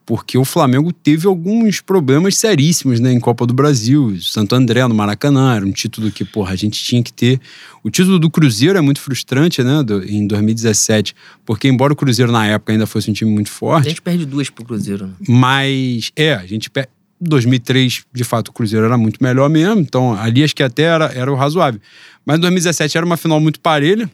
porque 0.05 0.37
o 0.37 0.43
Flamengo 0.43 0.91
teve 0.91 1.27
alguns 1.27 1.79
problemas 1.79 2.35
seríssimos 2.37 2.99
né, 2.99 3.11
em 3.13 3.19
Copa 3.19 3.45
do 3.45 3.53
Brasil. 3.53 4.17
Santo 4.21 4.55
André, 4.55 4.85
no 4.87 4.95
Maracanã, 4.95 5.55
era 5.55 5.65
um 5.65 5.71
título 5.71 6.11
que, 6.11 6.25
porra, 6.25 6.51
a 6.53 6.55
gente 6.55 6.83
tinha 6.83 7.01
que 7.01 7.13
ter. 7.13 7.39
O 7.83 7.89
título 7.89 8.19
do 8.19 8.29
Cruzeiro 8.29 8.77
é 8.77 8.81
muito 8.81 8.99
frustrante, 8.99 9.63
né, 9.63 9.81
do- 9.83 10.03
em 10.03 10.25
2017, 10.27 11.15
porque 11.45 11.67
embora 11.67 11.93
o 11.93 11.95
Cruzeiro 11.95 12.31
na 12.31 12.45
época 12.47 12.73
ainda 12.73 12.85
fosse 12.87 13.09
um 13.09 13.13
time 13.13 13.31
muito 13.31 13.47
A 13.49 13.51
forte, 13.53 13.89
gente 13.89 14.01
perde 14.01 14.25
duas 14.25 14.49
pro 14.49 14.65
Cruzeiro, 14.65 15.07
né? 15.07 15.13
mas 15.27 16.11
é, 16.15 16.33
a 16.33 16.45
gente. 16.45 16.69
pe- 16.69 16.87
2003, 17.23 18.03
de 18.11 18.23
fato, 18.23 18.47
o 18.47 18.51
Cruzeiro 18.51 18.83
era 18.83 18.97
muito 18.97 19.21
melhor 19.21 19.47
mesmo, 19.47 19.79
então 19.79 20.13
ali 20.15 20.43
acho 20.43 20.55
que 20.55 20.63
até 20.63 20.83
era, 20.83 21.05
era 21.13 21.31
o 21.31 21.35
razoável. 21.35 21.79
Mas 22.25 22.37
em 22.37 22.41
2017 22.41 22.97
era 22.97 23.05
uma 23.05 23.15
final 23.15 23.39
muito 23.39 23.59
parelha 23.59 24.09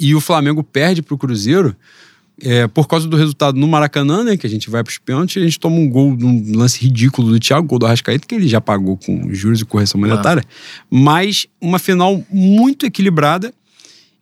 e 0.00 0.12
o 0.14 0.20
Flamengo 0.20 0.64
perde 0.64 1.00
pro 1.00 1.16
Cruzeiro 1.16 1.76
é, 2.40 2.66
por 2.66 2.86
causa 2.88 3.06
do 3.08 3.16
resultado 3.16 3.58
no 3.58 3.66
Maracanã, 3.68 4.24
né? 4.24 4.36
Que 4.36 4.46
a 4.46 4.50
gente 4.50 4.70
vai 4.70 4.82
pros 4.82 4.98
pênaltis 4.98 5.36
e 5.36 5.40
a 5.40 5.42
gente 5.42 5.58
toma 5.60 5.76
um 5.76 5.88
gol 5.88 6.16
num 6.16 6.56
lance 6.56 6.80
ridículo 6.80 7.30
do 7.32 7.38
Thiago, 7.40 7.66
gol 7.66 7.78
do 7.78 7.86
Arrascaeta, 7.86 8.26
que 8.26 8.34
ele 8.34 8.48
já 8.48 8.60
pagou 8.60 8.96
com 8.96 9.32
juros 9.32 9.60
e 9.60 9.64
correção 9.64 10.00
monetária. 10.00 10.42
Mas 10.90 11.46
uma 11.60 11.78
final 11.78 12.22
muito 12.30 12.86
equilibrada 12.86 13.52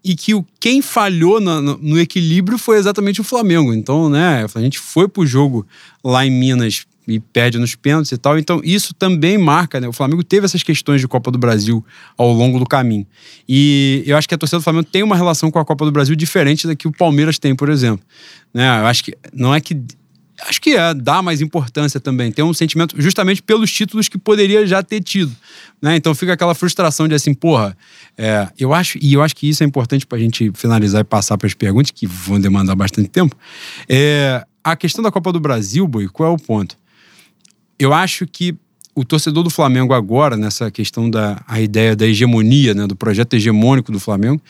e 0.03 0.17
que 0.17 0.35
o, 0.35 0.45
quem 0.59 0.81
falhou 0.81 1.41
na- 1.41 1.61
no, 1.61 1.77
no 1.79 1.99
equilíbrio 2.01 2.57
foi 2.57 2.79
exatamente 2.79 3.21
o 3.21 3.25
Flamengo. 3.25 3.73
Então, 3.75 4.09
né, 4.09 4.47
a 4.55 4.61
gente 4.61 4.79
foi 4.79 5.07
pro 5.07 5.27
jogo 5.27 5.67
lá 6.03 6.25
em 6.27 6.31
Minas 6.31 6.87
e 7.07 7.18
perde 7.18 7.59
nos 7.59 7.74
pênaltis 7.74 8.12
e 8.12 8.18
tal. 8.18 8.38
Então, 8.38 8.61
isso 8.62 8.94
também 8.94 9.38
marca, 9.38 9.80
né? 9.80 9.88
O 9.88 9.92
Flamengo 9.92 10.22
teve 10.22 10.44
essas 10.44 10.62
questões 10.62 11.01
de 11.01 11.09
Copa 11.09 11.30
do 11.30 11.38
Brasil 11.38 11.84
ao 12.16 12.32
longo 12.32 12.59
do 12.59 12.66
caminho. 12.66 13.07
E 13.48 14.03
eu 14.07 14.16
acho 14.16 14.28
que 14.28 14.34
a 14.34 14.38
torcida 14.38 14.59
do 14.59 14.62
Flamengo 14.62 14.84
tem 14.84 15.03
uma 15.03 15.16
relação 15.16 15.51
com 15.51 15.59
a 15.59 15.64
Copa 15.64 15.84
do 15.84 15.92
Brasil 15.92 16.14
diferente 16.14 16.66
da 16.66 16.76
que 16.76 16.86
o 16.86 16.92
Palmeiras 16.92 17.38
tem, 17.38 17.55
por 17.55 17.68
exemplo. 17.68 18.05
Né? 18.53 18.66
Eu 18.80 18.86
acho 18.86 19.05
que 19.05 19.16
não 19.32 19.55
é 19.55 19.61
que 19.61 19.76
acho 20.48 20.61
que 20.61 20.74
é, 20.74 20.94
dá 20.94 21.20
mais 21.20 21.40
importância 21.40 22.01
também. 22.01 22.32
Tem 22.32 22.44
um 22.44 22.55
sentimento 22.55 22.94
justamente 22.98 23.42
pelos 23.42 23.70
títulos 23.70 24.09
que 24.09 24.18
poderia 24.18 24.66
já 24.66 24.82
ter 24.82 25.03
tido. 25.03 25.34
Né? 25.80 25.96
Então 25.96 26.14
fica 26.14 26.32
aquela 26.32 26.55
frustração 26.55 27.07
de 27.09 27.14
assim, 27.14 27.34
porra, 27.34 27.76
é, 28.16 28.48
eu 28.59 28.72
acho, 28.72 28.98
e 29.01 29.12
eu 29.12 29.22
acho 29.22 29.36
que 29.36 29.48
isso 29.48 29.62
é 29.62 29.66
importante 29.66 30.07
pra 30.07 30.18
gente 30.18 30.51
finalizar 30.55 31.01
e 31.01 31.05
passar 31.05 31.36
para 31.36 31.46
as 31.46 31.55
perguntas, 31.55 31.90
que 31.90 32.07
vão 32.07 32.40
demandar 32.40 32.74
bastante 32.74 33.09
tempo. 33.09 33.36
É, 33.88 34.44
a 34.62 34.76
questão 34.76 35.03
da 35.03 35.11
Copa 35.11 35.32
do 35.32 35.40
Brasil, 35.40 35.86
Boi, 35.86 36.09
qual 36.09 36.30
é 36.30 36.34
o 36.34 36.38
ponto? 36.38 36.76
Eu 37.81 37.95
acho 37.95 38.26
que 38.26 38.55
o 38.95 39.05
torcedor 39.05 39.43
do 39.43 39.49
Flamengo 39.49 39.95
agora, 39.95 40.37
nessa 40.37 40.70
questão 40.70 41.09
da 41.09 41.43
a 41.49 41.61
ideia 41.61 41.97
da 41.97 42.07
hegemonia, 42.07 42.74
né, 42.74 42.87
do 42.87 42.95
projeto 42.95 43.35
hegemônico 43.35 43.91
do 43.91 43.99
Flamengo, 43.99 44.41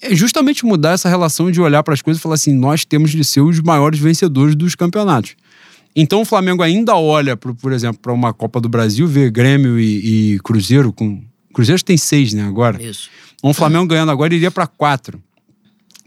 é 0.00 0.14
justamente 0.14 0.64
mudar 0.64 0.92
essa 0.92 1.08
relação 1.08 1.50
de 1.50 1.60
olhar 1.60 1.82
para 1.82 1.92
as 1.92 2.00
coisas 2.00 2.18
e 2.18 2.22
falar 2.22 2.36
assim: 2.36 2.54
nós 2.54 2.84
temos 2.84 3.10
de 3.10 3.22
ser 3.22 3.42
os 3.42 3.60
maiores 3.60 4.00
vencedores 4.00 4.56
dos 4.56 4.74
campeonatos. 4.74 5.36
Então 5.94 6.22
o 6.22 6.24
Flamengo 6.24 6.62
ainda 6.62 6.96
olha, 6.96 7.36
pro, 7.36 7.54
por 7.54 7.70
exemplo, 7.70 8.00
para 8.00 8.12
uma 8.12 8.32
Copa 8.32 8.58
do 8.58 8.68
Brasil, 8.68 9.06
vê 9.06 9.30
Grêmio 9.30 9.78
e, 9.78 10.34
e 10.34 10.38
Cruzeiro 10.40 10.92
com. 10.92 11.22
Cruzeiro 11.52 11.84
tem 11.84 11.98
seis, 11.98 12.32
né, 12.32 12.42
agora. 12.42 12.82
Isso. 12.82 13.10
Um 13.44 13.52
Flamengo 13.52 13.86
ganhando 13.86 14.10
agora 14.10 14.34
iria 14.34 14.50
para 14.50 14.66
quatro. 14.66 15.22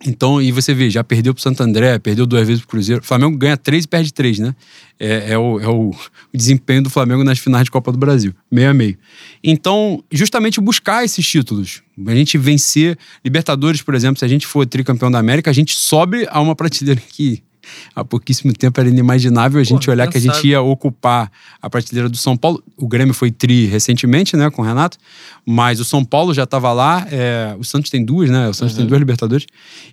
Então, 0.06 0.42
e 0.42 0.52
você 0.52 0.74
vê, 0.74 0.90
já 0.90 1.04
perdeu 1.04 1.34
pro 1.34 1.42
Santo 1.42 1.62
André, 1.64 1.98
perdeu 2.00 2.26
duas 2.26 2.48
vezes 2.48 2.62
pro 2.62 2.70
Cruzeiro. 2.70 3.02
O 3.02 3.06
Flamengo 3.06 3.38
ganha 3.38 3.58
três 3.58 3.86
e 3.86 3.88
perde 3.88 4.14
três, 4.14 4.40
né? 4.40 4.56
É, 5.00 5.34
é 5.34 5.38
o, 5.38 5.60
é 5.60 5.68
o, 5.68 5.94
desempenho 6.34 6.84
do 6.84 6.90
Flamengo 6.90 7.24
nas 7.24 7.40
finais 7.40 7.66
de 7.66 7.72
Copa 7.72 7.92
do 7.92 7.98
Brasil, 7.98 8.34
meio 8.52 8.70
a 8.70 8.74
meio. 8.74 8.98
Então, 9.44 10.04
justamente 10.12 10.62
buscar 10.62 11.04
esses 11.04 11.26
títulos. 11.28 11.82
A 12.06 12.16
gente 12.16 12.38
vencer 12.38 12.98
Libertadores, 13.24 13.82
por 13.82 13.96
exemplo, 13.96 14.20
se 14.20 14.26
a 14.26 14.28
gente 14.28 14.46
for 14.46 14.66
tricampeão 14.66 15.12
da 15.12 15.20
América, 15.20 15.50
a 15.50 15.54
gente 15.54 15.76
sobe 15.76 16.28
a 16.30 16.40
uma 16.40 16.56
prateleira 16.56 17.02
que 17.02 17.44
há 17.96 18.04
pouquíssimo 18.04 18.54
tempo 18.54 18.80
era 18.80 18.90
inimaginável 18.90 19.60
a 19.60 19.64
gente 19.64 19.90
olhar 19.90 20.08
que 20.08 20.18
a 20.18 20.22
gente 20.22 20.48
ia 20.48 20.62
ocupar 20.62 21.32
a 21.62 21.70
prateleira 21.70 22.10
do 22.10 22.18
São 22.18 22.36
Paulo. 22.36 22.64
O 22.78 22.88
Grêmio 22.88 23.14
foi 23.14 23.32
tri 23.32 23.66
recentemente, 23.66 24.36
né, 24.36 24.50
com 24.50 24.62
o 24.62 24.66
Renato, 24.66 24.98
mas 25.46 25.80
o 25.80 25.86
São 25.86 26.04
Paulo 26.04 26.34
já 26.34 26.44
estava 26.44 26.72
lá. 26.74 27.06
é, 27.12 27.56
o 27.60 27.64
Santos 27.64 27.90
tem 27.90 28.04
duas, 28.04 28.30
né? 28.30 28.50
O 28.50 28.54
Santos 28.54 28.76
tem 28.76 28.86
duas 28.86 29.00
Libertadores. 29.00 29.46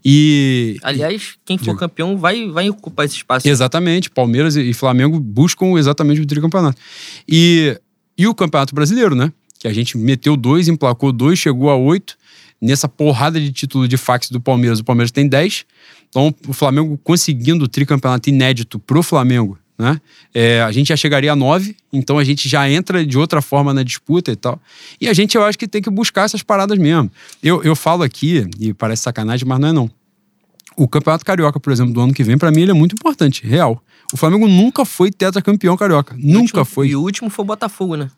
E. 0.04 0.78
Aliás, 0.82 1.34
quem 1.44 1.58
for 1.58 1.72
Diga. 1.72 1.78
campeão 1.78 2.16
vai, 2.16 2.48
vai 2.48 2.68
ocupar 2.70 3.06
esse 3.06 3.16
espaço. 3.16 3.46
Exatamente, 3.48 4.10
Palmeiras 4.10 4.56
e 4.56 4.72
Flamengo 4.72 5.18
buscam 5.20 5.78
exatamente 5.78 6.20
o 6.20 6.26
tricampeonato. 6.26 6.80
E, 7.28 7.78
e 8.16 8.26
o 8.26 8.34
Campeonato 8.34 8.74
Brasileiro, 8.74 9.14
né? 9.14 9.32
Que 9.58 9.68
a 9.68 9.72
gente 9.72 9.96
meteu 9.96 10.36
dois, 10.36 10.68
emplacou 10.68 11.12
dois, 11.12 11.38
chegou 11.38 11.70
a 11.70 11.76
oito. 11.76 12.16
Nessa 12.60 12.88
porrada 12.88 13.40
de 13.40 13.50
título 13.50 13.88
de 13.88 13.96
fax 13.96 14.30
do 14.30 14.40
Palmeiras, 14.40 14.78
o 14.78 14.84
Palmeiras 14.84 15.10
tem 15.10 15.28
dez. 15.28 15.64
Então, 16.12 16.34
o 16.46 16.52
Flamengo 16.52 17.00
conseguindo 17.02 17.64
o 17.64 17.68
tricampeonato 17.68 18.28
inédito 18.28 18.78
pro 18.78 19.02
Flamengo, 19.02 19.58
né? 19.78 19.98
É, 20.34 20.60
a 20.60 20.70
gente 20.70 20.88
já 20.88 20.96
chegaria 20.96 21.32
a 21.32 21.36
nove, 21.36 21.74
então 21.90 22.18
a 22.18 22.24
gente 22.24 22.50
já 22.50 22.68
entra 22.68 23.04
de 23.04 23.16
outra 23.16 23.40
forma 23.40 23.72
na 23.72 23.82
disputa 23.82 24.30
e 24.30 24.36
tal. 24.36 24.60
E 25.00 25.08
a 25.08 25.14
gente, 25.14 25.36
eu 25.36 25.42
acho 25.42 25.58
que 25.58 25.66
tem 25.66 25.80
que 25.80 25.88
buscar 25.88 26.24
essas 26.26 26.42
paradas 26.42 26.78
mesmo. 26.78 27.10
Eu, 27.42 27.62
eu 27.64 27.74
falo 27.74 28.02
aqui, 28.02 28.46
e 28.60 28.74
parece 28.74 29.02
sacanagem, 29.02 29.48
mas 29.48 29.58
não 29.58 29.68
é 29.68 29.72
não. 29.72 29.90
O 30.76 30.86
Campeonato 30.86 31.24
Carioca, 31.24 31.58
por 31.58 31.72
exemplo, 31.72 31.94
do 31.94 32.00
ano 32.02 32.12
que 32.12 32.22
vem, 32.22 32.36
pra 32.36 32.50
mim, 32.50 32.60
ele 32.60 32.70
é 32.72 32.74
muito 32.74 32.92
importante, 32.92 33.46
real. 33.46 33.82
O 34.12 34.16
Flamengo 34.18 34.46
nunca 34.46 34.84
foi 34.84 35.10
tetracampeão 35.10 35.76
carioca. 35.78 36.14
E 36.18 36.26
Nunca 36.30 36.58
último- 36.60 36.64
foi. 36.66 36.88
E 36.88 36.96
o 36.96 37.00
último 37.00 37.30
foi 37.30 37.42
o 37.42 37.46
Botafogo, 37.46 37.96
né? 37.96 38.10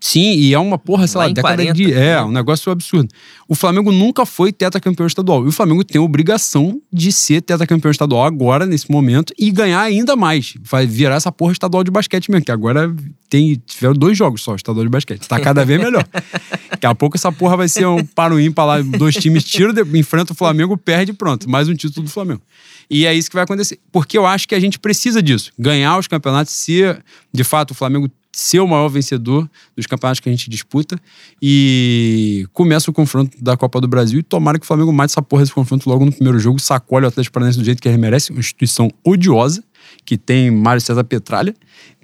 Sim, 0.00 0.34
e 0.34 0.54
é 0.54 0.58
uma 0.58 0.78
porra, 0.78 1.08
sei 1.08 1.18
Lá 1.18 1.26
lá, 1.26 1.32
década 1.32 1.56
40, 1.56 1.72
de. 1.72 1.92
É, 1.92 2.14
né? 2.14 2.22
um 2.22 2.30
negócio 2.30 2.70
absurdo. 2.70 3.08
O 3.48 3.54
Flamengo 3.54 3.90
nunca 3.90 4.24
foi 4.24 4.52
tetracampeão 4.52 5.06
estadual. 5.06 5.44
E 5.44 5.48
o 5.48 5.52
Flamengo 5.52 5.82
tem 5.82 6.00
a 6.00 6.04
obrigação 6.04 6.80
de 6.92 7.10
ser 7.10 7.42
tetracampeão 7.42 7.90
estadual 7.90 8.24
agora, 8.24 8.64
nesse 8.64 8.90
momento, 8.90 9.32
e 9.36 9.50
ganhar 9.50 9.80
ainda 9.80 10.14
mais. 10.14 10.54
Vai 10.62 10.86
virar 10.86 11.16
essa 11.16 11.32
porra 11.32 11.52
estadual 11.52 11.82
de 11.82 11.90
basquete 11.90 12.30
mesmo, 12.30 12.44
que 12.44 12.52
agora 12.52 12.94
tem, 13.28 13.60
tiveram 13.66 13.94
dois 13.94 14.16
jogos 14.16 14.42
só, 14.42 14.54
estadual 14.54 14.84
de 14.84 14.90
basquete. 14.90 15.26
Tá 15.26 15.40
cada 15.40 15.64
vez 15.64 15.80
melhor. 15.80 16.06
Daqui 16.70 16.86
a 16.86 16.94
pouco 16.94 17.16
essa 17.16 17.32
porra 17.32 17.56
vai 17.56 17.68
ser 17.68 17.86
um 17.86 18.04
para 18.04 18.32
o 18.32 18.40
ímpar 18.40 18.66
lá, 18.66 18.80
dois 18.80 19.16
times 19.16 19.42
tiram, 19.42 19.74
enfrenta 19.94 20.32
o 20.32 20.36
Flamengo, 20.36 20.76
perde 20.76 21.12
pronto. 21.12 21.50
Mais 21.50 21.68
um 21.68 21.74
título 21.74 22.06
do 22.06 22.10
Flamengo. 22.10 22.42
E 22.88 23.04
é 23.04 23.12
isso 23.12 23.28
que 23.28 23.34
vai 23.34 23.44
acontecer. 23.44 23.80
Porque 23.90 24.16
eu 24.16 24.24
acho 24.24 24.46
que 24.46 24.54
a 24.54 24.60
gente 24.60 24.78
precisa 24.78 25.20
disso. 25.20 25.50
Ganhar 25.58 25.98
os 25.98 26.06
campeonatos, 26.06 26.54
ser, 26.54 27.02
de 27.32 27.42
fato, 27.42 27.72
o 27.72 27.74
Flamengo 27.74 28.08
ser 28.32 28.60
o 28.60 28.66
maior 28.68 28.88
vencedor 28.88 29.48
dos 29.76 29.86
campeonatos 29.86 30.20
que 30.20 30.28
a 30.28 30.32
gente 30.32 30.48
disputa 30.50 30.98
e 31.40 32.46
começa 32.52 32.90
o 32.90 32.94
confronto 32.94 33.36
da 33.42 33.56
Copa 33.56 33.80
do 33.80 33.88
Brasil 33.88 34.20
e 34.20 34.22
tomara 34.22 34.58
que 34.58 34.64
o 34.64 34.66
Flamengo 34.66 34.92
mate 34.92 35.12
essa 35.12 35.22
porra 35.22 35.42
desse 35.42 35.52
confronto 35.52 35.88
logo 35.88 36.04
no 36.04 36.12
primeiro 36.12 36.38
jogo, 36.38 36.58
sacode 36.58 37.04
o 37.04 37.08
Atlético 37.08 37.32
Paranaense 37.32 37.58
do 37.58 37.64
jeito 37.64 37.80
que 37.80 37.88
ele 37.88 37.96
merece, 37.96 38.30
uma 38.30 38.40
instituição 38.40 38.90
odiosa, 39.04 39.64
que 40.04 40.16
tem 40.16 40.50
Mário 40.50 40.80
César 40.80 41.04
Petralha, 41.04 41.54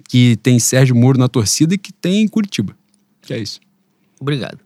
que 0.09 0.37
tem 0.37 0.59
Sérgio 0.59 0.95
Moro 0.95 1.17
na 1.17 1.27
torcida 1.27 1.75
e 1.75 1.77
que 1.77 1.93
tem 1.93 2.27
Curitiba. 2.27 2.75
Que 3.21 3.33
é 3.33 3.39
isso. 3.39 3.59
Obrigado. 4.19 4.57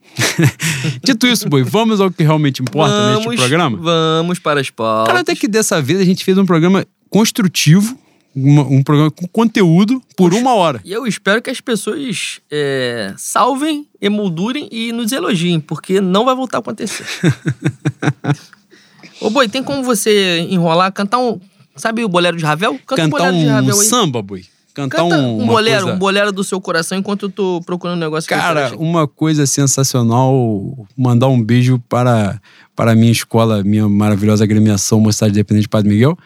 Dito 1.03 1.27
isso, 1.27 1.49
boi, 1.49 1.63
vamos 1.63 1.99
ao 1.99 2.11
que 2.11 2.23
realmente 2.23 2.61
importa 2.61 3.15
neste 3.15 3.35
programa? 3.35 3.77
Vamos 3.77 4.39
para 4.39 4.61
as 4.61 4.69
pautas. 4.69 5.07
Cara, 5.07 5.19
até 5.21 5.35
que 5.35 5.47
dessa 5.47 5.81
vez 5.81 5.99
a 5.99 6.03
gente 6.03 6.23
fez 6.23 6.37
um 6.37 6.45
programa 6.45 6.85
construtivo, 7.09 7.97
uma- 8.35 8.63
um 8.63 8.81
programa 8.83 9.11
com 9.11 9.27
conteúdo 9.27 10.01
por 10.15 10.33
uma 10.33 10.53
hora. 10.53 10.81
E 10.85 10.91
eu 10.91 11.05
espero 11.07 11.41
que 11.41 11.49
as 11.49 11.59
pessoas 11.61 12.39
é, 12.51 13.13
salvem, 13.17 13.87
emoldurem 14.01 14.67
e 14.71 14.91
nos 14.91 15.11
elogiem, 15.11 15.59
porque 15.59 15.99
não 16.01 16.25
vai 16.25 16.35
voltar 16.35 16.57
a 16.57 16.59
acontecer. 16.59 17.05
Ô, 19.21 19.29
Boi, 19.29 19.49
tem 19.49 19.61
como 19.63 19.83
você 19.83 20.39
enrolar, 20.49 20.91
cantar 20.93 21.19
um... 21.19 21.39
Sabe 21.75 22.03
o 22.03 22.09
bolero 22.09 22.35
de 22.37 22.43
Ravel? 22.43 22.77
Canta 22.85 23.05
um 23.05 23.09
Cantar 23.09 23.17
bolero 23.31 23.37
de 23.37 23.45
um 23.45 23.49
Ravel 23.53 23.79
aí. 23.79 23.85
samba, 23.85 24.21
boi. 24.21 24.43
Cantar 24.73 24.97
Canta 24.97 25.17
um, 25.17 25.41
um 25.43 25.47
bolero, 25.47 25.81
coisa- 25.83 25.95
um 25.95 25.99
bolero 25.99 26.31
do 26.31 26.43
seu 26.43 26.59
coração 26.61 26.97
enquanto 26.97 27.23
eu 27.23 27.29
tô 27.29 27.61
procurando 27.65 27.97
um 27.97 27.99
negócio 27.99 28.29
Cara, 28.29 28.73
uma 28.77 29.07
coisa 29.07 29.45
sensacional. 29.45 30.87
Mandar 30.97 31.27
um 31.27 31.41
beijo 31.41 31.79
para, 31.89 32.41
para 32.75 32.91
a 32.91 32.95
minha 32.95 33.11
escola, 33.11 33.63
minha 33.63 33.87
maravilhosa 33.89 34.43
agremiação 34.43 34.99
Mocidade 34.99 35.31
Independente 35.33 35.63
de 35.63 35.69
Padre 35.69 35.89
Miguel. 35.89 36.17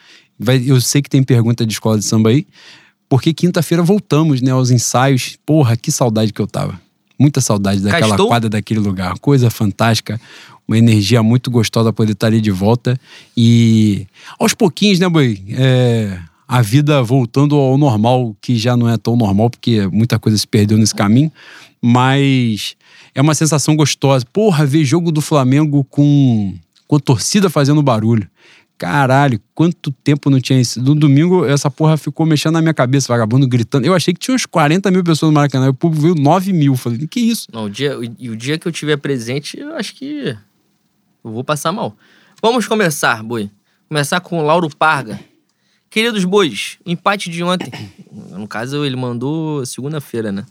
Vai, 0.44 0.64
eu 0.66 0.80
sei 0.82 1.02
que 1.02 1.10
tem 1.10 1.24
pergunta 1.24 1.66
de 1.66 1.74
escola 1.74 1.98
de 1.98 2.06
samba 2.06 2.30
aí, 2.30 2.46
porque 3.10 3.34
quinta-feira 3.34 3.84
voltamos, 3.84 4.42
né, 4.42 4.52
aos 4.52 4.72
ensaios. 4.72 5.38
Porra, 5.46 5.78
que 5.78 5.92
saudade 5.92 6.34
que 6.34 6.42
eu 6.42 6.48
tava. 6.48 6.80
Muita 7.18 7.42
saudade 7.42 7.80
daquela 7.80 8.10
Castou? 8.10 8.28
quadra, 8.28 8.50
daquele 8.50 8.80
lugar. 8.80 9.18
Coisa 9.20 9.50
fantástica. 9.50 10.20
Uma 10.68 10.78
energia 10.78 11.22
muito 11.22 11.52
gostosa 11.52 11.94
poder 11.94 12.14
estar 12.14 12.28
ali 12.28 12.42
de 12.42 12.52
volta. 12.52 13.00
E 13.36 14.08
aos 14.40 14.54
pouquinhos, 14.54 15.00
né, 15.00 15.08
Boi? 15.08 15.42
É, 15.50 16.18
a 16.48 16.62
vida 16.62 17.04
voltando 17.04 17.56
ao 17.56 17.78
normal, 17.78 18.36
que 18.42 18.58
já 18.58 18.76
não 18.76 18.90
é 18.90 18.98
tão 18.98 19.16
normal, 19.16 19.50
porque 19.50 19.88
muita 19.88 20.18
coisa 20.18 20.38
se 20.38 20.48
perdeu 20.48 20.78
nesse 20.78 20.96
caminho. 20.96 21.32
Mas 21.82 22.76
é 23.14 23.22
uma 23.22 23.36
sensação 23.36 23.76
gostosa. 23.76 24.26
Porra, 24.32 24.66
ver 24.66 24.84
jogo 24.84 25.12
do 25.12 25.22
Flamengo 25.22 25.84
com, 25.84 26.54
com 26.88 26.96
a 26.96 27.00
torcida 27.00 27.50
fazendo 27.50 27.84
barulho. 27.84 28.28
Caralho, 28.78 29.40
quanto 29.54 29.92
tempo 29.92 30.30
não 30.30 30.40
tinha 30.40 30.60
isso? 30.60 30.82
No 30.82 30.96
domingo, 30.96 31.46
essa 31.46 31.70
porra 31.72 31.98
ficou 31.98 32.26
mexendo 32.26 32.54
na 32.54 32.62
minha 32.62 32.74
cabeça, 32.74 33.12
vagabundo 33.12 33.48
gritando. 33.48 33.86
Eu 33.86 33.94
achei 33.94 34.14
que 34.14 34.20
tinha 34.20 34.36
uns 34.36 34.46
40 34.46 34.92
mil 34.92 35.04
pessoas 35.04 35.32
no 35.32 35.36
Maracanã. 35.36 35.70
O 35.70 35.74
público 35.74 36.04
viu 36.04 36.16
9 36.16 36.52
mil. 36.54 36.76
Falei, 36.76 37.08
que 37.08 37.20
isso? 37.20 37.48
Não, 37.52 37.66
o 37.66 37.70
dia, 37.70 37.98
e 38.20 38.30
o 38.30 38.36
dia 38.36 38.58
que 38.58 38.68
eu 38.68 38.72
tiver 38.72 38.98
presente, 38.98 39.60
eu 39.60 39.76
acho 39.76 39.96
que 39.96 40.38
eu 41.24 41.32
vou 41.32 41.44
passar 41.44 41.72
mal. 41.72 41.96
Vamos 42.42 42.68
começar, 42.68 43.24
boi. 43.24 43.50
Começar 43.88 44.20
com 44.20 44.40
o 44.40 44.44
Lauro 44.44 44.70
Parga. 44.76 45.20
Queridos 45.90 46.26
bois, 46.26 46.80
empate 46.86 47.30
de 47.30 47.44
ontem. 47.44 47.72
No 48.34 48.48
caso, 48.48 48.84
ele 48.84 48.96
mandou 48.96 49.64
segunda-feira, 49.64 50.32
né? 50.32 50.44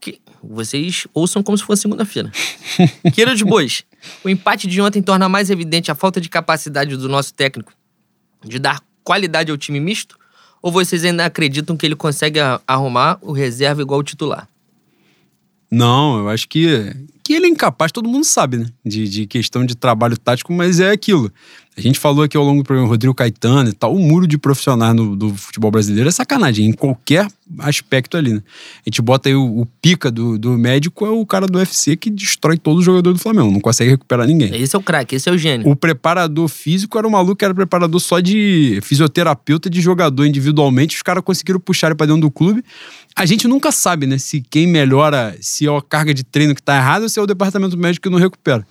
Que 0.00 0.18
vocês 0.42 1.06
ouçam 1.12 1.42
como 1.42 1.56
se 1.56 1.62
fosse 1.62 1.82
segunda-feira. 1.82 2.32
Queridos 3.14 3.42
bois, 3.42 3.84
o 4.24 4.28
empate 4.28 4.66
de 4.66 4.80
ontem 4.80 5.02
torna 5.02 5.28
mais 5.28 5.50
evidente 5.50 5.90
a 5.90 5.94
falta 5.94 6.20
de 6.20 6.28
capacidade 6.28 6.96
do 6.96 7.08
nosso 7.08 7.32
técnico 7.34 7.72
de 8.44 8.58
dar 8.58 8.80
qualidade 9.02 9.50
ao 9.50 9.56
time 9.56 9.80
misto? 9.80 10.18
Ou 10.62 10.72
vocês 10.72 11.04
ainda 11.04 11.24
acreditam 11.24 11.76
que 11.76 11.86
ele 11.86 11.94
consegue 11.94 12.40
arrumar 12.66 13.18
o 13.22 13.32
reserva 13.32 13.82
igual 13.82 14.00
o 14.00 14.02
titular? 14.02 14.48
Não, 15.70 16.18
eu 16.18 16.28
acho 16.28 16.48
que, 16.48 16.94
que 17.22 17.32
ele 17.32 17.46
é 17.46 17.48
incapaz, 17.48 17.92
todo 17.92 18.08
mundo 18.08 18.24
sabe, 18.24 18.58
né? 18.58 18.66
De, 18.84 19.08
de 19.08 19.26
questão 19.26 19.64
de 19.64 19.74
trabalho 19.74 20.16
tático, 20.16 20.52
mas 20.52 20.80
é 20.80 20.90
aquilo. 20.90 21.32
A 21.78 21.80
gente 21.82 21.98
falou 21.98 22.24
aqui 22.24 22.34
ao 22.38 22.42
longo 22.42 22.62
do 22.62 22.64
programa, 22.64 22.88
Rodrigo 22.88 23.14
Caetano 23.14 23.68
e 23.68 23.72
tal, 23.74 23.94
o 23.94 23.98
muro 23.98 24.26
de 24.26 24.38
profissionais 24.38 24.96
no, 24.96 25.14
do 25.14 25.34
futebol 25.34 25.70
brasileiro 25.70 26.08
é 26.08 26.12
sacanagem, 26.12 26.64
em 26.64 26.72
qualquer 26.72 27.28
aspecto 27.58 28.16
ali, 28.16 28.32
né? 28.32 28.42
A 28.78 28.82
gente 28.88 29.02
bota 29.02 29.28
aí 29.28 29.34
o, 29.34 29.60
o, 29.60 29.66
pica 29.66 30.10
do, 30.10 30.38
do 30.38 30.52
médico, 30.52 31.04
é 31.04 31.10
o 31.10 31.26
cara 31.26 31.46
do 31.46 31.58
UFC 31.58 31.94
que 31.94 32.08
destrói 32.08 32.56
todo 32.56 32.78
o 32.78 32.82
jogador 32.82 33.12
do 33.12 33.18
Flamengo, 33.18 33.50
não 33.50 33.60
consegue 33.60 33.90
recuperar 33.90 34.26
ninguém. 34.26 34.56
Esse 34.56 34.74
é 34.74 34.78
o 34.78 34.82
craque, 34.82 35.16
esse 35.16 35.28
é 35.28 35.32
o 35.32 35.36
gênio. 35.36 35.68
O 35.68 35.76
preparador 35.76 36.48
físico 36.48 36.96
era 36.96 37.06
o 37.06 37.10
maluco 37.10 37.36
que 37.36 37.44
era 37.44 37.54
preparador 37.54 38.00
só 38.00 38.20
de 38.20 38.80
fisioterapeuta 38.82 39.68
de 39.68 39.82
jogador 39.82 40.24
individualmente, 40.24 40.96
os 40.96 41.02
caras 41.02 41.22
conseguiram 41.22 41.60
puxar 41.60 41.88
ele 41.88 41.94
pra 41.94 42.06
dentro 42.06 42.22
do 42.22 42.30
clube. 42.30 42.64
A 43.14 43.26
gente 43.26 43.46
nunca 43.46 43.70
sabe, 43.70 44.06
né, 44.06 44.16
se 44.16 44.40
quem 44.40 44.66
melhora, 44.66 45.36
se 45.42 45.66
é 45.66 45.76
a 45.76 45.82
carga 45.82 46.14
de 46.14 46.24
treino 46.24 46.54
que 46.54 46.62
tá 46.62 46.76
errada 46.76 47.04
ou 47.04 47.08
se 47.10 47.18
é 47.18 47.22
o 47.22 47.26
departamento 47.26 47.76
médico 47.76 48.04
que 48.04 48.10
não 48.10 48.18
recupera. 48.18 48.66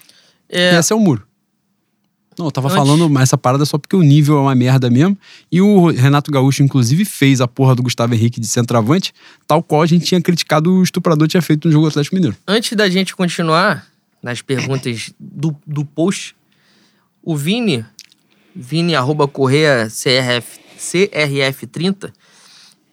É... 0.49 0.73
E 0.73 0.79
esse 0.79 0.91
é 0.91 0.95
o 0.95 0.99
muro. 0.99 1.24
Não, 2.37 2.47
eu 2.47 2.51
tava 2.51 2.67
Antes... 2.67 2.77
falando 2.77 3.19
essa 3.19 3.37
parada 3.37 3.65
só 3.65 3.77
porque 3.77 3.95
o 3.95 4.01
nível 4.01 4.37
é 4.37 4.41
uma 4.41 4.55
merda 4.55 4.89
mesmo. 4.89 5.17
E 5.51 5.61
o 5.61 5.87
Renato 5.91 6.31
Gaúcho, 6.31 6.63
inclusive, 6.63 7.05
fez 7.05 7.39
a 7.41 7.47
porra 7.47 7.75
do 7.75 7.83
Gustavo 7.83 8.13
Henrique 8.13 8.39
de 8.39 8.47
centroavante, 8.47 9.13
tal 9.47 9.63
qual 9.63 9.81
a 9.81 9.85
gente 9.85 10.05
tinha 10.05 10.21
criticado 10.21 10.71
o 10.71 10.83
estuprador 10.83 11.27
tinha 11.27 11.41
feito 11.41 11.67
no 11.67 11.71
jogo 11.71 11.87
Atlético 11.87 12.15
Mineiro. 12.15 12.35
Antes 12.47 12.73
da 12.73 12.89
gente 12.89 13.15
continuar 13.15 13.87
nas 14.21 14.41
perguntas 14.41 15.13
do, 15.19 15.55
do 15.65 15.85
post, 15.85 16.35
o 17.23 17.35
Vini, 17.35 17.85
Vini 18.55 18.95
arroba 18.95 19.27
Correia 19.27 19.87
CRF, 19.87 20.59
CRF30, 20.77 22.11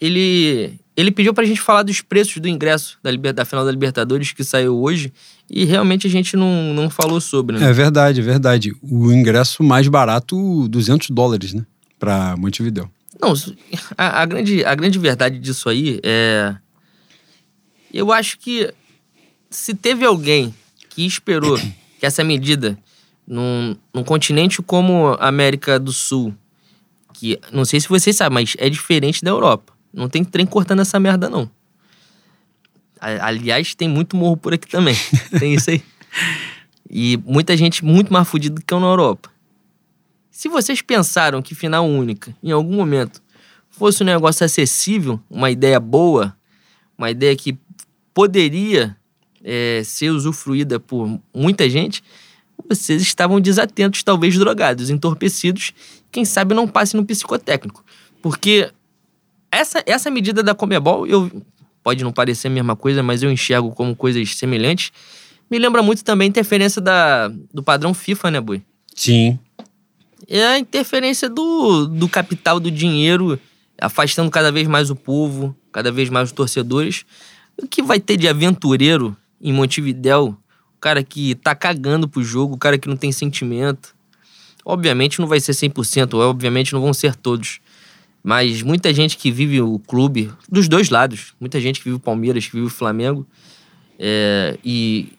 ele, 0.00 0.78
ele 0.96 1.10
pediu 1.10 1.32
pra 1.32 1.44
gente 1.44 1.60
falar 1.60 1.82
dos 1.82 2.00
preços 2.00 2.38
do 2.38 2.48
ingresso 2.48 2.98
da, 3.02 3.10
da 3.32 3.44
final 3.44 3.64
da 3.64 3.70
Libertadores 3.70 4.32
que 4.32 4.42
saiu 4.42 4.76
hoje. 4.76 5.12
E 5.54 5.66
realmente 5.66 6.06
a 6.06 6.10
gente 6.10 6.34
não, 6.34 6.72
não 6.72 6.88
falou 6.88 7.20
sobre, 7.20 7.58
né? 7.58 7.68
É 7.68 7.72
verdade, 7.74 8.20
é 8.20 8.24
verdade. 8.24 8.72
O 8.80 9.12
ingresso 9.12 9.62
mais 9.62 9.86
barato, 9.86 10.66
200 10.66 11.10
dólares, 11.10 11.52
né? 11.52 11.66
Pra 11.98 12.34
Montevideo. 12.38 12.90
Não, 13.20 13.34
a, 13.98 14.22
a, 14.22 14.24
grande, 14.24 14.64
a 14.64 14.74
grande 14.74 14.98
verdade 14.98 15.38
disso 15.38 15.68
aí 15.68 16.00
é. 16.02 16.56
Eu 17.92 18.10
acho 18.10 18.38
que 18.38 18.72
se 19.50 19.74
teve 19.74 20.06
alguém 20.06 20.54
que 20.88 21.04
esperou 21.04 21.58
que 22.00 22.06
essa 22.06 22.24
medida 22.24 22.78
num, 23.26 23.76
num 23.92 24.02
continente 24.02 24.62
como 24.62 25.08
a 25.20 25.28
América 25.28 25.78
do 25.78 25.92
Sul, 25.92 26.34
que 27.12 27.38
não 27.52 27.66
sei 27.66 27.78
se 27.78 27.90
vocês 27.90 28.16
sabem, 28.16 28.34
mas 28.34 28.56
é 28.58 28.70
diferente 28.70 29.22
da 29.22 29.30
Europa. 29.30 29.74
Não 29.92 30.08
tem 30.08 30.24
trem 30.24 30.46
cortando 30.46 30.80
essa 30.80 30.98
merda, 30.98 31.28
não. 31.28 31.50
Aliás, 33.02 33.74
tem 33.74 33.88
muito 33.88 34.16
morro 34.16 34.36
por 34.36 34.54
aqui 34.54 34.68
também. 34.68 34.94
Tem 35.36 35.54
isso 35.54 35.70
aí. 35.70 35.82
E 36.88 37.16
muita 37.26 37.56
gente 37.56 37.84
muito 37.84 38.12
mais 38.12 38.28
fodida 38.28 38.54
do 38.54 38.64
que 38.64 38.72
eu 38.72 38.78
na 38.78 38.86
Europa. 38.86 39.28
Se 40.30 40.48
vocês 40.48 40.80
pensaram 40.80 41.42
que 41.42 41.52
final 41.52 41.84
única, 41.84 42.32
em 42.40 42.52
algum 42.52 42.76
momento, 42.76 43.20
fosse 43.70 44.04
um 44.04 44.06
negócio 44.06 44.46
acessível, 44.46 45.18
uma 45.28 45.50
ideia 45.50 45.80
boa, 45.80 46.36
uma 46.96 47.10
ideia 47.10 47.34
que 47.34 47.58
poderia 48.14 48.96
é, 49.42 49.82
ser 49.84 50.10
usufruída 50.10 50.78
por 50.78 51.20
muita 51.34 51.68
gente, 51.68 52.04
vocês 52.68 53.02
estavam 53.02 53.40
desatentos, 53.40 54.04
talvez 54.04 54.38
drogados, 54.38 54.90
entorpecidos, 54.90 55.74
quem 56.10 56.24
sabe 56.24 56.54
não 56.54 56.68
passe 56.68 56.96
no 56.96 57.04
psicotécnico. 57.04 57.84
Porque 58.22 58.70
essa, 59.50 59.82
essa 59.86 60.10
medida 60.10 60.42
da 60.42 60.54
Comebol, 60.54 61.06
eu 61.06 61.42
pode 61.82 62.04
não 62.04 62.12
parecer 62.12 62.48
a 62.48 62.50
mesma 62.50 62.76
coisa, 62.76 63.02
mas 63.02 63.22
eu 63.22 63.30
enxergo 63.30 63.72
como 63.72 63.94
coisas 63.94 64.36
semelhantes. 64.36 64.92
Me 65.50 65.58
lembra 65.58 65.82
muito 65.82 66.02
também 66.02 66.26
a 66.26 66.28
interferência 66.28 66.80
da, 66.80 67.28
do 67.52 67.62
padrão 67.62 67.92
FIFA, 67.92 68.30
né, 68.30 68.40
Bui? 68.40 68.62
Sim. 68.94 69.38
É 70.28 70.44
a 70.44 70.58
interferência 70.58 71.28
do, 71.28 71.86
do 71.86 72.08
capital, 72.08 72.58
do 72.58 72.70
dinheiro, 72.70 73.38
afastando 73.80 74.30
cada 74.30 74.52
vez 74.52 74.66
mais 74.66 74.90
o 74.90 74.96
povo, 74.96 75.54
cada 75.70 75.90
vez 75.90 76.08
mais 76.08 76.28
os 76.28 76.32
torcedores. 76.32 77.04
O 77.56 77.66
que 77.66 77.82
vai 77.82 78.00
ter 78.00 78.16
de 78.16 78.28
aventureiro 78.28 79.16
em 79.40 79.52
Montevidéu? 79.52 80.36
O 80.76 80.80
cara 80.80 81.02
que 81.02 81.34
tá 81.34 81.54
cagando 81.54 82.08
pro 82.08 82.22
jogo, 82.22 82.54
o 82.54 82.58
cara 82.58 82.78
que 82.78 82.88
não 82.88 82.96
tem 82.96 83.12
sentimento. 83.12 83.94
Obviamente 84.64 85.20
não 85.20 85.26
vai 85.26 85.40
ser 85.40 85.52
100%, 85.52 86.14
obviamente 86.14 86.72
não 86.72 86.80
vão 86.80 86.94
ser 86.94 87.16
todos. 87.16 87.60
Mas 88.22 88.62
muita 88.62 88.94
gente 88.94 89.16
que 89.16 89.30
vive 89.32 89.60
o 89.60 89.78
clube, 89.80 90.30
dos 90.48 90.68
dois 90.68 90.90
lados, 90.90 91.34
muita 91.40 91.60
gente 91.60 91.80
que 91.80 91.84
vive 91.84 91.96
o 91.96 92.00
Palmeiras, 92.00 92.46
que 92.46 92.52
vive 92.52 92.66
o 92.66 92.70
Flamengo, 92.70 93.26
é, 93.98 94.56
e 94.64 95.12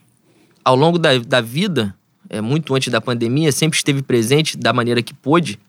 ao 0.63 0.75
longo 0.75 0.97
da, 0.97 1.17
da 1.17 1.41
vida, 1.41 1.93
é, 2.29 2.39
muito 2.39 2.73
antes 2.73 2.91
da 2.91 3.01
pandemia, 3.01 3.51
sempre 3.51 3.77
esteve 3.77 4.01
presente 4.01 4.57
da 4.57 4.71
maneira 4.71 5.01
que 5.01 5.13
pôde, 5.13 5.59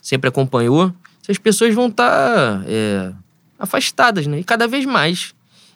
sempre 0.00 0.28
acompanhou, 0.28 0.92
essas 1.22 1.38
pessoas 1.38 1.74
vão 1.74 1.88
estar 1.88 2.08
tá, 2.08 2.64
é, 2.66 3.12
afastadas, 3.58 4.26
né? 4.26 4.38
E 4.38 4.44
cada 4.44 4.66
vez 4.66 4.86
mais. 4.86 5.34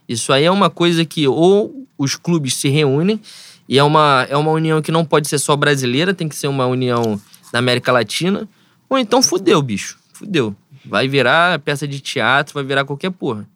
Isso 0.08 0.32
aí 0.32 0.44
é 0.44 0.50
uma 0.50 0.70
coisa 0.70 1.04
que 1.04 1.26
ou 1.26 1.86
os 1.98 2.16
clubes 2.16 2.54
se 2.54 2.68
reúnem, 2.68 3.20
e 3.68 3.78
é 3.78 3.82
uma, 3.82 4.26
é 4.28 4.36
uma 4.36 4.50
união 4.50 4.80
que 4.80 4.92
não 4.92 5.04
pode 5.04 5.28
ser 5.28 5.38
só 5.38 5.56
brasileira, 5.56 6.14
tem 6.14 6.28
que 6.28 6.36
ser 6.36 6.48
uma 6.48 6.66
união 6.66 7.20
na 7.52 7.58
América 7.58 7.92
Latina, 7.92 8.48
ou 8.88 8.98
então 8.98 9.22
fudeu, 9.22 9.60
bicho. 9.60 9.98
Fudeu. 10.12 10.56
Vai 10.84 11.08
virar 11.08 11.58
peça 11.60 11.86
de 11.86 12.00
teatro, 12.00 12.54
vai 12.54 12.64
virar 12.64 12.84
qualquer 12.84 13.10
porra. 13.10 13.46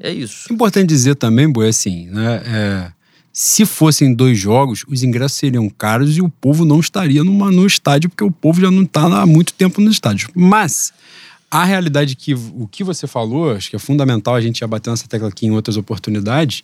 É 0.00 0.12
isso. 0.12 0.52
Importante 0.52 0.88
dizer 0.88 1.16
também, 1.16 1.50
Boi, 1.50 1.68
assim, 1.68 2.06
né? 2.06 2.42
É, 2.46 2.92
se 3.32 3.64
fossem 3.66 4.14
dois 4.14 4.38
jogos, 4.38 4.84
os 4.88 5.02
ingressos 5.02 5.38
seriam 5.38 5.68
caros 5.68 6.16
e 6.16 6.22
o 6.22 6.28
povo 6.28 6.64
não 6.64 6.80
estaria 6.80 7.22
numa, 7.22 7.50
no 7.50 7.66
estádio, 7.66 8.10
porque 8.10 8.24
o 8.24 8.30
povo 8.30 8.60
já 8.60 8.70
não 8.70 8.82
está 8.82 9.02
há 9.02 9.26
muito 9.26 9.52
tempo 9.52 9.80
no 9.80 9.90
estádio. 9.90 10.28
Mas 10.34 10.92
a 11.50 11.64
realidade 11.64 12.14
que 12.14 12.34
o 12.34 12.68
que 12.70 12.84
você 12.84 13.06
falou, 13.06 13.52
acho 13.52 13.70
que 13.70 13.76
é 13.76 13.78
fundamental, 13.78 14.34
a 14.34 14.40
gente 14.40 14.60
já 14.60 14.66
bateu 14.66 14.92
nessa 14.92 15.06
tecla 15.06 15.28
aqui 15.28 15.46
em 15.46 15.50
outras 15.50 15.76
oportunidades, 15.76 16.62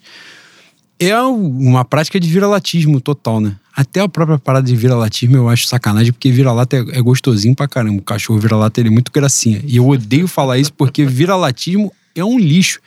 é 0.99 1.21
uma 1.23 1.85
prática 1.85 2.21
de 2.21 2.29
viralatismo 2.29 3.01
total, 3.01 3.41
né? 3.41 3.57
Até 3.77 4.01
a 4.01 4.09
própria 4.09 4.39
parada 4.39 4.67
de 4.67 4.77
vira-latismo 4.77 5.37
eu 5.37 5.49
acho 5.49 5.67
sacanagem, 5.67 6.13
porque 6.13 6.31
vira-lata 6.31 6.77
é, 6.77 6.99
é, 6.99 7.03
gostosinho 7.03 7.55
pra 7.55 7.67
caramba. 7.67 7.99
O 7.99 8.03
cachorro 8.03 8.39
vira-lata 8.39 8.81
ele 8.81 8.89
é 8.89 8.93
muito 8.93 9.11
gracinha. 9.11 9.61
E 9.65 9.77
eu 9.77 9.89
odeio 9.89 10.29
falar 10.29 10.59
isso 10.59 10.73
porque 10.73 11.05
vira-latismo 11.05 11.93
é 12.15 12.25
um 12.25 12.39
lixo, 12.39 12.79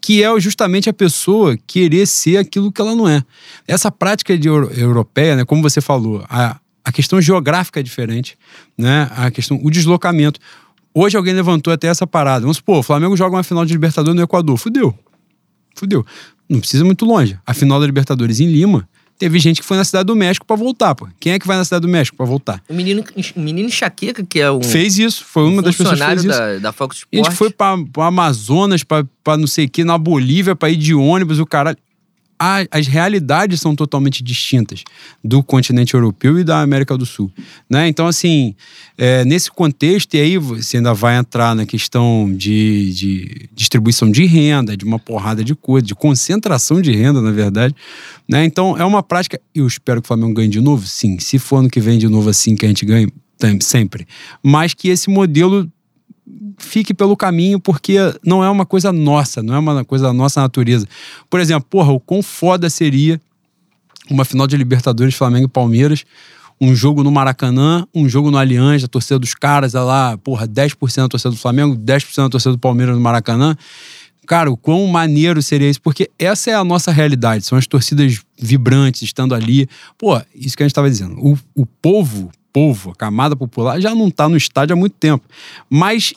que 0.00 0.22
é 0.22 0.40
justamente 0.40 0.88
a 0.88 0.92
pessoa 0.92 1.58
querer 1.66 2.06
ser 2.06 2.36
aquilo 2.36 2.70
que 2.70 2.80
ela 2.80 2.94
não 2.94 3.08
é. 3.08 3.24
Essa 3.66 3.90
prática 3.90 4.38
de 4.38 4.46
euro, 4.46 4.70
europeia, 4.72 5.34
né, 5.34 5.44
como 5.44 5.60
você 5.60 5.80
falou, 5.80 6.24
a, 6.28 6.60
a 6.84 6.92
questão 6.92 7.20
geográfica 7.20 7.80
é 7.80 7.82
diferente, 7.82 8.38
né? 8.78 9.10
A 9.16 9.28
questão, 9.32 9.58
o 9.60 9.70
deslocamento. 9.70 10.38
Hoje 10.94 11.16
alguém 11.16 11.34
levantou 11.34 11.72
até 11.72 11.88
essa 11.88 12.06
parada. 12.06 12.42
Vamos 12.42 12.58
supor, 12.58 12.78
o 12.78 12.82
Flamengo 12.84 13.16
joga 13.16 13.34
uma 13.34 13.42
final 13.42 13.66
de 13.66 13.72
Libertadores 13.72 14.16
no 14.16 14.22
Equador. 14.22 14.56
Fudeu. 14.56 14.96
Fudeu. 15.74 16.06
Não 16.48 16.60
precisa 16.60 16.84
muito 16.84 17.04
longe. 17.04 17.38
A 17.46 17.54
final 17.54 17.80
da 17.80 17.86
Libertadores 17.86 18.40
em 18.40 18.46
Lima 18.46 18.88
Teve 19.18 19.38
gente 19.38 19.62
que 19.62 19.66
foi 19.66 19.78
na 19.78 19.84
Cidade 19.84 20.04
do 20.04 20.14
México 20.14 20.44
para 20.44 20.56
voltar, 20.56 20.94
pô. 20.94 21.08
Quem 21.18 21.32
é 21.32 21.38
que 21.38 21.46
vai 21.46 21.56
na 21.56 21.64
Cidade 21.64 21.82
do 21.82 21.88
México 21.88 22.16
para 22.16 22.26
voltar? 22.26 22.62
O 22.68 22.74
menino, 22.74 23.02
o 23.34 23.40
menino 23.40 23.68
Enxaqueca, 23.68 24.22
que 24.22 24.40
é 24.40 24.50
um. 24.50 24.62
Fez 24.62 24.98
isso, 24.98 25.24
foi 25.24 25.44
uma 25.44 25.62
das 25.62 25.74
pessoas 25.74 25.98
que 25.98 26.06
fez 26.06 26.24
isso. 26.24 26.28
Da, 26.28 26.58
da 26.58 26.72
Fox 26.72 26.98
Sports. 26.98 27.26
a 27.26 27.30
gente 27.30 27.38
foi 27.38 27.50
pra, 27.50 27.76
pra 27.90 28.06
Amazonas, 28.06 28.84
pra, 28.84 29.06
pra 29.24 29.38
não 29.38 29.46
sei 29.46 29.64
o 29.64 29.70
que, 29.70 29.84
na 29.84 29.96
Bolívia, 29.96 30.54
pra 30.54 30.68
ir 30.68 30.76
de 30.76 30.94
ônibus, 30.94 31.38
o 31.38 31.46
cara 31.46 31.70
a, 31.70 31.76
as 32.38 32.86
realidades 32.86 33.60
são 33.60 33.74
totalmente 33.74 34.22
distintas 34.22 34.82
do 35.24 35.42
continente 35.42 35.94
europeu 35.94 36.38
e 36.38 36.44
da 36.44 36.60
América 36.60 36.96
do 36.96 37.06
Sul. 37.06 37.32
Né? 37.68 37.88
Então, 37.88 38.06
assim, 38.06 38.54
é, 38.98 39.24
nesse 39.24 39.50
contexto, 39.50 40.14
e 40.14 40.20
aí 40.20 40.38
você 40.38 40.76
ainda 40.76 40.92
vai 40.92 41.16
entrar 41.16 41.54
na 41.54 41.64
questão 41.64 42.32
de, 42.34 42.92
de 42.92 43.48
distribuição 43.54 44.10
de 44.10 44.24
renda, 44.26 44.76
de 44.76 44.84
uma 44.84 44.98
porrada 44.98 45.42
de 45.42 45.54
coisa, 45.54 45.86
de 45.86 45.94
concentração 45.94 46.80
de 46.80 46.92
renda, 46.92 47.22
na 47.22 47.30
verdade. 47.30 47.74
Né? 48.28 48.44
Então, 48.44 48.76
é 48.76 48.84
uma 48.84 49.02
prática. 49.02 49.40
Eu 49.54 49.66
espero 49.66 50.02
que 50.02 50.06
o 50.06 50.08
Flamengo 50.08 50.34
ganhe 50.34 50.48
de 50.48 50.60
novo? 50.60 50.86
Sim. 50.86 51.18
Se 51.18 51.38
for 51.38 51.58
ano 51.58 51.70
que 51.70 51.80
vem 51.80 51.98
de 51.98 52.08
novo 52.08 52.28
assim 52.28 52.54
que 52.54 52.66
a 52.66 52.68
gente 52.68 52.84
ganhe, 52.84 53.08
sempre. 53.60 54.06
Mas 54.42 54.74
que 54.74 54.88
esse 54.88 55.08
modelo 55.08 55.70
fique 56.58 56.92
pelo 56.92 57.16
caminho, 57.16 57.60
porque 57.60 57.96
não 58.24 58.42
é 58.42 58.50
uma 58.50 58.66
coisa 58.66 58.92
nossa, 58.92 59.42
não 59.42 59.54
é 59.54 59.58
uma 59.58 59.84
coisa 59.84 60.06
da 60.06 60.12
nossa 60.12 60.40
natureza. 60.40 60.86
Por 61.30 61.40
exemplo, 61.40 61.66
porra, 61.68 61.92
o 61.92 62.00
quão 62.00 62.22
foda 62.22 62.68
seria 62.68 63.20
uma 64.10 64.24
final 64.24 64.46
de 64.46 64.56
Libertadores 64.56 65.14
Flamengo 65.14 65.46
e 65.46 65.48
Palmeiras, 65.48 66.04
um 66.60 66.74
jogo 66.74 67.02
no 67.02 67.10
Maracanã, 67.10 67.86
um 67.94 68.08
jogo 68.08 68.30
no 68.30 68.38
Allianz, 68.38 68.82
a 68.82 68.88
torcida 68.88 69.18
dos 69.18 69.34
caras, 69.34 69.74
é 69.74 69.80
lá, 69.80 70.16
porra, 70.16 70.48
10% 70.48 70.96
da 71.02 71.08
torcida 71.08 71.30
do 71.30 71.36
Flamengo, 71.36 71.76
10% 71.76 72.16
da 72.16 72.28
torcida 72.28 72.52
do 72.52 72.58
Palmeiras 72.58 72.94
no 72.94 73.00
Maracanã. 73.00 73.56
Cara, 74.26 74.50
o 74.50 74.56
quão 74.56 74.86
maneiro 74.86 75.40
seria 75.40 75.68
isso, 75.68 75.80
porque 75.80 76.10
essa 76.18 76.50
é 76.50 76.54
a 76.54 76.64
nossa 76.64 76.90
realidade, 76.90 77.44
são 77.44 77.56
as 77.56 77.66
torcidas 77.66 78.20
vibrantes 78.36 79.02
estando 79.02 79.34
ali. 79.34 79.68
Pô, 79.96 80.20
isso 80.34 80.56
que 80.56 80.62
a 80.62 80.66
gente 80.66 80.72
estava 80.72 80.90
dizendo. 80.90 81.14
O, 81.18 81.38
o 81.54 81.66
povo, 81.66 82.30
povo, 82.56 82.92
a 82.92 82.94
camada 82.94 83.36
popular, 83.36 83.78
já 83.78 83.94
não 83.94 84.08
está 84.08 84.30
no 84.30 84.36
estádio 84.38 84.72
há 84.72 84.76
muito 84.78 84.94
tempo. 84.94 85.22
Mas 85.68 86.14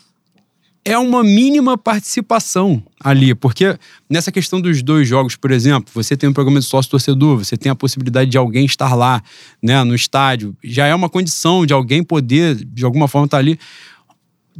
é 0.85 0.97
uma 0.97 1.21
mínima 1.21 1.77
participação 1.77 2.81
ali, 2.97 3.35
porque 3.35 3.77
nessa 4.09 4.31
questão 4.31 4.61
dos 4.61 4.81
dois 4.81 5.05
jogos, 5.05 5.35
por 5.35 5.51
exemplo, 5.51 5.91
você 5.93 6.15
tem 6.15 6.29
um 6.29 6.33
programa 6.33 6.61
de 6.61 6.65
sócio-torcedor, 6.65 7.39
você 7.39 7.57
tem 7.57 7.69
a 7.69 7.75
possibilidade 7.75 8.31
de 8.31 8.37
alguém 8.37 8.63
estar 8.63 8.95
lá, 8.95 9.21
né, 9.61 9.83
no 9.83 9.93
estádio, 9.93 10.55
já 10.63 10.85
é 10.85 10.95
uma 10.95 11.09
condição 11.09 11.65
de 11.65 11.73
alguém 11.73 12.01
poder, 12.01 12.55
de 12.55 12.85
alguma 12.85 13.09
forma, 13.09 13.25
estar 13.25 13.37
ali 13.37 13.59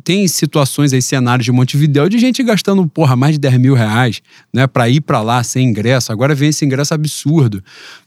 tem 0.04 0.28
situações 0.28 0.94
aí, 0.94 1.02
cenários 1.02 1.46
de 1.46 1.52
Montevidéu, 1.52 2.10
de 2.10 2.18
gente 2.18 2.42
gastando, 2.42 2.88
porra, 2.88 3.16
mais 3.16 3.34
de 3.34 3.40
10 3.40 3.58
mil 3.58 3.74
reais, 3.74 4.22
né, 4.54 4.66
pra 4.68 4.90
ir 4.90 5.02
para 5.02 5.22
lá 5.22 5.44
sem 5.44 5.68
ingresso. 5.68 6.12
Agora 6.12 6.34
vem 6.34 6.50
esse 6.50 6.66
ingresso 6.66 6.94
absurdo. 6.94 7.64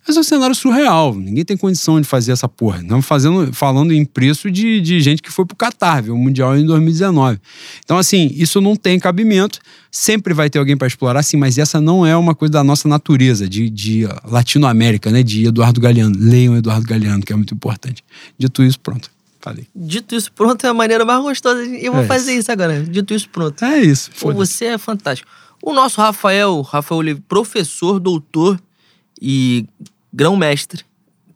Mas 0.07 0.17
é 0.17 0.21
um 0.21 0.25
cenário 0.25 0.55
surreal. 0.55 1.15
Ninguém 1.15 1.45
tem 1.45 1.57
condição 1.57 2.01
de 2.01 2.07
fazer 2.07 2.33
essa 2.33 2.49
porra. 2.49 2.81
Estamos 2.81 3.07
fazendo, 3.07 3.53
falando 3.53 3.93
em 3.93 4.05
preço 4.05 4.51
de, 4.51 4.81
de 4.81 5.01
gente 5.01 5.23
que 5.23 5.31
foi 5.31 5.45
pro 5.45 5.57
Catar, 5.57 6.03
viu? 6.03 6.15
O 6.15 6.19
Mundial 6.19 6.57
em 6.57 6.67
2019. 6.67 7.39
Então, 7.85 7.99
assim, 7.99 8.33
isso 8.35 8.61
não 8.61 8.75
tem 8.75 8.99
cabimento. 8.99 9.61
Sempre 9.91 10.35
vai 10.35 10.51
ter 10.51 10.59
alguém 10.59 10.77
para 10.77 10.87
explorar, 10.89 11.23
sim, 11.23 11.37
mas 11.37 11.59
essa 11.59 11.81
não 11.81 12.05
é 12.05 12.17
uma 12.17 12.35
coisa 12.35 12.53
da 12.53 12.65
nossa 12.65 12.89
natureza, 12.89 13.49
de, 13.49 13.71
de 13.71 14.09
Latinoamérica, 14.25 15.11
né? 15.11 15.23
De 15.23 15.47
Eduardo 15.47 15.81
Galeano. 15.81 16.17
Leiam 16.19 16.57
Eduardo 16.57 16.87
Galeano, 16.87 17.23
que 17.23 17.33
é 17.33 17.37
muito 17.37 17.55
importante. 17.55 18.03
Dito 18.39 18.63
isso, 18.63 18.81
pronto. 18.81 19.11
Falei. 19.43 19.67
Dito 19.75 20.15
isso, 20.15 20.31
pronto 20.33 20.65
é 20.65 20.69
a 20.69 20.75
maneira 20.75 21.05
mais 21.05 21.21
gostosa. 21.21 21.65
Eu 21.65 21.93
vou 21.93 22.03
é 22.03 22.07
fazer 22.07 22.33
isso. 22.33 22.51
agora. 22.51 22.81
Dito 22.85 23.13
isso, 23.13 23.29
pronto. 23.29 23.63
É 23.65 23.81
isso. 23.81 24.09
Você 24.15 24.67
é 24.67 24.79
fantástico. 24.79 25.29
O 25.61 25.73
nosso 25.73 26.01
Rafael, 26.01 26.61
Rafael 26.63 26.99
Oliveira, 27.01 27.25
professor, 27.29 27.99
doutor 27.99 28.61
e 29.21 29.67
grão-mestre, 30.13 30.85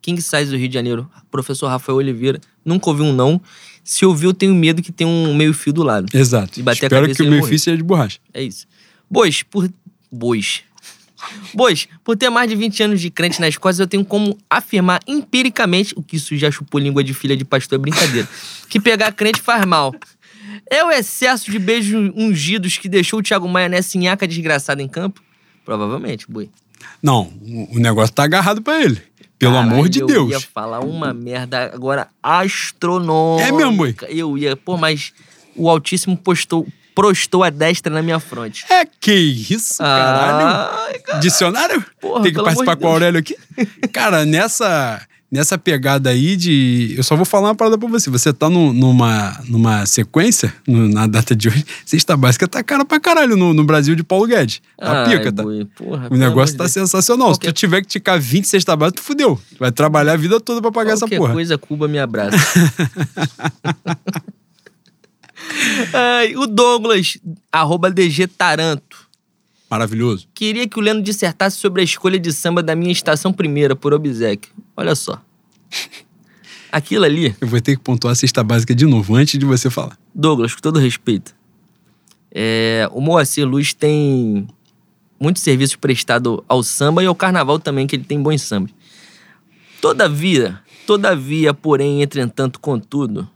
King 0.00 0.22
Size 0.22 0.50
do 0.50 0.56
Rio 0.56 0.68
de 0.68 0.74
Janeiro, 0.74 1.10
professor 1.30 1.66
Rafael 1.66 1.96
Oliveira, 1.96 2.40
nunca 2.64 2.88
ouviu 2.88 3.04
um 3.06 3.12
não. 3.12 3.40
Se 3.82 4.06
ouviu, 4.06 4.30
eu 4.30 4.34
tenho 4.34 4.54
medo 4.54 4.82
que 4.82 4.92
tenha 4.92 5.08
um 5.08 5.34
meio-fio 5.34 5.72
do 5.72 5.82
lado. 5.82 6.06
Exato. 6.16 6.60
E 6.60 6.62
bater 6.62 6.84
Espero 6.84 7.06
a 7.06 7.14
que 7.14 7.22
o 7.22 7.30
meio-fio 7.30 7.58
seja 7.58 7.76
de 7.76 7.82
borracha. 7.82 8.18
É 8.32 8.42
isso. 8.42 8.66
Bois, 9.10 9.42
por. 9.42 9.68
Bois. 10.10 10.62
Bois, 11.54 11.88
por 12.04 12.16
ter 12.16 12.30
mais 12.30 12.48
de 12.48 12.56
20 12.56 12.82
anos 12.82 13.00
de 13.00 13.10
crente 13.10 13.40
nas 13.40 13.56
costas, 13.56 13.80
eu 13.80 13.86
tenho 13.86 14.04
como 14.04 14.36
afirmar 14.48 15.00
empiricamente, 15.06 15.94
o 15.96 16.02
que 16.02 16.16
isso 16.16 16.36
já 16.36 16.50
chupou 16.50 16.80
língua 16.80 17.02
de 17.02 17.14
filha 17.14 17.36
de 17.36 17.44
pastor 17.44 17.78
é 17.78 17.82
brincadeira, 17.82 18.28
que 18.68 18.80
pegar 18.80 19.12
crente 19.12 19.40
faz 19.40 19.64
mal. 19.64 19.94
É 20.70 20.84
o 20.84 20.90
excesso 20.90 21.50
de 21.50 21.58
beijos 21.58 22.12
ungidos 22.16 22.76
que 22.78 22.88
deixou 22.88 23.20
o 23.20 23.22
Thiago 23.22 23.48
Maia 23.48 23.68
nessa 23.68 23.98
nhaca 23.98 24.26
desgraçada 24.26 24.82
em 24.82 24.88
campo? 24.88 25.22
Provavelmente, 25.64 26.26
boi. 26.28 26.50
Não, 27.02 27.32
o 27.72 27.78
negócio 27.78 28.14
tá 28.14 28.24
agarrado 28.24 28.62
para 28.62 28.82
ele. 28.82 29.00
Pelo 29.38 29.52
Caralho, 29.52 29.72
amor 29.72 29.88
de 29.88 30.00
eu 30.00 30.06
Deus. 30.06 30.32
Eu 30.32 30.38
ia 30.38 30.40
falar 30.40 30.80
uma 30.80 31.12
merda 31.12 31.70
agora 31.72 32.08
astronômica. 32.22 33.48
É 33.48 33.52
mesmo, 33.52 33.76
boi? 33.76 33.94
Eu 34.08 34.36
ia, 34.38 34.56
pô, 34.56 34.76
mas 34.76 35.12
o 35.54 35.68
Altíssimo 35.68 36.16
postou, 36.16 36.66
prostou 36.96 37.44
a 37.44 37.50
destra 37.50 37.92
na 37.92 38.02
minha 38.02 38.18
fronte. 38.18 38.64
É 38.70 38.86
que 38.86 39.12
isso, 39.12 39.76
caralho. 39.76 40.96
Ai, 41.12 41.20
Dicionário? 41.20 41.84
Porra, 42.00 42.22
Tem 42.22 42.32
que 42.32 42.42
participar 42.42 42.74
de 42.74 42.80
com 42.80 42.88
o 42.88 42.90
Aurélio 42.90 43.20
aqui? 43.20 43.36
Cara, 43.92 44.24
nessa 44.24 45.02
nessa 45.30 45.58
pegada 45.58 46.08
aí 46.08 46.36
de. 46.36 46.94
Eu 46.96 47.02
só 47.02 47.14
vou 47.14 47.26
falar 47.26 47.48
uma 47.48 47.54
parada 47.54 47.76
pra 47.76 47.86
você. 47.86 48.08
Você 48.08 48.32
tá 48.32 48.48
no, 48.48 48.72
numa, 48.72 49.38
numa 49.46 49.84
sequência, 49.84 50.54
no, 50.66 50.88
na 50.88 51.06
data 51.06 51.36
de 51.36 51.48
hoje, 51.48 51.66
cesta 51.84 52.16
básica 52.16 52.48
tá 52.48 52.62
cara 52.62 52.82
pra 52.82 52.98
caralho 52.98 53.36
no, 53.36 53.52
no 53.52 53.62
Brasil 53.62 53.94
de 53.94 54.02
Paulo 54.02 54.26
Guedes. 54.26 54.62
Tá 54.78 55.02
Ai, 55.02 55.18
pica, 55.18 55.30
tá? 55.30 55.42
Boi, 55.42 55.66
porra, 55.76 56.08
o 56.10 56.16
negócio 56.16 56.56
tá 56.56 56.64
Deus. 56.64 56.72
sensacional. 56.72 57.28
Qualquer... 57.28 57.48
Se 57.48 57.52
tu 57.52 57.56
tiver 57.56 57.82
que 57.82 57.88
ticar 57.88 58.18
20 58.18 58.48
cesta 58.48 58.74
básica, 58.74 59.02
tu 59.02 59.04
fudeu. 59.04 59.38
Vai 59.60 59.70
trabalhar 59.70 60.14
a 60.14 60.16
vida 60.16 60.40
toda 60.40 60.62
pra 60.62 60.72
pagar 60.72 60.96
Qualquer 60.96 61.14
essa 61.14 61.20
porra. 61.20 61.34
coisa, 61.34 61.58
Cuba 61.58 61.86
me 61.86 61.98
abraça. 61.98 62.36
Ai, 65.92 66.36
o 66.36 66.46
Douglas, 66.46 67.18
arroba 67.50 67.90
DG 67.90 68.26
Taranto. 68.26 69.06
Maravilhoso. 69.68 70.28
Queria 70.32 70.68
que 70.68 70.78
o 70.78 70.82
Leno 70.82 71.02
dissertasse 71.02 71.56
sobre 71.56 71.80
a 71.80 71.84
escolha 71.84 72.18
de 72.18 72.32
samba 72.32 72.62
da 72.62 72.76
minha 72.76 72.92
estação 72.92 73.32
primeira, 73.32 73.74
por 73.74 73.92
obsequio. 73.92 74.52
Olha 74.76 74.94
só. 74.94 75.20
Aquilo 76.70 77.04
ali. 77.04 77.34
Eu 77.40 77.48
vou 77.48 77.60
ter 77.60 77.76
que 77.76 77.82
pontuar 77.82 78.12
a 78.12 78.14
cesta 78.14 78.44
básica 78.44 78.74
de 78.74 78.86
novo, 78.86 79.14
antes 79.14 79.38
de 79.38 79.44
você 79.44 79.68
falar. 79.68 79.98
Douglas, 80.14 80.54
com 80.54 80.60
todo 80.60 80.78
respeito. 80.78 81.34
É, 82.30 82.88
o 82.92 83.00
Moacir 83.00 83.46
Luz 83.46 83.72
tem 83.72 84.46
muitos 85.18 85.42
serviços 85.42 85.76
prestados 85.76 86.40
ao 86.46 86.62
samba 86.62 87.02
e 87.02 87.06
ao 87.06 87.14
carnaval 87.14 87.58
também, 87.58 87.86
que 87.86 87.96
ele 87.96 88.04
tem 88.04 88.22
bons 88.22 88.42
sambas. 88.42 88.72
Todavia, 89.80 90.60
todavia, 90.86 91.52
porém, 91.54 92.02
entretanto, 92.02 92.60
contudo, 92.60 93.28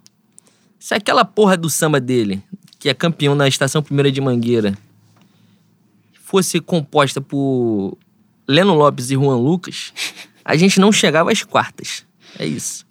se 0.81 0.95
aquela 0.95 1.27
porra 1.27 1.59
do 1.59 1.69
samba 1.69 2.01
dele, 2.01 2.43
que 2.79 2.89
é 2.89 2.95
campeão 2.95 3.35
na 3.35 3.47
Estação 3.47 3.83
Primeira 3.83 4.11
de 4.11 4.19
Mangueira, 4.19 4.77
fosse 6.25 6.59
composta 6.59 7.21
por 7.21 7.99
Leno 8.49 8.75
Lopes 8.75 9.11
e 9.11 9.15
Juan 9.15 9.37
Lucas, 9.37 9.93
a 10.43 10.57
gente 10.57 10.81
não 10.81 10.91
chegava 10.91 11.31
às 11.31 11.43
quartas. 11.43 12.07
É 12.39 12.47
isso. 12.47 12.87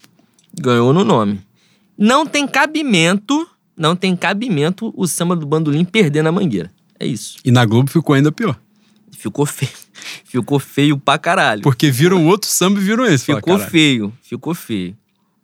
Ganhou 0.54 0.94
no 0.94 1.04
nome. 1.04 1.42
Não 1.98 2.28
tem 2.28 2.48
cabimento, 2.48 3.50
não 3.76 3.96
tem 3.96 4.16
cabimento 4.16 4.94
o 4.96 5.08
samba 5.08 5.36
do 5.36 5.48
bandolim 5.48 5.84
perder 5.84 6.22
na 6.22 6.32
Mangueira. 6.32 6.72
É 7.00 7.08
isso. 7.08 7.40
E 7.44 7.52
na 7.52 7.66
Globo 7.66 7.90
ficou 7.90 8.14
ainda 8.14 8.32
pior. 8.32 8.58
Ficou 9.12 9.46
feio. 9.46 9.72
Ficou 10.24 10.60
feio 10.60 10.98
pra 10.98 11.18
caralho. 11.18 11.62
Porque 11.62 11.92
viram 11.92 12.26
outro 12.28 12.50
samba 12.50 12.80
e 12.80 12.84
viram 12.84 13.06
esse. 13.06 13.26
Ficou 13.26 13.60
feio. 13.60 14.14
Ficou 14.22 14.56
feio. 14.56 14.96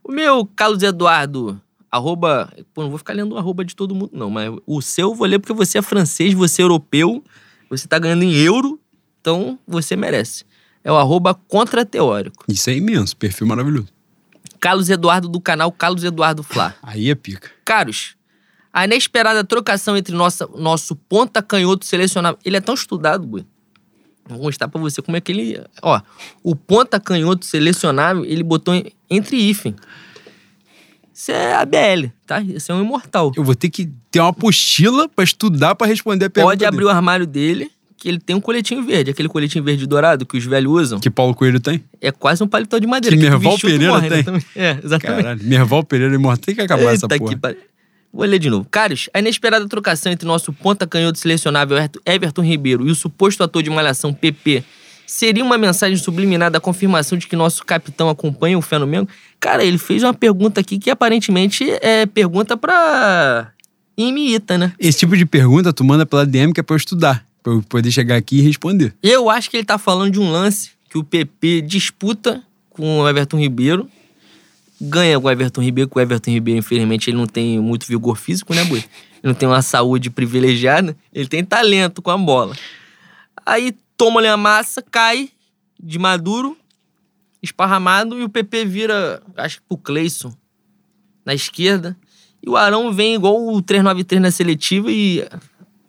O 0.02 0.12
meu 0.12 0.46
Carlos 0.46 0.82
Eduardo 0.82 1.60
arroba. 1.96 2.52
Pô, 2.74 2.84
não 2.84 2.90
vou 2.90 2.98
ficar 2.98 3.14
lendo 3.14 3.34
o 3.34 3.38
arroba 3.38 3.64
de 3.64 3.76
todo 3.76 3.96
mundo, 3.96 4.12
não, 4.14 4.30
mas 4.30 4.52
o 4.66 4.82
seu 4.82 5.10
eu 5.10 5.16
vou 5.16 5.28
ler 5.28 5.40
porque 5.40 5.54
você 5.54 5.78
é 5.78 5.82
francês, 5.82 6.34
você 6.34 6.62
é 6.62 6.66
europeu, 6.66 7.24
você 7.70 7.88
tá 7.88 8.00
ganhando 8.00 8.24
em 8.24 8.34
euro, 8.34 8.80
então 9.22 9.60
você 9.68 9.96
merece. 9.96 10.46
É 10.84 10.92
o 10.92 10.96
arroba 10.96 11.34
contra-teórico. 11.34 12.46
Isso 12.48 12.70
é 12.70 12.76
imenso, 12.76 13.16
perfil 13.18 13.48
maravilhoso. 13.48 13.88
Carlos 14.60 14.90
Eduardo 14.90 15.28
do 15.28 15.40
canal 15.40 15.72
Carlos 15.72 16.04
Eduardo 16.04 16.44
Flá. 16.44 16.76
Aí 16.82 17.10
é 17.10 17.16
pica. 17.16 17.50
Caros, 17.64 18.16
a 18.72 18.86
inesperada 18.86 19.44
trocação 19.44 19.96
entre 19.96 20.14
nossa, 20.14 20.48
nosso 20.56 20.96
ponta 20.96 21.42
canhoto 21.42 21.86
selecionável. 21.86 22.40
Ele 22.44 22.58
é 22.58 22.62
tão 22.62 22.76
estudado, 22.76 23.26
Bui. 23.26 23.46
Vou 24.28 24.40
mostrar 24.40 24.68
pra 24.68 24.82
você 24.82 25.02
como 25.02 25.16
é 25.16 25.22
que 25.22 25.32
ele. 25.32 25.64
Ó, 25.82 26.02
o 26.44 26.56
ponta 26.56 27.00
canhoto 27.00 27.46
selecionável, 27.46 28.26
ele 28.26 28.44
botou 28.44 28.74
entre 29.10 29.38
hífen. 29.38 29.76
Isso 31.16 31.32
é 31.32 31.54
a 31.54 31.64
BL, 31.64 32.10
tá? 32.28 32.42
Isso 32.42 32.70
é 32.74 32.76
um 32.76 32.82
imortal. 32.82 33.32
Eu 33.38 33.44
vou 33.46 33.56
ter 33.56 33.70
que 33.70 33.90
ter 34.12 34.20
uma 34.20 34.32
apostila 34.32 35.08
para 35.08 35.24
estudar 35.24 35.74
para 35.74 35.88
responder 35.88 36.26
a 36.26 36.30
pergunta. 36.30 36.52
Pode 36.52 36.66
abrir 36.66 36.80
dele. 36.80 36.88
o 36.88 36.90
armário 36.90 37.26
dele, 37.26 37.72
que 37.96 38.10
ele 38.10 38.20
tem 38.20 38.36
um 38.36 38.42
coletinho 38.42 38.84
verde, 38.84 39.12
aquele 39.12 39.30
coletinho 39.30 39.64
verde 39.64 39.88
dourado 39.88 40.26
que 40.26 40.38
os 40.38 40.44
velhos 40.44 40.74
usam. 40.74 41.00
Que 41.00 41.10
Paulo 41.10 41.34
Coelho 41.34 41.62
tem? 41.62 41.82
É 42.02 42.12
quase 42.12 42.44
um 42.44 42.48
paletó 42.50 42.78
de 42.80 42.86
madeira. 42.86 43.16
Que, 43.16 43.24
que 43.24 43.30
Merval 43.30 43.58
Pereira 43.58 43.88
morre, 43.88 44.10
né, 44.10 44.24
tem. 44.24 44.34
Né? 44.34 44.42
É, 44.58 44.80
exatamente. 44.84 45.24
Caralho, 45.24 45.44
Merval 45.46 45.84
Pereira 45.86 46.14
é 46.14 46.18
imortal. 46.18 46.46
Tem 46.48 46.56
que 46.56 46.62
acabar 46.62 46.82
Eita 46.82 46.94
essa 46.94 47.08
porra. 47.08 47.54
Que... 47.54 47.58
Vou 48.12 48.26
ler 48.26 48.40
de 48.40 48.50
novo. 48.50 48.68
Caros, 48.70 49.10
a 49.14 49.20
inesperada 49.20 49.66
trocação 49.70 50.12
entre 50.12 50.28
nosso 50.28 50.52
ponta 50.52 50.86
canhoto 50.86 51.18
selecionável 51.18 51.78
Everton 52.06 52.42
Ribeiro 52.42 52.86
e 52.86 52.92
o 52.92 52.96
suposto 52.96 53.42
ator 53.42 53.64
de 53.64 53.70
malhação 53.70 54.14
PP 54.14 54.66
Seria 55.06 55.44
uma 55.44 55.58
mensagem 55.58 55.96
subliminar 55.98 56.50
da 56.50 56.60
confirmação 56.60 57.18
de 57.18 57.28
que 57.28 57.36
nosso 57.36 57.64
capitão 57.64 58.10
acompanha 58.10 58.58
o 58.58 58.62
fenômeno? 58.62 59.08
Cara, 59.40 59.64
ele 59.64 59.78
fez 59.78 60.04
uma 60.04 60.14
pergunta 60.14 60.62
aqui 60.62 60.80
que 60.80 60.90
aparentemente 60.90 61.70
é 61.82 62.06
pergunta 62.06 62.58
pra 62.58 63.52
imita, 63.98 64.58
né? 64.58 64.74
Esse 64.80 65.00
tipo 65.00 65.16
de 65.16 65.26
pergunta 65.26 65.72
tu 65.72 65.84
manda 65.84 66.06
pela 66.06 66.26
DM 66.26 66.54
que 66.54 66.60
é 66.60 66.64
pra 66.64 66.74
eu 66.74 66.78
estudar, 66.78 67.26
pra 67.44 67.54
eu 67.54 67.62
poder 67.62 67.92
chegar 67.92 68.16
aqui 68.16 68.40
e 68.40 68.42
responder. 68.42 68.94
Eu 69.02 69.30
acho 69.30 69.50
que 69.50 69.58
ele 69.58 69.66
tá 69.66 69.78
falando 69.78 70.12
de 70.12 70.20
um 70.20 70.32
lance 70.32 70.72
que 70.90 70.98
o 70.98 71.04
PP 71.04 71.62
disputa 71.62 72.42
com 72.70 73.00
o 73.00 73.08
Everton 73.08 73.38
Ribeiro, 73.38 73.90
ganha 74.80 75.20
com 75.20 75.28
o 75.28 75.32
Everton 75.32 75.62
Ribeiro, 75.62 75.90
que 75.90 75.98
o 75.98 76.02
Everton 76.02 76.32
Ribeiro, 76.32 76.60
infelizmente, 76.60 77.10
ele 77.10 77.18
não 77.18 77.28
tem 77.28 77.60
muito 77.60 77.86
vigor 77.86 78.18
físico, 78.18 78.54
né, 78.54 78.64
Boi? 78.66 78.80
Ele 78.80 78.88
não 79.24 79.34
tem 79.34 79.48
uma 79.48 79.62
saúde 79.62 80.10
privilegiada, 80.10 80.96
ele 81.14 81.28
tem 81.28 81.44
talento 81.44 82.02
com 82.02 82.12
a 82.12 82.18
bola. 82.18 82.56
Aí 83.46 83.76
toma-lhe 83.98 84.28
a 84.28 84.36
massa, 84.36 84.82
cai 84.82 85.30
de 85.82 85.98
maduro, 85.98 86.58
esparramado, 87.46 88.20
e 88.20 88.24
o 88.24 88.30
PP 88.30 88.66
vira, 88.66 89.22
acho 89.38 89.58
que 89.58 89.64
pro 89.68 89.78
Cleison. 89.78 90.34
na 91.26 91.34
esquerda. 91.34 91.96
E 92.46 92.50
o 92.50 92.56
Arão 92.56 92.92
vem 92.94 93.16
igual 93.16 93.36
o 93.48 93.62
393 93.62 94.22
na 94.22 94.30
seletiva 94.32 94.92
e 94.92 95.26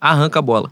arranca 0.01 0.39
a 0.39 0.41
bola. 0.41 0.71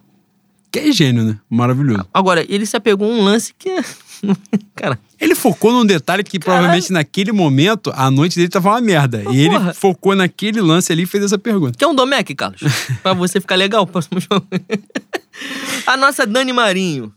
Que 0.72 0.80
é 0.80 0.92
gênio, 0.92 1.24
né? 1.24 1.40
Maravilhoso. 1.50 2.06
Agora, 2.14 2.44
ele 2.50 2.66
se 2.66 2.76
apegou 2.76 3.10
a 3.10 3.14
um 3.16 3.22
lance 3.24 3.54
que. 3.58 3.70
Cara, 4.76 4.98
Ele 5.22 5.36
focou 5.36 5.72
num 5.72 5.86
detalhe 5.86 6.24
que 6.24 6.40
Caralho. 6.40 6.62
provavelmente 6.64 6.92
naquele 6.92 7.32
momento 7.32 7.92
a 7.96 8.10
noite 8.10 8.36
dele 8.38 8.50
tava 8.50 8.70
uma 8.70 8.82
merda. 8.82 9.24
E 9.32 9.40
ele 9.40 9.52
porra. 9.52 9.74
focou 9.74 10.16
naquele 10.16 10.60
lance 10.62 10.92
ali 10.92 11.04
e 11.04 11.06
fez 11.06 11.24
essa 11.24 11.38
pergunta. 11.38 11.78
quer 11.78 11.86
um 11.88 11.94
Domec, 11.96 12.34
Carlos? 12.34 12.62
pra 13.04 13.14
você 13.14 13.40
ficar 13.40 13.56
legal 13.56 13.84
o 13.84 13.88
próximo 13.88 14.20
jogo. 14.20 14.46
a 15.86 15.96
nossa 15.96 16.26
Dani 16.26 16.52
Marinho. 16.52 17.14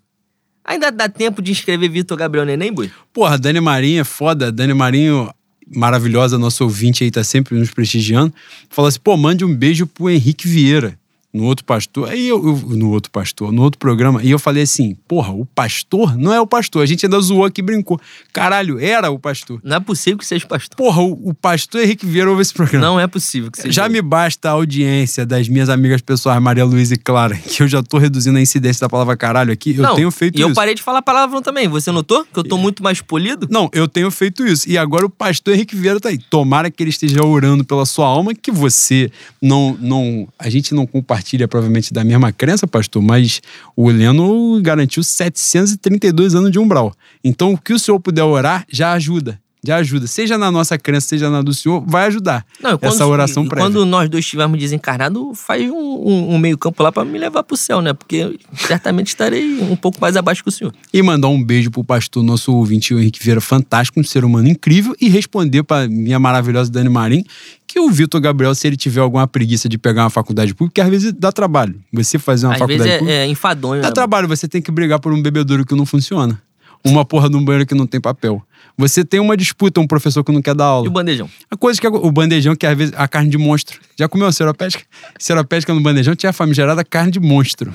Ainda 0.69 0.93
dá 0.93 1.09
tempo 1.09 1.41
de 1.41 1.51
inscrever 1.51 1.89
Vitor 1.89 2.15
Gabriel 2.15 2.45
Neném, 2.45 2.71
boi? 2.71 2.91
Porra, 3.11 3.39
Dani 3.39 3.59
Marinho 3.59 4.03
é 4.03 4.05
foda. 4.05 4.53
Dani 4.53 4.75
Marinho, 4.75 5.33
maravilhosa, 5.67 6.37
nosso 6.37 6.63
ouvinte 6.63 7.03
aí, 7.03 7.11
tá 7.11 7.25
sempre 7.25 7.59
nos 7.59 7.71
prestigiando. 7.71 8.35
Falou 8.69 8.87
assim, 8.87 9.01
pô, 9.03 9.17
mande 9.17 9.47
um 9.47 9.55
beijo 9.55 9.87
pro 9.87 10.11
Henrique 10.11 10.47
Vieira. 10.47 10.98
No 11.33 11.45
outro 11.45 11.63
pastor, 11.65 12.09
aí 12.09 12.27
eu, 12.27 12.39
eu- 12.45 12.77
no 12.77 12.91
outro 12.91 13.11
pastor, 13.13 13.53
no 13.53 13.61
outro 13.63 13.79
programa, 13.79 14.23
e 14.23 14.31
eu 14.31 14.39
falei 14.39 14.63
assim: 14.63 14.97
porra, 15.07 15.31
o 15.31 15.45
pastor 15.45 16.17
não 16.17 16.33
é 16.33 16.41
o 16.41 16.47
pastor. 16.47 16.83
A 16.83 16.87
gente 16.87 17.05
ainda 17.05 17.21
zoou 17.21 17.45
aqui 17.45 17.61
brincou. 17.61 18.01
Caralho, 18.33 18.81
era 18.81 19.11
o 19.11 19.19
pastor. 19.19 19.61
Não 19.63 19.77
é 19.77 19.81
possível 19.81 20.19
que 20.19 20.25
seja 20.25 20.47
pastor. 20.47 20.75
Porra, 20.75 21.03
o, 21.03 21.29
o 21.29 21.35
pastor 21.35 21.83
Henrique 21.83 22.07
Vieira 22.07 22.31
ouve 22.31 22.41
esse 22.41 22.55
programa. 22.55 22.85
Não 22.87 22.99
é 22.99 23.07
possível 23.07 23.51
que 23.51 23.59
seja. 23.61 23.71
Já 23.73 23.89
me 23.91 24.01
basta 24.01 24.49
a 24.49 24.53
audiência 24.53 25.27
das 25.27 25.49
minhas 25.49 25.69
amigas 25.69 26.01
pessoais, 26.01 26.41
Maria 26.43 26.65
Luísa 26.65 26.95
e 26.95 26.97
Clara, 26.97 27.37
que 27.47 27.63
eu 27.63 27.69
já 27.69 27.83
tô 27.83 27.99
reduzindo 27.99 28.39
a 28.39 28.41
incidência 28.41 28.81
da 28.81 28.89
palavra 28.89 29.15
caralho 29.15 29.53
aqui. 29.53 29.77
Eu 29.77 29.83
Não, 29.83 29.97
tenho 29.97 30.11
feito 30.11 30.39
E 30.39 30.41
eu 30.41 30.49
isso. 30.49 30.55
parei 30.57 30.75
de 30.75 30.83
falar 30.83 31.03
palavrão 31.03 31.43
também. 31.43 31.69
Você 31.69 31.93
notou? 31.93 32.25
Que 32.25 32.39
eu 32.39 32.45
tô 32.45 32.57
muito 32.57 32.83
mais 32.83 33.03
polido? 33.03 33.47
Não, 33.51 33.69
eu 33.75 33.87
tenho 33.87 34.11
feito 34.11 34.47
isso. 34.47 34.67
E 34.69 34.79
agora 34.79 35.05
o 35.05 35.11
pastor 35.11 35.53
Henrique 35.53 35.77
Vieira 35.77 36.01
tá 36.01 36.09
aí. 36.09 36.17
Tomara 36.31 36.71
que 36.71 36.83
ele 36.83 36.89
esteja 36.91 37.23
orando 37.23 37.65
pela 37.67 37.85
sua 37.85 38.07
alma, 38.07 38.35
que 38.35 38.51
você 38.51 39.11
não. 39.43 39.77
não 39.79 40.27
a 40.39 40.49
gente 40.49 40.75
não 40.75 40.87
compartilha 40.87 41.18
provavelmente 41.49 41.93
da 41.93 42.05
mesma 42.05 42.33
crença, 42.33 42.67
pastor, 42.67 43.03
mas 43.03 43.41
o 43.77 43.89
Leno 43.89 44.61
garantiu 44.63 45.03
732 45.03 46.35
anos 46.35 46.51
de 46.51 46.59
umbral. 46.59 46.95
Então, 47.23 47.53
o 47.53 47.59
que 47.59 47.73
o 47.73 47.79
senhor 47.79 48.01
puder 48.01 48.25
orar, 48.25 48.65
já 48.71 48.93
ajuda. 48.93 49.41
Já 49.65 49.77
ajuda. 49.77 50.07
Seja 50.07 50.39
na 50.39 50.51
nossa 50.53 50.79
crença, 50.79 51.09
seja 51.09 51.29
na 51.29 51.43
do 51.43 51.53
senhor, 51.53 51.85
vai 51.87 52.07
ajudar. 52.07 52.47
Não, 52.63 52.79
quando, 52.79 52.93
essa 52.93 53.07
oração 53.07 53.47
prévia. 53.47 53.65
quando 53.65 53.85
nós 53.85 54.09
dois 54.09 54.25
estivermos 54.25 54.59
desencarnados, 54.59 55.39
faz 55.39 55.69
um, 55.69 55.75
um- 55.77 56.35
um 56.35 56.39
meio-campo 56.39 56.81
lá 56.83 56.93
pra 56.93 57.05
me 57.05 57.19
levar 57.19 57.43
pro 57.43 57.57
céu, 57.57 57.81
né? 57.81 57.93
Porque 57.93 58.39
certamente 58.55 59.09
estarei 59.09 59.61
um 59.61 59.75
pouco 59.75 59.99
mais 60.01 60.17
abaixo 60.17 60.43
que 60.43 60.49
o 60.49 60.53
senhor. 60.53 60.73
E 60.93 61.03
mandar 61.03 61.29
um 61.29 61.43
beijo 61.43 61.71
pro 61.71 61.83
pastor, 61.83 62.23
nosso 62.23 62.53
ouvinte, 62.55 62.95
o 62.95 63.01
Henrique 63.01 63.23
Vieira, 63.23 63.41
fantástico, 63.41 63.99
um 63.99 64.05
ser 64.05 64.25
humano 64.25 64.49
incrível, 64.49 64.95
e 65.01 65.09
responder 65.09 65.63
pra 65.65 65.89
minha 65.89 66.19
maravilhosa 66.19 66.71
Dani 66.71 66.89
Marim 66.89 67.25
que 67.67 67.79
o 67.81 67.91
Vitor 67.91 68.19
Gabriel, 68.21 68.55
se 68.55 68.67
ele 68.67 68.77
tiver 68.79 69.01
alguma 69.01 69.27
preguiça 69.27 69.69
de 69.69 69.77
pegar 69.77 70.05
uma 70.05 70.11
faculdade 70.11 70.55
pública, 70.55 70.77
que 70.77 70.81
às 70.81 70.89
vezes 70.89 71.13
dá 71.13 71.31
trabalho. 71.31 71.75
Você 71.93 72.19
fazer 72.19 72.47
uma 72.47 72.55
Às 72.55 72.59
faculdade 72.61 72.89
é, 72.91 72.99
pública. 72.99 73.19
é 73.19 73.27
enfadonho. 73.27 73.83
Dá 73.83 73.89
né? 73.89 73.95
trabalho, 73.95 74.27
você 74.27 74.49
tem 74.49 74.63
que 74.63 74.71
brigar 74.71 74.99
por 74.99 75.13
um 75.13 75.21
bebedouro 75.21 75.67
que 75.67 75.75
não 75.75 75.85
funciona. 75.85 76.41
Uma 76.85 77.05
porra 77.05 77.29
de 77.29 77.37
um 77.37 77.45
banheiro 77.45 77.67
que 77.67 77.75
não 77.75 77.87
tem 77.87 78.01
papel. 78.01 78.43
Você 78.79 79.05
tem 79.05 79.19
uma 79.19 79.37
disputa, 79.37 79.81
um 79.81 79.87
professor 79.89 80.23
que 80.23 80.31
não 80.31 80.41
quer 80.41 80.55
dar 80.55 80.65
E 80.65 80.69
aula. 80.69 80.89
o 80.89 80.91
bandejão? 80.93 81.29
A 81.51 81.57
coisa 81.57 81.81
que 81.81 81.87
é 81.87 81.91
o 81.91 82.13
bandejão, 82.13 82.55
que 82.55 82.65
às 82.65 82.79
vezes 82.79 82.95
a 82.97 83.09
carne 83.09 83.29
de 83.29 83.37
monstro. 83.37 83.81
Já 83.99 84.09
comeu 84.09 84.29
a 84.29 84.33
seropédica? 84.33 84.85
Seropédica 85.19 85.75
no 85.75 85.81
bandejão 85.81 86.15
tinha 86.15 86.31
a 86.31 86.33
famigerada 86.33 86.85
carne 86.85 87.11
de 87.11 87.19
monstro. 87.19 87.73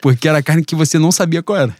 Porque 0.00 0.26
era 0.26 0.38
a 0.38 0.42
carne 0.42 0.64
que 0.64 0.74
você 0.74 0.98
não 0.98 1.12
sabia 1.12 1.42
qual 1.42 1.58
era. 1.58 1.76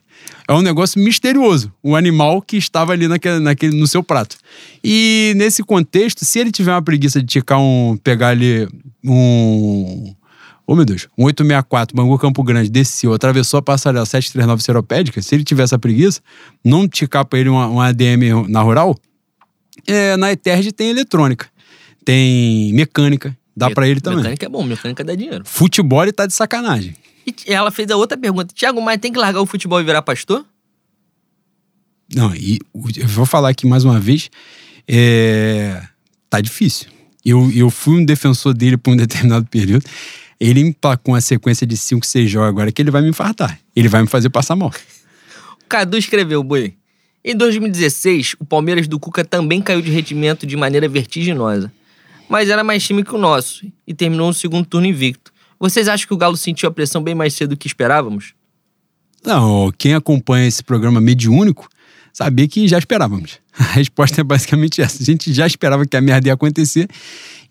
É 0.47 0.53
um 0.53 0.61
negócio 0.61 1.01
misterioso. 1.03 1.73
O 1.83 1.97
animal 1.97 2.43
que 2.43 2.57
estava 2.59 2.93
ali 2.93 3.09
naquele, 3.09 3.39
naquele, 3.39 3.77
no 3.77 3.87
seu 3.87 4.03
prato. 4.03 4.37
E 4.85 5.33
nesse 5.37 5.63
contexto, 5.65 6.25
se 6.25 6.39
ele 6.39 6.53
tiver 6.53 6.73
uma 6.73 6.83
preguiça 6.83 7.21
de 7.21 7.27
ticar 7.27 7.59
um. 7.59 7.97
pegar 8.05 8.29
ali 8.29 8.69
um. 9.03 10.15
Ô 10.67 10.75
meu 10.75 10.85
Deus, 10.85 11.09
um 11.19 11.25
864, 11.25 11.95
Bangu 11.97 12.17
Campo 12.19 12.43
Grande, 12.43 12.71
desceu, 12.71 13.13
atravessou 13.13 13.59
a 13.59 13.63
passarela 13.63 14.07
739 14.07 14.63
Seropédica, 14.63 15.21
se 15.21 15.35
ele 15.35 15.45
tiver 15.45 15.65
essa 15.65 15.79
preguiça, 15.79 16.21
não 16.65 16.89
ticar 16.89 17.25
pra 17.25 17.39
ele 17.39 17.49
uma, 17.49 17.67
uma 17.67 17.87
ADM 17.89 18.47
na 18.49 18.63
rural, 18.63 18.97
é, 19.87 20.17
na 20.17 20.33
Eterg 20.33 20.71
tem 20.73 20.91
eletrônica, 20.91 21.49
tem 22.05 22.73
mecânica, 22.73 23.37
dá 23.57 23.71
pra 23.71 23.89
ele 23.89 24.01
também. 24.01 24.19
Mecânica 24.19 24.47
é 24.47 24.49
bom, 24.49 24.63
mecânica 24.63 25.03
dá 25.03 25.15
dinheiro. 25.15 25.45
Futebol 25.45 26.03
ele 26.03 26.13
tá 26.13 26.27
de 26.27 26.33
sacanagem. 26.33 26.95
E 27.27 27.53
ela 27.53 27.71
fez 27.71 27.91
a 27.91 27.97
outra 27.97 28.17
pergunta. 28.17 28.53
Tiago, 28.55 28.81
mas 28.81 28.99
tem 28.99 29.13
que 29.13 29.19
largar 29.19 29.41
o 29.41 29.47
futebol 29.47 29.81
e 29.81 29.85
virar 29.85 30.03
pastor? 30.03 30.45
Não, 32.15 32.35
e 32.35 32.59
eu 32.97 33.09
vou 33.09 33.25
falar 33.25 33.49
aqui 33.49 33.67
mais 33.67 33.85
uma 33.85 33.99
vez, 33.99 34.31
é, 34.87 35.83
tá 36.29 36.41
difícil. 36.41 36.89
Eu, 37.25 37.51
eu 37.53 37.71
fui 37.71 38.01
um 38.01 38.05
defensor 38.05 38.53
dele 38.53 38.77
por 38.77 38.93
um 38.93 38.97
determinado 38.97 39.47
período. 39.51 39.85
Ele 40.43 40.59
emplacou 40.61 41.15
uma 41.15 41.21
sequência 41.21 41.65
de 41.65 41.77
5, 41.77 42.05
6 42.05 42.29
jogos 42.29 42.49
agora 42.49 42.73
que 42.73 42.83
ele 42.83 42.91
vai 42.91 43.01
me 43.01 43.11
infartar. 43.11 43.61
Ele 43.77 43.87
vai 43.87 44.03
me 44.03 44.09
fazer 44.09 44.29
passar 44.29 44.57
mal. 44.57 44.73
O 45.63 45.69
Cadu 45.69 45.97
escreveu, 45.97 46.43
boi. 46.43 46.75
Em 47.25 47.37
2016, 47.37 48.35
o 48.41 48.45
Palmeiras 48.45 48.89
do 48.89 48.99
Cuca 48.99 49.25
também 49.25 49.63
caiu 49.63 49.81
de 49.81 49.89
rendimento 49.93 50.45
de 50.45 50.57
maneira 50.57 50.89
vertiginosa. 50.89 51.73
Mas 52.29 52.49
era 52.49 52.65
mais 52.65 52.83
time 52.83 53.05
que 53.05 53.15
o 53.15 53.19
nosso 53.19 53.65
e 53.87 53.95
terminou 53.95 54.27
no 54.27 54.35
segundo 54.35 54.67
turno 54.67 54.89
invicto. 54.89 55.33
Vocês 55.61 55.87
acham 55.87 56.09
que 56.09 56.15
o 56.15 56.17
Galo 56.17 56.37
sentiu 56.37 56.69
a 56.69 56.73
pressão 56.73 57.01
bem 57.01 57.15
mais 57.15 57.35
cedo 57.35 57.51
do 57.51 57.57
que 57.57 57.69
esperávamos? 57.69 58.35
Não, 59.25 59.73
quem 59.79 59.95
acompanha 59.95 60.49
esse 60.49 60.65
programa 60.65 61.01
mediúnico 61.01 61.69
sabia 62.13 62.49
que 62.49 62.67
já 62.67 62.79
esperávamos. 62.79 63.39
A 63.57 63.75
resposta 63.75 64.21
é 64.21 64.25
basicamente 64.25 64.83
essa. 64.83 65.01
A 65.01 65.07
gente 65.07 65.33
já 65.33 65.47
esperava 65.47 65.87
que 65.87 65.97
a 65.97 66.01
merda 66.01 66.29
ia 66.29 66.35
acontecer 66.35 66.89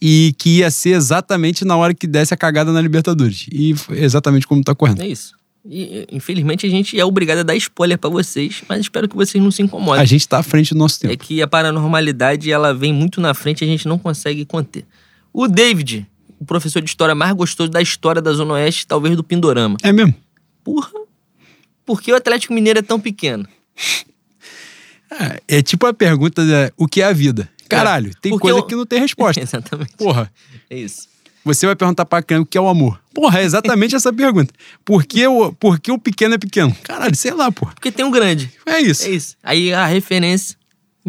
e 0.02 0.34
que 0.38 0.58
ia 0.58 0.72
ser 0.72 0.92
exatamente 0.92 1.64
na 1.64 1.78
hora 1.78 1.94
que 1.94 2.08
desse 2.08 2.34
a 2.34 2.38
cagada 2.38 2.72
na 2.72 2.82
Libertadores. 2.82 3.46
E 3.52 3.76
foi 3.76 4.00
exatamente 4.00 4.48
como 4.48 4.64
tá 4.64 4.74
correndo. 4.74 5.02
É 5.02 5.08
isso. 5.08 5.36
E, 5.64 6.08
infelizmente, 6.12 6.66
a 6.66 6.70
gente 6.70 7.00
é 7.00 7.06
obrigado 7.06 7.40
a 7.40 7.44
dar 7.44 7.56
spoiler 7.56 7.98
pra 7.98 8.10
vocês, 8.10 8.64
mas 8.68 8.82
espero 8.82 9.08
que 9.08 9.16
vocês 9.16 9.42
não 9.44 9.52
se 9.52 9.62
incomodem. 9.62 10.02
A 10.02 10.06
gente 10.06 10.28
tá 10.28 10.40
à 10.40 10.44
frente 10.44 10.74
do 10.74 10.78
nosso 10.80 11.00
tempo. 11.00 11.14
É 11.14 11.18
que 11.18 11.40
a 11.40 11.48
paranormalidade, 11.48 12.52
ela 12.52 12.74
vem 12.74 12.92
muito 12.92 13.22
na 13.22 13.34
frente 13.36 13.62
e 13.62 13.66
a 13.66 13.68
gente 13.68 13.88
não 13.88 14.00
consegue 14.00 14.44
conter. 14.44 14.86
O 15.32 15.48
David, 15.48 16.08
o 16.40 16.46
professor 16.46 16.82
de 16.82 16.90
história 16.90 17.14
mais 17.14 17.34
gostoso 17.34 17.70
da 17.70 17.82
história 17.82 18.22
da 18.22 18.34
Zona 18.34 18.54
Oeste, 18.54 18.88
talvez 18.88 19.16
do 19.16 19.24
Pindorama. 19.24 19.78
É 19.84 19.92
mesmo? 19.92 20.16
Porra! 20.64 20.90
Por 21.86 22.02
que 22.02 22.12
o 22.12 22.16
Atlético 22.16 22.54
Mineiro 22.54 22.80
é 22.80 22.84
tão 22.84 23.00
pequeno? 23.00 23.48
É, 25.14 25.58
é 25.58 25.62
tipo 25.62 25.86
a 25.86 25.94
pergunta: 25.94 26.42
de, 26.42 26.72
o 26.78 26.88
que 26.88 27.02
é 27.02 27.04
a 27.04 27.12
vida? 27.12 27.50
Caralho, 27.78 28.12
tem 28.22 28.32
Porque 28.32 28.42
coisa 28.44 28.60
eu- 28.60 28.64
que 28.64 28.76
não 28.76 28.86
tem 28.86 29.00
resposta. 29.00 29.42
Exatamente. 29.44 29.94
Porra, 29.98 30.32
É 30.70 30.78
isso. 30.78 31.08
você 31.44 31.66
vai 31.66 31.76
perguntar 31.76 32.06
pra 32.06 32.22
criança 32.22 32.44
o 32.44 32.46
que 32.46 32.58
é 32.58 32.62
o 32.62 32.68
amor. 32.68 33.00
Porra, 33.14 33.40
é 33.40 33.44
exatamente 33.44 33.94
essa 33.96 34.14
pergunta. 34.14 34.54
Por 34.86 35.04
que, 35.06 35.26
o, 35.28 35.52
por 35.54 35.80
que 35.80 35.92
o 35.92 35.98
pequeno 36.00 36.36
é 36.36 36.38
pequeno? 36.38 36.76
Caralho, 36.84 37.16
sei 37.16 37.32
lá, 37.34 37.52
porra. 37.52 37.74
Porque 37.74 37.92
tem 37.92 38.06
um 38.06 38.12
grande. 38.12 38.52
É 38.66 38.80
isso. 38.80 39.06
É 39.08 39.10
isso. 39.10 39.36
Aí 39.44 39.74
a 39.74 39.86
referência. 39.86 40.60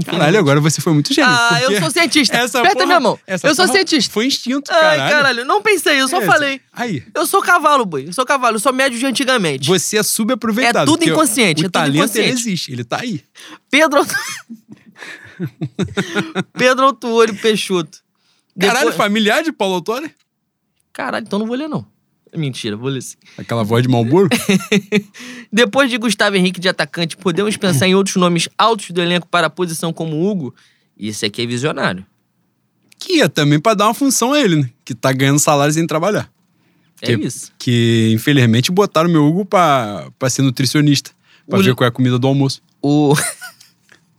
Caralho, 0.06 0.38
agora 0.38 0.58
você 0.58 0.80
foi 0.80 0.94
muito 0.94 1.12
gênio. 1.12 1.30
Ah, 1.30 1.60
eu 1.60 1.78
sou 1.78 1.90
cientista. 1.90 2.34
Essa 2.34 2.60
Aperta 2.60 2.76
porra- 2.78 2.86
minha 2.86 3.00
mão. 3.00 3.18
Eu 3.26 3.54
sou 3.54 3.68
cientista. 3.68 4.10
Foi 4.10 4.24
instinto, 4.26 4.72
Ai, 4.72 4.80
caralho. 4.80 5.10
caralho, 5.14 5.44
não 5.44 5.60
pensei, 5.60 6.00
eu 6.00 6.08
só 6.08 6.18
falei. 6.22 6.62
Aí, 6.72 7.02
Eu 7.14 7.26
sou 7.26 7.42
cavalo, 7.42 7.84
boi. 7.84 8.08
Eu 8.08 8.12
sou 8.14 8.24
cavalo, 8.24 8.56
eu 8.56 8.60
sou 8.60 8.72
médio 8.72 8.98
de 8.98 9.04
antigamente. 9.04 9.68
você 9.68 9.98
é 9.98 10.02
subaproveitado. 10.02 10.90
É 10.90 10.94
tudo 10.94 11.04
inconsciente, 11.06 11.64
O 11.64 11.66
é 11.66 11.68
talento, 11.68 11.96
inconsciente. 11.96 12.26
ele 12.30 12.32
existe, 12.40 12.72
ele 12.72 12.84
tá 12.84 13.00
aí. 13.02 13.22
Pedro. 13.70 14.00
Pedro 16.54 16.84
Altuori 16.86 17.32
Peixoto. 17.34 17.98
Caralho, 18.58 18.78
Depois- 18.90 18.96
familiar 18.96 19.42
de 19.42 19.52
Paulo 19.52 19.74
Autori? 19.76 20.14
Caralho, 20.92 21.24
então 21.26 21.38
não 21.38 21.46
vou 21.46 21.56
ler, 21.56 21.68
não. 21.68 21.86
Mentira, 22.34 22.76
vou 22.76 22.88
ler 22.88 23.02
sim. 23.02 23.16
Aquela 23.36 23.62
voz 23.62 23.82
de 23.82 23.88
Malboro? 23.90 24.28
Depois 25.52 25.90
de 25.90 25.98
Gustavo 25.98 26.36
Henrique 26.36 26.60
de 26.60 26.68
atacante, 26.68 27.16
podemos 27.16 27.56
pensar 27.56 27.86
em 27.86 27.94
outros 27.94 28.16
nomes 28.16 28.48
altos 28.56 28.90
do 28.90 29.00
elenco 29.02 29.26
para 29.28 29.46
a 29.48 29.50
posição 29.50 29.92
como 29.92 30.28
Hugo? 30.30 30.54
Esse 30.98 31.26
aqui 31.26 31.42
é 31.42 31.46
visionário. 31.46 32.06
que 32.98 33.16
ia 33.18 33.28
também 33.28 33.58
pra 33.60 33.74
dar 33.74 33.86
uma 33.86 33.94
função 33.94 34.32
a 34.32 34.40
ele, 34.40 34.56
né? 34.56 34.70
Que 34.84 34.94
tá 34.94 35.12
ganhando 35.12 35.38
salário 35.38 35.74
sem 35.74 35.86
trabalhar. 35.86 36.30
É 37.02 37.06
Que- 37.16 37.26
isso. 37.26 37.52
Que, 37.58 38.12
infelizmente, 38.14 38.70
botaram 38.70 39.10
meu 39.10 39.24
Hugo 39.26 39.44
pra, 39.44 40.08
pra 40.18 40.30
ser 40.30 40.42
nutricionista. 40.42 41.10
Pra 41.48 41.58
O- 41.58 41.62
ver 41.62 41.74
qual 41.74 41.84
é 41.86 41.88
a 41.88 41.92
comida 41.92 42.18
do 42.18 42.26
almoço. 42.26 42.62
O... 42.80 43.14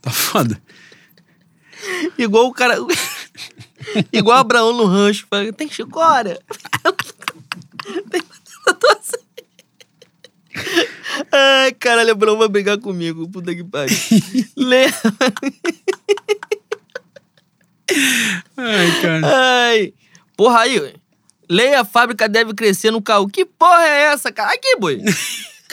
Tá 0.01 0.11
foda. 0.11 0.61
Igual 2.17 2.47
o 2.47 2.53
cara. 2.53 2.77
Igual 4.11 4.37
Abraão 4.37 4.73
no 4.73 4.85
rancho. 4.85 5.27
fala, 5.29 5.51
Tem 5.53 5.69
chicória? 5.69 6.39
Tem 8.09 8.21
doce? 8.79 9.19
Ai, 11.31 11.71
caralho, 11.73 12.11
Abraão 12.11 12.37
vai 12.37 12.47
brigar 12.47 12.77
comigo. 12.77 13.27
Puta 13.29 13.53
que 13.53 13.63
pariu. 13.63 13.95
Lê. 14.55 14.85
Ai, 18.55 19.01
cara. 19.01 19.21
Ai. 19.25 19.93
Porra, 20.37 20.61
aí. 20.61 20.93
Leia, 21.49 21.81
a 21.81 21.85
fábrica 21.85 22.29
deve 22.29 22.53
crescer 22.53 22.91
no 22.91 23.01
carro. 23.01 23.27
Que 23.27 23.45
porra 23.45 23.83
é 23.83 24.03
essa, 24.13 24.31
cara? 24.31 24.53
Aqui, 24.53 24.75
boi. 24.77 25.01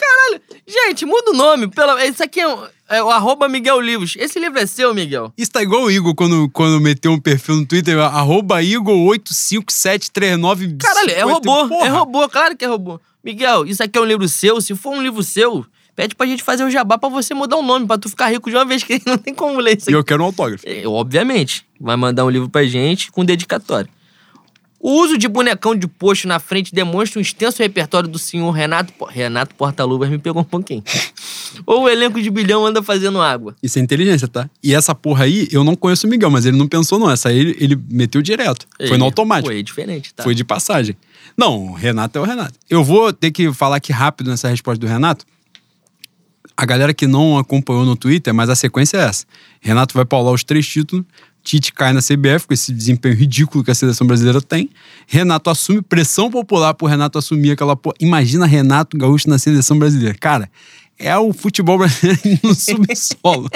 Caralho, 0.01 0.41
gente, 0.67 1.05
muda 1.05 1.31
o 1.31 1.33
nome. 1.33 1.69
Esse 2.05 2.23
aqui 2.23 2.39
é, 2.41 2.47
o- 2.47 2.67
é 2.89 3.03
o 3.03 3.09
arroba 3.09 3.47
Miguel 3.47 3.79
Livros. 3.79 4.15
Esse 4.17 4.39
livro 4.39 4.59
é 4.59 4.65
seu, 4.65 4.93
Miguel. 4.93 5.31
Isso 5.37 5.51
tá 5.51 5.61
igual 5.61 5.83
o 5.83 5.91
Igor 5.91 6.15
quando, 6.15 6.49
quando 6.49 6.79
meteu 6.81 7.11
um 7.11 7.19
perfil 7.19 7.55
no 7.57 7.65
Twitter, 7.65 7.97
arroba 7.99 8.61
Igor85739. 8.61 10.77
Caralho, 10.79 11.11
é 11.11 11.21
robô. 11.21 11.67
Porra. 11.67 11.85
É 11.85 11.89
robô, 11.89 12.29
claro 12.29 12.55
que 12.57 12.65
é 12.65 12.67
robô. 12.67 12.99
Miguel, 13.23 13.65
isso 13.65 13.83
aqui 13.83 13.97
é 13.97 14.01
um 14.01 14.05
livro 14.05 14.27
seu? 14.27 14.59
Se 14.61 14.75
for 14.75 14.93
um 14.95 15.01
livro 15.01 15.21
seu, 15.21 15.65
pede 15.95 16.15
pra 16.15 16.25
gente 16.25 16.43
fazer 16.43 16.63
o 16.63 16.71
jabá 16.71 16.97
pra 16.97 17.09
você 17.09 17.33
mudar 17.33 17.57
o 17.57 17.61
nome, 17.61 17.85
pra 17.85 17.97
tu 17.97 18.09
ficar 18.09 18.29
rico 18.29 18.49
de 18.49 18.55
uma 18.55 18.65
vez, 18.65 18.83
que 18.83 19.01
não 19.05 19.17
tem 19.17 19.33
como 19.33 19.59
ler 19.59 19.77
isso 19.77 19.89
E 19.89 19.93
aqui. 19.93 19.99
eu 19.99 20.03
quero 20.03 20.23
um 20.23 20.27
autógrafo. 20.27 20.63
É, 20.67 20.85
obviamente, 20.87 21.65
vai 21.79 21.95
mandar 21.95 22.25
um 22.25 22.29
livro 22.29 22.49
pra 22.49 22.63
gente 22.65 23.11
com 23.11 23.23
dedicatório. 23.23 23.89
O 24.83 25.03
uso 25.03 25.15
de 25.15 25.27
bonecão 25.27 25.75
de 25.75 25.87
posto 25.87 26.27
na 26.27 26.39
frente 26.39 26.73
demonstra 26.73 27.19
um 27.19 27.21
extenso 27.21 27.61
repertório 27.61 28.09
do 28.09 28.17
senhor 28.17 28.49
Renato... 28.49 28.91
Renato 29.05 29.53
Portaluvas 29.53 30.09
me 30.09 30.17
pegou 30.17 30.41
um 30.41 30.45
pouquinho. 30.45 30.83
Ou 31.67 31.83
o 31.83 31.89
elenco 31.89 32.19
de 32.19 32.31
bilhão 32.31 32.65
anda 32.65 32.81
fazendo 32.81 33.21
água. 33.21 33.55
Isso 33.61 33.77
é 33.77 33.81
inteligência, 33.81 34.27
tá? 34.27 34.49
E 34.63 34.73
essa 34.73 34.95
porra 34.95 35.25
aí, 35.25 35.47
eu 35.51 35.63
não 35.63 35.75
conheço 35.75 36.07
o 36.07 36.09
Miguel, 36.09 36.31
mas 36.31 36.47
ele 36.47 36.57
não 36.57 36.67
pensou, 36.67 36.97
não. 36.97 37.11
Essa 37.11 37.29
aí 37.29 37.37
ele, 37.37 37.57
ele 37.59 37.79
meteu 37.91 38.23
direto. 38.23 38.65
Foi 38.87 38.97
no 38.97 39.05
automático. 39.05 39.49
Foi 39.49 39.61
diferente, 39.61 40.13
tá? 40.15 40.23
Foi 40.23 40.33
de 40.33 40.43
passagem. 40.43 40.97
Não, 41.37 41.67
o 41.67 41.73
Renato 41.73 42.17
é 42.17 42.21
o 42.21 42.25
Renato. 42.25 42.53
Eu 42.67 42.83
vou 42.83 43.13
ter 43.13 43.29
que 43.29 43.53
falar 43.53 43.75
aqui 43.75 43.91
rápido 43.91 44.31
nessa 44.31 44.49
resposta 44.49 44.79
do 44.79 44.87
Renato. 44.87 45.25
A 46.57 46.65
galera 46.65 46.93
que 46.93 47.05
não 47.05 47.37
acompanhou 47.37 47.85
no 47.85 47.95
Twitter, 47.95 48.33
mas 48.33 48.49
a 48.49 48.55
sequência 48.55 48.97
é 48.97 49.01
essa. 49.01 49.25
Renato 49.59 49.93
vai 49.93 50.05
paular 50.05 50.33
os 50.33 50.43
três 50.43 50.67
títulos. 50.67 51.05
Tite 51.43 51.73
cai 51.73 51.91
na 51.91 52.01
CBF 52.01 52.47
com 52.47 52.53
esse 52.53 52.71
desempenho 52.71 53.15
ridículo 53.15 53.63
que 53.63 53.71
a 53.71 53.75
seleção 53.75 54.05
brasileira 54.05 54.41
tem. 54.41 54.69
Renato 55.07 55.49
assume 55.49 55.81
pressão 55.81 56.29
popular 56.29 56.73
pro 56.73 56.87
Renato 56.87 57.17
assumir 57.17 57.51
aquela 57.51 57.75
porra. 57.75 57.95
Imagina 57.99 58.45
Renato 58.45 58.97
Gaúcho 58.97 59.27
na 59.29 59.39
seleção 59.39 59.77
brasileira. 59.77 60.15
Cara, 60.19 60.49
é 60.99 61.17
o 61.17 61.33
futebol 61.33 61.79
brasileiro 61.79 62.21
no 62.43 62.53
subsolo. 62.53 63.49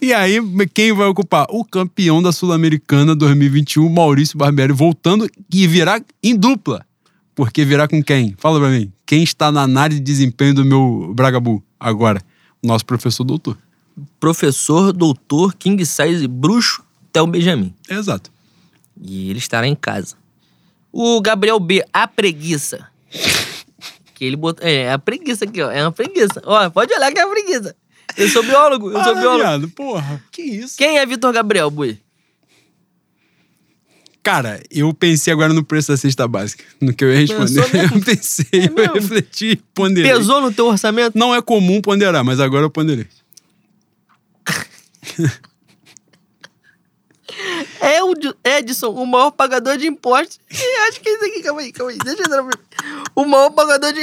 e 0.00 0.12
aí, 0.12 0.38
quem 0.74 0.92
vai 0.92 1.06
ocupar? 1.06 1.46
O 1.48 1.64
campeão 1.64 2.22
da 2.22 2.32
Sul-Americana 2.32 3.14
2021, 3.14 3.88
Maurício 3.88 4.36
Barbieri, 4.36 4.72
voltando 4.72 5.28
e 5.52 5.66
virá 5.66 6.00
em 6.22 6.36
dupla. 6.36 6.84
Porque 7.34 7.64
virá 7.64 7.88
com 7.88 8.02
quem? 8.02 8.34
Fala 8.36 8.60
pra 8.60 8.68
mim. 8.68 8.92
Quem 9.06 9.22
está 9.22 9.50
na 9.50 9.62
análise 9.62 9.98
de 9.98 10.04
desempenho 10.04 10.54
do 10.54 10.64
meu 10.64 11.12
Bragabu 11.14 11.62
agora? 11.78 12.20
Nosso 12.62 12.84
professor 12.84 13.24
doutor. 13.24 13.56
Professor, 14.18 14.92
doutor, 14.92 15.54
king 15.54 15.84
size, 15.84 16.26
bruxo, 16.28 16.82
Theo 17.12 17.26
Benjamin. 17.26 17.74
Exato. 17.88 18.30
E 19.00 19.30
ele 19.30 19.38
estará 19.38 19.66
em 19.66 19.74
casa. 19.74 20.16
O 20.92 21.20
Gabriel 21.20 21.58
B, 21.60 21.84
a 21.92 22.06
preguiça. 22.08 22.86
Que 24.14 24.24
ele 24.24 24.36
botou. 24.36 24.66
É, 24.66 24.92
a 24.92 24.98
preguiça 24.98 25.44
aqui, 25.44 25.62
ó. 25.62 25.70
É 25.70 25.82
uma 25.82 25.92
preguiça. 25.92 26.42
Ó, 26.44 26.68
pode 26.70 26.92
olhar 26.92 27.10
que 27.12 27.18
é 27.18 27.24
uma 27.24 27.34
preguiça. 27.34 27.74
Eu 28.16 28.28
sou 28.28 28.42
biólogo, 28.42 28.90
eu 28.90 29.02
sou 29.04 29.12
Ah, 29.12 29.20
biólogo. 29.20 29.38
viado, 29.38 29.68
porra, 29.70 30.22
que 30.32 30.42
isso? 30.42 30.76
Quem 30.76 30.98
é 30.98 31.06
Vitor 31.06 31.32
Gabriel, 31.32 31.70
Bui? 31.70 31.98
Cara, 34.22 34.60
eu 34.70 34.92
pensei 34.92 35.32
agora 35.32 35.54
no 35.54 35.64
preço 35.64 35.92
da 35.92 35.96
cesta 35.96 36.28
básica, 36.28 36.62
no 36.80 36.92
que 36.92 37.02
eu 37.04 37.10
ia 37.12 37.20
responder. 37.20 37.64
Eu 37.94 38.00
pensei, 38.02 38.46
É 38.52 38.66
eu 38.66 38.74
mesmo? 38.74 38.94
refleti, 38.94 39.56
ponderei. 39.72 40.12
Pesou 40.12 40.42
no 40.42 40.52
teu 40.52 40.66
orçamento? 40.66 41.16
Não 41.16 41.34
é 41.34 41.40
comum 41.40 41.80
ponderar, 41.80 42.22
mas 42.22 42.38
agora 42.38 42.64
eu 42.66 42.70
ponderei. 42.70 43.06
É 47.80 48.02
o 48.02 48.14
Edson, 48.44 48.90
o 48.90 49.06
maior 49.06 49.30
pagador 49.30 49.76
de 49.76 49.86
impostos. 49.86 50.38
Ih, 50.50 50.88
acho 50.88 51.00
que 51.00 51.08
é 51.08 51.14
isso 51.14 51.24
aqui, 51.24 51.42
calma 51.42 51.60
aí, 51.60 51.72
calma 51.72 51.92
aí. 51.92 51.98
Deixa 51.98 52.22
eu 52.22 52.26
entrar 52.26 52.42
pra... 52.44 52.58
O 53.14 53.24
maior 53.24 53.50
pagador 53.50 53.92
de 53.92 54.00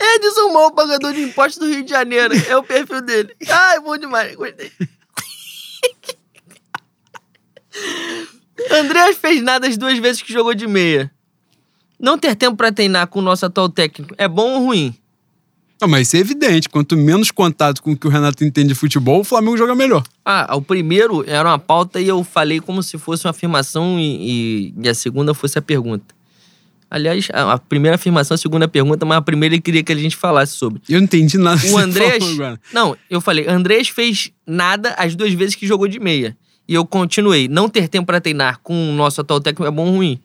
Edson, 0.00 0.40
o 0.48 0.54
maior 0.54 0.70
pagador 0.70 1.12
de 1.12 1.22
impostos 1.22 1.58
do 1.58 1.66
Rio 1.66 1.84
de 1.84 1.90
Janeiro. 1.90 2.34
É 2.48 2.56
o 2.56 2.62
perfil 2.62 3.02
dele. 3.02 3.34
Ai, 3.48 3.80
bom 3.80 3.96
demais, 3.96 4.34
gostei. 4.34 4.72
Andreas 8.70 9.16
fez 9.18 9.42
nada 9.42 9.68
as 9.68 9.76
duas 9.76 9.98
vezes 9.98 10.22
que 10.22 10.32
jogou 10.32 10.54
de 10.54 10.66
meia. 10.66 11.12
Não 11.98 12.18
ter 12.18 12.34
tempo 12.34 12.56
pra 12.56 12.72
treinar 12.72 13.06
com 13.08 13.18
o 13.18 13.22
nosso 13.22 13.44
atual 13.46 13.68
técnico 13.68 14.14
é 14.18 14.28
bom 14.28 14.54
ou 14.54 14.66
ruim? 14.66 14.94
Não, 15.80 15.86
mas 15.88 16.06
isso 16.08 16.16
é 16.16 16.20
evidente. 16.20 16.68
Quanto 16.68 16.96
menos 16.96 17.30
contato 17.30 17.82
com 17.82 17.92
o 17.92 17.96
que 17.96 18.06
o 18.06 18.10
Renato 18.10 18.42
entende 18.44 18.68
de 18.68 18.74
futebol, 18.74 19.20
o 19.20 19.24
Flamengo 19.24 19.56
joga 19.56 19.74
melhor. 19.74 20.02
Ah, 20.24 20.56
o 20.56 20.62
primeiro 20.62 21.22
era 21.28 21.48
uma 21.50 21.58
pauta 21.58 22.00
e 22.00 22.08
eu 22.08 22.24
falei 22.24 22.60
como 22.60 22.82
se 22.82 22.96
fosse 22.96 23.26
uma 23.26 23.30
afirmação 23.30 23.98
e, 24.00 24.72
e- 24.82 24.88
a 24.88 24.94
segunda 24.94 25.34
fosse 25.34 25.58
a 25.58 25.62
pergunta. 25.62 26.14
Aliás, 26.88 27.28
a, 27.32 27.58
primeira 27.58 27.96
afirmação, 27.96 28.36
a 28.36 28.38
segunda 28.38 28.68
pergunta, 28.68 29.04
mas 29.04 29.18
a 29.18 29.22
primeira 29.22 29.54
ele 29.56 29.60
queria 29.60 29.82
que 29.82 29.92
a 29.92 29.96
gente 29.96 30.16
falasse 30.16 30.52
sobre. 30.52 30.80
Eu 30.88 30.98
não 30.98 31.04
entendi 31.04 31.36
nada 31.36 31.60
O 31.68 31.76
Andrés. 31.76 32.24
Não, 32.72 32.96
eu 33.10 33.20
falei, 33.20 33.46
Andrés 33.48 33.88
fez 33.88 34.30
nada 34.46 34.94
as 34.96 35.14
duas 35.16 35.32
vezes 35.32 35.56
que 35.56 35.66
jogou 35.66 35.88
de 35.88 35.98
meia. 35.98 36.36
E 36.68 36.74
eu 36.74 36.86
continuei, 36.86 37.48
não 37.48 37.68
ter 37.68 37.88
tempo 37.88 38.06
pra 38.06 38.20
treinar 38.20 38.60
com 38.62 38.90
o 38.90 38.92
nosso 38.94 39.20
atual 39.20 39.40
técnico 39.40 39.66
é 39.66 39.70
bom 39.70 39.86
ou 39.88 39.96
ruim. 39.96 40.20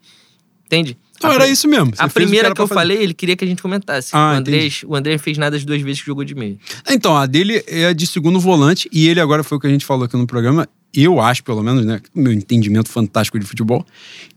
Entende? 0.65 0.97
Então 1.21 1.29
A 1.31 1.35
era 1.35 1.47
isso 1.47 1.67
mesmo. 1.67 1.95
Você 1.95 2.01
A 2.01 2.07
primeira 2.07 2.51
que 2.53 2.59
eu 2.59 2.67
fazer. 2.67 2.79
falei, 2.79 2.97
ele 2.97 3.13
queria 3.13 3.35
que 3.35 3.45
a 3.45 3.47
gente 3.47 3.61
comentasse. 3.61 4.09
Ah, 4.13 4.31
o, 4.33 4.37
Andrés, 4.37 4.81
o 4.87 4.95
Andrés 4.95 5.21
fez 5.21 5.37
nada 5.37 5.55
as 5.55 5.63
duas 5.63 5.79
vezes 5.81 6.01
que 6.01 6.07
jogou 6.07 6.23
de 6.23 6.33
meia. 6.33 6.57
Então, 6.89 7.15
a 7.15 7.27
dele 7.27 7.63
é 7.67 7.93
de 7.93 8.07
segundo 8.07 8.39
volante 8.39 8.89
e 8.91 9.07
ele 9.07 9.19
agora 9.19 9.43
foi 9.43 9.57
o 9.57 9.61
que 9.61 9.67
a 9.67 9.69
gente 9.69 9.85
falou 9.85 10.05
aqui 10.05 10.17
no 10.17 10.25
programa. 10.25 10.67
Eu 10.93 11.21
acho, 11.21 11.43
pelo 11.43 11.61
menos, 11.63 11.85
né? 11.85 12.01
Meu 12.13 12.33
entendimento 12.33 12.89
fantástico 12.89 13.39
de 13.39 13.45
futebol, 13.45 13.85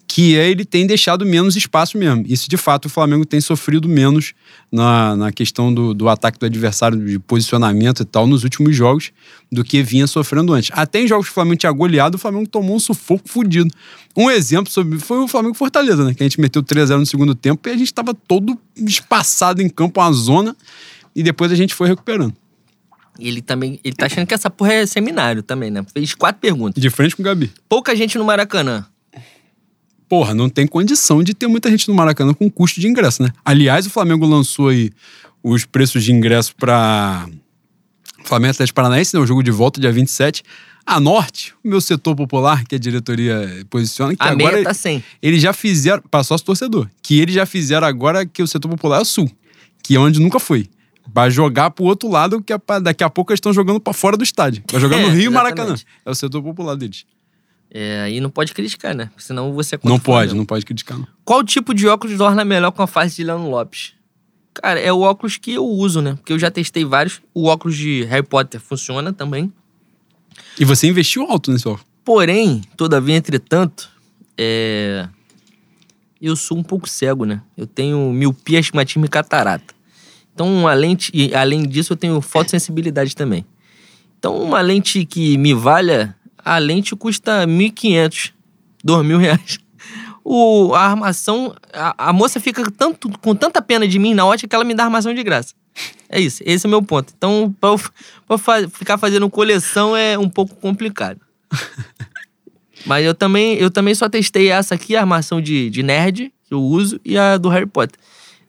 que 0.07 0.37
é 0.37 0.49
ele 0.49 0.65
tem 0.65 0.87
deixado 0.87 1.25
menos 1.25 1.57
espaço 1.57 1.99
mesmo. 1.99 2.25
Isso, 2.27 2.49
de 2.49 2.57
fato, 2.57 2.87
o 2.87 2.89
Flamengo 2.89 3.25
tem 3.25 3.41
sofrido 3.41 3.89
menos 3.89 4.33
na, 4.71 5.17
na 5.17 5.33
questão 5.33 5.73
do, 5.73 5.93
do 5.95 6.09
ataque 6.09 6.39
do 6.39 6.47
adversário, 6.47 7.05
de 7.05 7.19
posicionamento 7.19 8.01
e 8.01 8.05
tal, 8.05 8.27
nos 8.27 8.45
últimos 8.45 8.77
jogos, 8.77 9.13
do 9.51 9.65
que 9.65 9.83
vinha 9.83 10.07
sofrendo 10.07 10.53
antes. 10.53 10.71
Até 10.73 11.01
em 11.01 11.09
jogos 11.09 11.27
que 11.27 11.33
o 11.33 11.35
Flamengo 11.35 11.57
tinha 11.57 11.73
goleado, 11.73 12.17
o 12.17 12.19
Flamengo 12.19 12.47
tomou 12.47 12.77
um 12.77 12.81
sufoco 12.81 13.29
fudido. 13.29 13.71
Um 14.17 14.31
exemplo 14.31 14.71
sobre 14.71 14.99
foi 14.99 15.19
o 15.19 15.29
Flamengo 15.29 15.55
Fortaleza, 15.55 16.05
né? 16.05 16.15
Que 16.15 16.23
a 16.23 16.27
gente 16.27 16.41
meteu 16.41 16.63
3x0 16.63 16.99
no 16.99 17.07
segundo 17.07 17.35
tempo 17.35 17.69
e 17.69 17.73
a 17.73 17.77
gente 17.77 17.87
estava 17.87 18.15
todo 18.15 18.59
espaçado 18.77 19.63
em 19.63 19.69
campo, 19.69 20.01
uma 20.01 20.13
zona, 20.13 20.57
e 21.15 21.23
depois 21.23 21.51
a 21.51 21.55
gente 21.55 21.75
foi 21.75 21.89
recuperando. 21.89 22.35
E 23.19 23.29
ele 23.29 23.41
também. 23.41 23.81
Ele 23.85 23.95
tá 23.95 24.07
achando 24.07 24.27
que 24.27 24.35
essa 24.35 24.51
porra 24.51 24.75
é 24.75 24.87
seminário 24.87 25.43
também, 25.43 25.71
né? 25.71 25.85
Fez 25.93 26.15
quatro 26.15 26.41
perguntas. 26.41 26.83
De 26.83 26.91
frente 26.91 27.15
com 27.15 27.23
o 27.23 27.25
Gabi. 27.25 27.53
Pouca 27.69 27.95
gente 27.95 28.19
no 28.19 28.25
Maracanã. 28.25 28.85
Porra, 30.15 30.33
não 30.33 30.49
tem 30.49 30.65
condição 30.65 31.25
de 31.25 31.35
ter 31.35 31.49
muita 31.49 31.69
gente 31.69 31.89
no 31.89 31.95
Maracanã 31.95 32.33
com 32.33 32.49
custo 32.49 32.81
de 32.81 32.87
ingresso, 32.87 33.21
né? 33.21 33.31
Aliás, 33.45 33.85
o 33.85 33.91
Flamengo 33.91 34.25
lançou 34.25 34.69
aí 34.69 34.93
os 35.43 35.65
preços 35.65 36.05
de 36.05 36.13
ingresso 36.13 36.55
para 36.55 37.29
Flamengo 38.25 38.53
Atlético 38.53 38.77
Paranaense, 38.77 39.17
né? 39.17 39.21
O 39.21 39.27
jogo 39.27 39.43
de 39.43 39.51
volta 39.51 39.81
dia 39.81 39.91
27. 39.91 40.45
A 40.87 41.01
Norte, 41.01 41.53
o 41.65 41.69
meu 41.69 41.81
setor 41.81 42.15
popular, 42.15 42.63
que 42.63 42.77
a 42.77 42.79
diretoria 42.79 43.67
posiciona, 43.69 44.15
que 44.15 44.23
A 44.23 44.31
agora 44.31 44.53
meia 44.53 44.63
tá 44.65 44.73
sem. 44.73 45.03
eles 45.21 45.43
já 45.43 45.53
fizeram, 45.53 46.01
para 46.09 46.23
sócio 46.23 46.47
torcedor, 46.47 46.89
que 47.03 47.19
eles 47.19 47.35
já 47.35 47.45
fizeram 47.45 47.85
agora 47.85 48.25
que 48.25 48.41
o 48.41 48.47
setor 48.47 48.69
popular 48.69 48.99
é 48.99 49.03
o 49.03 49.05
Sul, 49.05 49.29
que 49.83 49.97
é 49.97 49.99
onde 49.99 50.21
nunca 50.21 50.39
foi. 50.39 50.69
Vai 51.13 51.29
jogar 51.29 51.71
pro 51.71 51.87
outro 51.87 52.09
lado, 52.09 52.41
que 52.41 52.55
daqui 52.81 53.03
a 53.03 53.11
pouco 53.11 53.33
eles 53.33 53.39
estão 53.39 53.53
jogando 53.53 53.81
para 53.81 53.93
fora 53.93 54.17
do 54.17 54.23
estádio. 54.23 54.63
Vai 54.71 54.81
jogar 54.81 54.99
no 54.99 55.09
É, 55.11 55.11
Rio 55.11 55.33
e 55.33 55.35
Maracanã. 55.35 55.75
É 56.07 56.11
o 56.11 56.15
setor 56.15 56.41
popular 56.41 56.77
deles. 56.77 57.05
É, 57.77 58.03
aí 58.03 58.21
não 58.21 58.31
pode 58.31 58.55
criticar, 58.55 58.95
né? 58.95 59.11
Senão 59.19 59.53
você 59.53 59.75
é 59.75 59.79
Não 59.83 59.99
pode, 59.99 60.33
não 60.33 60.47
pode 60.47 60.65
criticar, 60.65 60.97
não. 60.97 61.09
Qual 61.25 61.43
tipo 61.43 61.75
de 61.75 61.89
óculos 61.89 62.21
orna 62.21 62.45
melhor 62.45 62.71
com 62.71 62.81
a 62.83 62.87
face 62.87 63.17
de 63.17 63.25
Leandro 63.25 63.51
Lopes? 63.51 63.95
Cara, 64.55 64.79
é 64.79 64.93
o 64.93 65.01
óculos 65.01 65.37
que 65.37 65.55
eu 65.55 65.67
uso, 65.67 66.01
né? 66.01 66.15
Porque 66.15 66.33
eu 66.33 66.39
já 66.39 66.53
testei 66.53 66.85
vários. 66.85 67.21
O 67.35 67.47
óculos 67.47 67.77
de 67.77 68.05
Harry 68.05 68.23
Potter 68.23 68.61
funciona 68.61 69.13
também. 69.13 69.53
E 70.57 70.65
você 70.65 70.87
investiu 70.87 71.25
alto 71.25 71.51
nesse 71.51 71.67
óculos. 71.67 71.85
Porém, 72.05 72.63
todavia, 72.77 73.17
entretanto, 73.17 73.91
é... 74.39 75.09
eu 76.23 76.37
sou 76.37 76.57
um 76.57 76.63
pouco 76.63 76.89
cego, 76.89 77.25
né? 77.25 77.43
Eu 77.57 77.67
tenho 77.67 78.13
miopia, 78.13 78.61
astigmatismo 78.61 79.05
e 79.05 79.09
catarata. 79.09 79.75
Então, 80.33 80.47
uma 80.47 80.75
lente, 80.75 81.11
e 81.13 81.35
além 81.35 81.67
disso, 81.67 81.95
eu 81.95 81.97
tenho 81.97 82.21
fotossensibilidade 82.21 83.17
também. 83.17 83.45
Então, 84.17 84.41
uma 84.41 84.61
lente 84.61 85.05
que 85.05 85.37
me 85.37 85.53
valha, 85.53 86.15
a 86.45 86.59
lente 86.59 86.95
custa 86.95 87.47
1.500, 87.47 88.33
2.000 88.87 89.19
reais. 89.19 89.59
O, 90.25 90.75
a 90.75 90.81
armação, 90.81 91.55
a, 91.73 92.09
a 92.09 92.13
moça 92.13 92.41
fica 92.41 92.63
tanto, 92.71 93.09
com 93.19 93.35
tanta 93.35 93.61
pena 93.61 93.87
de 93.87 93.99
mim 93.99 94.15
na 94.15 94.25
ótica 94.25 94.49
que 94.49 94.55
ela 94.55 94.65
me 94.65 94.75
dá 94.75 94.85
armação 94.85 95.13
de 95.13 95.23
graça. 95.23 95.55
É 96.09 96.21
isso, 96.21 96.43
esse 96.47 96.65
é 96.65 96.69
o 96.69 96.71
meu 96.71 96.83
ponto. 96.83 97.13
Então, 97.17 97.55
pra 97.61 97.71
eu, 97.71 97.79
pra 97.79 97.91
eu 98.31 98.39
fa- 98.39 98.69
ficar 98.69 98.97
fazendo 98.97 99.29
coleção 99.29 99.97
é 99.97 100.17
um 100.19 100.29
pouco 100.29 100.55
complicado. 100.57 101.21
Mas 102.87 103.05
eu 103.05 103.15
também, 103.15 103.55
eu 103.55 103.71
também 103.71 103.95
só 103.95 104.09
testei 104.09 104.49
essa 104.51 104.75
aqui, 104.75 104.95
a 104.97 105.01
armação 105.01 105.41
de, 105.41 105.71
de 105.71 105.83
nerd, 105.83 106.33
que 106.47 106.53
eu 106.55 106.61
uso, 106.63 107.01
e 107.05 107.17
a 107.17 107.37
do 107.39 107.49
Harry 107.49 107.67
Potter. 107.67 107.99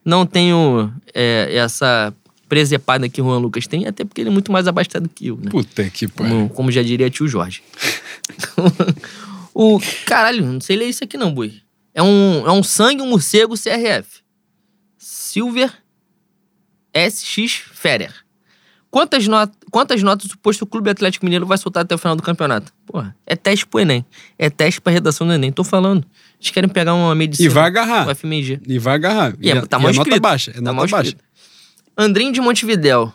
Não 0.03 0.25
tenho 0.25 0.91
é, 1.13 1.55
essa 1.55 2.13
presepada 2.47 3.09
que 3.09 3.21
o 3.21 3.25
Juan 3.25 3.39
Lucas 3.39 3.67
tem, 3.67 3.87
até 3.87 4.03
porque 4.05 4.21
ele 4.21 4.29
é 4.29 4.33
muito 4.33 4.51
mais 4.51 4.67
abastado 4.67 5.09
que 5.13 5.27
eu, 5.27 5.37
né? 5.37 5.49
Puta 5.49 5.89
que 5.89 6.07
pariu. 6.07 6.49
Como, 6.49 6.71
já 6.71 6.81
diria 6.83 7.09
tio 7.09 7.27
Jorge. 7.27 7.63
o. 9.53 9.79
Caralho, 10.05 10.45
não 10.45 10.61
sei 10.61 10.75
ler 10.75 10.85
isso 10.89 11.03
aqui 11.03 11.17
não, 11.17 11.33
boi. 11.33 11.53
É 11.93 12.03
um, 12.03 12.45
é 12.45 12.51
um 12.51 12.61
sangue, 12.63 13.01
um 13.01 13.09
morcego 13.09 13.55
CRF. 13.55 14.21
Silver 14.97 15.71
SX 16.93 17.63
Ferrer. 17.73 18.13
Quantas, 18.89 19.27
not 19.27 19.51
quantas 19.69 20.01
notas 20.01 20.31
o 20.31 20.37
posto 20.37 20.65
Clube 20.65 20.89
Atlético 20.89 21.25
Mineiro 21.25 21.45
vai 21.45 21.57
soltar 21.57 21.83
até 21.83 21.93
o 21.93 21.97
final 21.97 22.15
do 22.15 22.23
campeonato? 22.23 22.71
Porra, 22.85 23.13
é 23.25 23.35
teste 23.35 23.67
pro 23.67 23.81
Enem. 23.81 24.05
É 24.39 24.49
teste 24.49 24.79
pra 24.79 24.93
redação 24.93 25.27
do 25.27 25.33
Enem. 25.33 25.51
Tô 25.51 25.65
falando. 25.65 26.05
Eles 26.39 26.49
querem 26.51 26.69
pegar 26.69 26.93
uma 26.93 27.13
medicina. 27.13 27.49
E 27.49 27.53
vai 27.53 27.65
agarrar. 27.65 28.07
O 28.07 28.15
FMG. 28.15 28.61
E 28.65 28.79
vai 28.79 28.95
agarrar. 28.95 29.35
E, 29.41 29.51
é, 29.51 29.61
tá 29.65 29.77
e 29.77 29.81
mal 29.81 29.89
é 29.89 29.91
escrito. 29.91 30.09
nota 30.11 30.21
baixa. 30.21 30.51
É 30.51 30.53
Tá 30.53 30.61
nota 30.61 30.87
baixa. 30.87 31.09
escrito. 31.09 31.25
Andrinho 31.97 32.31
de 32.31 32.41
Montevidéu. 32.41 33.13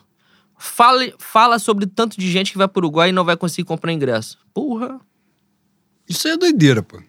Fale, 0.59 1.15
fala 1.19 1.59
sobre 1.59 1.87
tanto 1.87 2.19
de 2.19 2.31
gente 2.31 2.53
que 2.53 2.59
vai 2.59 2.69
pro 2.69 2.81
Uruguai 2.81 3.09
e 3.09 3.13
não 3.13 3.25
vai 3.25 3.37
conseguir 3.37 3.67
comprar 3.67 3.93
ingresso. 3.93 4.39
Porra. 4.53 5.01
Isso 6.09 6.29
é 6.29 6.37
doideira, 6.37 6.83
pô. 6.83 7.01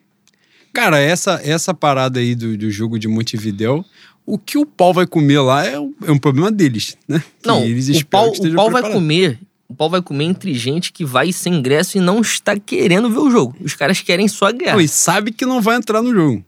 Cara, 0.73 0.99
essa, 0.99 1.41
essa 1.43 1.73
parada 1.73 2.19
aí 2.19 2.34
do, 2.34 2.57
do 2.57 2.72
jogo 2.72 2.98
de 2.98 3.07
Montevidéu, 3.07 3.84
o 4.26 4.38
que 4.38 4.57
o 4.57 4.65
pau 4.65 4.93
vai 4.93 5.06
comer 5.06 5.39
lá 5.39 5.65
é, 5.65 5.77
um- 5.80 5.93
é 6.06 6.11
um 6.11 6.18
problema 6.18 6.49
deles, 6.52 6.98
né? 7.07 7.22
Não, 7.45 7.61
eles 7.64 7.89
o 7.89 7.91
esperam 7.91 8.26
pau, 8.26 8.31
que 8.31 8.48
o 8.48 8.56
pau 8.56 8.72
vai 8.72 8.81
comer. 8.93 9.39
O 9.68 9.76
pau 9.76 9.89
vai 9.89 10.02
comer 10.02 10.26
entre 10.26 10.53
gente 10.53 10.93
que 10.93 11.03
vai 11.03 11.31
sem 11.34 11.56
ingresso 11.56 11.98
e 11.98 12.02
não 12.02 12.22
está 12.22 12.57
querendo 12.57 13.10
ver 13.10 13.19
o 13.19 13.30
jogo. 13.31 13.56
Os 13.61 13.73
caras 13.73 13.99
querem 14.02 14.27
só 14.27 14.48
a 14.48 14.52
guerra. 14.52 14.73
Não, 14.73 14.81
e 14.81 14.88
sabe 14.88 15.31
que 15.31 15.45
não 15.45 15.61
vai 15.61 15.76
entrar 15.77 16.02
no 16.02 16.14
jogo. 16.14 16.43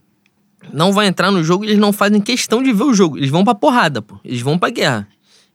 Não 0.72 0.92
vai 0.92 1.06
entrar 1.06 1.30
no 1.30 1.42
jogo 1.44 1.64
e 1.64 1.68
eles 1.68 1.78
não 1.78 1.92
fazem 1.92 2.20
questão 2.20 2.62
de 2.62 2.72
ver 2.72 2.84
o 2.84 2.94
jogo. 2.94 3.18
Eles 3.18 3.28
vão 3.30 3.44
pra 3.44 3.54
porrada, 3.54 4.00
pô. 4.00 4.18
Eles 4.24 4.40
vão 4.40 4.58
pra 4.58 4.70
guerra. 4.70 5.06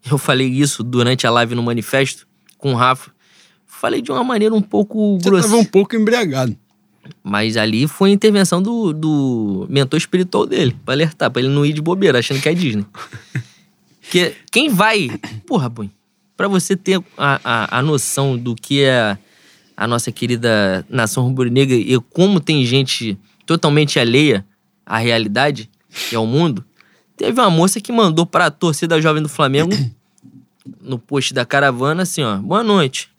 Eu 0.10 0.18
falei 0.18 0.48
isso 0.48 0.84
durante 0.84 1.26
a 1.26 1.32
live 1.32 1.56
no 1.56 1.64
manifesto 1.64 2.28
com 2.58 2.74
o 2.74 2.76
Rafa. 2.76 3.12
Falei 3.66 4.02
de 4.02 4.12
uma 4.12 4.24
maneira 4.24 4.54
um 4.54 4.62
pouco 4.62 5.18
Você 5.20 5.30
grossa. 5.30 5.48
tava 5.48 5.58
um 5.60 5.66
pouco 5.66 5.96
embriagado. 5.96 6.56
Mas 7.24 7.58
ali 7.58 7.88
foi 7.88 8.10
a 8.10 8.14
intervenção 8.14 8.62
do, 8.62 8.94
do 8.94 9.66
mentor 9.70 9.98
espiritual 9.98 10.46
dele, 10.46 10.76
pra 10.86 10.94
alertar, 10.94 11.32
pra 11.32 11.42
ele 11.42 11.50
não 11.50 11.66
ir 11.66 11.74
de 11.74 11.82
bobeira, 11.82 12.20
achando 12.20 12.42
que 12.42 12.50
é 12.50 12.54
Disney. 12.54 12.86
Porque 14.02 14.36
quem 14.52 14.70
vai. 14.70 15.10
Porra, 15.46 15.70
Boi, 15.70 15.90
pra 16.36 16.48
você 16.48 16.76
ter 16.76 17.02
a, 17.18 17.40
a, 17.44 17.80
a 17.80 17.82
noção 17.82 18.38
do 18.38 18.56
que 18.56 18.82
é 18.82 19.18
a 19.78 19.88
nossa 19.88 20.12
querida 20.12 20.86
nação 20.90 21.24
rubro-negra 21.24 21.76
e 21.76 21.98
como 22.12 22.40
tem 22.40 22.66
gente 22.66 23.18
totalmente 23.46 24.00
alheia 24.00 24.46
à 24.86 24.98
realidade, 24.98 25.70
que 26.10 26.16
é 26.16 26.20
o 26.20 26.26
mundo, 26.26 26.66
teve 27.20 27.42
uma 27.42 27.50
moça 27.50 27.82
que 27.82 27.92
mandou 27.92 28.26
pra 28.26 28.50
torcida 28.50 29.02
jovem 29.02 29.22
do 29.22 29.28
Flamengo, 29.28 29.76
no 30.80 30.98
post 30.98 31.34
da 31.34 31.46
caravana, 31.46 32.04
assim, 32.04 32.24
ó. 32.24 32.38
Boa 32.38 32.64
noite. 32.64 33.12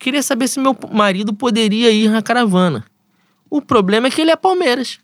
Queria 0.00 0.20
saber 0.20 0.48
se 0.48 0.58
meu 0.58 0.76
marido 0.90 1.32
poderia 1.32 1.92
ir 1.92 2.10
na 2.10 2.20
caravana. 2.20 2.84
O 3.48 3.62
problema 3.62 4.08
é 4.08 4.10
que 4.10 4.20
ele 4.20 4.32
é 4.32 4.36
Palmeiras. 4.36 4.98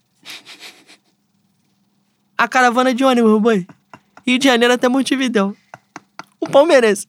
A 2.36 2.48
caravana 2.48 2.90
é 2.90 2.93
de 2.93 3.05
ônibus, 3.05 3.40
boi. 3.40 3.64
Rio 4.27 4.39
de 4.39 4.47
Janeiro 4.47 4.74
até 4.74 4.89
Montevidéu. 4.89 5.56
O 6.40 6.48
palmeirense. 6.48 7.06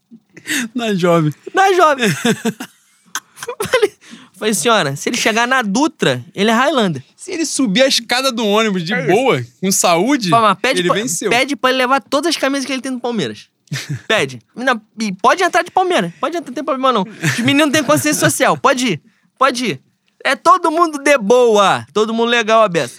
Na 0.76 0.94
jovem. 0.94 1.34
Na 1.52 1.74
jovem. 1.74 2.10
falei, 3.66 3.94
falei, 4.34 4.54
senhora, 4.54 4.96
se 4.96 5.10
ele 5.10 5.18
chegar 5.18 5.48
na 5.48 5.64
Dutra, 5.64 6.24
ele 6.36 6.52
é 6.52 6.54
Highlander. 6.54 7.04
Se 7.24 7.32
ele 7.32 7.46
subir 7.46 7.84
a 7.84 7.88
escada 7.88 8.34
do 8.34 8.46
ônibus 8.46 8.84
de 8.84 8.94
É 8.94 9.00
isso. 9.00 9.08
boa, 9.08 9.42
com 9.62 9.72
saúde, 9.72 10.30
mas 10.30 10.58
pede, 10.62 10.82
ele 10.82 10.90
pra, 10.90 10.98
venceu. 10.98 11.30
pede 11.30 11.56
pra 11.56 11.70
ele 11.70 11.78
levar 11.80 12.02
todas 12.02 12.32
as 12.32 12.36
camisas 12.36 12.66
que 12.66 12.74
ele 12.74 12.82
tem 12.82 12.92
do 12.92 13.00
Palmeiras. 13.00 13.48
Pede. 14.06 14.42
Não, 14.54 14.82
e 15.00 15.14
pode 15.14 15.42
entrar 15.42 15.64
de 15.64 15.72
Palmeiras. 15.72 16.12
Pode 16.20 16.36
entrar, 16.36 16.50
não 16.50 16.54
tem 16.54 16.64
problema 16.66 16.92
não. 16.92 17.04
Os 17.04 17.40
meninos 17.40 17.72
têm 17.72 17.82
consciência 17.82 18.30
social. 18.30 18.58
Pode 18.58 18.88
ir. 18.88 19.02
Pode 19.40 19.66
ir. 19.66 19.82
É 20.22 20.36
todo 20.36 20.70
mundo 20.70 20.98
de 21.00 21.18
boa. 21.18 21.88
Todo 21.94 22.14
mundo 22.14 22.28
legal, 22.28 22.62
a 22.62 22.68
Beto. 22.68 22.94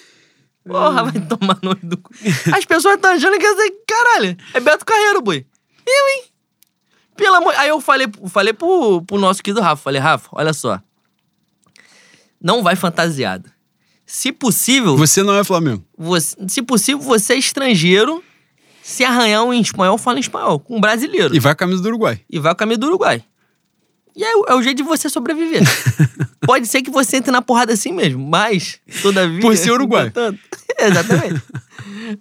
Porra, 0.67 1.05
vai 1.05 1.21
tomar 1.21 1.59
no 1.63 1.75
do 1.75 1.99
cu. 1.99 2.11
As 2.57 2.65
pessoas 2.65 2.95
estão 2.95 3.11
achando 3.13 3.39
que 3.39 3.47
esse 3.47 3.71
caralho, 3.87 4.37
é 4.55 4.59
Beto 4.59 4.87
Carreiro, 4.87 5.21
boi. 5.21 5.45
Eu, 5.87 6.09
hein? 6.09 6.25
Pelo 7.15 7.37
amor... 7.37 7.55
Aí 7.59 7.69
eu 7.69 7.79
falei, 7.79 8.07
falei 8.31 8.55
pro, 8.55 9.03
pro 9.03 9.19
nosso 9.19 9.43
querido 9.43 9.61
Rafa. 9.61 9.83
Falei, 9.83 10.01
Rafa, 10.01 10.31
olha 10.33 10.55
só. 10.55 10.81
Não 12.41 12.63
vai 12.63 12.75
fantasiado. 12.75 13.54
Se 14.17 14.31
possível, 14.31 14.97
Você 14.97 15.25
não 15.25 15.35
é 15.35 15.43
Flamengo. 15.43 15.85
você- 15.99 16.37
se 16.47 16.63
possível, 16.63 17.01
você 17.03 17.33
é 17.33 17.37
estrangeiro. 17.37 18.23
Se 18.81 19.03
arranhar 19.05 19.43
um 19.43 19.53
em 19.53 19.61
espanhol, 19.61 19.99
fala 19.99 20.19
em 20.19 20.21
espanhol, 20.21 20.61
com 20.61 20.77
um 20.77 20.81
brasileiro. 20.81 21.35
E 21.35 21.41
vai 21.41 21.51
a 21.51 21.55
camisa 21.57 21.83
do 21.83 21.89
Uruguai. 21.89 22.21
E 22.31 22.39
vai 22.39 22.53
o 22.53 22.55
caminho 22.55 22.79
do 22.79 22.87
Uruguai. 22.87 23.25
E 24.15 24.23
é, 24.23 24.37
o- 24.37 24.45
é 24.51 24.55
o 24.55 24.63
jeito 24.63 24.77
de 24.77 24.83
você 24.85 25.09
sobreviver. 25.09 25.63
Pode 26.47 26.69
ser 26.69 26.81
que 26.83 26.91
você 26.93 27.17
entre 27.17 27.33
na 27.33 27.43
porrada 27.43 27.73
assim 27.73 27.91
mesmo, 27.93 28.25
mas, 28.25 28.79
todavia. 29.03 29.41
Por 29.41 29.57
ser 29.57 29.73
portanto, 30.13 30.39
exatamente. 30.79 31.43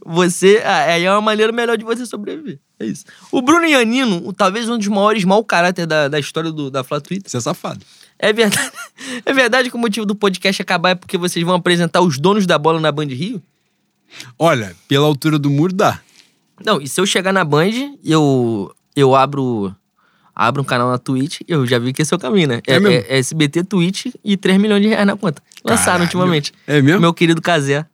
Você. 0.03 0.61
ah, 0.65 0.86
Aí 0.94 1.03
é 1.03 1.11
uma 1.11 1.22
maneira 1.22 1.52
melhor 1.52 1.78
de 1.78 1.86
você 1.86 2.06
sobreviver. 2.07 2.60
É 2.80 2.86
isso. 2.88 3.06
O 3.32 3.40
Bruno 3.40 3.65
Iannino, 3.68 4.28
o- 4.28 4.34
talvez 4.34 4.68
um 4.68 4.80
dos 4.80 4.88
maiores 4.88 5.24
mau 5.26 5.44
caráter 5.44 5.86
da, 5.86 6.07
da 6.07 6.20
história 6.20 6.52
do, 6.52 6.72
da 6.72 6.84
Twitter. 6.84 7.30
Você 7.30 7.38
é 7.38 7.40
safado. 7.41 7.86
É 8.24 8.32
verdade, 8.32 8.72
é 9.26 9.34
verdade 9.34 9.70
que 9.70 9.76
o 9.76 9.80
motivo 9.80 10.06
do 10.06 10.16
podcast 10.16 10.62
acabar 10.62 10.91
é 10.91 10.95
porque 10.95 11.18
vocês 11.18 11.44
vão 11.45 11.56
apresentar 11.56 12.00
os 12.02 12.18
donos 12.18 12.45
da 12.45 12.58
bola 12.58 12.80
na 12.80 12.91
Band 12.91 13.08
Rio? 13.08 13.41
Olha, 14.40 14.76
pela 14.88 15.06
altura 15.06 15.38
do 15.38 15.50
muro 15.50 15.74
dá. 15.74 16.00
Não, 16.64 16.80
e 16.82 16.88
se 16.88 17.02
eu 17.02 17.06
chegar 17.06 17.34
na 17.34 17.44
Band, 17.44 17.98
eu, 18.06 18.74
eu 18.95 19.14
abro, 19.16 19.76
abro 20.34 20.62
um 20.62 20.66
canal 20.66 20.90
na 20.90 20.98
Twitch, 20.98 21.41
eu 21.48 21.66
já 21.68 21.78
vi 21.80 21.91
que 21.91 22.02
esse 22.02 22.14
é 22.14 22.18
o 22.18 22.20
caminho, 22.20 22.48
né? 22.48 22.62
É 22.66 22.76
É, 22.76 22.80
mesmo? 22.80 23.06
é 23.10 23.18
SBT, 23.18 23.64
Twitch 23.66 24.06
e 24.24 24.38
3 24.38 24.58
milhões 24.58 24.82
de 24.82 24.88
reais 24.88 25.06
na 25.06 25.18
conta. 25.18 25.41
Lançaram 25.66 25.86
Caralho. 25.86 26.04
ultimamente. 26.06 26.54
É 26.66 26.82
mesmo? 26.82 27.02
Meu 27.02 27.14
querido 27.14 27.41
Casé. 27.41 27.86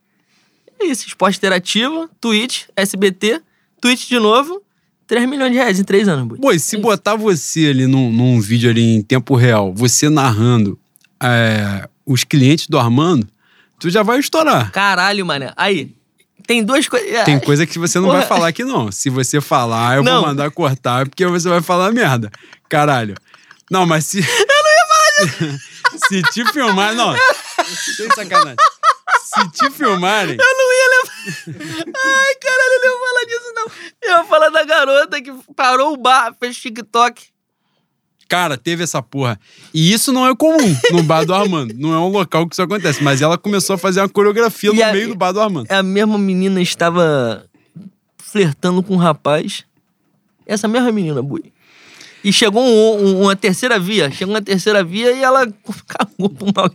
É 0.78 0.84
isso, 0.86 1.06
esporte 1.08 1.38
interativo, 1.38 2.08
Twitch, 2.20 2.64
SBT, 2.76 3.40
Twitch 3.80 4.08
de 4.08 4.18
novo, 4.20 4.62
3 5.10 5.28
milhões 5.28 5.50
de 5.50 5.58
reais 5.58 5.80
em 5.80 5.82
3 5.82 6.06
anos, 6.06 6.24
boi. 6.28 6.38
Pô, 6.38 6.52
e 6.52 6.60
se 6.60 6.76
Isso. 6.76 6.82
botar 6.82 7.16
você 7.16 7.66
ali 7.66 7.88
num, 7.88 8.12
num 8.12 8.40
vídeo 8.40 8.70
ali 8.70 8.94
em 8.94 9.02
tempo 9.02 9.34
real, 9.34 9.74
você 9.74 10.08
narrando 10.08 10.78
é, 11.20 11.88
os 12.06 12.22
clientes 12.22 12.68
do 12.68 12.78
Armando, 12.78 13.26
tu 13.80 13.90
já 13.90 14.04
vai 14.04 14.20
estourar. 14.20 14.70
Caralho, 14.70 15.26
mané. 15.26 15.52
Aí, 15.56 15.92
tem 16.46 16.62
duas 16.62 16.86
coisas. 16.86 17.24
Tem 17.24 17.40
coisa 17.40 17.66
que 17.66 17.76
você 17.76 17.98
não 17.98 18.06
vai 18.06 18.18
Porra. 18.18 18.28
falar 18.28 18.48
aqui, 18.48 18.62
não. 18.62 18.92
Se 18.92 19.10
você 19.10 19.40
falar, 19.40 19.96
eu 19.96 20.04
Não. 20.04 20.20
vou 20.20 20.28
mandar 20.28 20.48
cortar, 20.52 21.08
porque 21.08 21.26
você 21.26 21.48
vai 21.48 21.60
falar 21.60 21.90
merda. 21.90 22.30
Caralho. 22.68 23.16
Não, 23.68 23.84
mas 23.84 24.04
se. 24.04 24.18
Eu 24.22 24.24
não 24.26 24.70
ia 24.70 24.86
falar 24.88 25.26
disso. 25.26 25.58
se 26.08 26.22
te 26.22 26.52
filmar, 26.52 26.94
não. 26.94 27.16
Sem 27.96 28.08
sacanagem. 28.14 28.56
Se 29.24 29.50
te 29.50 29.70
filmarem. 29.70 30.36
Eu 30.40 30.56
não 30.56 30.72
ia 30.72 30.88
levar. 30.90 31.90
Ai, 32.04 32.34
caralho, 32.36 32.59
Eu 34.10 34.18
ia 34.18 34.24
falar 34.24 34.48
da 34.50 34.64
garota 34.64 35.20
que 35.22 35.32
parou 35.54 35.92
o 35.92 35.96
bar, 35.96 36.34
fez 36.38 36.56
TikTok. 36.56 37.22
Cara, 38.28 38.56
teve 38.56 38.84
essa 38.84 39.02
porra. 39.02 39.38
E 39.74 39.92
isso 39.92 40.12
não 40.12 40.24
é 40.26 40.34
comum 40.36 40.76
no 40.92 41.02
bar 41.02 41.24
do 41.24 41.34
Armando. 41.34 41.74
Não 41.76 41.92
é 41.92 41.98
um 41.98 42.08
local 42.08 42.46
que 42.48 42.54
isso 42.54 42.62
acontece. 42.62 43.02
Mas 43.02 43.20
ela 43.20 43.36
começou 43.36 43.74
a 43.74 43.78
fazer 43.78 44.00
uma 44.00 44.08
coreografia 44.08 44.70
E 44.70 44.74
no 44.76 44.82
a- 44.84 44.92
meio 44.92 45.08
do 45.08 45.14
bar 45.16 45.32
do 45.32 45.40
Armando. 45.40 45.70
A 45.70 45.82
mesma 45.82 46.16
menina 46.16 46.62
estava 46.62 47.44
flertando 48.18 48.82
com 48.84 48.94
um 48.94 48.98
rapaz. 48.98 49.64
Essa 50.46 50.68
mesma 50.68 50.92
menina, 50.92 51.20
boi. 51.20 51.52
E 52.22 52.32
chegou 52.32 52.62
um- 52.62 53.04
um- 53.04 53.22
uma 53.22 53.34
terceira 53.34 53.80
via. 53.80 54.10
Chegou 54.12 54.32
uma 54.34 54.42
terceira 54.42 54.84
via 54.84 55.10
e 55.12 55.22
ela 55.24 55.46
cagou 55.88 56.28
pro 56.28 56.52
maluco. 56.54 56.74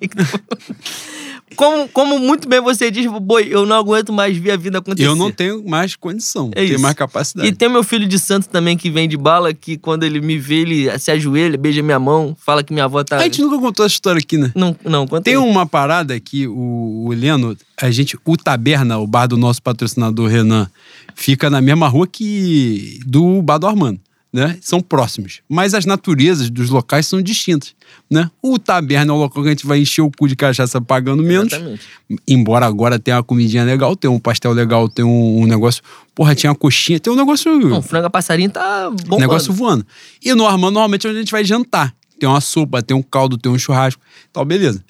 Como, 1.55 1.88
como 1.89 2.19
muito 2.19 2.49
bem 2.49 2.59
você 2.59 2.89
diz, 2.89 3.05
boi, 3.22 3.47
eu 3.49 3.65
não 3.65 3.76
aguento 3.76 4.11
mais 4.11 4.35
ver 4.35 4.51
a 4.51 4.57
vida 4.57 4.80
acontecer. 4.80 5.07
Eu 5.07 5.15
não 5.15 5.31
tenho 5.31 5.63
mais 5.63 5.95
condição. 5.95 6.49
É 6.55 6.65
tenho 6.65 6.80
mais 6.80 6.95
capacidade. 6.95 7.47
E 7.47 7.51
tem 7.51 7.69
meu 7.69 7.84
filho 7.84 8.07
de 8.07 8.17
santo 8.17 8.49
também 8.49 8.76
que 8.76 8.89
vem 8.89 9.07
de 9.07 9.15
bala, 9.15 9.53
que 9.53 9.77
quando 9.77 10.03
ele 10.03 10.19
me 10.19 10.39
vê, 10.39 10.61
ele 10.61 10.99
se 10.99 11.11
ajoelha, 11.11 11.57
beija 11.57 11.84
minha 11.84 11.99
mão, 11.99 12.35
fala 12.43 12.63
que 12.63 12.73
minha 12.73 12.85
avó 12.85 13.03
tá. 13.03 13.17
A 13.17 13.23
gente 13.23 13.41
nunca 13.41 13.59
contou 13.59 13.85
essa 13.85 13.93
história 13.93 14.19
aqui, 14.19 14.38
né? 14.38 14.51
Não, 14.55 14.76
não, 14.84 15.05
conta 15.05 15.22
Tem 15.22 15.35
aí. 15.35 15.39
uma 15.39 15.65
parada 15.67 16.19
que 16.19 16.47
o, 16.47 17.05
o 17.05 17.13
Leno, 17.13 17.55
a 17.80 17.91
gente, 17.91 18.17
o 18.26 18.38
Taberna, 18.38 18.97
o 18.97 19.05
bar 19.05 19.27
do 19.27 19.38
nosso 19.38 19.61
patrocinador 19.61 20.30
Renan, 20.30 20.67
fica 21.13 21.49
na 21.49 21.61
mesma 21.61 21.88
rua 21.88 22.07
que 22.07 22.99
do 23.05 23.41
bar 23.41 23.59
do 23.59 23.67
Armando, 23.67 23.99
né? 24.36 24.57
São 24.60 24.82
próximos. 24.82 25.40
Mas 25.48 25.74
as 25.74 25.86
naturezas 25.86 26.49
dos 26.49 26.70
locais 26.70 27.07
são 27.07 27.22
distintas, 27.22 27.74
né? 28.12 28.30
O 28.41 28.60
Taberna 28.60 29.14
é 29.14 29.16
o 29.16 29.18
local 29.18 29.41
que 29.41 29.48
a 29.48 29.52
gente 29.53 29.66
vai 29.66 29.80
encher 29.80 30.02
o 30.02 30.12
cu 30.12 30.28
de 30.28 30.36
cachaça 30.36 30.82
pagando 30.82 31.24
menos. 31.24 31.53
Exatamente. 31.53 31.82
Embora 32.28 32.66
agora 32.66 32.99
tenha 32.99 33.16
uma 33.16 33.24
comidinha 33.24 33.64
legal, 33.64 33.95
tem 33.95 34.12
um 34.12 34.20
pastel 34.20 34.52
legal, 34.52 34.90
tem 34.90 35.06
um, 35.06 35.44
um 35.44 35.45
negócio. 35.48 35.82
Porra, 36.14 36.36
tinha 36.36 36.52
uma 36.52 36.56
coxinha, 36.56 36.99
tem 36.99 37.14
um 37.14 37.16
negócio. 37.16 37.57
Não, 37.57 37.82
frango 37.82 38.10
passarinho 38.10 38.49
tá 38.49 38.91
bom. 39.07 39.18
negócio 39.18 39.53
voando. 39.53 39.88
E 40.22 40.34
no 40.34 40.45
Armando, 40.45 40.74
normalmente, 40.74 41.07
é 41.07 41.10
onde 41.10 41.20
a 41.20 41.22
gente 41.22 41.32
vai 41.32 41.45
jantar. 41.45 41.95
Tem 42.20 42.28
uma 42.28 42.41
sopa, 42.41 42.82
tem 42.82 42.95
um 42.95 43.02
caldo, 43.02 43.38
tem 43.38 43.49
um 43.49 43.57
churrasco. 43.57 44.02
Tal, 44.34 44.44
beleza. 44.44 44.84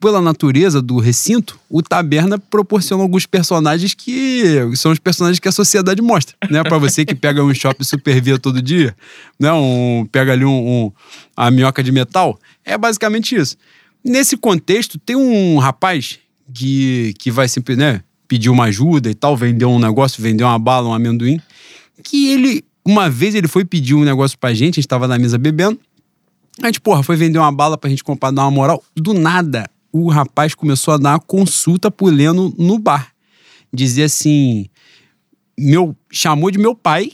Pela 0.00 0.20
natureza 0.20 0.80
do 0.82 0.98
recinto, 0.98 1.58
o 1.68 1.82
Taberna 1.82 2.38
proporciona 2.38 3.02
alguns 3.02 3.26
personagens 3.26 3.94
que 3.94 4.44
são 4.74 4.92
os 4.92 4.98
personagens 4.98 5.38
que 5.38 5.48
a 5.48 5.52
sociedade 5.52 6.00
mostra, 6.02 6.36
né? 6.50 6.62
Pra 6.62 6.78
você 6.78 7.04
que 7.04 7.14
pega 7.14 7.42
um 7.42 7.52
shopping 7.54 7.84
super 7.84 8.20
via 8.20 8.38
todo 8.38 8.60
dia, 8.62 8.94
né? 9.38 9.52
Um, 9.52 10.06
pega 10.10 10.32
ali 10.32 10.44
um, 10.44 10.50
um- 10.86 10.92
a 11.36 11.50
minhoca 11.50 11.82
de 11.82 11.92
metal, 11.92 12.38
é 12.64 12.76
basicamente 12.78 13.34
isso. 13.34 13.56
Nesse 14.04 14.36
contexto, 14.36 14.98
tem 14.98 15.16
um 15.16 15.58
rapaz 15.58 16.18
que, 16.54 17.12
que 17.18 17.30
vai 17.30 17.48
sempre, 17.48 17.74
né, 17.76 18.02
pedir 18.28 18.50
uma 18.50 18.64
ajuda 18.64 19.10
e 19.10 19.14
tal, 19.14 19.36
vender 19.36 19.64
um 19.64 19.78
negócio, 19.78 20.22
vender 20.22 20.44
uma 20.44 20.58
bala, 20.58 20.88
um 20.88 20.94
amendoim. 20.94 21.40
Que 22.04 22.28
ele, 22.28 22.64
uma 22.84 23.08
vez 23.10 23.34
ele 23.34 23.48
foi 23.48 23.64
pedir 23.64 23.94
um 23.94 24.04
negócio 24.04 24.38
pra 24.38 24.54
gente, 24.54 24.74
a 24.74 24.80
gente 24.80 24.88
tava 24.88 25.08
na 25.08 25.18
mesa 25.18 25.38
bebendo. 25.38 25.78
A 26.62 26.66
gente, 26.66 26.80
porra, 26.80 27.02
foi 27.02 27.16
vender 27.16 27.38
uma 27.38 27.52
bala 27.52 27.76
pra 27.76 27.90
gente 27.90 28.02
comprar, 28.02 28.30
dar 28.30 28.42
uma 28.42 28.50
moral. 28.50 28.82
Do 28.94 29.12
nada, 29.12 29.68
o 29.92 30.08
rapaz 30.08 30.54
começou 30.54 30.94
a 30.94 30.96
dar 30.96 31.12
uma 31.12 31.20
consulta 31.20 31.90
pro 31.90 32.06
Leno 32.06 32.54
no 32.58 32.78
bar. 32.78 33.12
Dizia 33.72 34.06
assim: 34.06 34.68
meu, 35.58 35.94
chamou 36.10 36.50
de 36.50 36.58
meu 36.58 36.74
pai, 36.74 37.10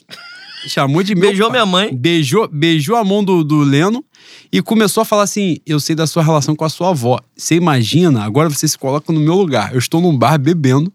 chamou 0.66 1.02
de 1.02 1.14
meu 1.14 1.31
Beijou 1.31 1.48
pai. 1.48 1.52
minha 1.59 1.66
mãe. 1.66 1.94
Beijou, 1.94 2.48
beijou 2.48 2.97
a 2.97 3.05
mão 3.05 3.24
do, 3.24 3.43
do 3.43 3.60
Leno 3.60 4.05
e 4.52 4.62
começou 4.62 5.01
a 5.01 5.05
falar 5.05 5.24
assim: 5.24 5.59
Eu 5.66 5.81
sei 5.81 5.97
da 5.97 6.06
sua 6.06 6.23
relação 6.23 6.55
com 6.55 6.64
a 6.64 6.69
sua 6.69 6.90
avó. 6.90 7.19
Você 7.36 7.56
imagina, 7.56 8.24
agora 8.24 8.48
você 8.48 8.69
se 8.69 8.78
coloca 8.78 9.12
no 9.12 9.20
meu 9.20 9.35
lugar. 9.35 9.73
Eu 9.73 9.78
estou 9.78 10.01
num 10.01 10.16
bar 10.16 10.39
bebendo. 10.39 10.93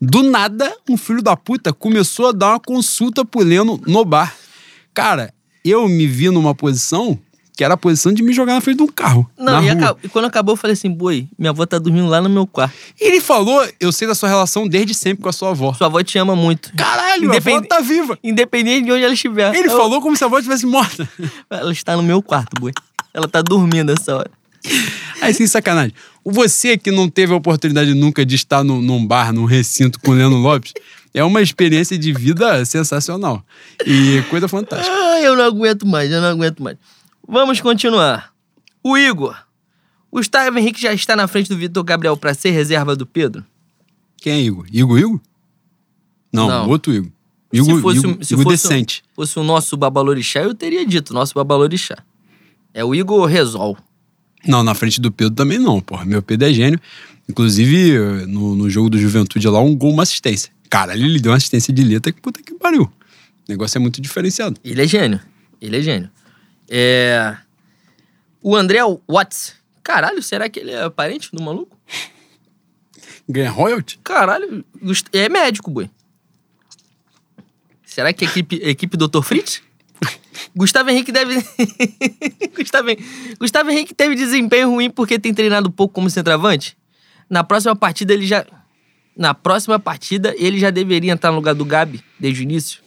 Do 0.00 0.22
nada, 0.22 0.76
um 0.88 0.96
filho 0.96 1.22
da 1.22 1.36
puta 1.36 1.72
começou 1.72 2.28
a 2.28 2.32
dar 2.32 2.50
uma 2.50 2.60
consulta 2.60 3.24
pro 3.24 3.42
Leno 3.42 3.80
no 3.86 4.04
bar. 4.04 4.36
Cara, 4.94 5.32
eu 5.64 5.88
me 5.88 6.06
vi 6.06 6.30
numa 6.30 6.54
posição 6.54 7.18
que 7.58 7.64
era 7.64 7.74
a 7.74 7.76
posição 7.76 8.12
de 8.12 8.22
me 8.22 8.32
jogar 8.32 8.54
na 8.54 8.60
frente 8.60 8.76
de 8.76 8.84
um 8.84 8.86
carro. 8.86 9.28
Não, 9.36 9.60
e, 9.64 9.68
acabou- 9.68 9.98
e 10.04 10.08
quando 10.08 10.26
acabou, 10.26 10.52
eu 10.52 10.56
falei 10.56 10.74
assim, 10.74 10.88
boi, 10.88 11.26
minha 11.36 11.50
avó 11.50 11.66
tá 11.66 11.76
dormindo 11.76 12.06
lá 12.06 12.20
no 12.22 12.28
meu 12.28 12.46
quarto. 12.46 12.72
E 13.00 13.04
ele 13.04 13.20
falou: 13.20 13.66
Eu 13.80 13.90
sei 13.90 14.06
da 14.06 14.14
sua 14.14 14.28
relação 14.28 14.68
desde 14.68 14.94
sempre 14.94 15.24
com 15.24 15.28
a 15.28 15.32
sua 15.32 15.50
avó. 15.50 15.74
Sua 15.74 15.88
avó 15.88 16.00
te 16.00 16.16
ama 16.18 16.36
muito. 16.36 16.72
Caralho, 16.76 17.32
a 17.32 17.36
avó 17.36 17.50
Independ- 17.50 17.66
tá 17.66 17.80
viva. 17.80 18.16
Independente 18.22 18.84
de 18.84 18.92
onde 18.92 19.02
ela 19.02 19.12
estiver. 19.12 19.52
Ele 19.56 19.66
Eu- 19.66 19.76
falou 19.76 20.00
como 20.00 20.16
se 20.16 20.22
a 20.22 20.28
avó 20.28 20.38
estivesse 20.38 20.64
morta. 20.66 21.08
Ela 21.50 21.72
está 21.72 21.96
no 21.96 22.02
meu 22.04 22.22
quarto, 22.22 22.60
boi. 22.60 22.70
Ela 23.12 23.26
tá 23.26 23.42
dormindo 23.42 23.90
essa 23.90 24.14
hora. 24.14 24.30
Aí, 25.20 25.34
sem 25.34 25.46
sacanagem. 25.48 25.92
Você 26.24 26.78
que 26.78 26.92
não 26.92 27.08
teve 27.08 27.32
a 27.32 27.36
oportunidade 27.36 27.92
nunca 27.92 28.24
de 28.24 28.36
estar 28.36 28.62
num, 28.62 28.80
num 28.80 29.04
bar, 29.04 29.32
num 29.32 29.46
recinto 29.46 29.98
com 29.98 30.12
o 30.12 30.14
Leno 30.14 30.36
Lopes, 30.36 30.74
é 31.12 31.24
uma 31.24 31.42
experiência 31.42 31.98
de 31.98 32.12
vida 32.12 32.64
sensacional. 32.64 33.42
E 33.84 34.22
coisa 34.30 34.46
fantástica. 34.46 34.94
Ah, 34.94 35.20
eu 35.22 35.34
não 35.34 35.44
aguento 35.44 35.84
mais, 35.86 36.08
eu 36.12 36.20
não 36.20 36.28
aguento 36.28 36.62
mais. 36.62 36.76
Vamos 37.28 37.60
continuar. 37.60 38.32
O 38.82 38.96
Igor. 38.96 39.36
O 40.10 40.16
Gustavo 40.16 40.58
Henrique 40.58 40.80
já 40.80 40.92
está 40.94 41.14
na 41.14 41.28
frente 41.28 41.48
do 41.50 41.56
Vitor 41.56 41.84
Gabriel 41.84 42.16
para 42.16 42.32
ser 42.32 42.50
reserva 42.50 42.96
do 42.96 43.04
Pedro? 43.06 43.44
Quem 44.16 44.32
é 44.32 44.40
Igor? 44.40 44.64
Igor 44.72 44.98
Igor? 44.98 45.20
Não, 46.32 46.48
Não. 46.48 46.68
outro 46.70 46.92
Igor. 46.94 47.10
Igor, 47.52 47.76
se 47.76 47.82
fosse, 47.82 47.98
Igor, 47.98 48.10
um- 48.10 48.22
se 48.22 48.34
Igor 48.34 48.44
fosse, 48.44 48.66
um- 48.66 48.70
decente. 48.70 49.02
fosse 49.14 49.38
o 49.38 49.42
nosso 49.42 49.76
Babalorixá, 49.76 50.40
eu 50.40 50.54
teria 50.54 50.84
dito, 50.86 51.12
nosso 51.14 51.34
Babalorixá. 51.34 51.96
É 52.72 52.84
o 52.84 52.94
Igor 52.94 53.26
Resol. 53.26 53.76
Não, 54.46 54.62
na 54.62 54.74
frente 54.74 55.00
do 55.00 55.10
Pedro 55.12 55.34
também 55.34 55.58
não, 55.58 55.80
porra. 55.80 56.04
Meu 56.04 56.22
Pedro 56.22 56.48
é 56.48 56.52
gênio. 56.52 56.80
Inclusive, 57.28 58.26
no, 58.26 58.54
no 58.54 58.70
jogo 58.70 58.88
do 58.88 58.98
Juventude 58.98 59.46
lá, 59.48 59.60
um 59.60 59.74
gol, 59.76 59.92
uma 59.92 60.02
assistência. 60.02 60.50
Caralho, 60.70 61.04
ele 61.04 61.18
deu 61.20 61.30
uma 61.32 61.36
assistência 61.36 61.72
de 61.74 61.82
letra 61.84 62.10
que 62.12 62.20
puta 62.20 62.42
que 62.42 62.54
pariu. 62.54 62.84
O 62.84 62.90
negócio 63.50 63.76
é 63.76 63.80
muito 63.80 64.00
diferenciado. 64.00 64.58
Ele 64.64 64.80
é 64.82 64.86
gênio. 64.86 65.20
Ele 65.60 65.76
é 65.78 65.82
gênio. 65.82 66.10
É... 66.68 67.36
O 68.42 68.54
André 68.54 68.80
Watts. 69.08 69.54
Caralho, 69.82 70.22
será 70.22 70.48
que 70.48 70.60
ele 70.60 70.70
é 70.70 70.88
parente 70.90 71.30
do 71.32 71.42
maluco? 71.42 71.76
Ganha 73.28 73.50
royalty? 73.50 73.98
Caralho, 74.02 74.64
é 75.12 75.28
médico, 75.28 75.70
boi. 75.70 75.90
Será 77.84 78.12
que 78.12 78.24
é 78.24 78.28
equipe, 78.28 78.56
equipe 78.62 78.96
Dr. 78.96 79.22
Fritz? 79.22 79.62
Gustavo 80.54 80.88
Henrique 80.90 81.10
deve. 81.10 81.34
Gustavo, 82.56 82.88
Gustavo 83.38 83.70
Henrique 83.70 83.94
teve 83.94 84.14
desempenho 84.14 84.70
ruim 84.70 84.88
porque 84.88 85.18
tem 85.18 85.34
treinado 85.34 85.70
pouco 85.70 85.94
como 85.94 86.08
centroavante? 86.08 86.76
Na 87.28 87.44
próxima 87.44 87.74
partida 87.74 88.14
ele 88.14 88.26
já. 88.26 88.46
Na 89.16 89.34
próxima 89.34 89.78
partida 89.78 90.34
ele 90.38 90.58
já 90.58 90.70
deveria 90.70 91.12
entrar 91.12 91.30
no 91.30 91.36
lugar 91.36 91.54
do 91.54 91.64
Gabi 91.64 92.02
desde 92.18 92.40
o 92.40 92.44
início. 92.44 92.80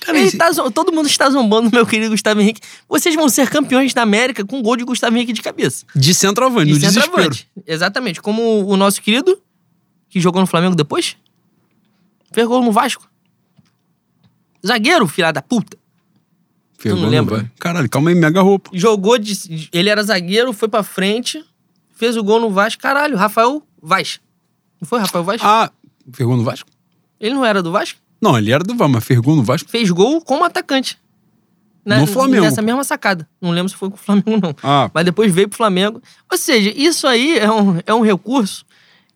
Cara, 0.00 0.18
esse- 0.18 0.36
tá 0.36 0.50
todo 0.70 0.92
mundo 0.92 1.06
está 1.06 1.28
zombando 1.30 1.68
do 1.70 1.74
meu 1.74 1.86
querido 1.86 2.10
Gustavo 2.10 2.40
Henrique. 2.40 2.60
Vocês 2.88 3.14
vão 3.14 3.28
ser 3.28 3.50
campeões 3.50 3.92
da 3.92 4.02
América 4.02 4.44
com 4.44 4.62
gol 4.62 4.76
de 4.76 4.84
Gustavo 4.84 5.16
Henrique 5.16 5.32
de 5.32 5.42
cabeça. 5.42 5.84
de 5.94 6.14
centroavante, 6.14 6.66
De 6.66 6.72
no 6.74 6.78
desespero. 6.78 7.06
centroavante. 7.06 7.48
Exatamente. 7.66 8.22
Como 8.22 8.64
o 8.66 8.76
nosso 8.76 9.02
querido, 9.02 9.40
que 10.08 10.20
jogou 10.20 10.40
no 10.40 10.46
Flamengo 10.46 10.74
depois, 10.74 11.16
fez 12.32 12.46
gol 12.46 12.62
no 12.64 12.72
Vasco. 12.72 13.08
Zagueiro, 14.66 15.06
filha 15.06 15.32
da 15.32 15.42
puta. 15.42 15.76
Ferrou, 16.78 17.00
não 17.02 17.08
lembra? 17.08 17.36
vai. 17.38 17.50
Caralho, 17.58 17.88
calma 17.90 18.10
aí, 18.10 18.14
me 18.14 18.24
agarrou. 18.24 18.60
Jogou 18.72 19.18
de. 19.18 19.68
Ele 19.72 19.88
era 19.88 20.02
zagueiro, 20.02 20.52
foi 20.52 20.68
pra 20.68 20.82
frente, 20.82 21.44
fez 21.96 22.16
o 22.16 22.22
gol 22.22 22.40
no 22.40 22.50
Vasco. 22.50 22.80
Caralho, 22.80 23.16
Rafael 23.16 23.62
Vaz. 23.82 24.20
Não 24.80 24.86
foi 24.88 25.00
Rafael 25.00 25.24
Vaz? 25.24 25.40
Ah, 25.42 25.70
Fergou 26.12 26.36
no 26.36 26.44
Vasco? 26.44 26.68
Ele 27.20 27.34
não 27.34 27.44
era 27.44 27.62
do 27.62 27.72
Vasco? 27.72 27.98
Não, 28.20 28.36
ele 28.36 28.50
era 28.52 28.64
do 28.64 28.74
Vasco, 28.74 28.92
mas 28.94 29.04
Fergou 29.04 29.36
no 29.36 29.42
Vasco? 29.42 29.70
Fez 29.70 29.90
gol 29.90 30.20
como 30.20 30.44
atacante. 30.44 30.98
No 31.84 32.06
Flamengo. 32.06 32.44
Nessa 32.44 32.60
mesma 32.60 32.84
sacada. 32.84 33.26
Não 33.40 33.50
lembro 33.50 33.68
se 33.70 33.74
foi 33.76 33.88
com 33.88 33.96
o 33.96 33.98
Flamengo, 33.98 34.38
não. 34.42 34.54
Ah, 34.62 34.90
Mas 34.92 35.04
depois 35.04 35.32
veio 35.32 35.48
pro 35.48 35.56
Flamengo. 35.56 36.02
Ou 36.30 36.36
seja, 36.36 36.70
isso 36.76 37.06
aí 37.06 37.38
é 37.38 37.50
um, 37.50 37.78
é 37.86 37.94
um 37.94 38.02
recurso 38.02 38.64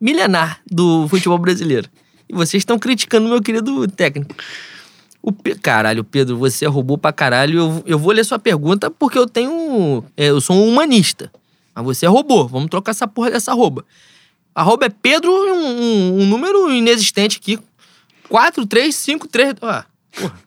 milenar 0.01 0.59
do 0.71 1.07
futebol 1.07 1.37
brasileiro. 1.37 1.87
E 2.27 2.33
vocês 2.33 2.61
estão 2.61 2.79
criticando 2.79 3.27
meu 3.29 3.41
querido 3.41 3.87
técnico. 3.87 4.33
O 5.21 5.31
Pe- 5.31 5.55
Caralho, 5.55 6.03
Pedro, 6.03 6.35
você 6.37 6.65
roubou 6.65 6.97
pra 6.97 7.13
caralho. 7.13 7.59
Eu, 7.59 7.83
eu 7.85 7.99
vou 7.99 8.11
ler 8.11 8.25
sua 8.25 8.39
pergunta 8.39 8.89
porque 8.89 9.17
eu 9.19 9.27
tenho. 9.27 10.03
é, 10.17 10.27
eu 10.29 10.41
sou 10.41 10.55
um 10.55 10.67
humanista. 10.67 11.31
Mas 11.75 11.85
você 11.85 12.07
roubou. 12.07 12.47
Vamos 12.47 12.69
trocar 12.69 12.91
essa 12.91 13.07
porra 13.07 13.29
dessa 13.31 13.51
arroba. 13.51 13.85
Arroba 14.55 14.85
é 14.87 14.89
Pedro 14.89 15.31
um, 15.31 15.65
um- 15.67 16.21
um 16.21 16.25
número 16.25 16.71
inexistente 16.73 17.37
aqui. 17.37 17.59
4, 18.29 18.65
3, 18.65 18.95
5, 18.95 19.27
3. 19.27 19.55
Ah, 19.61 19.85
porra. 20.11 20.39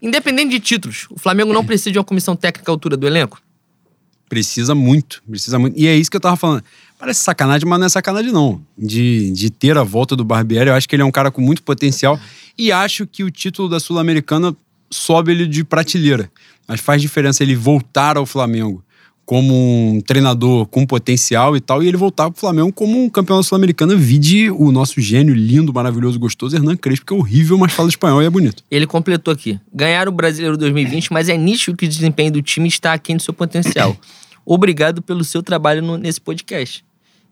Independente 0.00 0.50
de 0.50 0.60
títulos, 0.60 1.06
o 1.10 1.18
Flamengo 1.18 1.52
não 1.52 1.64
precisa 1.64 1.90
de 1.90 1.98
uma 1.98 2.04
comissão 2.04 2.36
técnica 2.36 2.70
à 2.70 2.72
altura 2.72 2.96
do 2.96 3.06
elenco? 3.06 3.40
precisa 4.28 4.74
muito, 4.74 5.22
precisa 5.28 5.58
muito. 5.58 5.78
E 5.78 5.86
é 5.86 5.96
isso 5.96 6.10
que 6.10 6.16
eu 6.16 6.20
tava 6.20 6.36
falando. 6.36 6.62
Parece 6.98 7.20
sacanagem, 7.20 7.66
mas 7.66 7.78
não 7.78 7.86
é 7.86 7.88
sacanagem, 7.88 8.30
não. 8.30 8.60
De, 8.76 9.30
de 9.32 9.50
ter 9.50 9.78
a 9.78 9.82
volta 9.82 10.14
do 10.14 10.24
Barbieri, 10.24 10.68
eu 10.68 10.74
acho 10.74 10.88
que 10.88 10.94
ele 10.94 11.02
é 11.02 11.04
um 11.04 11.10
cara 11.10 11.30
com 11.30 11.40
muito 11.40 11.62
potencial. 11.62 12.20
E 12.56 12.70
acho 12.70 13.06
que 13.06 13.24
o 13.24 13.30
título 13.30 13.68
da 13.68 13.80
Sul-Americana 13.80 14.54
sobe 14.90 15.32
ele 15.32 15.46
de 15.46 15.64
prateleira. 15.64 16.30
Mas 16.66 16.80
faz 16.80 17.00
diferença 17.00 17.42
ele 17.42 17.56
voltar 17.56 18.16
ao 18.16 18.26
Flamengo 18.26 18.84
como 19.28 19.54
um 19.92 20.00
treinador 20.00 20.64
com 20.68 20.86
potencial 20.86 21.54
e 21.54 21.60
tal, 21.60 21.82
e 21.82 21.86
ele 21.86 21.98
voltar 21.98 22.30
pro 22.30 22.40
Flamengo 22.40 22.72
como 22.72 23.04
um 23.04 23.10
campeão 23.10 23.36
da 23.36 23.42
Sul-Americana. 23.42 23.94
Vide 23.94 24.50
o 24.50 24.72
nosso 24.72 25.02
gênio 25.02 25.34
lindo, 25.34 25.70
maravilhoso, 25.70 26.18
gostoso, 26.18 26.56
Hernan 26.56 26.78
Crespo, 26.78 27.04
que 27.04 27.12
é 27.12 27.16
horrível, 27.16 27.58
mas 27.58 27.74
fala 27.74 27.90
espanhol 27.90 28.22
e 28.22 28.24
é 28.24 28.30
bonito. 28.30 28.64
Ele 28.70 28.86
completou 28.86 29.30
aqui. 29.30 29.60
Ganharam 29.70 30.10
o 30.10 30.14
Brasileiro 30.14 30.56
2020, 30.56 31.12
mas 31.12 31.28
é 31.28 31.36
nítido 31.36 31.76
que 31.76 31.84
o 31.84 31.88
desempenho 31.88 32.32
do 32.32 32.40
time 32.40 32.68
está 32.68 32.94
aquém 32.94 33.16
do 33.18 33.22
seu 33.22 33.34
potencial. 33.34 33.94
Obrigado 34.46 35.02
pelo 35.02 35.22
seu 35.22 35.42
trabalho 35.42 35.82
no- 35.82 35.98
nesse 35.98 36.22
podcast. 36.22 36.82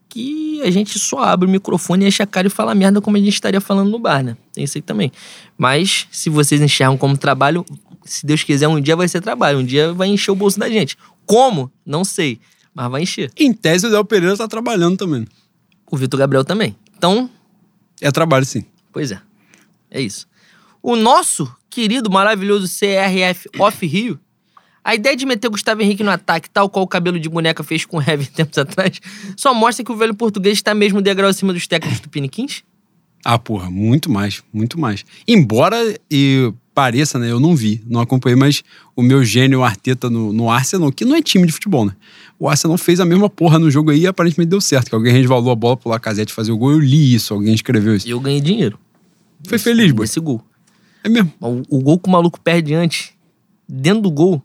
Que 0.07 0.61
a 0.63 0.71
gente 0.71 0.99
só 0.99 1.21
abre 1.21 1.49
o 1.49 1.51
microfone, 1.51 2.07
enche 2.07 2.23
a 2.23 2.27
cara 2.27 2.47
e 2.47 2.51
fala 2.51 2.75
merda 2.75 3.01
como 3.01 3.17
a 3.17 3.21
gente 3.21 3.33
estaria 3.33 3.61
falando 3.61 3.91
no 3.91 3.99
bar, 3.99 4.23
né? 4.23 4.37
Tem 4.53 4.65
isso 4.65 4.77
aí 4.77 4.83
também. 4.83 5.11
Mas, 5.57 6.07
se 6.11 6.29
vocês 6.29 6.61
enxergam 6.61 6.99
como 6.99 7.17
trabalho, 7.17 7.65
se 8.05 8.25
Deus 8.27 8.43
quiser, 8.45 8.69
um 8.69 8.81
dia 8.81 8.95
vai 8.95 9.09
ser 9.09 9.23
trabalho. 9.23 9.59
Um 9.61 9.65
dia 9.65 9.95
vai 9.95 10.09
encher 10.09 10.31
o 10.31 10.35
bolso 10.37 10.59
da 10.61 10.69
gente. 10.69 10.97
Como? 11.27 11.71
Não 11.85 12.05
sei. 12.05 12.41
Mas 12.75 12.91
vai 12.91 13.03
encher. 13.03 13.31
Em 13.37 13.53
tese, 13.53 13.87
o 13.87 13.91
Del 13.91 14.05
Pereira 14.05 14.37
tá 14.37 14.47
trabalhando 14.47 14.97
também. 14.97 15.27
O 15.91 15.97
Vitor 15.97 16.19
Gabriel 16.19 16.45
também. 16.45 16.77
Então, 16.97 17.29
É 18.01 18.11
trabalho, 18.11 18.45
sim. 18.45 18.65
Pois 18.93 19.11
é. 19.11 19.21
É 19.91 20.01
isso. 20.01 20.27
O 20.83 20.95
nosso 20.97 21.51
querido, 21.71 22.11
maravilhoso 22.11 22.67
CRF 22.69 23.49
Off 23.59 23.87
Rio, 23.87 24.19
a 24.85 24.95
ideia 24.95 25.17
de 25.17 25.27
meter 25.27 25.49
Gustavo 25.49 25.83
Henrique 25.83 26.05
no 26.05 26.11
ataque, 26.11 26.49
tal 26.49 26.71
qual 26.71 26.85
o 26.85 26.89
cabelo 26.89 27.19
de 27.19 27.29
boneca 27.29 27.65
fez 27.65 27.85
com 27.85 27.99
o 27.99 28.01
Heavy 28.01 28.27
tempos 28.31 28.57
atrás, 28.57 29.01
só 29.37 29.53
mostra 29.53 29.85
que 29.85 29.91
o 29.91 29.97
velho 29.97 30.15
português 30.15 30.59
está 30.59 30.75
mesmo 30.75 31.03
degrau 31.03 31.29
acima 31.29 31.53
dos 31.53 31.67
técnicos 31.67 32.01
do 32.01 32.09
Piniquins? 32.09 32.63
Ah, 33.29 33.41
porra, 33.41 33.69
muito 33.69 34.09
mais, 34.09 34.41
muito 34.53 34.79
mais. 34.79 35.05
Embora 35.27 35.77
e 36.09 36.53
pareça, 36.73 37.19
né? 37.19 37.29
Eu 37.29 37.41
não 37.41 37.57
vi, 37.57 37.83
não 37.85 38.01
acompanhei, 38.01 38.37
mas 38.37 38.63
o 38.95 39.03
meu 39.03 39.25
gênio 39.25 39.65
Arteta 39.65 40.09
no, 40.09 40.33
no 40.33 40.49
Arsenal, 40.49 40.93
que 40.93 41.05
não 41.05 41.17
é 41.17 41.21
time 41.21 41.45
de 41.45 41.53
futebol, 41.53 41.85
né? 41.85 41.97
O 42.39 42.49
Arsenal 42.49 42.79
fez 42.79 43.01
a 43.01 43.05
mesma 43.05 43.29
porra 43.29 43.59
no 43.59 43.69
jogo 43.69 43.91
aí 43.91 44.03
e 44.03 44.07
aparentemente 44.07 44.51
deu 44.51 44.61
certo. 44.61 44.91
Que 44.91 44.95
alguém 44.95 45.13
resvalou 45.13 45.51
a 45.51 45.57
bola 45.57 45.77
pro 45.77 45.91
Lacazette 45.91 46.33
fazer 46.33 46.53
o 46.53 46.57
gol. 46.57 46.71
Eu 46.71 46.79
li 46.79 47.15
isso, 47.15 47.35
alguém 47.35 47.53
escreveu 47.53 47.97
isso. 47.97 48.07
E 48.07 48.13
eu 48.13 48.21
ganhei 48.21 48.41
dinheiro. 48.41 48.79
Foi 49.49 49.59
feliz, 49.59 49.91
boy. 49.91 50.05
Esse 50.05 50.21
gol. 50.21 50.41
É 51.03 51.09
mesmo. 51.09 51.33
O, 51.41 51.79
o 51.79 51.81
gol 51.81 51.99
que 51.99 52.09
o 52.09 52.13
maluco 52.13 52.41
perde 52.41 52.75
antes, 52.75 53.11
dentro 53.69 54.03
do 54.03 54.11
gol, 54.13 54.41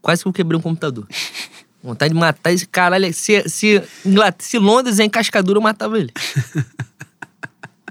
quase 0.00 0.22
que 0.22 0.28
eu 0.28 0.32
quebrei 0.32 0.58
um 0.58 0.62
computador. 0.62 1.06
Vontade 1.84 2.14
de 2.14 2.18
matar 2.18 2.50
esse 2.50 2.66
caralho. 2.66 3.12
Se, 3.12 3.46
se, 3.46 3.82
se 4.38 4.58
Londres 4.58 4.98
é 5.00 5.04
em 5.04 5.10
cascadura, 5.10 5.58
eu 5.58 5.62
matava 5.62 5.98
ele. 5.98 6.10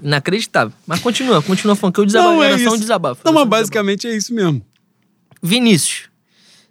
Inacreditável. 0.02 0.72
Mas 0.86 1.00
continua, 1.00 1.42
continua 1.42 1.74
falando 1.74 1.94
que 1.94 2.00
eu 2.00 2.06
desabafo. 2.06 2.42
era 2.42 2.58
só 2.58 2.74
um 2.74 2.78
desabafo. 2.78 3.22
Não, 3.24 3.32
mas 3.32 3.48
basicamente 3.48 4.06
é 4.06 4.16
isso 4.16 4.34
mesmo. 4.34 4.62
Vinícius. 5.42 6.08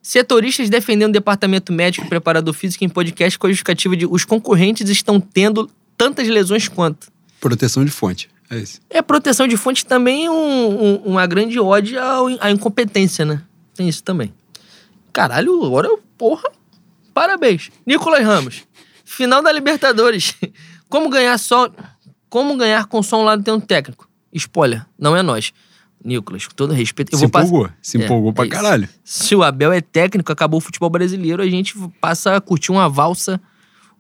Setoristas 0.02 0.70
defendendo 0.70 1.10
o 1.10 1.14
departamento 1.14 1.74
médico 1.74 2.06
e 2.06 2.10
preparador 2.10 2.54
físico 2.54 2.84
em 2.84 2.90
podcast 2.90 3.40
com 3.40 3.48
a 3.48 3.50
justificativa 3.50 3.98
de 3.98 4.06
os 4.06 4.24
concorrentes 4.24 4.88
estão 4.90 5.20
tendo 5.20 5.70
tantas 5.98 6.28
lesões 6.28 6.68
quanto. 6.68 7.12
Proteção 7.42 7.84
de 7.84 7.92
fonte. 7.92 8.30
É 8.50 8.58
isso. 8.58 8.80
É, 8.90 9.02
proteção 9.02 9.48
de 9.48 9.58
fonte 9.58 9.86
também 9.86 10.26
é 10.26 10.32
um, 10.32 10.36
um, 10.36 10.96
uma 11.06 11.26
grande 11.26 11.60
ode 11.60 11.96
à 11.98 12.52
incompetência, 12.52 13.26
né? 13.26 13.42
Tem 13.74 13.90
isso 13.90 14.04
também. 14.04 14.32
Caralho, 15.12 15.64
agora 15.66 15.88
eu, 15.88 16.00
porra, 16.18 16.52
parabéns. 17.14 17.72
Nicolas 17.86 18.24
Ramos, 18.24 18.64
final 19.04 19.42
da 19.42 19.52
Libertadores. 19.52 20.36
Como 20.88 21.10
ganhar 21.10 21.38
só. 21.40 21.70
Como 22.36 22.58
ganhar 22.58 22.86
com 22.88 23.02
só 23.02 23.22
um 23.22 23.24
lado 23.24 23.42
tendo 23.42 23.62
técnico? 23.62 24.10
Spoiler, 24.34 24.86
não 25.00 25.16
é 25.16 25.24
nós. 25.24 25.54
Nicolas, 26.04 26.46
com 26.46 26.54
todo 26.54 26.74
respeito. 26.74 27.14
Eu 27.14 27.18
se 27.18 27.28
vou 27.28 27.42
empolgou, 27.42 27.70
se 27.82 27.98
É, 27.98 28.04
empolgou 28.04 28.34
pra 28.34 28.44
é 28.44 28.50
caralho. 28.50 28.90
Se 29.06 29.34
o 29.34 29.42
Abel 29.42 29.72
é 29.72 29.80
técnico, 29.80 30.34
acabou 30.34 30.58
o 30.58 30.62
futebol 30.62 30.90
brasileiro, 30.90 31.42
a 31.42 31.50
gente 31.50 31.74
passa 32.02 32.36
a 32.36 32.42
curtir 32.42 32.74
uma 32.74 32.90
valsa, 32.90 33.40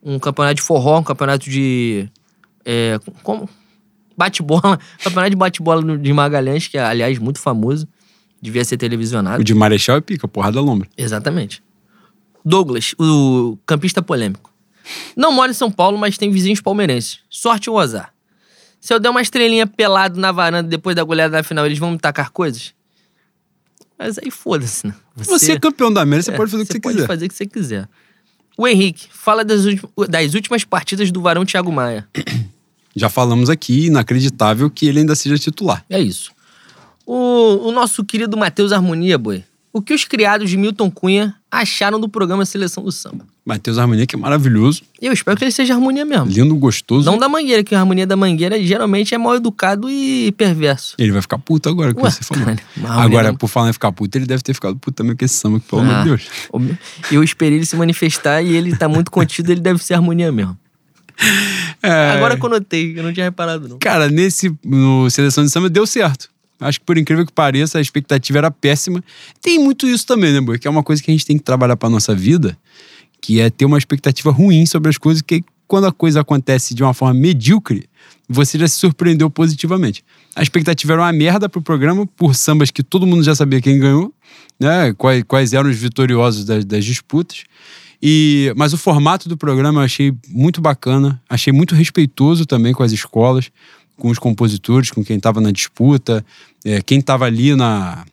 um 0.04 0.20
campeonato 0.20 0.56
de 0.56 0.64
forró, 0.64 1.00
um 1.00 1.04
campeonato 1.04 1.50
de. 1.50 2.10
É, 2.66 3.00
como? 3.24 3.48
Bate-bola. 4.18 4.82
Campeonato 5.02 5.30
de 5.30 5.38
bate-bola 5.38 5.98
de 5.98 6.12
Magalhães, 6.12 6.68
que 6.68 6.78
é, 6.78 6.84
aliás, 6.84 7.18
muito 7.18 7.40
famoso. 7.40 7.88
Devia 8.42 8.66
ser 8.66 8.76
televisionado. 8.76 9.40
O 9.40 9.46
de 9.46 9.54
Marechal 9.54 9.96
é 9.96 10.02
pica, 10.02 10.28
porrada 10.28 10.60
lombra. 10.60 10.90
Exatamente. 10.98 11.64
Douglas, 12.44 12.96
o 13.00 13.58
campista 13.66 14.02
polêmico. 14.02 14.54
Não 15.16 15.32
mora 15.32 15.52
em 15.52 15.56
São 15.56 15.72
Paulo, 15.72 15.98
mas 15.98 16.18
tem 16.18 16.30
vizinhos 16.30 16.60
palmeirenses. 16.60 17.20
Sorte 17.30 17.70
ou 17.70 17.80
azar? 17.80 18.14
Se 18.86 18.94
eu 18.94 19.00
der 19.00 19.10
uma 19.10 19.20
estrelinha 19.20 19.66
pelado 19.66 20.20
na 20.20 20.32
varanda 20.32 20.70
depois 20.70 20.96
da 20.96 21.04
goleada 21.04 21.36
na 21.36 21.42
final, 21.42 21.66
eles 21.66 21.80
vão 21.80 21.90
me 21.90 21.98
tacar 21.98 22.30
coisas? 22.30 22.72
Mas 23.98 24.20
aí 24.20 24.30
foda-se, 24.30 24.86
né? 24.86 24.94
Você 25.16 25.54
é 25.54 25.60
campeão 25.60 25.92
da 25.92 26.02
América, 26.04 26.26
você 26.26 26.32
é, 26.32 26.38
pode 26.38 26.52
fazer 26.52 26.62
o 26.62 26.66
que 26.68 26.74
você 26.74 26.80
pode 26.80 26.96
quiser. 26.98 27.08
fazer 27.08 27.26
o 27.26 27.30
que 27.30 27.34
você 27.36 27.46
quiser. 27.48 27.90
O 28.56 28.68
Henrique, 28.68 29.08
fala 29.12 29.44
das, 29.44 29.66
ulti- 29.66 29.82
das 30.08 30.36
últimas 30.36 30.64
partidas 30.64 31.10
do 31.12 31.20
Varão 31.20 31.44
Thiago 31.44 31.72
Maia. 31.72 32.08
Já 32.96 33.10
falamos 33.10 33.50
aqui, 33.50 33.88
inacreditável 33.88 34.70
que 34.70 34.86
ele 34.86 35.00
ainda 35.00 35.16
seja 35.16 35.40
titular. 35.40 35.84
É 35.90 36.00
isso. 36.00 36.32
O, 37.08 37.68
o 37.68 37.72
nosso 37.72 38.06
querido 38.06 38.38
Matheus 38.38 38.72
Harmonia, 38.72 39.18
boi. 39.18 39.44
O 39.74 39.82
que 39.82 39.96
os 39.96 40.06
criados 40.06 40.48
de 40.48 40.58
Milton 40.58 40.92
Cunha 40.92 41.36
acharam 41.50 42.00
do 42.00 42.08
programa 42.08 42.46
Seleção 42.46 42.84
do 42.84 42.92
Samba? 42.92 43.26
Matheus 43.46 43.78
Harmonia, 43.78 44.08
que 44.08 44.16
é 44.16 44.18
maravilhoso, 44.18 44.82
Eu 45.00 45.14
espero 45.14 45.38
que 45.38 45.44
ele 45.44 45.52
seja 45.52 45.76
harmonia 45.76 46.04
mesmo. 46.04 46.26
lindo, 46.26 46.56
gostoso. 46.56 47.06
Não 47.06 47.18
da 47.20 47.30
Mangueira, 47.30 47.64
que 47.64 47.76
a 47.76 47.80
harmonia 47.80 48.08
da 48.08 48.16
Mangueira 48.16 48.60
geralmente 48.64 49.14
é 49.14 49.18
mal 49.20 49.36
educado 49.36 49.88
e 49.88 50.32
perverso. 50.32 50.96
Ele 50.98 51.12
vai 51.12 51.22
ficar 51.22 51.38
puto 51.38 51.70
agora 51.70 51.94
com 51.94 52.02
o 52.02 52.04
Ué, 52.06 52.10
que 52.10 52.16
você 52.18 52.24
falou. 52.24 52.42
Harmonia 52.44 52.64
Agora, 53.06 53.28
não- 53.30 53.36
por 53.38 53.48
falar 53.48 53.70
em 53.70 53.74
ficar 53.74 53.92
puto, 53.92 54.18
ele 54.18 54.26
deve 54.26 54.42
ter 54.42 54.56
ficado 54.56 54.76
puto 54.78 54.96
também 54.96 55.16
com 55.16 55.24
esse 55.24 55.36
samba, 55.36 55.60
que, 55.60 55.68
pelo 55.68 55.82
amor 55.84 55.94
Ah, 55.96 56.02
de 56.04 56.10
Deus. 56.10 56.24
Eu 57.12 57.24
esperei 57.24 57.60
ele 57.60 57.66
se 57.68 57.76
manifestar 57.76 58.42
e 58.42 58.56
ele 58.56 58.76
tá 58.76 58.90
muito 58.90 59.12
contido, 59.12 59.52
ele 59.52 59.62
deve 59.62 59.84
ser 59.84 59.94
harmonia 59.94 60.32
mesmo. 60.32 60.58
É, 61.84 62.12
Agora 62.18 62.36
que 62.36 62.44
eu 62.44 62.50
notei, 62.50 62.98
eu 62.98 63.04
não 63.04 63.14
tinha 63.14 63.26
reparado, 63.26 63.68
não. 63.68 63.78
Cara, 63.78 64.10
nesse 64.10 64.52
no 64.66 65.08
Seleção 65.12 65.44
de 65.44 65.52
Samba 65.52 65.70
deu 65.70 65.86
certo. 65.86 66.30
Acho 66.60 66.80
que 66.80 66.86
por 66.86 66.98
incrível 66.98 67.24
que 67.26 67.32
pareça, 67.32 67.78
a 67.78 67.82
expectativa 67.82 68.40
era 68.40 68.50
péssima. 68.50 69.04
Tem 69.40 69.60
muito 69.60 69.86
isso 69.86 70.04
também, 70.08 70.34
né, 70.34 70.42
Boi? 70.42 70.58
Que 70.58 70.68
é 70.68 70.72
uma 70.72 70.82
coisa 70.82 71.04
que 71.04 71.12
a 71.12 71.14
gente 71.14 71.24
tem 71.26 71.38
que 71.38 71.44
trabalhar 71.44 71.76
pra 71.78 71.90
nossa 71.92 72.16
vida, 72.16 72.58
que 73.26 73.40
é 73.40 73.50
ter 73.50 73.66
uma 73.66 73.80
expectativa 73.80 74.30
ruim 74.30 74.68
sobre 74.68 74.88
as 74.88 75.00
coisas, 75.00 75.20
que 75.20 75.44
quando 75.68 75.88
a 75.88 75.92
coisa 75.92 76.22
acontece 76.22 76.76
de 76.76 76.84
uma 76.84 76.94
forma 76.94 77.20
medíocre, 77.20 77.90
você 78.30 78.60
já 78.60 78.68
se 78.68 78.76
surpreendeu 78.76 79.32
positivamente. 79.32 80.06
A 80.36 80.44
expectativa 80.44 80.94
era 80.94 81.02
uma 81.02 81.12
merda 81.12 81.50
pro 81.50 81.60
programa, 81.60 82.06
por 82.06 82.36
sambas 82.36 82.70
que 82.70 82.84
todo 82.84 83.08
mundo 83.08 83.24
já 83.24 83.34
sabia 83.34 83.60
quem 83.60 83.80
ganhou, 83.80 84.14
né? 84.60 84.94
Quais, 84.94 85.24
quais 85.24 85.54
eram 85.54 85.72
os 85.72 85.76
vitoriosos 85.76 86.46
das, 86.46 86.64
das 86.66 86.86
disputas. 86.86 87.46
E, 88.00 88.54
mas 88.56 88.74
o 88.74 88.78
formato 88.78 89.28
do 89.28 89.36
programa 89.36 89.82
eu 89.82 89.86
achei 89.86 90.14
muito 90.28 90.62
bacana, 90.62 91.20
achei 91.28 91.52
muito 91.52 91.74
respeitoso 91.74 92.46
também 92.46 92.74
com 92.74 92.84
as 92.84 92.92
escolas, 92.92 93.50
com 93.98 94.10
os 94.10 94.20
compositores, 94.20 94.92
com 94.92 95.04
quem 95.04 95.18
estava 95.18 95.42
na 95.42 95.50
disputa, 95.50 96.24
é, 96.64 96.80
quem 96.80 97.00
estava 97.00 97.26
ali 97.26 97.56
na 97.56 98.06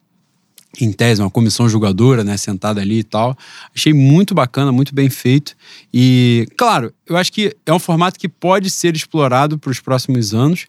em 0.80 0.90
tese, 0.92 1.20
uma 1.20 1.30
comissão 1.30 1.68
julgadora, 1.68 2.24
né, 2.24 2.36
sentada 2.36 2.80
ali 2.80 3.00
e 3.00 3.04
tal. 3.04 3.36
Achei 3.74 3.92
muito 3.92 4.34
bacana, 4.34 4.72
muito 4.72 4.94
bem 4.94 5.10
feito. 5.10 5.54
E, 5.92 6.46
claro, 6.56 6.92
eu 7.06 7.16
acho 7.16 7.32
que 7.32 7.54
é 7.66 7.72
um 7.72 7.78
formato 7.78 8.18
que 8.18 8.28
pode 8.28 8.70
ser 8.70 8.96
explorado 8.96 9.58
para 9.58 9.70
os 9.70 9.80
próximos 9.80 10.32
anos, 10.32 10.66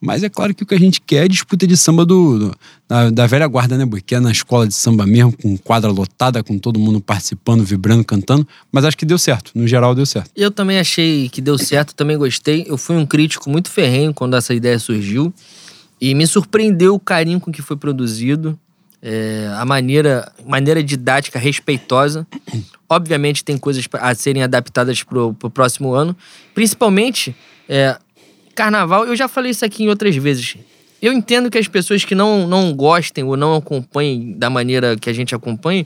mas 0.00 0.22
é 0.24 0.28
claro 0.28 0.52
que 0.52 0.64
o 0.64 0.66
que 0.66 0.74
a 0.74 0.78
gente 0.78 1.00
quer 1.00 1.24
é 1.24 1.28
disputa 1.28 1.64
de 1.66 1.76
samba 1.76 2.04
do, 2.04 2.38
do- 2.38 2.54
da, 2.88 3.10
da 3.10 3.26
velha 3.26 3.46
guarda, 3.46 3.78
né, 3.78 3.84
Boi? 3.86 4.00
Que 4.00 4.16
é 4.16 4.20
na 4.20 4.32
escola 4.32 4.66
de 4.66 4.74
samba 4.74 5.06
mesmo, 5.06 5.32
com 5.32 5.56
quadra 5.56 5.90
lotada, 5.92 6.42
com 6.42 6.58
todo 6.58 6.78
mundo 6.78 7.00
participando, 7.00 7.64
vibrando, 7.64 8.04
cantando. 8.04 8.46
Mas 8.72 8.84
acho 8.84 8.96
que 8.98 9.06
deu 9.06 9.16
certo, 9.18 9.52
no 9.54 9.66
geral 9.66 9.94
deu 9.94 10.04
certo. 10.06 10.30
Eu 10.36 10.50
também 10.50 10.78
achei 10.78 11.28
que 11.28 11.40
deu 11.40 11.56
certo, 11.56 11.94
também 11.94 12.18
gostei. 12.18 12.64
Eu 12.68 12.76
fui 12.76 12.96
um 12.96 13.06
crítico 13.06 13.48
muito 13.48 13.70
ferrenho 13.70 14.12
quando 14.12 14.34
essa 14.36 14.52
ideia 14.52 14.78
surgiu. 14.78 15.32
E 16.00 16.16
me 16.16 16.26
surpreendeu 16.26 16.96
o 16.96 16.98
carinho 16.98 17.38
com 17.38 17.52
que 17.52 17.62
foi 17.62 17.76
produzido. 17.76 18.58
É, 19.02 19.50
a 19.58 19.64
maneira, 19.64 20.30
maneira 20.46 20.82
didática 20.82 21.38
respeitosa. 21.38 22.26
Obviamente 22.88 23.44
tem 23.44 23.58
coisas 23.58 23.88
a 23.94 24.14
serem 24.14 24.42
adaptadas 24.42 25.02
pro, 25.02 25.34
pro 25.34 25.50
próximo 25.50 25.92
ano. 25.92 26.16
Principalmente, 26.54 27.34
é, 27.68 27.98
carnaval, 28.54 29.06
eu 29.06 29.16
já 29.16 29.26
falei 29.26 29.50
isso 29.50 29.64
aqui 29.64 29.84
em 29.84 29.88
outras 29.88 30.14
vezes. 30.14 30.56
Eu 31.00 31.12
entendo 31.12 31.50
que 31.50 31.58
as 31.58 31.66
pessoas 31.66 32.04
que 32.04 32.14
não, 32.14 32.46
não 32.46 32.72
gostem 32.72 33.24
ou 33.24 33.36
não 33.36 33.56
acompanhem 33.56 34.38
da 34.38 34.48
maneira 34.48 34.96
que 34.96 35.10
a 35.10 35.12
gente 35.12 35.34
acompanha, 35.34 35.84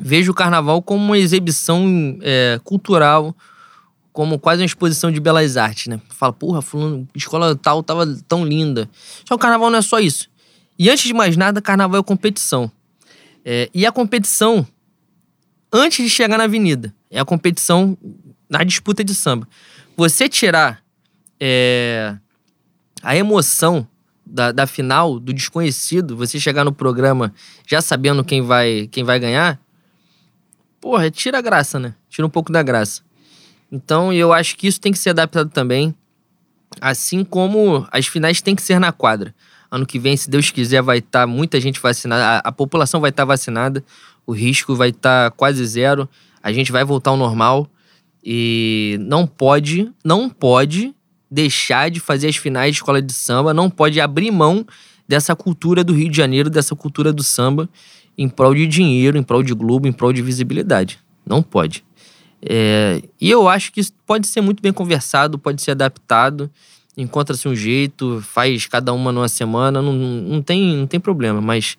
vejo 0.00 0.32
o 0.32 0.34
carnaval 0.34 0.80
como 0.80 1.04
uma 1.04 1.18
exibição 1.18 2.18
é, 2.22 2.58
cultural, 2.64 3.36
como 4.14 4.38
quase 4.38 4.62
uma 4.62 4.66
exposição 4.66 5.10
de 5.10 5.20
belas 5.20 5.56
artes, 5.58 5.88
né? 5.88 6.00
Fala, 6.08 6.32
porra, 6.32 6.62
fulano, 6.62 7.06
escola 7.14 7.54
tal 7.54 7.82
tava 7.82 8.06
tão 8.26 8.46
linda. 8.46 8.88
Só 9.28 9.34
o 9.34 9.38
carnaval 9.38 9.70
não 9.70 9.80
é 9.80 9.82
só 9.82 9.98
isso. 9.98 10.30
E 10.78 10.90
antes 10.90 11.04
de 11.04 11.14
mais 11.14 11.36
nada, 11.36 11.62
carnaval 11.62 12.00
é 12.00 12.04
competição. 12.04 12.70
É, 13.44 13.68
e 13.74 13.84
a 13.86 13.92
competição, 13.92 14.66
antes 15.72 16.04
de 16.04 16.10
chegar 16.10 16.38
na 16.38 16.44
avenida, 16.44 16.94
é 17.10 17.20
a 17.20 17.24
competição 17.24 17.96
na 18.48 18.64
disputa 18.64 19.04
de 19.04 19.14
samba. 19.14 19.46
Você 19.96 20.28
tirar 20.28 20.82
é, 21.38 22.16
a 23.02 23.16
emoção 23.16 23.86
da, 24.24 24.50
da 24.50 24.66
final, 24.66 25.20
do 25.20 25.32
desconhecido, 25.32 26.16
você 26.16 26.40
chegar 26.40 26.64
no 26.64 26.72
programa 26.72 27.32
já 27.66 27.80
sabendo 27.80 28.24
quem 28.24 28.42
vai, 28.42 28.88
quem 28.90 29.04
vai 29.04 29.18
ganhar, 29.20 29.60
porra, 30.80 31.10
tira 31.10 31.38
a 31.38 31.42
graça, 31.42 31.78
né? 31.78 31.94
Tira 32.08 32.26
um 32.26 32.30
pouco 32.30 32.50
da 32.50 32.62
graça. 32.62 33.02
Então, 33.70 34.12
eu 34.12 34.32
acho 34.32 34.56
que 34.56 34.66
isso 34.66 34.80
tem 34.80 34.92
que 34.92 34.98
ser 34.98 35.10
adaptado 35.10 35.50
também. 35.50 35.94
Assim 36.80 37.24
como 37.24 37.86
as 37.90 38.06
finais 38.06 38.40
têm 38.40 38.54
que 38.54 38.62
ser 38.62 38.78
na 38.78 38.92
quadra. 38.92 39.34
Ano 39.74 39.84
que 39.84 39.98
vem, 39.98 40.16
se 40.16 40.30
Deus 40.30 40.52
quiser, 40.52 40.80
vai 40.82 40.98
estar 40.98 41.26
muita 41.26 41.60
gente 41.60 41.80
vacinada. 41.80 42.24
A, 42.24 42.48
a 42.48 42.52
população 42.52 43.00
vai 43.00 43.10
estar 43.10 43.24
vacinada. 43.24 43.84
O 44.24 44.30
risco 44.30 44.72
vai 44.76 44.90
estar 44.90 45.32
quase 45.32 45.66
zero. 45.66 46.08
A 46.40 46.52
gente 46.52 46.70
vai 46.70 46.84
voltar 46.84 47.10
ao 47.10 47.16
normal. 47.16 47.68
E 48.22 48.96
não 49.00 49.26
pode, 49.26 49.90
não 50.04 50.30
pode 50.30 50.94
deixar 51.28 51.90
de 51.90 51.98
fazer 51.98 52.28
as 52.28 52.36
finais 52.36 52.70
de 52.70 52.76
escola 52.78 53.02
de 53.02 53.12
samba. 53.12 53.52
Não 53.52 53.68
pode 53.68 54.00
abrir 54.00 54.30
mão 54.30 54.64
dessa 55.08 55.34
cultura 55.34 55.82
do 55.82 55.92
Rio 55.92 56.08
de 56.08 56.16
Janeiro, 56.16 56.48
dessa 56.48 56.76
cultura 56.76 57.12
do 57.12 57.24
samba, 57.24 57.68
em 58.16 58.28
prol 58.28 58.54
de 58.54 58.68
dinheiro, 58.68 59.18
em 59.18 59.24
prol 59.24 59.42
de 59.42 59.52
Globo, 59.54 59.88
em 59.88 59.92
prol 59.92 60.12
de 60.12 60.22
visibilidade. 60.22 61.00
Não 61.26 61.42
pode. 61.42 61.84
É, 62.40 63.02
e 63.20 63.28
eu 63.28 63.48
acho 63.48 63.72
que 63.72 63.80
isso 63.80 63.92
pode 64.06 64.28
ser 64.28 64.40
muito 64.40 64.62
bem 64.62 64.72
conversado, 64.72 65.36
pode 65.36 65.60
ser 65.60 65.72
adaptado, 65.72 66.48
encontra-se 66.96 67.46
um 67.48 67.54
jeito, 67.54 68.22
faz 68.26 68.66
cada 68.66 68.92
uma 68.92 69.10
numa 69.12 69.28
semana, 69.28 69.82
não, 69.82 69.92
não, 69.92 70.42
tem, 70.42 70.76
não 70.76 70.86
tem 70.86 71.00
problema, 71.00 71.40
mas 71.40 71.76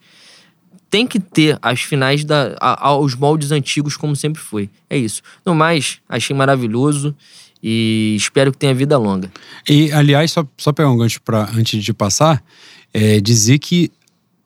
tem 0.90 1.06
que 1.06 1.18
ter 1.18 1.58
as 1.60 1.80
finais 1.80 2.24
da, 2.24 2.56
a- 2.60 2.88
aos 2.88 3.14
moldes 3.14 3.50
antigos, 3.50 3.96
como 3.96 4.14
sempre 4.14 4.40
foi. 4.40 4.70
É 4.88 4.96
isso. 4.96 5.22
No 5.44 5.54
mais, 5.54 5.98
achei 6.08 6.34
maravilhoso 6.36 7.14
e 7.62 8.14
espero 8.16 8.52
que 8.52 8.58
tenha 8.58 8.74
vida 8.74 8.96
longa. 8.98 9.30
E, 9.68 9.90
aliás, 9.92 10.30
só, 10.30 10.46
só 10.56 10.72
pegar 10.72 10.90
um 10.90 10.96
gancho 10.96 11.20
pra, 11.22 11.48
antes 11.56 11.82
de 11.82 11.92
passar, 11.92 12.42
é 12.94 13.20
dizer 13.20 13.58
que 13.58 13.90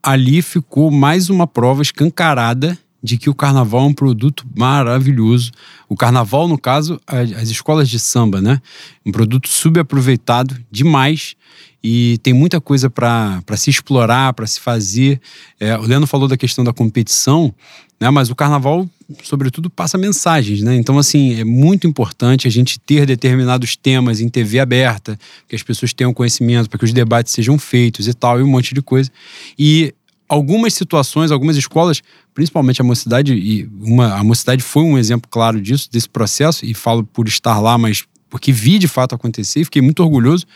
ali 0.03 0.41
ficou 0.41 0.91
mais 0.91 1.29
uma 1.29 1.47
prova 1.47 1.83
escancarada 1.83 2.79
de 3.03 3.17
que 3.17 3.31
o 3.31 3.35
carnaval 3.35 3.83
é 3.83 3.87
um 3.87 3.95
produto 3.95 4.47
maravilhoso. 4.57 5.51
O 5.89 5.97
carnaval, 5.97 6.47
no 6.47 6.59
caso, 6.59 7.01
as, 7.07 7.33
as 7.33 7.49
escolas 7.49 7.89
de 7.89 7.99
samba, 7.99 8.41
né? 8.41 8.61
Um 9.05 9.13
produto 9.13 9.49
subaproveitado 9.49 10.57
demais 10.71 11.35
e 11.83 12.19
tem 12.23 12.35
muita 12.35 12.61
coisa 12.61 12.91
para 12.91 13.43
se 13.57 13.71
explorar, 13.71 14.35
para 14.35 14.47
se 14.47 14.61
fazer. 14.61 15.21
É, 15.59 15.77
o 15.77 15.83
Leandro 15.83 16.07
falou 16.07 16.29
da 16.29 16.37
questão 16.37 16.63
da 16.63 16.73
competição, 16.73 17.55
né? 17.99 18.11
Mas 18.11 18.31
o 18.31 18.35
carnaval, 18.35 18.89
sobretudo, 19.23 19.71
passa 19.71 19.97
mensagens, 19.97 20.63
né? 20.63 20.77
Então, 20.77 20.99
assim, 20.99 21.41
é 21.41 21.45
muito 21.45 21.87
importante 21.87 22.47
a 22.47 22.51
gente 22.51 22.79
ter 22.79 23.07
determinados 23.07 23.77
temas 23.77 24.21
em 24.21 24.29
TV 24.29 24.61
aberta, 24.61 25.19
que 25.49 25.57
as 25.57 25.63
pessoas 25.63 25.95
tenham 25.95 26.13
conhecimento, 26.13 26.69
para 26.69 26.79
que 26.79 26.85
os 26.85 26.93
debates 26.93 27.33
sejam 27.33 27.59
feitos 27.59 28.07
e 28.07 28.15
tal, 28.15 28.39
e 28.39 28.43
um 28.43 28.49
monte 28.49 28.75
de 28.75 28.83
coisa. 28.83 29.11
E 29.59 29.95
algumas 30.29 30.75
situações, 30.75 31.31
algumas 31.31 31.57
escolas, 31.57 32.03
principalmente 32.35 32.81
a 32.81 32.85
mocidade, 32.85 33.35
e 33.35 33.69
uma, 33.81 34.15
a 34.15 34.25
mocidade 34.25 34.63
foi 34.63 34.83
um 34.83 34.99
exemplo 34.99 35.29
claro 35.31 35.61
disso, 35.61 35.89
desse 35.91 36.09
processo, 36.09 36.65
e 36.65 36.75
falo 36.75 37.05
por 37.05 37.29
estar 37.29 37.59
lá, 37.61 37.77
mas 37.77 38.05
porque 38.29 38.53
vi 38.53 38.79
de 38.79 38.87
fato 38.89 39.15
acontecer 39.15 39.61
e 39.61 39.65
fiquei 39.65 39.83
muito 39.83 40.03
orgulhoso. 40.03 40.47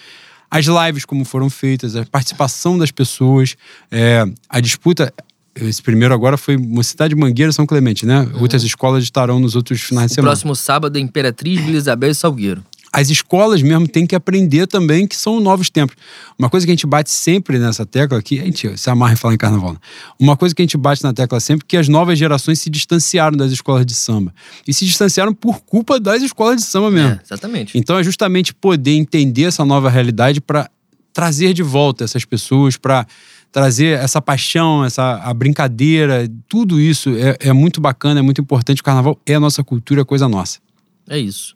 As 0.50 0.66
lives 0.66 1.04
como 1.04 1.24
foram 1.24 1.50
feitas, 1.50 1.96
a 1.96 2.04
participação 2.06 2.78
das 2.78 2.90
pessoas, 2.92 3.56
é, 3.90 4.24
a 4.48 4.60
disputa. 4.60 5.12
Esse 5.56 5.82
primeiro 5.82 6.12
agora 6.14 6.36
foi 6.36 6.56
Mocidade 6.56 7.14
Mangueira 7.14 7.52
São 7.52 7.64
Clemente, 7.66 8.04
né? 8.04 8.28
Outras 8.40 8.62
escolas 8.64 9.04
estarão 9.04 9.38
nos 9.38 9.54
outros 9.56 9.80
finais 9.80 10.08
de 10.08 10.12
O 10.12 10.14
semana. 10.16 10.32
próximo 10.32 10.54
sábado 10.54 10.98
Imperatriz, 10.98 11.60
Vila 11.60 11.76
Isabel 11.76 12.10
e 12.10 12.14
Salgueiro. 12.14 12.64
As 12.94 13.10
escolas 13.10 13.60
mesmo 13.60 13.88
têm 13.88 14.06
que 14.06 14.14
aprender 14.14 14.68
também 14.68 15.04
que 15.04 15.16
são 15.16 15.40
novos 15.40 15.68
tempos. 15.68 15.96
Uma 16.38 16.48
coisa 16.48 16.64
que 16.64 16.70
a 16.70 16.74
gente 16.74 16.86
bate 16.86 17.10
sempre 17.10 17.58
nessa 17.58 17.84
tecla 17.84 18.16
aqui, 18.16 18.38
a 18.38 18.44
gente 18.44 18.78
se 18.78 18.88
amarra 18.88 19.14
em 19.14 19.16
falar 19.16 19.34
em 19.34 19.36
carnaval, 19.36 19.72
né? 19.72 19.78
Uma 20.16 20.36
coisa 20.36 20.54
que 20.54 20.62
a 20.62 20.64
gente 20.64 20.76
bate 20.76 21.02
na 21.02 21.12
tecla 21.12 21.40
sempre 21.40 21.64
é 21.64 21.68
que 21.68 21.76
as 21.76 21.88
novas 21.88 22.16
gerações 22.16 22.60
se 22.60 22.70
distanciaram 22.70 23.36
das 23.36 23.50
escolas 23.50 23.84
de 23.84 23.94
samba. 23.94 24.32
E 24.64 24.72
se 24.72 24.86
distanciaram 24.86 25.34
por 25.34 25.60
culpa 25.62 25.98
das 25.98 26.22
escolas 26.22 26.58
de 26.58 26.62
samba 26.62 26.88
mesmo. 26.88 27.10
É, 27.14 27.20
exatamente. 27.24 27.76
Então 27.76 27.98
é 27.98 28.04
justamente 28.04 28.54
poder 28.54 28.92
entender 28.92 29.42
essa 29.42 29.64
nova 29.64 29.90
realidade 29.90 30.40
para 30.40 30.70
trazer 31.12 31.52
de 31.52 31.64
volta 31.64 32.04
essas 32.04 32.24
pessoas, 32.24 32.76
para 32.76 33.04
trazer 33.50 33.98
essa 33.98 34.22
paixão, 34.22 34.84
essa 34.84 35.16
a 35.16 35.34
brincadeira, 35.34 36.30
tudo 36.48 36.80
isso 36.80 37.10
é, 37.10 37.48
é 37.48 37.52
muito 37.52 37.80
bacana, 37.80 38.20
é 38.20 38.22
muito 38.22 38.40
importante. 38.40 38.80
O 38.80 38.84
carnaval 38.84 39.20
é 39.26 39.34
a 39.34 39.40
nossa 39.40 39.64
cultura, 39.64 40.02
é 40.02 40.04
coisa 40.04 40.28
nossa. 40.28 40.60
É 41.08 41.18
isso. 41.18 41.54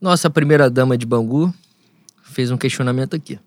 Nossa 0.00 0.30
primeira 0.30 0.70
dama 0.70 0.96
de 0.96 1.04
Bangu 1.04 1.52
fez 2.22 2.50
um 2.50 2.56
questionamento 2.56 3.16
aqui. 3.16 3.38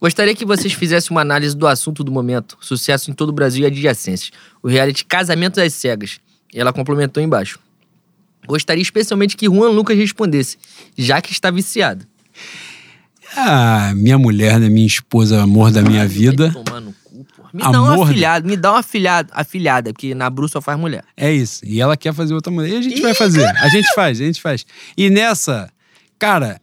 Gostaria 0.00 0.34
que 0.34 0.44
vocês 0.44 0.72
fizessem 0.72 1.10
uma 1.10 1.20
análise 1.20 1.54
do 1.54 1.66
assunto 1.66 2.02
do 2.02 2.10
momento, 2.10 2.56
sucesso 2.60 3.10
em 3.10 3.14
todo 3.14 3.28
o 3.30 3.32
Brasil 3.32 3.64
e 3.64 3.66
adjacências, 3.66 4.30
o 4.62 4.68
reality 4.68 5.04
Casamento 5.04 5.56
das 5.56 5.74
Cegas. 5.74 6.20
E 6.54 6.58
ela 6.58 6.72
complementou 6.72 7.22
embaixo. 7.22 7.58
Gostaria 8.46 8.80
especialmente 8.80 9.36
que 9.36 9.46
Juan 9.46 9.70
Lucas 9.70 9.96
respondesse, 9.98 10.56
já 10.96 11.20
que 11.20 11.32
está 11.32 11.50
viciado. 11.50 12.06
Ah, 13.36 13.92
minha 13.94 14.18
mulher, 14.18 14.58
né? 14.58 14.68
Minha 14.68 14.86
esposa, 14.86 15.42
amor 15.42 15.70
da 15.70 15.82
minha 15.82 16.06
vida. 16.06 16.50
tomar 16.50 16.80
no 16.80 16.92
cu, 17.04 17.24
porra. 17.36 17.50
Me 17.52 17.60
dá 17.60 17.68
Amor, 17.68 17.96
né? 17.96 18.02
afilhada, 18.04 18.48
me 18.48 18.56
dá 18.56 18.72
uma 18.72 18.78
afilhada, 18.80 19.28
afilhada, 19.32 19.92
porque 19.92 20.14
na 20.14 20.28
Bru 20.30 20.48
só 20.48 20.60
faz 20.60 20.78
mulher. 20.78 21.04
É 21.16 21.30
isso. 21.32 21.60
E 21.64 21.80
ela 21.80 21.96
quer 21.96 22.12
fazer 22.14 22.34
outra 22.34 22.50
mulher. 22.50 22.70
E 22.70 22.76
a 22.76 22.82
gente 22.82 23.00
vai 23.00 23.14
fazer. 23.14 23.44
A 23.58 23.68
gente 23.68 23.92
faz, 23.94 24.20
a 24.20 24.24
gente 24.24 24.40
faz. 24.40 24.66
E 24.96 25.10
nessa, 25.10 25.70
cara, 26.20 26.60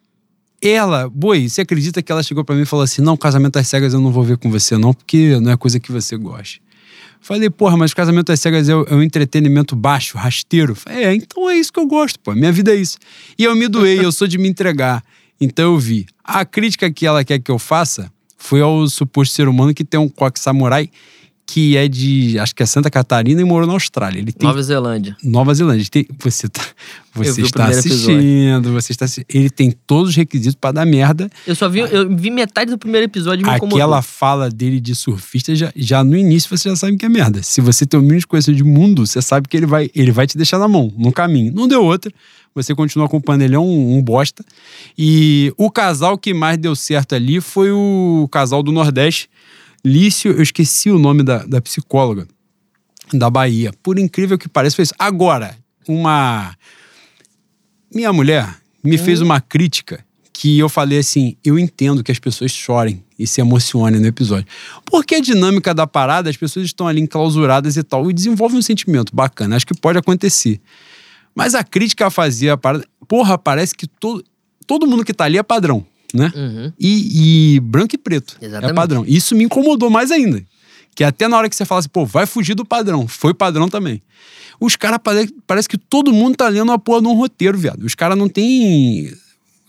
ela, 0.62 1.10
boi, 1.10 1.50
você 1.50 1.62
acredita 1.62 2.02
que 2.02 2.12
ela 2.12 2.24
chegou 2.24 2.46
pra 2.46 2.56
mim 2.56 2.62
e 2.62 2.66
falou 2.66 2.84
assim: 2.84 3.02
não, 3.02 3.18
casamento 3.18 3.56
das 3.56 3.68
cegas 3.68 3.94
eu 3.94 4.00
não 4.00 4.12
vou 4.12 4.24
ver 4.24 4.38
com 4.38 4.50
você, 4.50 4.78
não, 4.78 4.94
porque 4.94 5.38
não 5.40 5.52
é 5.52 5.58
coisa 5.58 5.80
que 5.80 5.92
você 5.92 6.16
goste. 6.16 6.62
Falei, 7.20 7.50
porra, 7.50 7.76
mas 7.76 7.94
casamento 7.94 8.28
das 8.28 8.40
cegas 8.40 8.70
é, 8.70 8.72
é 8.72 8.94
um 8.94 9.02
entretenimento 9.02 9.76
baixo, 9.76 10.18
rasteiro. 10.18 10.76
Falei, 10.76 11.04
é, 11.04 11.16
então 11.16 11.50
é 11.50 11.58
isso 11.58 11.74
que 11.74 11.80
eu 11.80 11.88
gosto, 11.88 12.20
pô. 12.20 12.34
Minha 12.34 12.52
vida 12.52 12.72
é 12.72 12.76
isso. 12.76 12.98
E 13.38 13.44
eu 13.44 13.56
me 13.56 13.68
doei, 13.68 14.00
eu 14.00 14.12
sou 14.12 14.28
de 14.28 14.38
me 14.38 14.48
entregar. 14.48 15.04
Então 15.42 15.74
eu 15.74 15.80
vi. 15.80 16.06
A 16.24 16.46
crítica 16.46 16.90
que 16.92 17.06
ela 17.06 17.24
quer 17.26 17.40
que 17.40 17.52
eu 17.52 17.58
faça 17.58 18.12
foi 18.38 18.62
ao 18.62 18.88
suposto 18.88 19.34
ser 19.34 19.48
humano 19.48 19.74
que 19.74 19.84
tem 19.84 20.00
um 20.00 20.08
coque 20.08 20.40
samurai 20.40 20.90
que 21.50 21.78
é 21.78 21.88
de, 21.88 22.38
acho 22.38 22.54
que 22.54 22.62
é 22.62 22.66
Santa 22.66 22.92
Catarina 22.92 23.40
e 23.40 23.44
morou 23.46 23.66
na 23.66 23.72
Austrália. 23.72 24.20
Ele 24.20 24.34
tem 24.34 24.46
Nova 24.46 24.62
Zelândia. 24.62 25.16
Nova 25.24 25.54
Zelândia. 25.54 25.88
Tem- 25.90 26.06
você 26.20 26.50
tá, 26.50 26.62
você 27.16 27.42
está 27.42 27.68
assistindo, 27.68 28.74
você 28.74 28.92
está 28.92 29.06
Ele 29.30 29.50
tem 29.50 29.72
todos 29.72 30.10
os 30.10 30.16
requisitos 30.16 30.56
pra 30.56 30.74
dar 30.74 30.86
merda. 30.86 31.30
Eu 31.48 31.56
só 31.56 31.70
vi, 31.70 31.80
eu 31.80 32.14
vi 32.14 32.30
metade 32.30 32.70
do 32.70 32.78
primeiro 32.78 33.06
episódio 33.06 33.46
e 33.46 33.50
me 33.50 33.56
incomodou. 33.56 33.80
Aquela 33.80 34.02
fala 34.02 34.50
dele 34.50 34.82
de 34.82 34.94
surfista, 34.94 35.56
já, 35.56 35.72
já 35.74 36.04
no 36.04 36.18
início 36.18 36.50
você 36.56 36.68
já 36.68 36.76
sabe 36.76 36.98
que 36.98 37.06
é 37.06 37.10
merda. 37.10 37.42
Se 37.42 37.62
você 37.62 37.86
tem 37.86 37.98
o 37.98 38.04
mínimo 38.04 38.20
de 38.20 38.28
conhecimento 38.28 38.58
de 38.58 38.70
mundo, 38.70 39.08
você 39.08 39.22
sabe 39.22 39.48
que 39.48 39.56
ele 39.56 39.66
vai, 39.66 39.90
ele 39.96 40.12
vai 40.12 40.28
te 40.28 40.36
deixar 40.36 40.60
na 40.60 40.68
mão, 40.68 40.94
no 40.98 41.14
caminho. 41.14 41.54
Não 41.54 41.66
deu 41.66 41.82
outra. 41.82 42.12
Você 42.54 42.76
continua 42.76 43.06
acompanhando 43.06 43.44
ele, 43.44 43.56
é 43.56 43.60
um, 43.60 43.98
um 43.98 44.02
bosta. 44.02 44.44
E 44.98 45.54
o 45.58 45.72
casal 45.72 46.18
que 46.18 46.34
mais 46.34 46.58
deu 46.58 46.76
certo 46.76 47.16
ali 47.16 47.40
foi 47.40 47.72
o 47.72 48.28
casal 48.30 48.62
do 48.62 48.72
Nordeste. 48.72 49.30
Lício, 49.88 50.34
eu 50.34 50.42
esqueci 50.42 50.92
o 50.92 51.00
nome 51.00 51.24
da, 51.24 51.46
da 51.46 51.62
psicóloga 51.62 52.28
da 53.14 53.30
Bahia. 53.30 53.72
Por 53.82 53.98
incrível 53.98 54.38
que 54.38 54.50
pareça, 54.50 54.76
foi 54.76 54.84
isso. 54.84 54.94
Agora, 55.00 55.58
uma. 55.88 56.54
Minha 57.94 58.12
mulher 58.12 58.54
me 58.84 58.98
fez 58.98 59.22
uma 59.22 59.40
crítica 59.40 60.06
que 60.34 60.60
eu 60.60 60.68
falei 60.68 61.00
assim: 61.00 61.38
eu 61.42 61.58
entendo 61.58 62.04
que 62.04 62.12
as 62.12 62.20
pessoas 62.20 62.52
chorem 62.52 63.02
e 63.18 63.26
se 63.26 63.40
emocionem 63.40 64.02
no 64.02 64.08
episódio. 64.08 64.46
Porque 64.84 65.16
a 65.16 65.22
dinâmica 65.22 65.74
da 65.74 65.88
parada, 65.88 66.30
as 66.30 66.36
pessoas 66.36 66.66
estão 66.66 66.86
ali 66.86 67.00
enclausuradas 67.00 67.78
e 67.78 67.84
tal, 67.84 68.10
e 68.10 68.14
desenvolvem 68.14 68.60
um 68.60 68.62
sentimento 68.62 69.16
bacana. 69.16 69.56
Acho 69.56 69.66
que 69.66 69.80
pode 69.80 69.98
acontecer. 69.98 70.60
Mas 71.34 71.56
a 71.56 71.64
crítica 71.64 72.10
fazia 72.10 72.54
a 72.54 72.58
parada. 72.58 72.86
Porra, 73.08 73.38
parece 73.38 73.74
que 73.74 73.88
todo, 73.88 74.22
todo 74.66 74.86
mundo 74.86 75.06
que 75.06 75.14
tá 75.14 75.24
ali 75.24 75.38
é 75.38 75.44
padrão, 75.44 75.86
né? 76.14 76.32
Uhum. 76.36 76.74
E, 76.80 77.56
e 77.56 77.60
branco 77.60 77.96
e 77.96 77.98
preto. 77.98 78.38
Exatamente. 78.42 78.72
É 78.72 78.74
padrão. 78.74 79.06
Isso 79.08 79.36
me 79.36 79.44
incomodou 79.44 79.90
mais 79.90 80.12
ainda. 80.12 80.44
Que 80.96 81.04
até 81.04 81.28
na 81.28 81.38
hora 81.38 81.50
que 81.50 81.56
você 81.56 81.66
fala 81.66 81.80
assim, 81.80 81.90
pô, 81.90 82.06
vai 82.06 82.26
fugir 82.26 82.56
do 82.56 82.66
padrão. 82.66 83.08
Foi 83.08 83.34
padrão 83.34 83.70
também. 83.70 84.02
Os 84.60 84.76
caras 84.76 85.00
parece, 85.04 85.34
parece 85.46 85.70
que 85.70 85.78
todo 85.78 86.12
mundo 86.12 86.36
tá 86.36 86.48
lendo 86.48 86.72
a 86.72 86.80
porra 86.80 87.02
de 87.02 87.08
um 87.08 87.14
roteiro, 87.14 87.58
viado. 87.58 87.84
Os 87.84 87.94
caras 87.94 88.18
não 88.18 88.28
tem. 88.28 89.14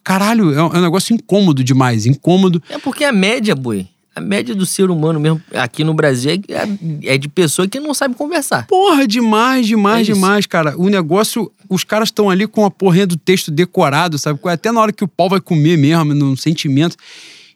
Caralho, 0.03 0.55
é 0.55 0.63
um, 0.63 0.75
é 0.75 0.79
um 0.79 0.83
negócio 0.83 1.15
incômodo 1.15 1.63
demais. 1.63 2.07
Incômodo. 2.07 2.63
É 2.71 2.79
porque 2.79 3.05
a 3.05 3.13
média, 3.13 3.55
boi, 3.55 3.87
a 4.19 4.21
média 4.21 4.55
do 4.55 4.67
ser 4.67 4.91
humano 4.91 5.19
mesmo 5.19 5.41
aqui 5.55 5.83
no 5.85 5.95
Brasil 5.95 6.33
é, 6.33 7.15
é 7.15 7.19
de 7.19 7.29
pessoa 7.29 7.67
que 7.67 7.81
não 7.81 7.95
sabe 7.95 8.15
conversar. 8.15 8.67
Porra, 8.67 9.07
demais, 9.07 9.67
demais, 9.67 10.09
É 10.09 10.13
demais, 10.13 10.47
cara. 10.47 10.77
O 10.77 10.89
negócio, 10.89 11.51
os 11.69 11.85
caras 11.85 12.09
estão 12.09 12.29
ali 12.29 12.47
com 12.47 12.65
a 12.65 12.71
porrinha 12.71 13.07
do 13.07 13.17
texto 13.17 13.51
decorado, 13.51 14.19
sabe? 14.19 14.39
Até 14.45 14.71
na 14.71 14.81
hora 14.81 14.93
que 14.93 15.03
o 15.05 15.09
pau 15.09 15.29
vai 15.29 15.41
comer 15.41 15.77
mesmo, 15.79 16.15
no 16.15 16.37
sentimento. 16.37 16.97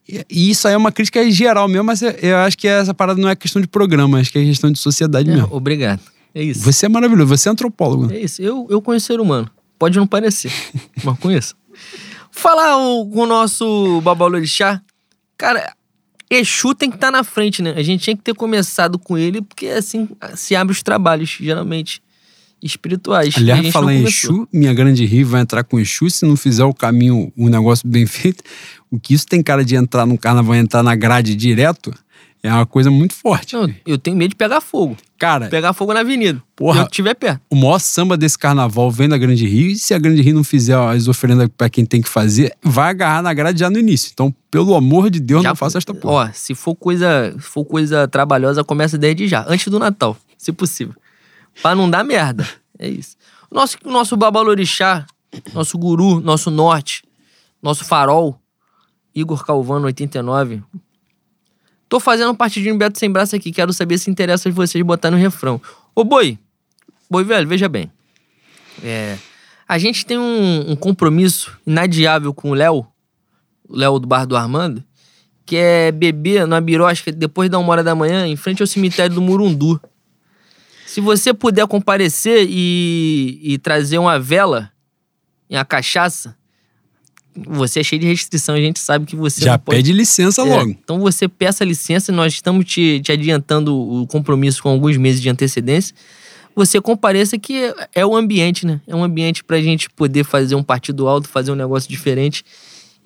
E, 0.09 0.51
isso 0.51 0.67
aí 0.67 0.75
é 0.75 0.77
uma 0.77 0.91
crítica 0.91 1.31
geral 1.31 1.69
mesmo, 1.69 1.85
mas 1.85 2.03
é- 2.03 2.19
eu 2.23 2.37
acho 2.39 2.59
que 2.59 2.67
essa 2.67 2.93
parada 2.93 3.21
não 3.21 3.29
é 3.29 3.37
questão 3.37 3.63
de 3.63 3.69
programa, 3.69 4.19
acho 4.19 4.33
que 4.33 4.39
é 4.39 4.45
questão 4.45 4.71
de 4.73 4.79
sociedade 4.79 5.31
É, 5.31 5.35
mesmo. 5.35 5.49
obrigado. 5.53 6.01
É 6.35 6.43
isso. 6.43 6.61
Você 6.61 6.87
é 6.87 6.89
maravilhoso, 6.89 7.29
você 7.29 7.49
é 7.49 7.53
antropólogo. 7.53 8.13
É 8.13 8.19
isso. 8.21 8.41
Eu, 8.43 8.67
eu 8.71 8.81
conheço 8.83 9.07
ser 9.07 9.21
humano. 9.21 9.49
Pode 9.79 9.99
não 9.99 10.07
parecer, 10.07 10.51
mas 11.05 11.19
conheço. 11.19 11.55
Falar 12.31 12.79
o, 12.79 13.07
com 13.07 13.21
o 13.21 13.27
nosso 13.27 14.01
Babalorixá, 14.01 14.81
cara, 15.37 15.73
Exu 16.35 16.75
tem 16.75 16.89
que 16.89 16.97
estar 16.97 17.11
na 17.11 17.23
frente, 17.23 17.63
né? 17.63 17.75
A 17.77 17.83
gente 17.83 18.05
tinha 18.05 18.17
que 18.17 18.23
ter 18.23 18.35
começado 18.35 18.99
com 18.99 19.19
ele, 19.19 19.43
porque 19.43 19.67
assim 19.69 20.09
se 20.35 20.57
abre 20.57 20.73
os 20.73 20.83
trabalhos, 20.83 21.37
geralmente, 21.41 22.03
espirituais. 22.63 23.35
Aliás, 23.37 23.69
falar 23.69 23.95
em. 23.95 24.05
Exu, 24.05 24.49
minha 24.53 24.73
grande 24.73 25.05
rio 25.05 25.27
vai 25.27 25.43
entrar 25.43 25.65
com 25.65 25.79
Exu 25.79 26.09
se 26.09 26.25
não 26.25 26.37
fizer 26.37 26.65
o 26.65 26.73
caminho, 26.73 27.33
um 27.37 27.49
negócio 27.49 27.87
bem 27.87 28.07
feito. 28.07 28.43
O 28.91 28.99
que 28.99 29.15
isso 29.15 29.27
tem 29.27 29.43
cara 29.43 29.65
de 29.65 29.75
entrar 29.75 30.07
no 30.07 30.17
carnaval, 30.17 30.55
entrar 30.55 30.83
na 30.83 30.95
grade 30.95 31.35
direto, 31.35 31.93
é 32.43 32.53
uma 32.53 32.67
coisa 32.67 32.91
muito 32.91 33.15
forte. 33.15 33.55
Não, 33.55 33.73
eu 33.87 33.97
tenho 33.97 34.17
medo 34.17 34.31
de 34.31 34.37
pegar 34.37 34.61
fogo. 34.61 34.97
Cara, 35.19 35.49
Pegar 35.49 35.73
fogo 35.73 35.95
na 35.95 36.01
avenida. 36.01 36.43
Porra. 36.57 36.83
Estiver 36.83 37.15
perto. 37.15 37.41
o 37.49 37.55
maior 37.55 37.79
samba 37.79 38.17
desse 38.17 38.37
carnaval 38.37 38.91
vem 38.91 39.09
da 39.09 39.17
Grande 39.17 39.47
Rio, 39.47 39.71
e 39.71 39.77
se 39.77 39.95
a 39.95 39.99
Grande 39.99 40.21
Rio 40.23 40.35
não 40.35 40.43
fizer 40.43 40.77
as 40.77 41.07
oferendas 41.07 41.49
pra 41.57 41.71
quem 41.71 41.87
tem 41.87 42.03
que 42.03 42.09
fazer, 42.09 42.53
vai 42.63 42.91
agarrar 42.91 43.23
na 43.23 43.33
grade 43.33 43.61
já 43.61 43.71
no 43.71 43.79
início. 43.79 44.11
Então, 44.13 44.35
pelo 44.51 44.75
amor 44.75 45.09
de 45.11 45.21
Deus, 45.21 45.45
não 45.45 45.55
faça 45.55 45.79
esta 45.79 45.95
porra. 45.95 46.29
Ó, 46.29 46.33
se 46.33 46.55
for 46.55 46.75
coisa, 46.75 47.33
se 47.39 47.43
for 47.43 47.65
coisa 47.65 48.09
trabalhosa, 48.09 48.65
começa 48.65 48.99
desde 48.99 49.29
já, 49.29 49.45
antes 49.49 49.69
do 49.69 49.79
Natal, 49.79 50.17
se 50.37 50.51
possível. 50.53 50.95
Pra 51.63 51.75
não 51.77 51.89
dar 51.89 52.03
merda. 52.03 52.45
É 52.79 52.89
isso. 52.89 53.17
O 53.49 53.55
nosso, 53.55 53.77
o 53.85 53.91
nosso 53.93 54.17
babalorixá, 54.17 55.07
nosso 55.55 55.79
guru, 55.79 56.21
nosso 56.21 56.51
norte, 56.51 57.05
nosso 57.63 57.85
farol, 57.85 58.37
Igor 59.15 59.45
Calvano, 59.45 59.87
89. 59.87 60.63
Tô 61.93 62.01
fazendo 62.01 62.31
um 62.31 62.35
partidinho 62.35 62.75
Beto 62.79 62.99
Sem 62.99 63.11
Braço 63.11 63.37
aqui, 63.37 63.53
quero 63.53 63.71
saber 63.71 63.99
se 63.99 64.11
interessa 64.11 64.51
vocês 64.51 64.83
botar 64.83 65.11
no 65.11 65.19
refrão. 65.19 65.61
Ô, 65.95 66.03
boi, 66.03 66.39
boi 67.11 67.23
velho, 67.23 67.47
veja 67.47 67.69
bem. 67.69 67.93
É, 68.83 69.19
a 69.69 69.77
gente 69.77 70.07
tem 70.07 70.17
um, 70.17 70.71
um 70.71 70.75
compromisso 70.75 71.55
inadiável 71.67 72.33
com 72.33 72.53
o 72.53 72.55
Léo, 72.55 72.87
o 73.69 73.77
Léo 73.77 73.99
do 73.99 74.09
Bar 74.09 74.25
do 74.25 74.35
Armando, 74.35 74.83
que 75.45 75.55
é 75.55 75.93
beber 75.93 76.47
na 76.47 76.63
birosca 76.63 77.13
depois 77.13 77.51
da 77.51 77.59
uma 77.59 77.71
hora 77.71 77.85
da 77.85 77.95
manhã, 77.95 78.27
em 78.27 78.37
frente 78.37 78.63
ao 78.63 78.67
cemitério 78.67 79.15
do 79.15 79.21
Murundu. 79.21 79.79
Se 80.87 80.99
você 80.99 81.35
puder 81.35 81.67
comparecer 81.67 82.47
e, 82.49 83.39
e 83.43 83.59
trazer 83.59 83.99
uma 83.99 84.19
vela 84.19 84.73
e 85.51 85.55
a 85.59 85.63
cachaça, 85.63 86.35
você 87.35 87.81
é 87.81 87.83
cheio 87.83 88.01
de 88.01 88.07
restrição, 88.07 88.55
a 88.55 88.61
gente 88.61 88.79
sabe 88.79 89.07
que 89.07 89.17
você 89.17 89.41
já 89.45 89.59
pode... 89.59 89.79
pede 89.79 89.93
licença 89.93 90.43
É, 90.43 90.45
logo. 90.45 90.71
então 90.71 91.01
você 91.01 91.27
peça 91.29 91.65
licença, 91.65 92.13
nós 92.13 92.33
estamos 92.35 92.65
te, 92.65 93.01
te 93.01 93.11
adiantando 93.13 93.75
o 93.77 94.07
compromisso 94.07 94.63
com 94.63 94.69
alguns 94.69 94.97
meses 94.97 95.21
de 95.21 95.29
antecedência. 95.29 95.95
Você 96.55 96.81
compareça 96.81 97.39
que 97.39 97.73
é 97.95 98.05
o 98.05 98.15
ambiente, 98.15 98.67
né? 98.67 98.81
É 98.87 98.95
um 98.95 99.03
ambiente 99.03 99.43
pra 99.43 99.61
gente 99.63 99.89
poder 99.89 100.23
fazer 100.25 100.55
um 100.55 100.63
partido 100.63 101.09
alto, 101.09 101.27
fazer 101.27 101.51
um 101.51 101.55
negócio 101.55 101.89
diferente. 101.89 102.45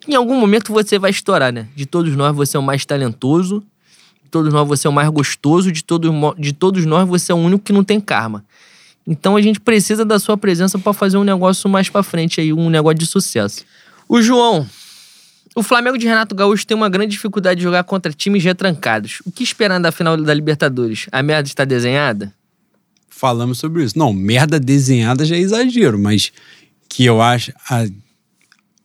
Em 0.08 0.14
algum 0.16 0.38
momento 0.38 0.72
você 0.72 0.98
vai 0.98 1.12
estourar, 1.12 1.52
né? 1.52 1.68
De 1.76 1.86
todos 1.86 2.14
nós 2.16 2.34
você 2.34 2.56
é 2.56 2.60
o 2.60 2.62
mais 2.62 2.84
talentoso, 2.84 3.62
de 4.24 4.30
todos 4.30 4.52
nós 4.52 4.66
você 4.66 4.88
é 4.88 4.90
o 4.90 4.92
mais 4.92 5.08
gostoso, 5.10 5.70
de 5.70 5.84
todos, 5.84 6.10
de 6.36 6.52
todos 6.52 6.84
nós 6.84 7.08
você 7.08 7.30
é 7.30 7.34
o 7.34 7.38
único 7.38 7.62
que 7.64 7.72
não 7.72 7.84
tem 7.84 8.00
karma. 8.00 8.44
Então 9.06 9.36
a 9.36 9.40
gente 9.40 9.60
precisa 9.60 10.04
da 10.04 10.18
sua 10.18 10.36
presença 10.36 10.76
pra 10.80 10.92
fazer 10.92 11.16
um 11.16 11.22
negócio 11.22 11.70
mais 11.70 11.88
pra 11.88 12.02
frente 12.02 12.40
aí, 12.40 12.52
um 12.52 12.68
negócio 12.68 12.98
de 12.98 13.06
sucesso. 13.06 13.64
O 14.08 14.22
João. 14.22 14.66
O 15.54 15.62
Flamengo 15.62 15.96
de 15.96 16.06
Renato 16.06 16.34
Gaúcho 16.34 16.66
tem 16.66 16.76
uma 16.76 16.88
grande 16.88 17.12
dificuldade 17.12 17.58
de 17.58 17.64
jogar 17.64 17.82
contra 17.84 18.12
times 18.12 18.44
retrancados. 18.44 19.22
O 19.24 19.32
que 19.32 19.42
esperar 19.42 19.80
da 19.80 19.90
final 19.90 20.16
da 20.16 20.34
Libertadores? 20.34 21.06
A 21.10 21.22
merda 21.22 21.48
está 21.48 21.64
desenhada? 21.64 22.32
Falamos 23.08 23.58
sobre 23.58 23.82
isso. 23.82 23.98
Não, 23.98 24.12
merda 24.12 24.60
desenhada 24.60 25.24
já 25.24 25.34
é 25.34 25.38
exagero, 25.38 25.98
mas 25.98 26.30
que 26.88 27.04
eu 27.04 27.22
acho. 27.22 27.52
A, 27.70 27.86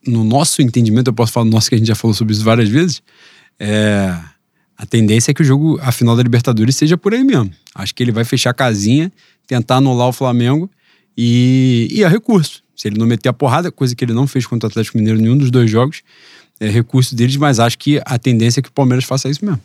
no 0.08 0.24
nosso 0.24 0.62
entendimento, 0.62 1.10
eu 1.10 1.14
posso 1.14 1.34
falar 1.34 1.46
no 1.46 1.52
nosso 1.52 1.68
que 1.70 1.76
a 1.76 1.78
gente 1.78 1.88
já 1.88 1.96
falou 1.96 2.14
sobre 2.14 2.34
isso 2.34 2.44
várias 2.44 2.70
vezes. 2.70 3.04
É, 3.60 4.18
a 4.78 4.86
tendência 4.86 5.32
é 5.32 5.34
que 5.34 5.42
o 5.42 5.46
jogo, 5.46 5.78
a 5.82 5.92
final 5.92 6.16
da 6.16 6.24
Libertadores, 6.24 6.76
seja 6.76 6.98
por 6.98 7.14
aí 7.14 7.24
mesmo. 7.24 7.52
Acho 7.76 7.94
que 7.94 8.02
ele 8.02 8.14
vai 8.14 8.24
fechar 8.24 8.52
a 8.52 8.54
casinha, 8.54 9.12
tentar 9.46 9.76
anular 9.76 10.08
o 10.08 10.14
Flamengo 10.14 10.72
e, 11.18 11.88
e 11.92 12.04
a 12.04 12.10
recurso. 12.10 12.64
Se 12.76 12.88
ele 12.88 12.98
não 12.98 13.06
meter 13.06 13.30
a 13.30 13.34
porrada, 13.34 13.72
coisa 13.72 13.96
que 13.96 14.04
ele 14.04 14.14
não 14.14 14.26
fez 14.26 14.46
contra 14.46 14.68
o 14.68 14.70
Atlético 14.70 14.98
Mineiro 14.98 15.20
em 15.20 15.24
nenhum 15.24 15.38
dos 15.38 15.52
dois 15.52 15.70
jogos, 15.70 16.02
é 16.60 16.68
recurso 16.70 17.16
deles, 17.16 17.36
mas 17.38 17.60
acho 17.60 17.78
que 17.78 18.02
a 18.06 18.18
tendência 18.18 18.60
é 18.60 18.64
que 18.64 18.70
o 18.70 18.72
Palmeiras 18.72 19.04
faça 19.04 19.30
isso 19.30 19.44
mesmo. 19.44 19.62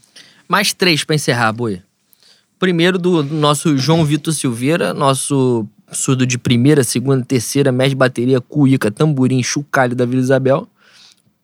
Mais 0.49 0.73
três 0.73 1.05
para 1.05 1.15
encerrar, 1.15 1.53
Boia. 1.53 1.85
Primeiro 2.59 2.99
do 2.99 3.23
nosso 3.23 3.77
João 3.77 4.05
Vitor 4.05 4.33
Silveira, 4.33 4.95
nosso 4.95 5.67
surdo 5.93 6.27
de 6.27 6.39
primeira, 6.39 6.83
segunda, 6.83 7.25
terceira, 7.25 7.71
mestre 7.71 7.95
bateria, 7.95 8.41
cuíca, 8.41 8.91
tamborim, 8.91 9.43
chocalho 9.43 9.95
da 9.95 10.07
Vila 10.07 10.23
Isabel, 10.23 10.69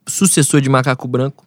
sucessor 0.07 0.61
de 0.61 0.69
Macaco 0.69 1.07
Branco. 1.07 1.47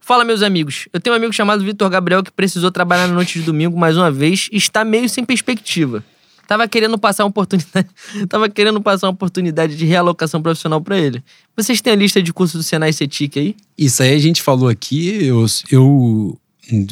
Fala, 0.00 0.24
meus 0.24 0.40
amigos. 0.40 0.88
Eu 0.92 1.00
tenho 1.00 1.14
um 1.14 1.16
amigo 1.16 1.32
chamado 1.32 1.64
Vitor 1.64 1.90
Gabriel 1.90 2.22
que 2.22 2.30
precisou 2.30 2.70
trabalhar 2.70 3.08
na 3.08 3.14
noite 3.14 3.40
de 3.40 3.44
domingo 3.44 3.76
mais 3.76 3.96
uma 3.96 4.10
vez 4.10 4.48
e 4.52 4.56
está 4.56 4.84
meio 4.84 5.08
sem 5.08 5.24
perspectiva. 5.24 6.04
Tava 6.46 6.68
querendo 6.68 6.96
passar 6.98 7.24
uma 7.24 7.30
oportunidade, 7.30 7.88
tava 8.28 8.48
querendo 8.48 8.80
passar 8.80 9.06
uma 9.06 9.12
oportunidade 9.12 9.76
de 9.76 9.84
realocação 9.84 10.40
profissional 10.40 10.80
para 10.80 10.98
ele. 10.98 11.22
Vocês 11.56 11.80
têm 11.80 11.92
a 11.92 11.96
lista 11.96 12.22
de 12.22 12.32
cursos 12.32 12.60
do 12.60 12.62
Senai 12.62 12.92
CETIC 12.92 13.38
aí? 13.38 13.56
Isso 13.76 14.02
aí 14.02 14.14
a 14.14 14.18
gente 14.18 14.42
falou 14.42 14.68
aqui, 14.68 15.24
eu, 15.24 15.44
eu 15.70 16.38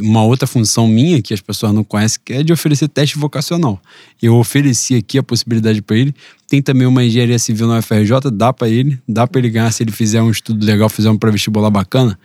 uma 0.01 0.23
outra 0.23 0.47
função 0.47 0.87
minha 0.87 1.21
que 1.21 1.35
as 1.35 1.41
pessoas 1.41 1.73
não 1.73 1.83
conhecem, 1.83 2.21
que 2.25 2.33
é 2.33 2.43
de 2.43 2.53
oferecer 2.53 2.89
teste 2.89 3.19
vocacional. 3.19 3.81
Eu 4.23 4.37
ofereci 4.37 4.95
aqui 4.95 5.19
a 5.19 5.23
possibilidade 5.23 5.83
para 5.83 5.97
ele. 5.97 6.15
Tem 6.49 6.63
também 6.63 6.87
uma 6.87 7.05
engenharia 7.05 7.39
civil 7.39 7.67
na 7.67 7.79
UFRJ, 7.79 8.31
dá 8.33 8.53
para 8.53 8.69
ele, 8.69 8.99
dá 9.09 9.27
para 9.27 9.41
ele 9.41 9.51
ganhar 9.51 9.71
se 9.73 9.83
ele 9.83 9.91
fizer 9.91 10.23
um 10.23 10.31
estudo 10.31 10.65
legal, 10.65 10.89
fizer 10.89 11.11
um 11.11 11.17
pré-vestibular 11.17 11.71
bacana. 11.71 12.19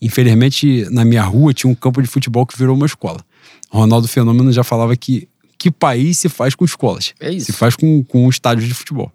Infelizmente, 0.00 0.86
na 0.90 1.04
minha 1.04 1.22
rua 1.22 1.52
tinha 1.52 1.70
um 1.70 1.74
campo 1.74 2.00
de 2.00 2.08
futebol 2.08 2.46
que 2.46 2.56
virou 2.56 2.74
uma 2.74 2.86
escola. 2.86 3.20
Ronaldo 3.70 4.08
Fenômeno 4.08 4.50
já 4.52 4.64
falava 4.64 4.96
que 4.96 5.27
que 5.58 5.70
país 5.70 6.16
se 6.18 6.28
faz 6.28 6.54
com 6.54 6.64
escolas. 6.64 7.12
É 7.20 7.30
isso. 7.32 7.46
Se 7.46 7.52
faz 7.52 7.74
com, 7.74 8.02
com 8.04 8.28
estádios 8.28 8.68
de 8.68 8.74
futebol. 8.74 9.12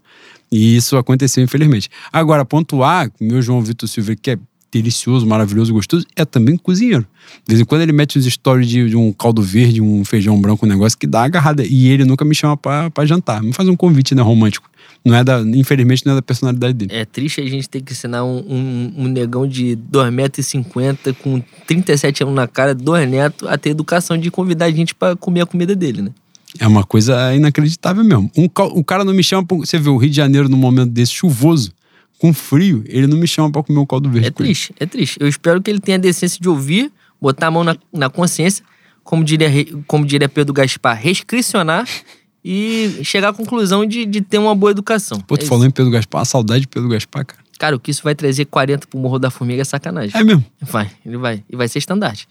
E 0.51 0.75
isso 0.75 0.97
aconteceu, 0.97 1.43
infelizmente. 1.43 1.89
Agora, 2.11 2.45
pontuar, 2.45 3.09
meu 3.19 3.41
João 3.41 3.61
Vitor 3.61 3.89
Silva, 3.89 4.15
que 4.15 4.31
é 4.31 4.37
delicioso, 4.71 5.25
maravilhoso, 5.25 5.71
gostoso, 5.71 6.05
é 6.15 6.25
também 6.25 6.57
cozinheiro. 6.57 7.05
De 7.47 7.53
vez 7.53 7.61
em 7.61 7.65
quando 7.65 7.81
ele 7.81 7.91
mete 7.91 8.17
os 8.17 8.25
stories 8.25 8.67
de, 8.67 8.89
de, 8.89 8.95
um 8.95 9.11
caldo 9.13 9.41
verde, 9.41 9.81
um 9.81 10.03
feijão 10.03 10.39
branco, 10.39 10.65
um 10.65 10.69
negócio 10.69 10.97
que 10.97 11.05
dá 11.05 11.23
agarrada. 11.23 11.63
E 11.63 11.89
ele 11.89 12.03
nunca 12.03 12.25
me 12.25 12.33
chama 12.33 12.57
pra, 12.57 12.89
pra 12.89 13.05
jantar. 13.05 13.41
Me 13.41 13.53
faz 13.53 13.69
um 13.69 13.75
convite, 13.75 14.15
né, 14.15 14.21
romântico. 14.21 14.69
Não 15.05 15.15
é 15.15 15.23
da, 15.23 15.41
infelizmente, 15.41 16.05
não 16.05 16.13
é 16.13 16.15
da 16.15 16.21
personalidade 16.21 16.73
dele. 16.73 16.91
É 16.93 17.05
triste 17.05 17.41
a 17.41 17.45
gente 17.45 17.69
ter 17.69 17.81
que 17.81 17.91
ensinar 17.91 18.23
um, 18.23 18.37
um, 18.37 18.93
um 18.97 19.07
negão 19.07 19.47
de 19.47 19.77
2,50m 19.91 21.15
com 21.21 21.41
37 21.67 22.23
anos 22.23 22.35
na 22.35 22.47
cara, 22.47 22.73
dois 22.73 23.09
netos, 23.09 23.47
a 23.47 23.57
ter 23.57 23.71
educação 23.71 24.17
de 24.17 24.31
convidar 24.31 24.65
a 24.65 24.71
gente 24.71 24.95
para 24.95 25.15
comer 25.15 25.41
a 25.41 25.45
comida 25.45 25.75
dele, 25.75 26.01
né? 26.03 26.11
É 26.59 26.67
uma 26.67 26.83
coisa 26.83 27.33
inacreditável 27.35 28.03
mesmo. 28.03 28.31
Um, 28.37 28.47
o 28.73 28.83
cara 28.83 29.03
não 29.03 29.13
me 29.13 29.23
chama 29.23 29.45
pra, 29.45 29.57
Você 29.57 29.79
vê 29.79 29.89
o 29.89 29.97
Rio 29.97 30.09
de 30.09 30.15
Janeiro 30.15 30.47
num 30.47 30.57
momento 30.57 30.91
desse 30.91 31.11
chuvoso, 31.11 31.71
com 32.19 32.33
frio, 32.33 32.83
ele 32.87 33.07
não 33.07 33.17
me 33.17 33.27
chama 33.27 33.51
pra 33.51 33.63
comer 33.63 33.79
um 33.79 33.85
caldo 33.85 34.09
verde. 34.09 34.27
É 34.27 34.31
triste, 34.31 34.73
é 34.79 34.85
triste. 34.85 35.17
Eu 35.19 35.27
espero 35.27 35.61
que 35.61 35.69
ele 35.69 35.79
tenha 35.79 35.97
a 35.97 36.01
decência 36.01 36.39
de 36.39 36.47
ouvir, 36.47 36.91
botar 37.19 37.47
a 37.47 37.51
mão 37.51 37.63
na, 37.63 37.75
na 37.91 38.09
consciência, 38.09 38.63
como 39.03 39.23
diria, 39.23 39.49
como 39.87 40.05
diria 40.05 40.29
Pedro 40.29 40.53
Gaspar, 40.53 40.97
restricionar 40.97 41.85
e 42.45 42.99
chegar 43.03 43.29
à 43.29 43.33
conclusão 43.33 43.85
de, 43.85 44.05
de 44.05 44.21
ter 44.21 44.37
uma 44.37 44.55
boa 44.55 44.71
educação. 44.71 45.19
Pô, 45.19 45.35
tu 45.35 45.43
é 45.43 45.47
falou 45.47 45.63
isso. 45.63 45.69
em 45.69 45.71
Pedro 45.71 45.91
Gaspar, 45.91 46.21
a 46.21 46.25
saudade 46.25 46.61
de 46.61 46.67
Pedro 46.67 46.87
Gaspar, 46.87 47.25
cara. 47.25 47.43
Cara, 47.59 47.75
o 47.75 47.79
que 47.79 47.91
isso 47.91 48.03
vai 48.03 48.15
trazer 48.15 48.45
40 48.45 48.87
pro 48.87 48.99
Morro 48.99 49.19
da 49.19 49.29
Formiga 49.29 49.61
é 49.61 49.65
sacanagem. 49.65 50.19
É 50.19 50.23
mesmo? 50.23 50.45
Vai, 50.61 50.91
ele 51.05 51.17
vai. 51.17 51.43
E 51.49 51.55
vai 51.55 51.67
ser 51.67 51.79
estandarte. 51.79 52.27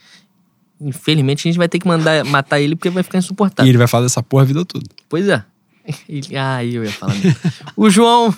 Infelizmente, 0.83 1.47
a 1.47 1.49
gente 1.51 1.59
vai 1.59 1.69
ter 1.69 1.79
que 1.79 1.87
mandar 1.87 2.25
matar 2.25 2.61
ele 2.61 2.75
porque 2.77 2.91
vai 2.91 3.03
ficar 3.03 3.19
insuportável. 3.19 3.67
E 3.67 3.71
ele 3.71 3.79
vai 3.79 3.87
falar 3.87 4.05
dessa 4.05 4.23
porra 4.23 4.43
a 4.43 4.47
vida 4.47 4.65
toda. 4.65 4.85
Pois 5.09 5.29
é. 5.29 5.45
Ele, 6.09 6.37
ah, 6.37 6.65
eu 6.65 6.85
ia 6.85 6.93
falar 6.93 7.15
mesmo. 7.15 7.35
o 7.77 7.91
João. 7.91 8.33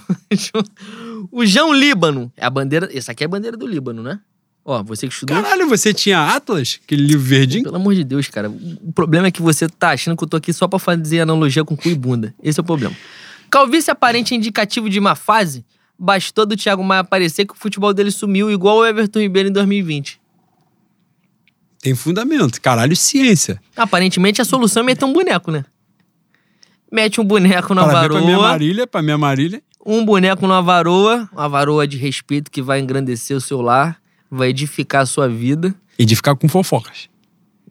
o 1.30 1.44
João 1.44 1.74
Líbano. 1.74 2.32
É 2.36 2.46
a 2.46 2.48
bandeira. 2.50 2.88
Essa 2.96 3.12
aqui 3.12 3.22
é 3.22 3.26
a 3.26 3.28
bandeira 3.28 3.54
do 3.54 3.66
Líbano, 3.66 4.02
né? 4.02 4.18
Ó, 4.64 4.82
você 4.82 5.06
que 5.06 5.12
estudou. 5.12 5.36
Caralho, 5.42 5.68
você 5.68 5.92
tinha 5.92 6.34
Atlas? 6.34 6.80
Aquele 6.82 7.02
livro 7.06 7.22
verdinho? 7.22 7.64
Pelo 7.64 7.76
amor 7.76 7.94
de 7.94 8.02
Deus, 8.02 8.28
cara. 8.28 8.48
O 8.48 8.92
problema 8.94 9.26
é 9.26 9.30
que 9.30 9.42
você 9.42 9.68
tá 9.68 9.90
achando 9.90 10.16
que 10.16 10.24
eu 10.24 10.28
tô 10.28 10.38
aqui 10.38 10.54
só 10.54 10.66
pra 10.66 10.78
fazer 10.78 11.20
analogia 11.20 11.62
com 11.64 11.76
cu 11.76 11.88
e 11.88 11.94
bunda. 11.94 12.34
Esse 12.42 12.58
é 12.60 12.62
o 12.62 12.64
problema. 12.64 12.96
Calvície 13.50 13.90
aparente 13.90 14.34
indicativo 14.34 14.88
de 14.88 14.98
uma 14.98 15.14
fase. 15.14 15.66
Bastou 15.98 16.46
do 16.46 16.56
Thiago 16.56 16.82
Maia 16.82 17.02
aparecer 17.02 17.44
que 17.44 17.52
o 17.52 17.56
futebol 17.56 17.92
dele 17.92 18.10
sumiu 18.10 18.50
igual 18.50 18.78
o 18.78 18.86
Everton 18.86 19.20
Ribeiro 19.20 19.50
em 19.50 19.52
2020. 19.52 20.18
Tem 21.84 21.94
fundamento. 21.94 22.62
Caralho, 22.62 22.96
ciência. 22.96 23.60
Aparentemente 23.76 24.40
a 24.40 24.44
solução 24.46 24.82
é 24.82 24.86
meter 24.86 25.04
um 25.04 25.12
boneco, 25.12 25.50
né? 25.50 25.66
Mete 26.90 27.20
um 27.20 27.24
boneco 27.24 27.74
na 27.74 27.82
Para 27.84 27.92
varoa. 27.92 28.18
Pra 28.18 28.26
minha 28.26 28.38
Marília, 28.38 28.86
pra 28.86 29.02
minha 29.02 29.18
Marília. 29.18 29.62
Um 29.84 30.02
boneco 30.02 30.46
na 30.46 30.62
varoa, 30.62 31.28
uma 31.30 31.46
varoa 31.46 31.86
de 31.86 31.98
respeito 31.98 32.50
que 32.50 32.62
vai 32.62 32.80
engrandecer 32.80 33.36
o 33.36 33.40
seu 33.40 33.60
lar, 33.60 34.00
vai 34.30 34.48
edificar 34.48 35.02
a 35.02 35.06
sua 35.06 35.28
vida. 35.28 35.74
Edificar 35.98 36.34
com 36.34 36.48
fofocas. 36.48 37.10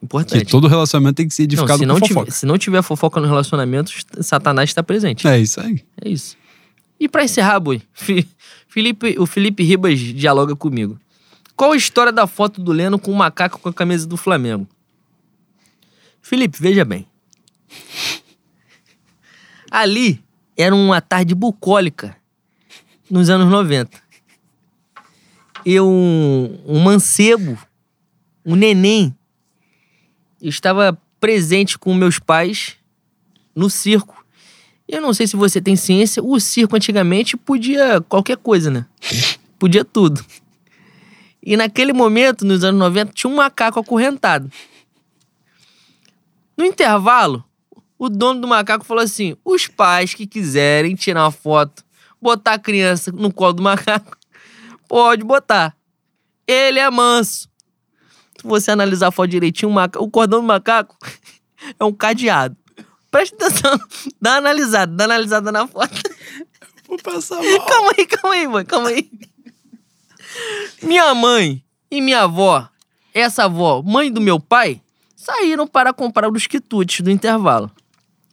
Importante. 0.04 0.46
Que 0.46 0.52
todo 0.52 0.68
relacionamento 0.68 1.16
tem 1.16 1.28
que 1.28 1.34
ser 1.34 1.44
edificado 1.44 1.70
não, 1.70 1.78
se 1.78 1.82
com 1.82 1.88
não 1.88 2.08
fofoca. 2.08 2.26
Tiver, 2.26 2.38
se 2.38 2.46
não 2.46 2.58
tiver 2.60 2.84
fofoca 2.84 3.20
no 3.20 3.26
relacionamento, 3.26 3.92
Satanás 4.22 4.70
está 4.70 4.84
presente. 4.84 5.28
É 5.28 5.40
isso 5.40 5.60
aí. 5.60 5.84
É 6.06 6.08
isso. 6.08 6.38
E 7.00 7.10
para 7.10 7.24
encerrar, 7.24 7.60
Boi, 7.60 7.82
Felipe, 8.68 9.16
o 9.18 9.26
Felipe 9.26 9.64
Ribas 9.64 9.98
dialoga 9.98 10.56
comigo. 10.56 11.00
Qual 11.56 11.72
a 11.72 11.78
história 11.78 12.12
da 12.12 12.26
foto 12.26 12.62
do 12.62 12.72
Leno 12.72 12.98
com 12.98 13.12
o 13.12 13.16
macaco 13.16 13.60
com 13.60 13.70
a 13.70 13.74
camisa 13.74 14.08
do 14.08 14.18
Flamengo? 14.18 14.68
Felipe, 16.22 16.58
veja 16.60 16.84
bem. 16.84 17.08
Ali 19.70 20.24
era 20.58 20.74
uma 20.74 21.02
tarde 21.02 21.36
bucólica 21.36 22.16
nos 23.10 23.30
anos 23.30 23.50
90. 23.50 24.02
Eu, 25.66 25.88
um, 25.88 26.60
um 26.66 26.80
mancebo, 26.80 27.58
um 28.46 28.56
neném, 28.56 29.16
estava 30.42 31.00
presente 31.20 31.78
com 31.78 31.94
meus 31.94 32.20
pais 32.20 32.76
no 33.56 33.70
circo. 33.70 34.26
Eu 34.88 35.02
não 35.02 35.14
sei 35.14 35.26
se 35.26 35.36
você 35.36 35.62
tem 35.62 35.76
ciência, 35.76 36.22
o 36.22 36.40
circo 36.40 36.76
antigamente 36.76 37.38
podia 37.38 38.02
qualquer 38.02 38.38
coisa, 38.38 38.70
né? 38.70 38.86
Podia 39.58 39.86
tudo. 39.86 40.24
E 41.46 41.58
naquele 41.58 41.92
momento, 41.92 42.46
nos 42.46 42.64
anos 42.64 42.80
90, 42.80 43.12
tinha 43.12 43.30
um 43.30 43.36
macaco 43.36 43.78
acorrentado. 43.78 44.50
No 46.56 46.64
intervalo, 46.64 47.44
o 48.00 48.08
dono 48.08 48.40
do 48.40 48.48
macaco 48.48 48.86
falou 48.86 49.04
assim: 49.04 49.36
os 49.44 49.68
pais 49.68 50.14
que 50.14 50.26
quiserem 50.26 50.96
tirar 50.96 51.26
uma 51.26 51.32
foto, 51.32 51.84
botar 52.22 52.54
a 52.54 52.60
criança 52.60 53.12
no 53.12 53.34
colo 53.34 53.54
do 53.54 53.64
macaco, 53.64 54.18
pode 54.88 55.24
botar. 55.26 55.76
Ele 56.48 56.80
é 56.80 56.90
manso. 56.90 57.50
Se 58.40 58.48
você 58.48 58.72
analisar 58.72 59.08
a 59.08 59.12
foto 59.12 59.30
direitinho, 59.30 59.70
o, 59.70 59.74
macaco, 59.74 60.06
o 60.06 60.10
cordão 60.10 60.40
do 60.40 60.48
macaco 60.48 60.98
é 61.78 61.84
um 61.84 61.94
cadeado. 61.94 62.56
Presta 63.12 63.36
atenção, 63.36 63.78
dá 64.22 64.38
analisada, 64.38 64.94
dá 64.94 65.04
analisada 65.04 65.52
na 65.52 65.68
foto. 65.68 66.02
Vou 66.88 66.98
passar 67.00 67.36
mal. 67.36 67.66
Calma 67.66 67.92
aí, 67.98 68.06
calma 68.06 68.34
aí, 68.34 68.48
mãe, 68.48 68.66
calma 68.66 68.90
aí. 68.90 69.12
Minha 70.82 71.14
mãe 71.14 71.64
e 71.90 72.02
minha 72.02 72.22
avó, 72.22 72.68
essa 73.14 73.46
avó, 73.46 73.82
mãe 73.82 74.12
do 74.12 74.20
meu 74.20 74.40
pai, 74.40 74.82
saíram 75.16 75.68
para 75.68 75.94
comprar 75.94 76.32
os 76.32 76.48
quitutes 76.48 77.02
do 77.02 77.12
intervalo. 77.12 77.72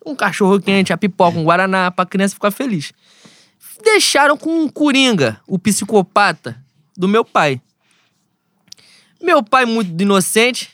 Um 0.05 0.15
cachorro 0.15 0.61
quente, 0.61 0.93
a 0.93 0.97
pipoca, 0.97 1.39
um 1.39 1.45
guaraná, 1.45 1.91
pra 1.91 2.07
criança 2.07 2.35
ficar 2.35 2.51
feliz. 2.51 2.93
Deixaram 3.85 4.37
com 4.37 4.65
um 4.65 4.69
coringa, 4.69 5.41
o 5.47 5.59
psicopata 5.59 6.63
do 6.97 7.07
meu 7.07 7.25
pai. 7.25 7.61
Meu 9.21 9.43
pai, 9.43 9.67
muito 9.67 10.03
inocente, 10.03 10.71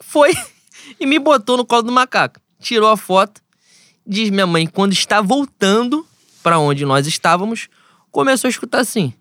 foi 0.00 0.32
e 0.98 1.06
me 1.06 1.18
botou 1.18 1.56
no 1.56 1.64
colo 1.64 1.82
do 1.82 1.92
macaco. 1.92 2.40
Tirou 2.60 2.90
a 2.90 2.96
foto. 2.96 3.40
Diz 4.06 4.30
minha 4.30 4.46
mãe, 4.46 4.66
quando 4.66 4.92
está 4.92 5.20
voltando 5.20 6.06
para 6.42 6.58
onde 6.58 6.84
nós 6.84 7.06
estávamos, 7.06 7.68
começou 8.10 8.48
a 8.48 8.50
escutar 8.50 8.80
assim: 8.80 9.14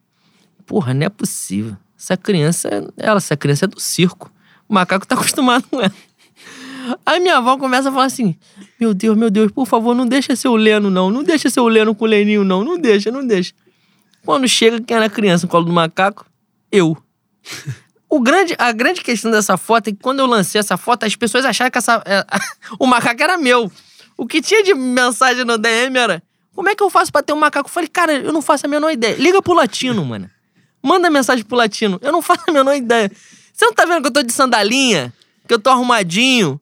Porra, 0.65 0.93
não 0.93 1.05
é 1.05 1.09
possível. 1.09 1.75
Essa 1.97 2.17
criança, 2.17 2.69
ela, 2.97 3.17
essa 3.17 3.37
criança 3.37 3.65
é 3.65 3.67
do 3.67 3.79
circo. 3.79 4.31
O 4.67 4.73
macaco 4.73 5.05
tá 5.05 5.15
acostumado 5.15 5.65
com 5.69 5.79
ela. 5.79 5.93
Aí 7.05 7.19
minha 7.19 7.37
avó 7.37 7.57
começa 7.57 7.89
a 7.89 7.91
falar 7.91 8.05
assim: 8.05 8.35
Meu 8.79 8.93
Deus, 8.93 9.15
meu 9.17 9.29
Deus, 9.29 9.51
por 9.51 9.67
favor, 9.67 9.93
não 9.93 10.05
deixa 10.05 10.35
ser 10.35 10.47
o 10.47 10.55
Leno, 10.55 10.89
não. 10.89 11.11
Não 11.11 11.23
deixa 11.23 11.49
ser 11.49 11.59
o 11.59 11.67
Leno 11.67 11.93
com 11.93 12.05
o 12.05 12.07
Leninho, 12.07 12.43
não. 12.43 12.63
Não 12.63 12.77
deixa, 12.77 13.11
não 13.11 13.25
deixa. 13.25 13.53
Quando 14.25 14.47
chega, 14.47 14.81
quem 14.81 14.97
era 14.97 15.09
criança 15.09 15.45
no 15.45 15.51
colo 15.51 15.65
do 15.65 15.71
macaco? 15.71 16.25
Eu. 16.71 16.97
O 18.09 18.19
grande, 18.19 18.55
a 18.57 18.71
grande 18.71 19.01
questão 19.01 19.31
dessa 19.31 19.57
foto 19.57 19.87
é 19.87 19.91
que 19.91 19.97
quando 20.01 20.19
eu 20.19 20.25
lancei 20.25 20.59
essa 20.59 20.77
foto, 20.77 21.05
as 21.05 21.15
pessoas 21.15 21.45
acharam 21.45 21.71
que 21.71 21.77
essa, 21.77 22.03
é, 22.05 22.25
o 22.79 22.85
macaco 22.85 23.21
era 23.21 23.37
meu. 23.37 23.71
O 24.17 24.27
que 24.27 24.41
tinha 24.41 24.63
de 24.63 24.73
mensagem 24.73 25.45
no 25.45 25.57
DM 25.57 25.97
era: 25.97 26.21
como 26.53 26.69
é 26.69 26.75
que 26.75 26.83
eu 26.83 26.89
faço 26.89 27.11
pra 27.11 27.23
ter 27.23 27.33
um 27.33 27.37
macaco? 27.37 27.69
Eu 27.69 27.73
falei, 27.73 27.89
cara, 27.89 28.13
eu 28.13 28.33
não 28.33 28.41
faço 28.41 28.65
a 28.65 28.69
menor 28.69 28.91
ideia. 28.91 29.15
Liga 29.15 29.41
pro 29.41 29.53
latino, 29.53 30.03
mano. 30.03 30.29
Manda 30.81 31.09
mensagem 31.09 31.43
pro 31.43 31.57
latino. 31.57 31.99
Eu 32.01 32.11
não 32.11 32.21
faço 32.23 32.43
a 32.47 32.51
menor 32.51 32.75
ideia. 32.75 33.11
Você 33.53 33.65
não 33.65 33.73
tá 33.73 33.85
vendo 33.85 34.01
que 34.01 34.07
eu 34.07 34.13
tô 34.13 34.23
de 34.23 34.33
sandalinha? 34.33 35.13
Que 35.47 35.53
eu 35.53 35.59
tô 35.59 35.69
arrumadinho? 35.69 36.59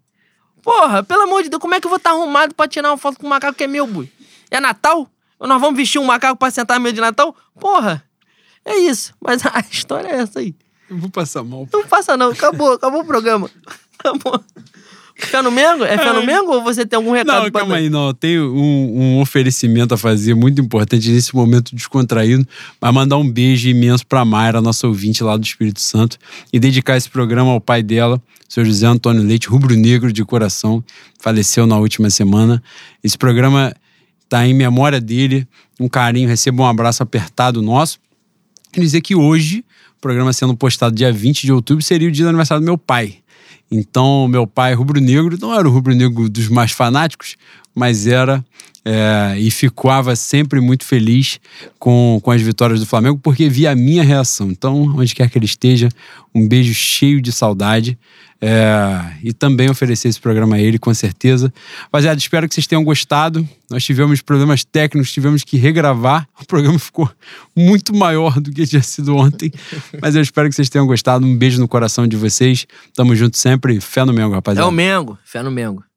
Porra, 0.62 1.04
pelo 1.04 1.24
amor 1.24 1.44
de 1.44 1.50
Deus, 1.50 1.62
como 1.62 1.76
é 1.76 1.80
que 1.80 1.88
eu 1.88 1.90
vou 1.90 1.98
estar 1.98 2.12
tá 2.12 2.16
arrumado 2.16 2.54
pra 2.54 2.68
tirar 2.68 2.90
uma 2.90 2.98
foto 2.98 3.18
com 3.18 3.26
um 3.26 3.30
macaco 3.30 3.58
que 3.58 3.64
é 3.64 3.68
meu, 3.68 3.88
bui? 3.88 4.12
É 4.52 4.60
Natal? 4.60 5.10
Nós 5.40 5.62
vamos 5.62 5.78
vestir 5.78 6.00
um 6.00 6.06
macaco 6.06 6.38
pra 6.38 6.52
sentar 6.52 6.78
no 6.78 6.84
meio 6.84 6.94
de 6.94 7.00
Natal? 7.00 7.36
Porra, 7.60 8.04
é 8.66 8.78
isso. 8.78 9.14
Mas 9.22 9.41
a 9.48 9.64
história 9.72 10.10
é 10.10 10.16
essa 10.22 10.40
aí. 10.40 10.54
Eu 10.90 10.98
vou 10.98 11.10
passar 11.10 11.44
mal. 11.44 11.68
Não 11.72 11.86
passa 11.88 12.18
não, 12.18 12.32
acabou, 12.32 12.74
acabou 12.74 13.02
o 13.02 13.06
programa. 13.06 13.50
Acabou. 14.00 14.41
Fé 15.20 15.41
no 15.41 15.52
Mengo? 15.52 15.84
É 15.84 15.98
fé 15.98 16.14
no 16.14 16.26
Mengo 16.26 16.54
ou 16.54 16.64
você 16.64 16.86
tem 16.86 16.98
algum 16.98 17.12
recado 17.12 17.44
não, 17.44 17.52
pra 17.52 17.62
calma 17.62 17.76
aí, 17.76 17.90
não. 17.90 18.14
Tenho 18.14 18.56
um, 18.56 19.02
um, 19.02 19.22
oferecimento 19.22 19.94
a 19.94 19.98
fazer 19.98 20.34
muito 20.34 20.62
importante 20.62 21.10
nesse 21.12 21.36
momento 21.36 21.76
descontraído. 21.76 22.48
Vai 22.80 22.91
mandar 22.91 23.18
um 23.18 23.30
beijo 23.30 23.68
imenso 23.68 24.06
pra 24.08 24.24
Mayra, 24.24 24.62
nossa 24.62 24.88
ouvinte 24.88 25.24
lá 25.24 25.36
do 25.36 25.44
Espírito 25.44 25.82
Santo, 25.82 26.18
e 26.54 26.60
dedicar 26.60 26.96
esse 26.96 27.10
programa 27.10 27.52
ao 27.52 27.60
pai 27.60 27.84
dela, 27.84 28.22
senhor 28.48 28.66
José 28.66 28.88
Antônio 28.88 29.22
Leite, 29.22 29.48
rubro-negro 29.48 30.12
de 30.12 30.24
coração, 30.24 30.84
faleceu 31.20 31.68
na 31.68 31.78
última 31.78 32.10
semana. 32.10 32.64
Esse 33.04 33.18
programa 33.18 33.74
tá 34.30 34.48
em 34.48 34.54
memória 34.54 35.02
dele, 35.02 35.48
um 35.80 35.90
carinho, 35.90 36.30
receba 36.30 36.64
um 36.64 36.68
abraço 36.68 37.04
apertado 37.04 37.62
nosso. 37.62 38.00
Quer 38.72 38.82
dizer 38.82 39.02
que 39.02 39.16
hoje, 39.16 39.66
o 39.98 40.02
programa 40.02 40.32
sendo 40.32 40.56
postado 40.56 40.96
dia 40.96 41.12
20 41.12 41.41
de 41.41 41.52
outubro, 41.52 41.84
seria 41.84 42.08
o 42.08 42.12
dia 42.12 42.26
do 42.26 42.30
aniversário 42.30 42.62
do 42.62 42.66
meu 42.66 42.78
pai. 42.78 43.18
Então, 43.72 44.28
meu 44.28 44.48
pai 44.48 44.74
rubro-negro 44.74 45.38
não 45.40 45.54
era 45.54 45.68
o 45.68 45.72
rubro-negro 45.72 46.28
dos 46.30 46.48
mais 46.48 46.72
fanáticos, 46.72 47.36
mas 47.80 48.06
era 48.07 48.43
é, 48.84 49.39
e 49.39 49.49
ficava 49.49 50.18
sempre 50.18 50.60
muito 50.60 50.84
feliz 50.84 51.39
com, 51.80 52.19
com 52.22 52.30
as 52.30 52.41
vitórias 52.41 52.81
do 52.81 52.85
Flamengo, 52.85 53.18
porque 53.23 53.47
via 53.47 53.72
a 53.72 53.76
minha 53.76 54.03
reação. 54.03 54.51
Então, 54.51 54.95
onde 54.97 55.15
quer 55.15 55.30
que 55.30 55.38
ele 55.38 55.45
esteja, 55.45 55.88
um 56.35 56.45
beijo 56.45 56.73
cheio 56.73 57.22
de 57.22 57.31
saudade. 57.31 57.97
É, 58.41 59.18
e 59.22 59.34
também 59.34 59.69
oferecer 59.69 60.07
esse 60.07 60.19
programa 60.19 60.56
a 60.56 60.60
ele, 60.60 60.77
com 60.80 60.93
certeza. 60.93 61.53
Rapaziada, 61.84 62.18
espero 62.18 62.47
que 62.47 62.56
vocês 62.56 62.68
tenham 62.68 62.84
gostado. 62.84 63.47
Nós 63.69 63.84
tivemos 63.84 64.22
problemas 64.22 64.64
técnicos, 64.65 65.11
tivemos 65.11 65.43
que 65.43 65.57
regravar. 65.57 66.27
O 66.41 66.45
programa 66.45 66.80
ficou 66.80 67.10
muito 67.56 67.95
maior 67.95 68.39
do 68.41 68.51
que 68.51 68.65
tinha 68.65 68.81
sido 68.81 69.15
ontem. 69.15 69.51
Mas 70.01 70.15
eu 70.15 70.22
espero 70.22 70.49
que 70.49 70.56
vocês 70.56 70.69
tenham 70.69 70.88
gostado. 70.88 71.26
Um 71.26 71.38
beijo 71.38 71.60
no 71.60 71.68
coração 71.68 72.07
de 72.07 72.18
vocês. 72.18 72.65
Tamo 72.93 73.15
junto 73.15 73.38
sempre. 73.38 73.80
Fé 73.80 74.03
no 74.03 74.14
Mengo, 74.14 74.34
rapaziada. 74.34 74.65
É 74.65 74.69
o 74.69 74.72
Mengo. 74.72 75.18
Fé 75.26 75.41
no 75.43 75.51
Mengo. 75.51 75.89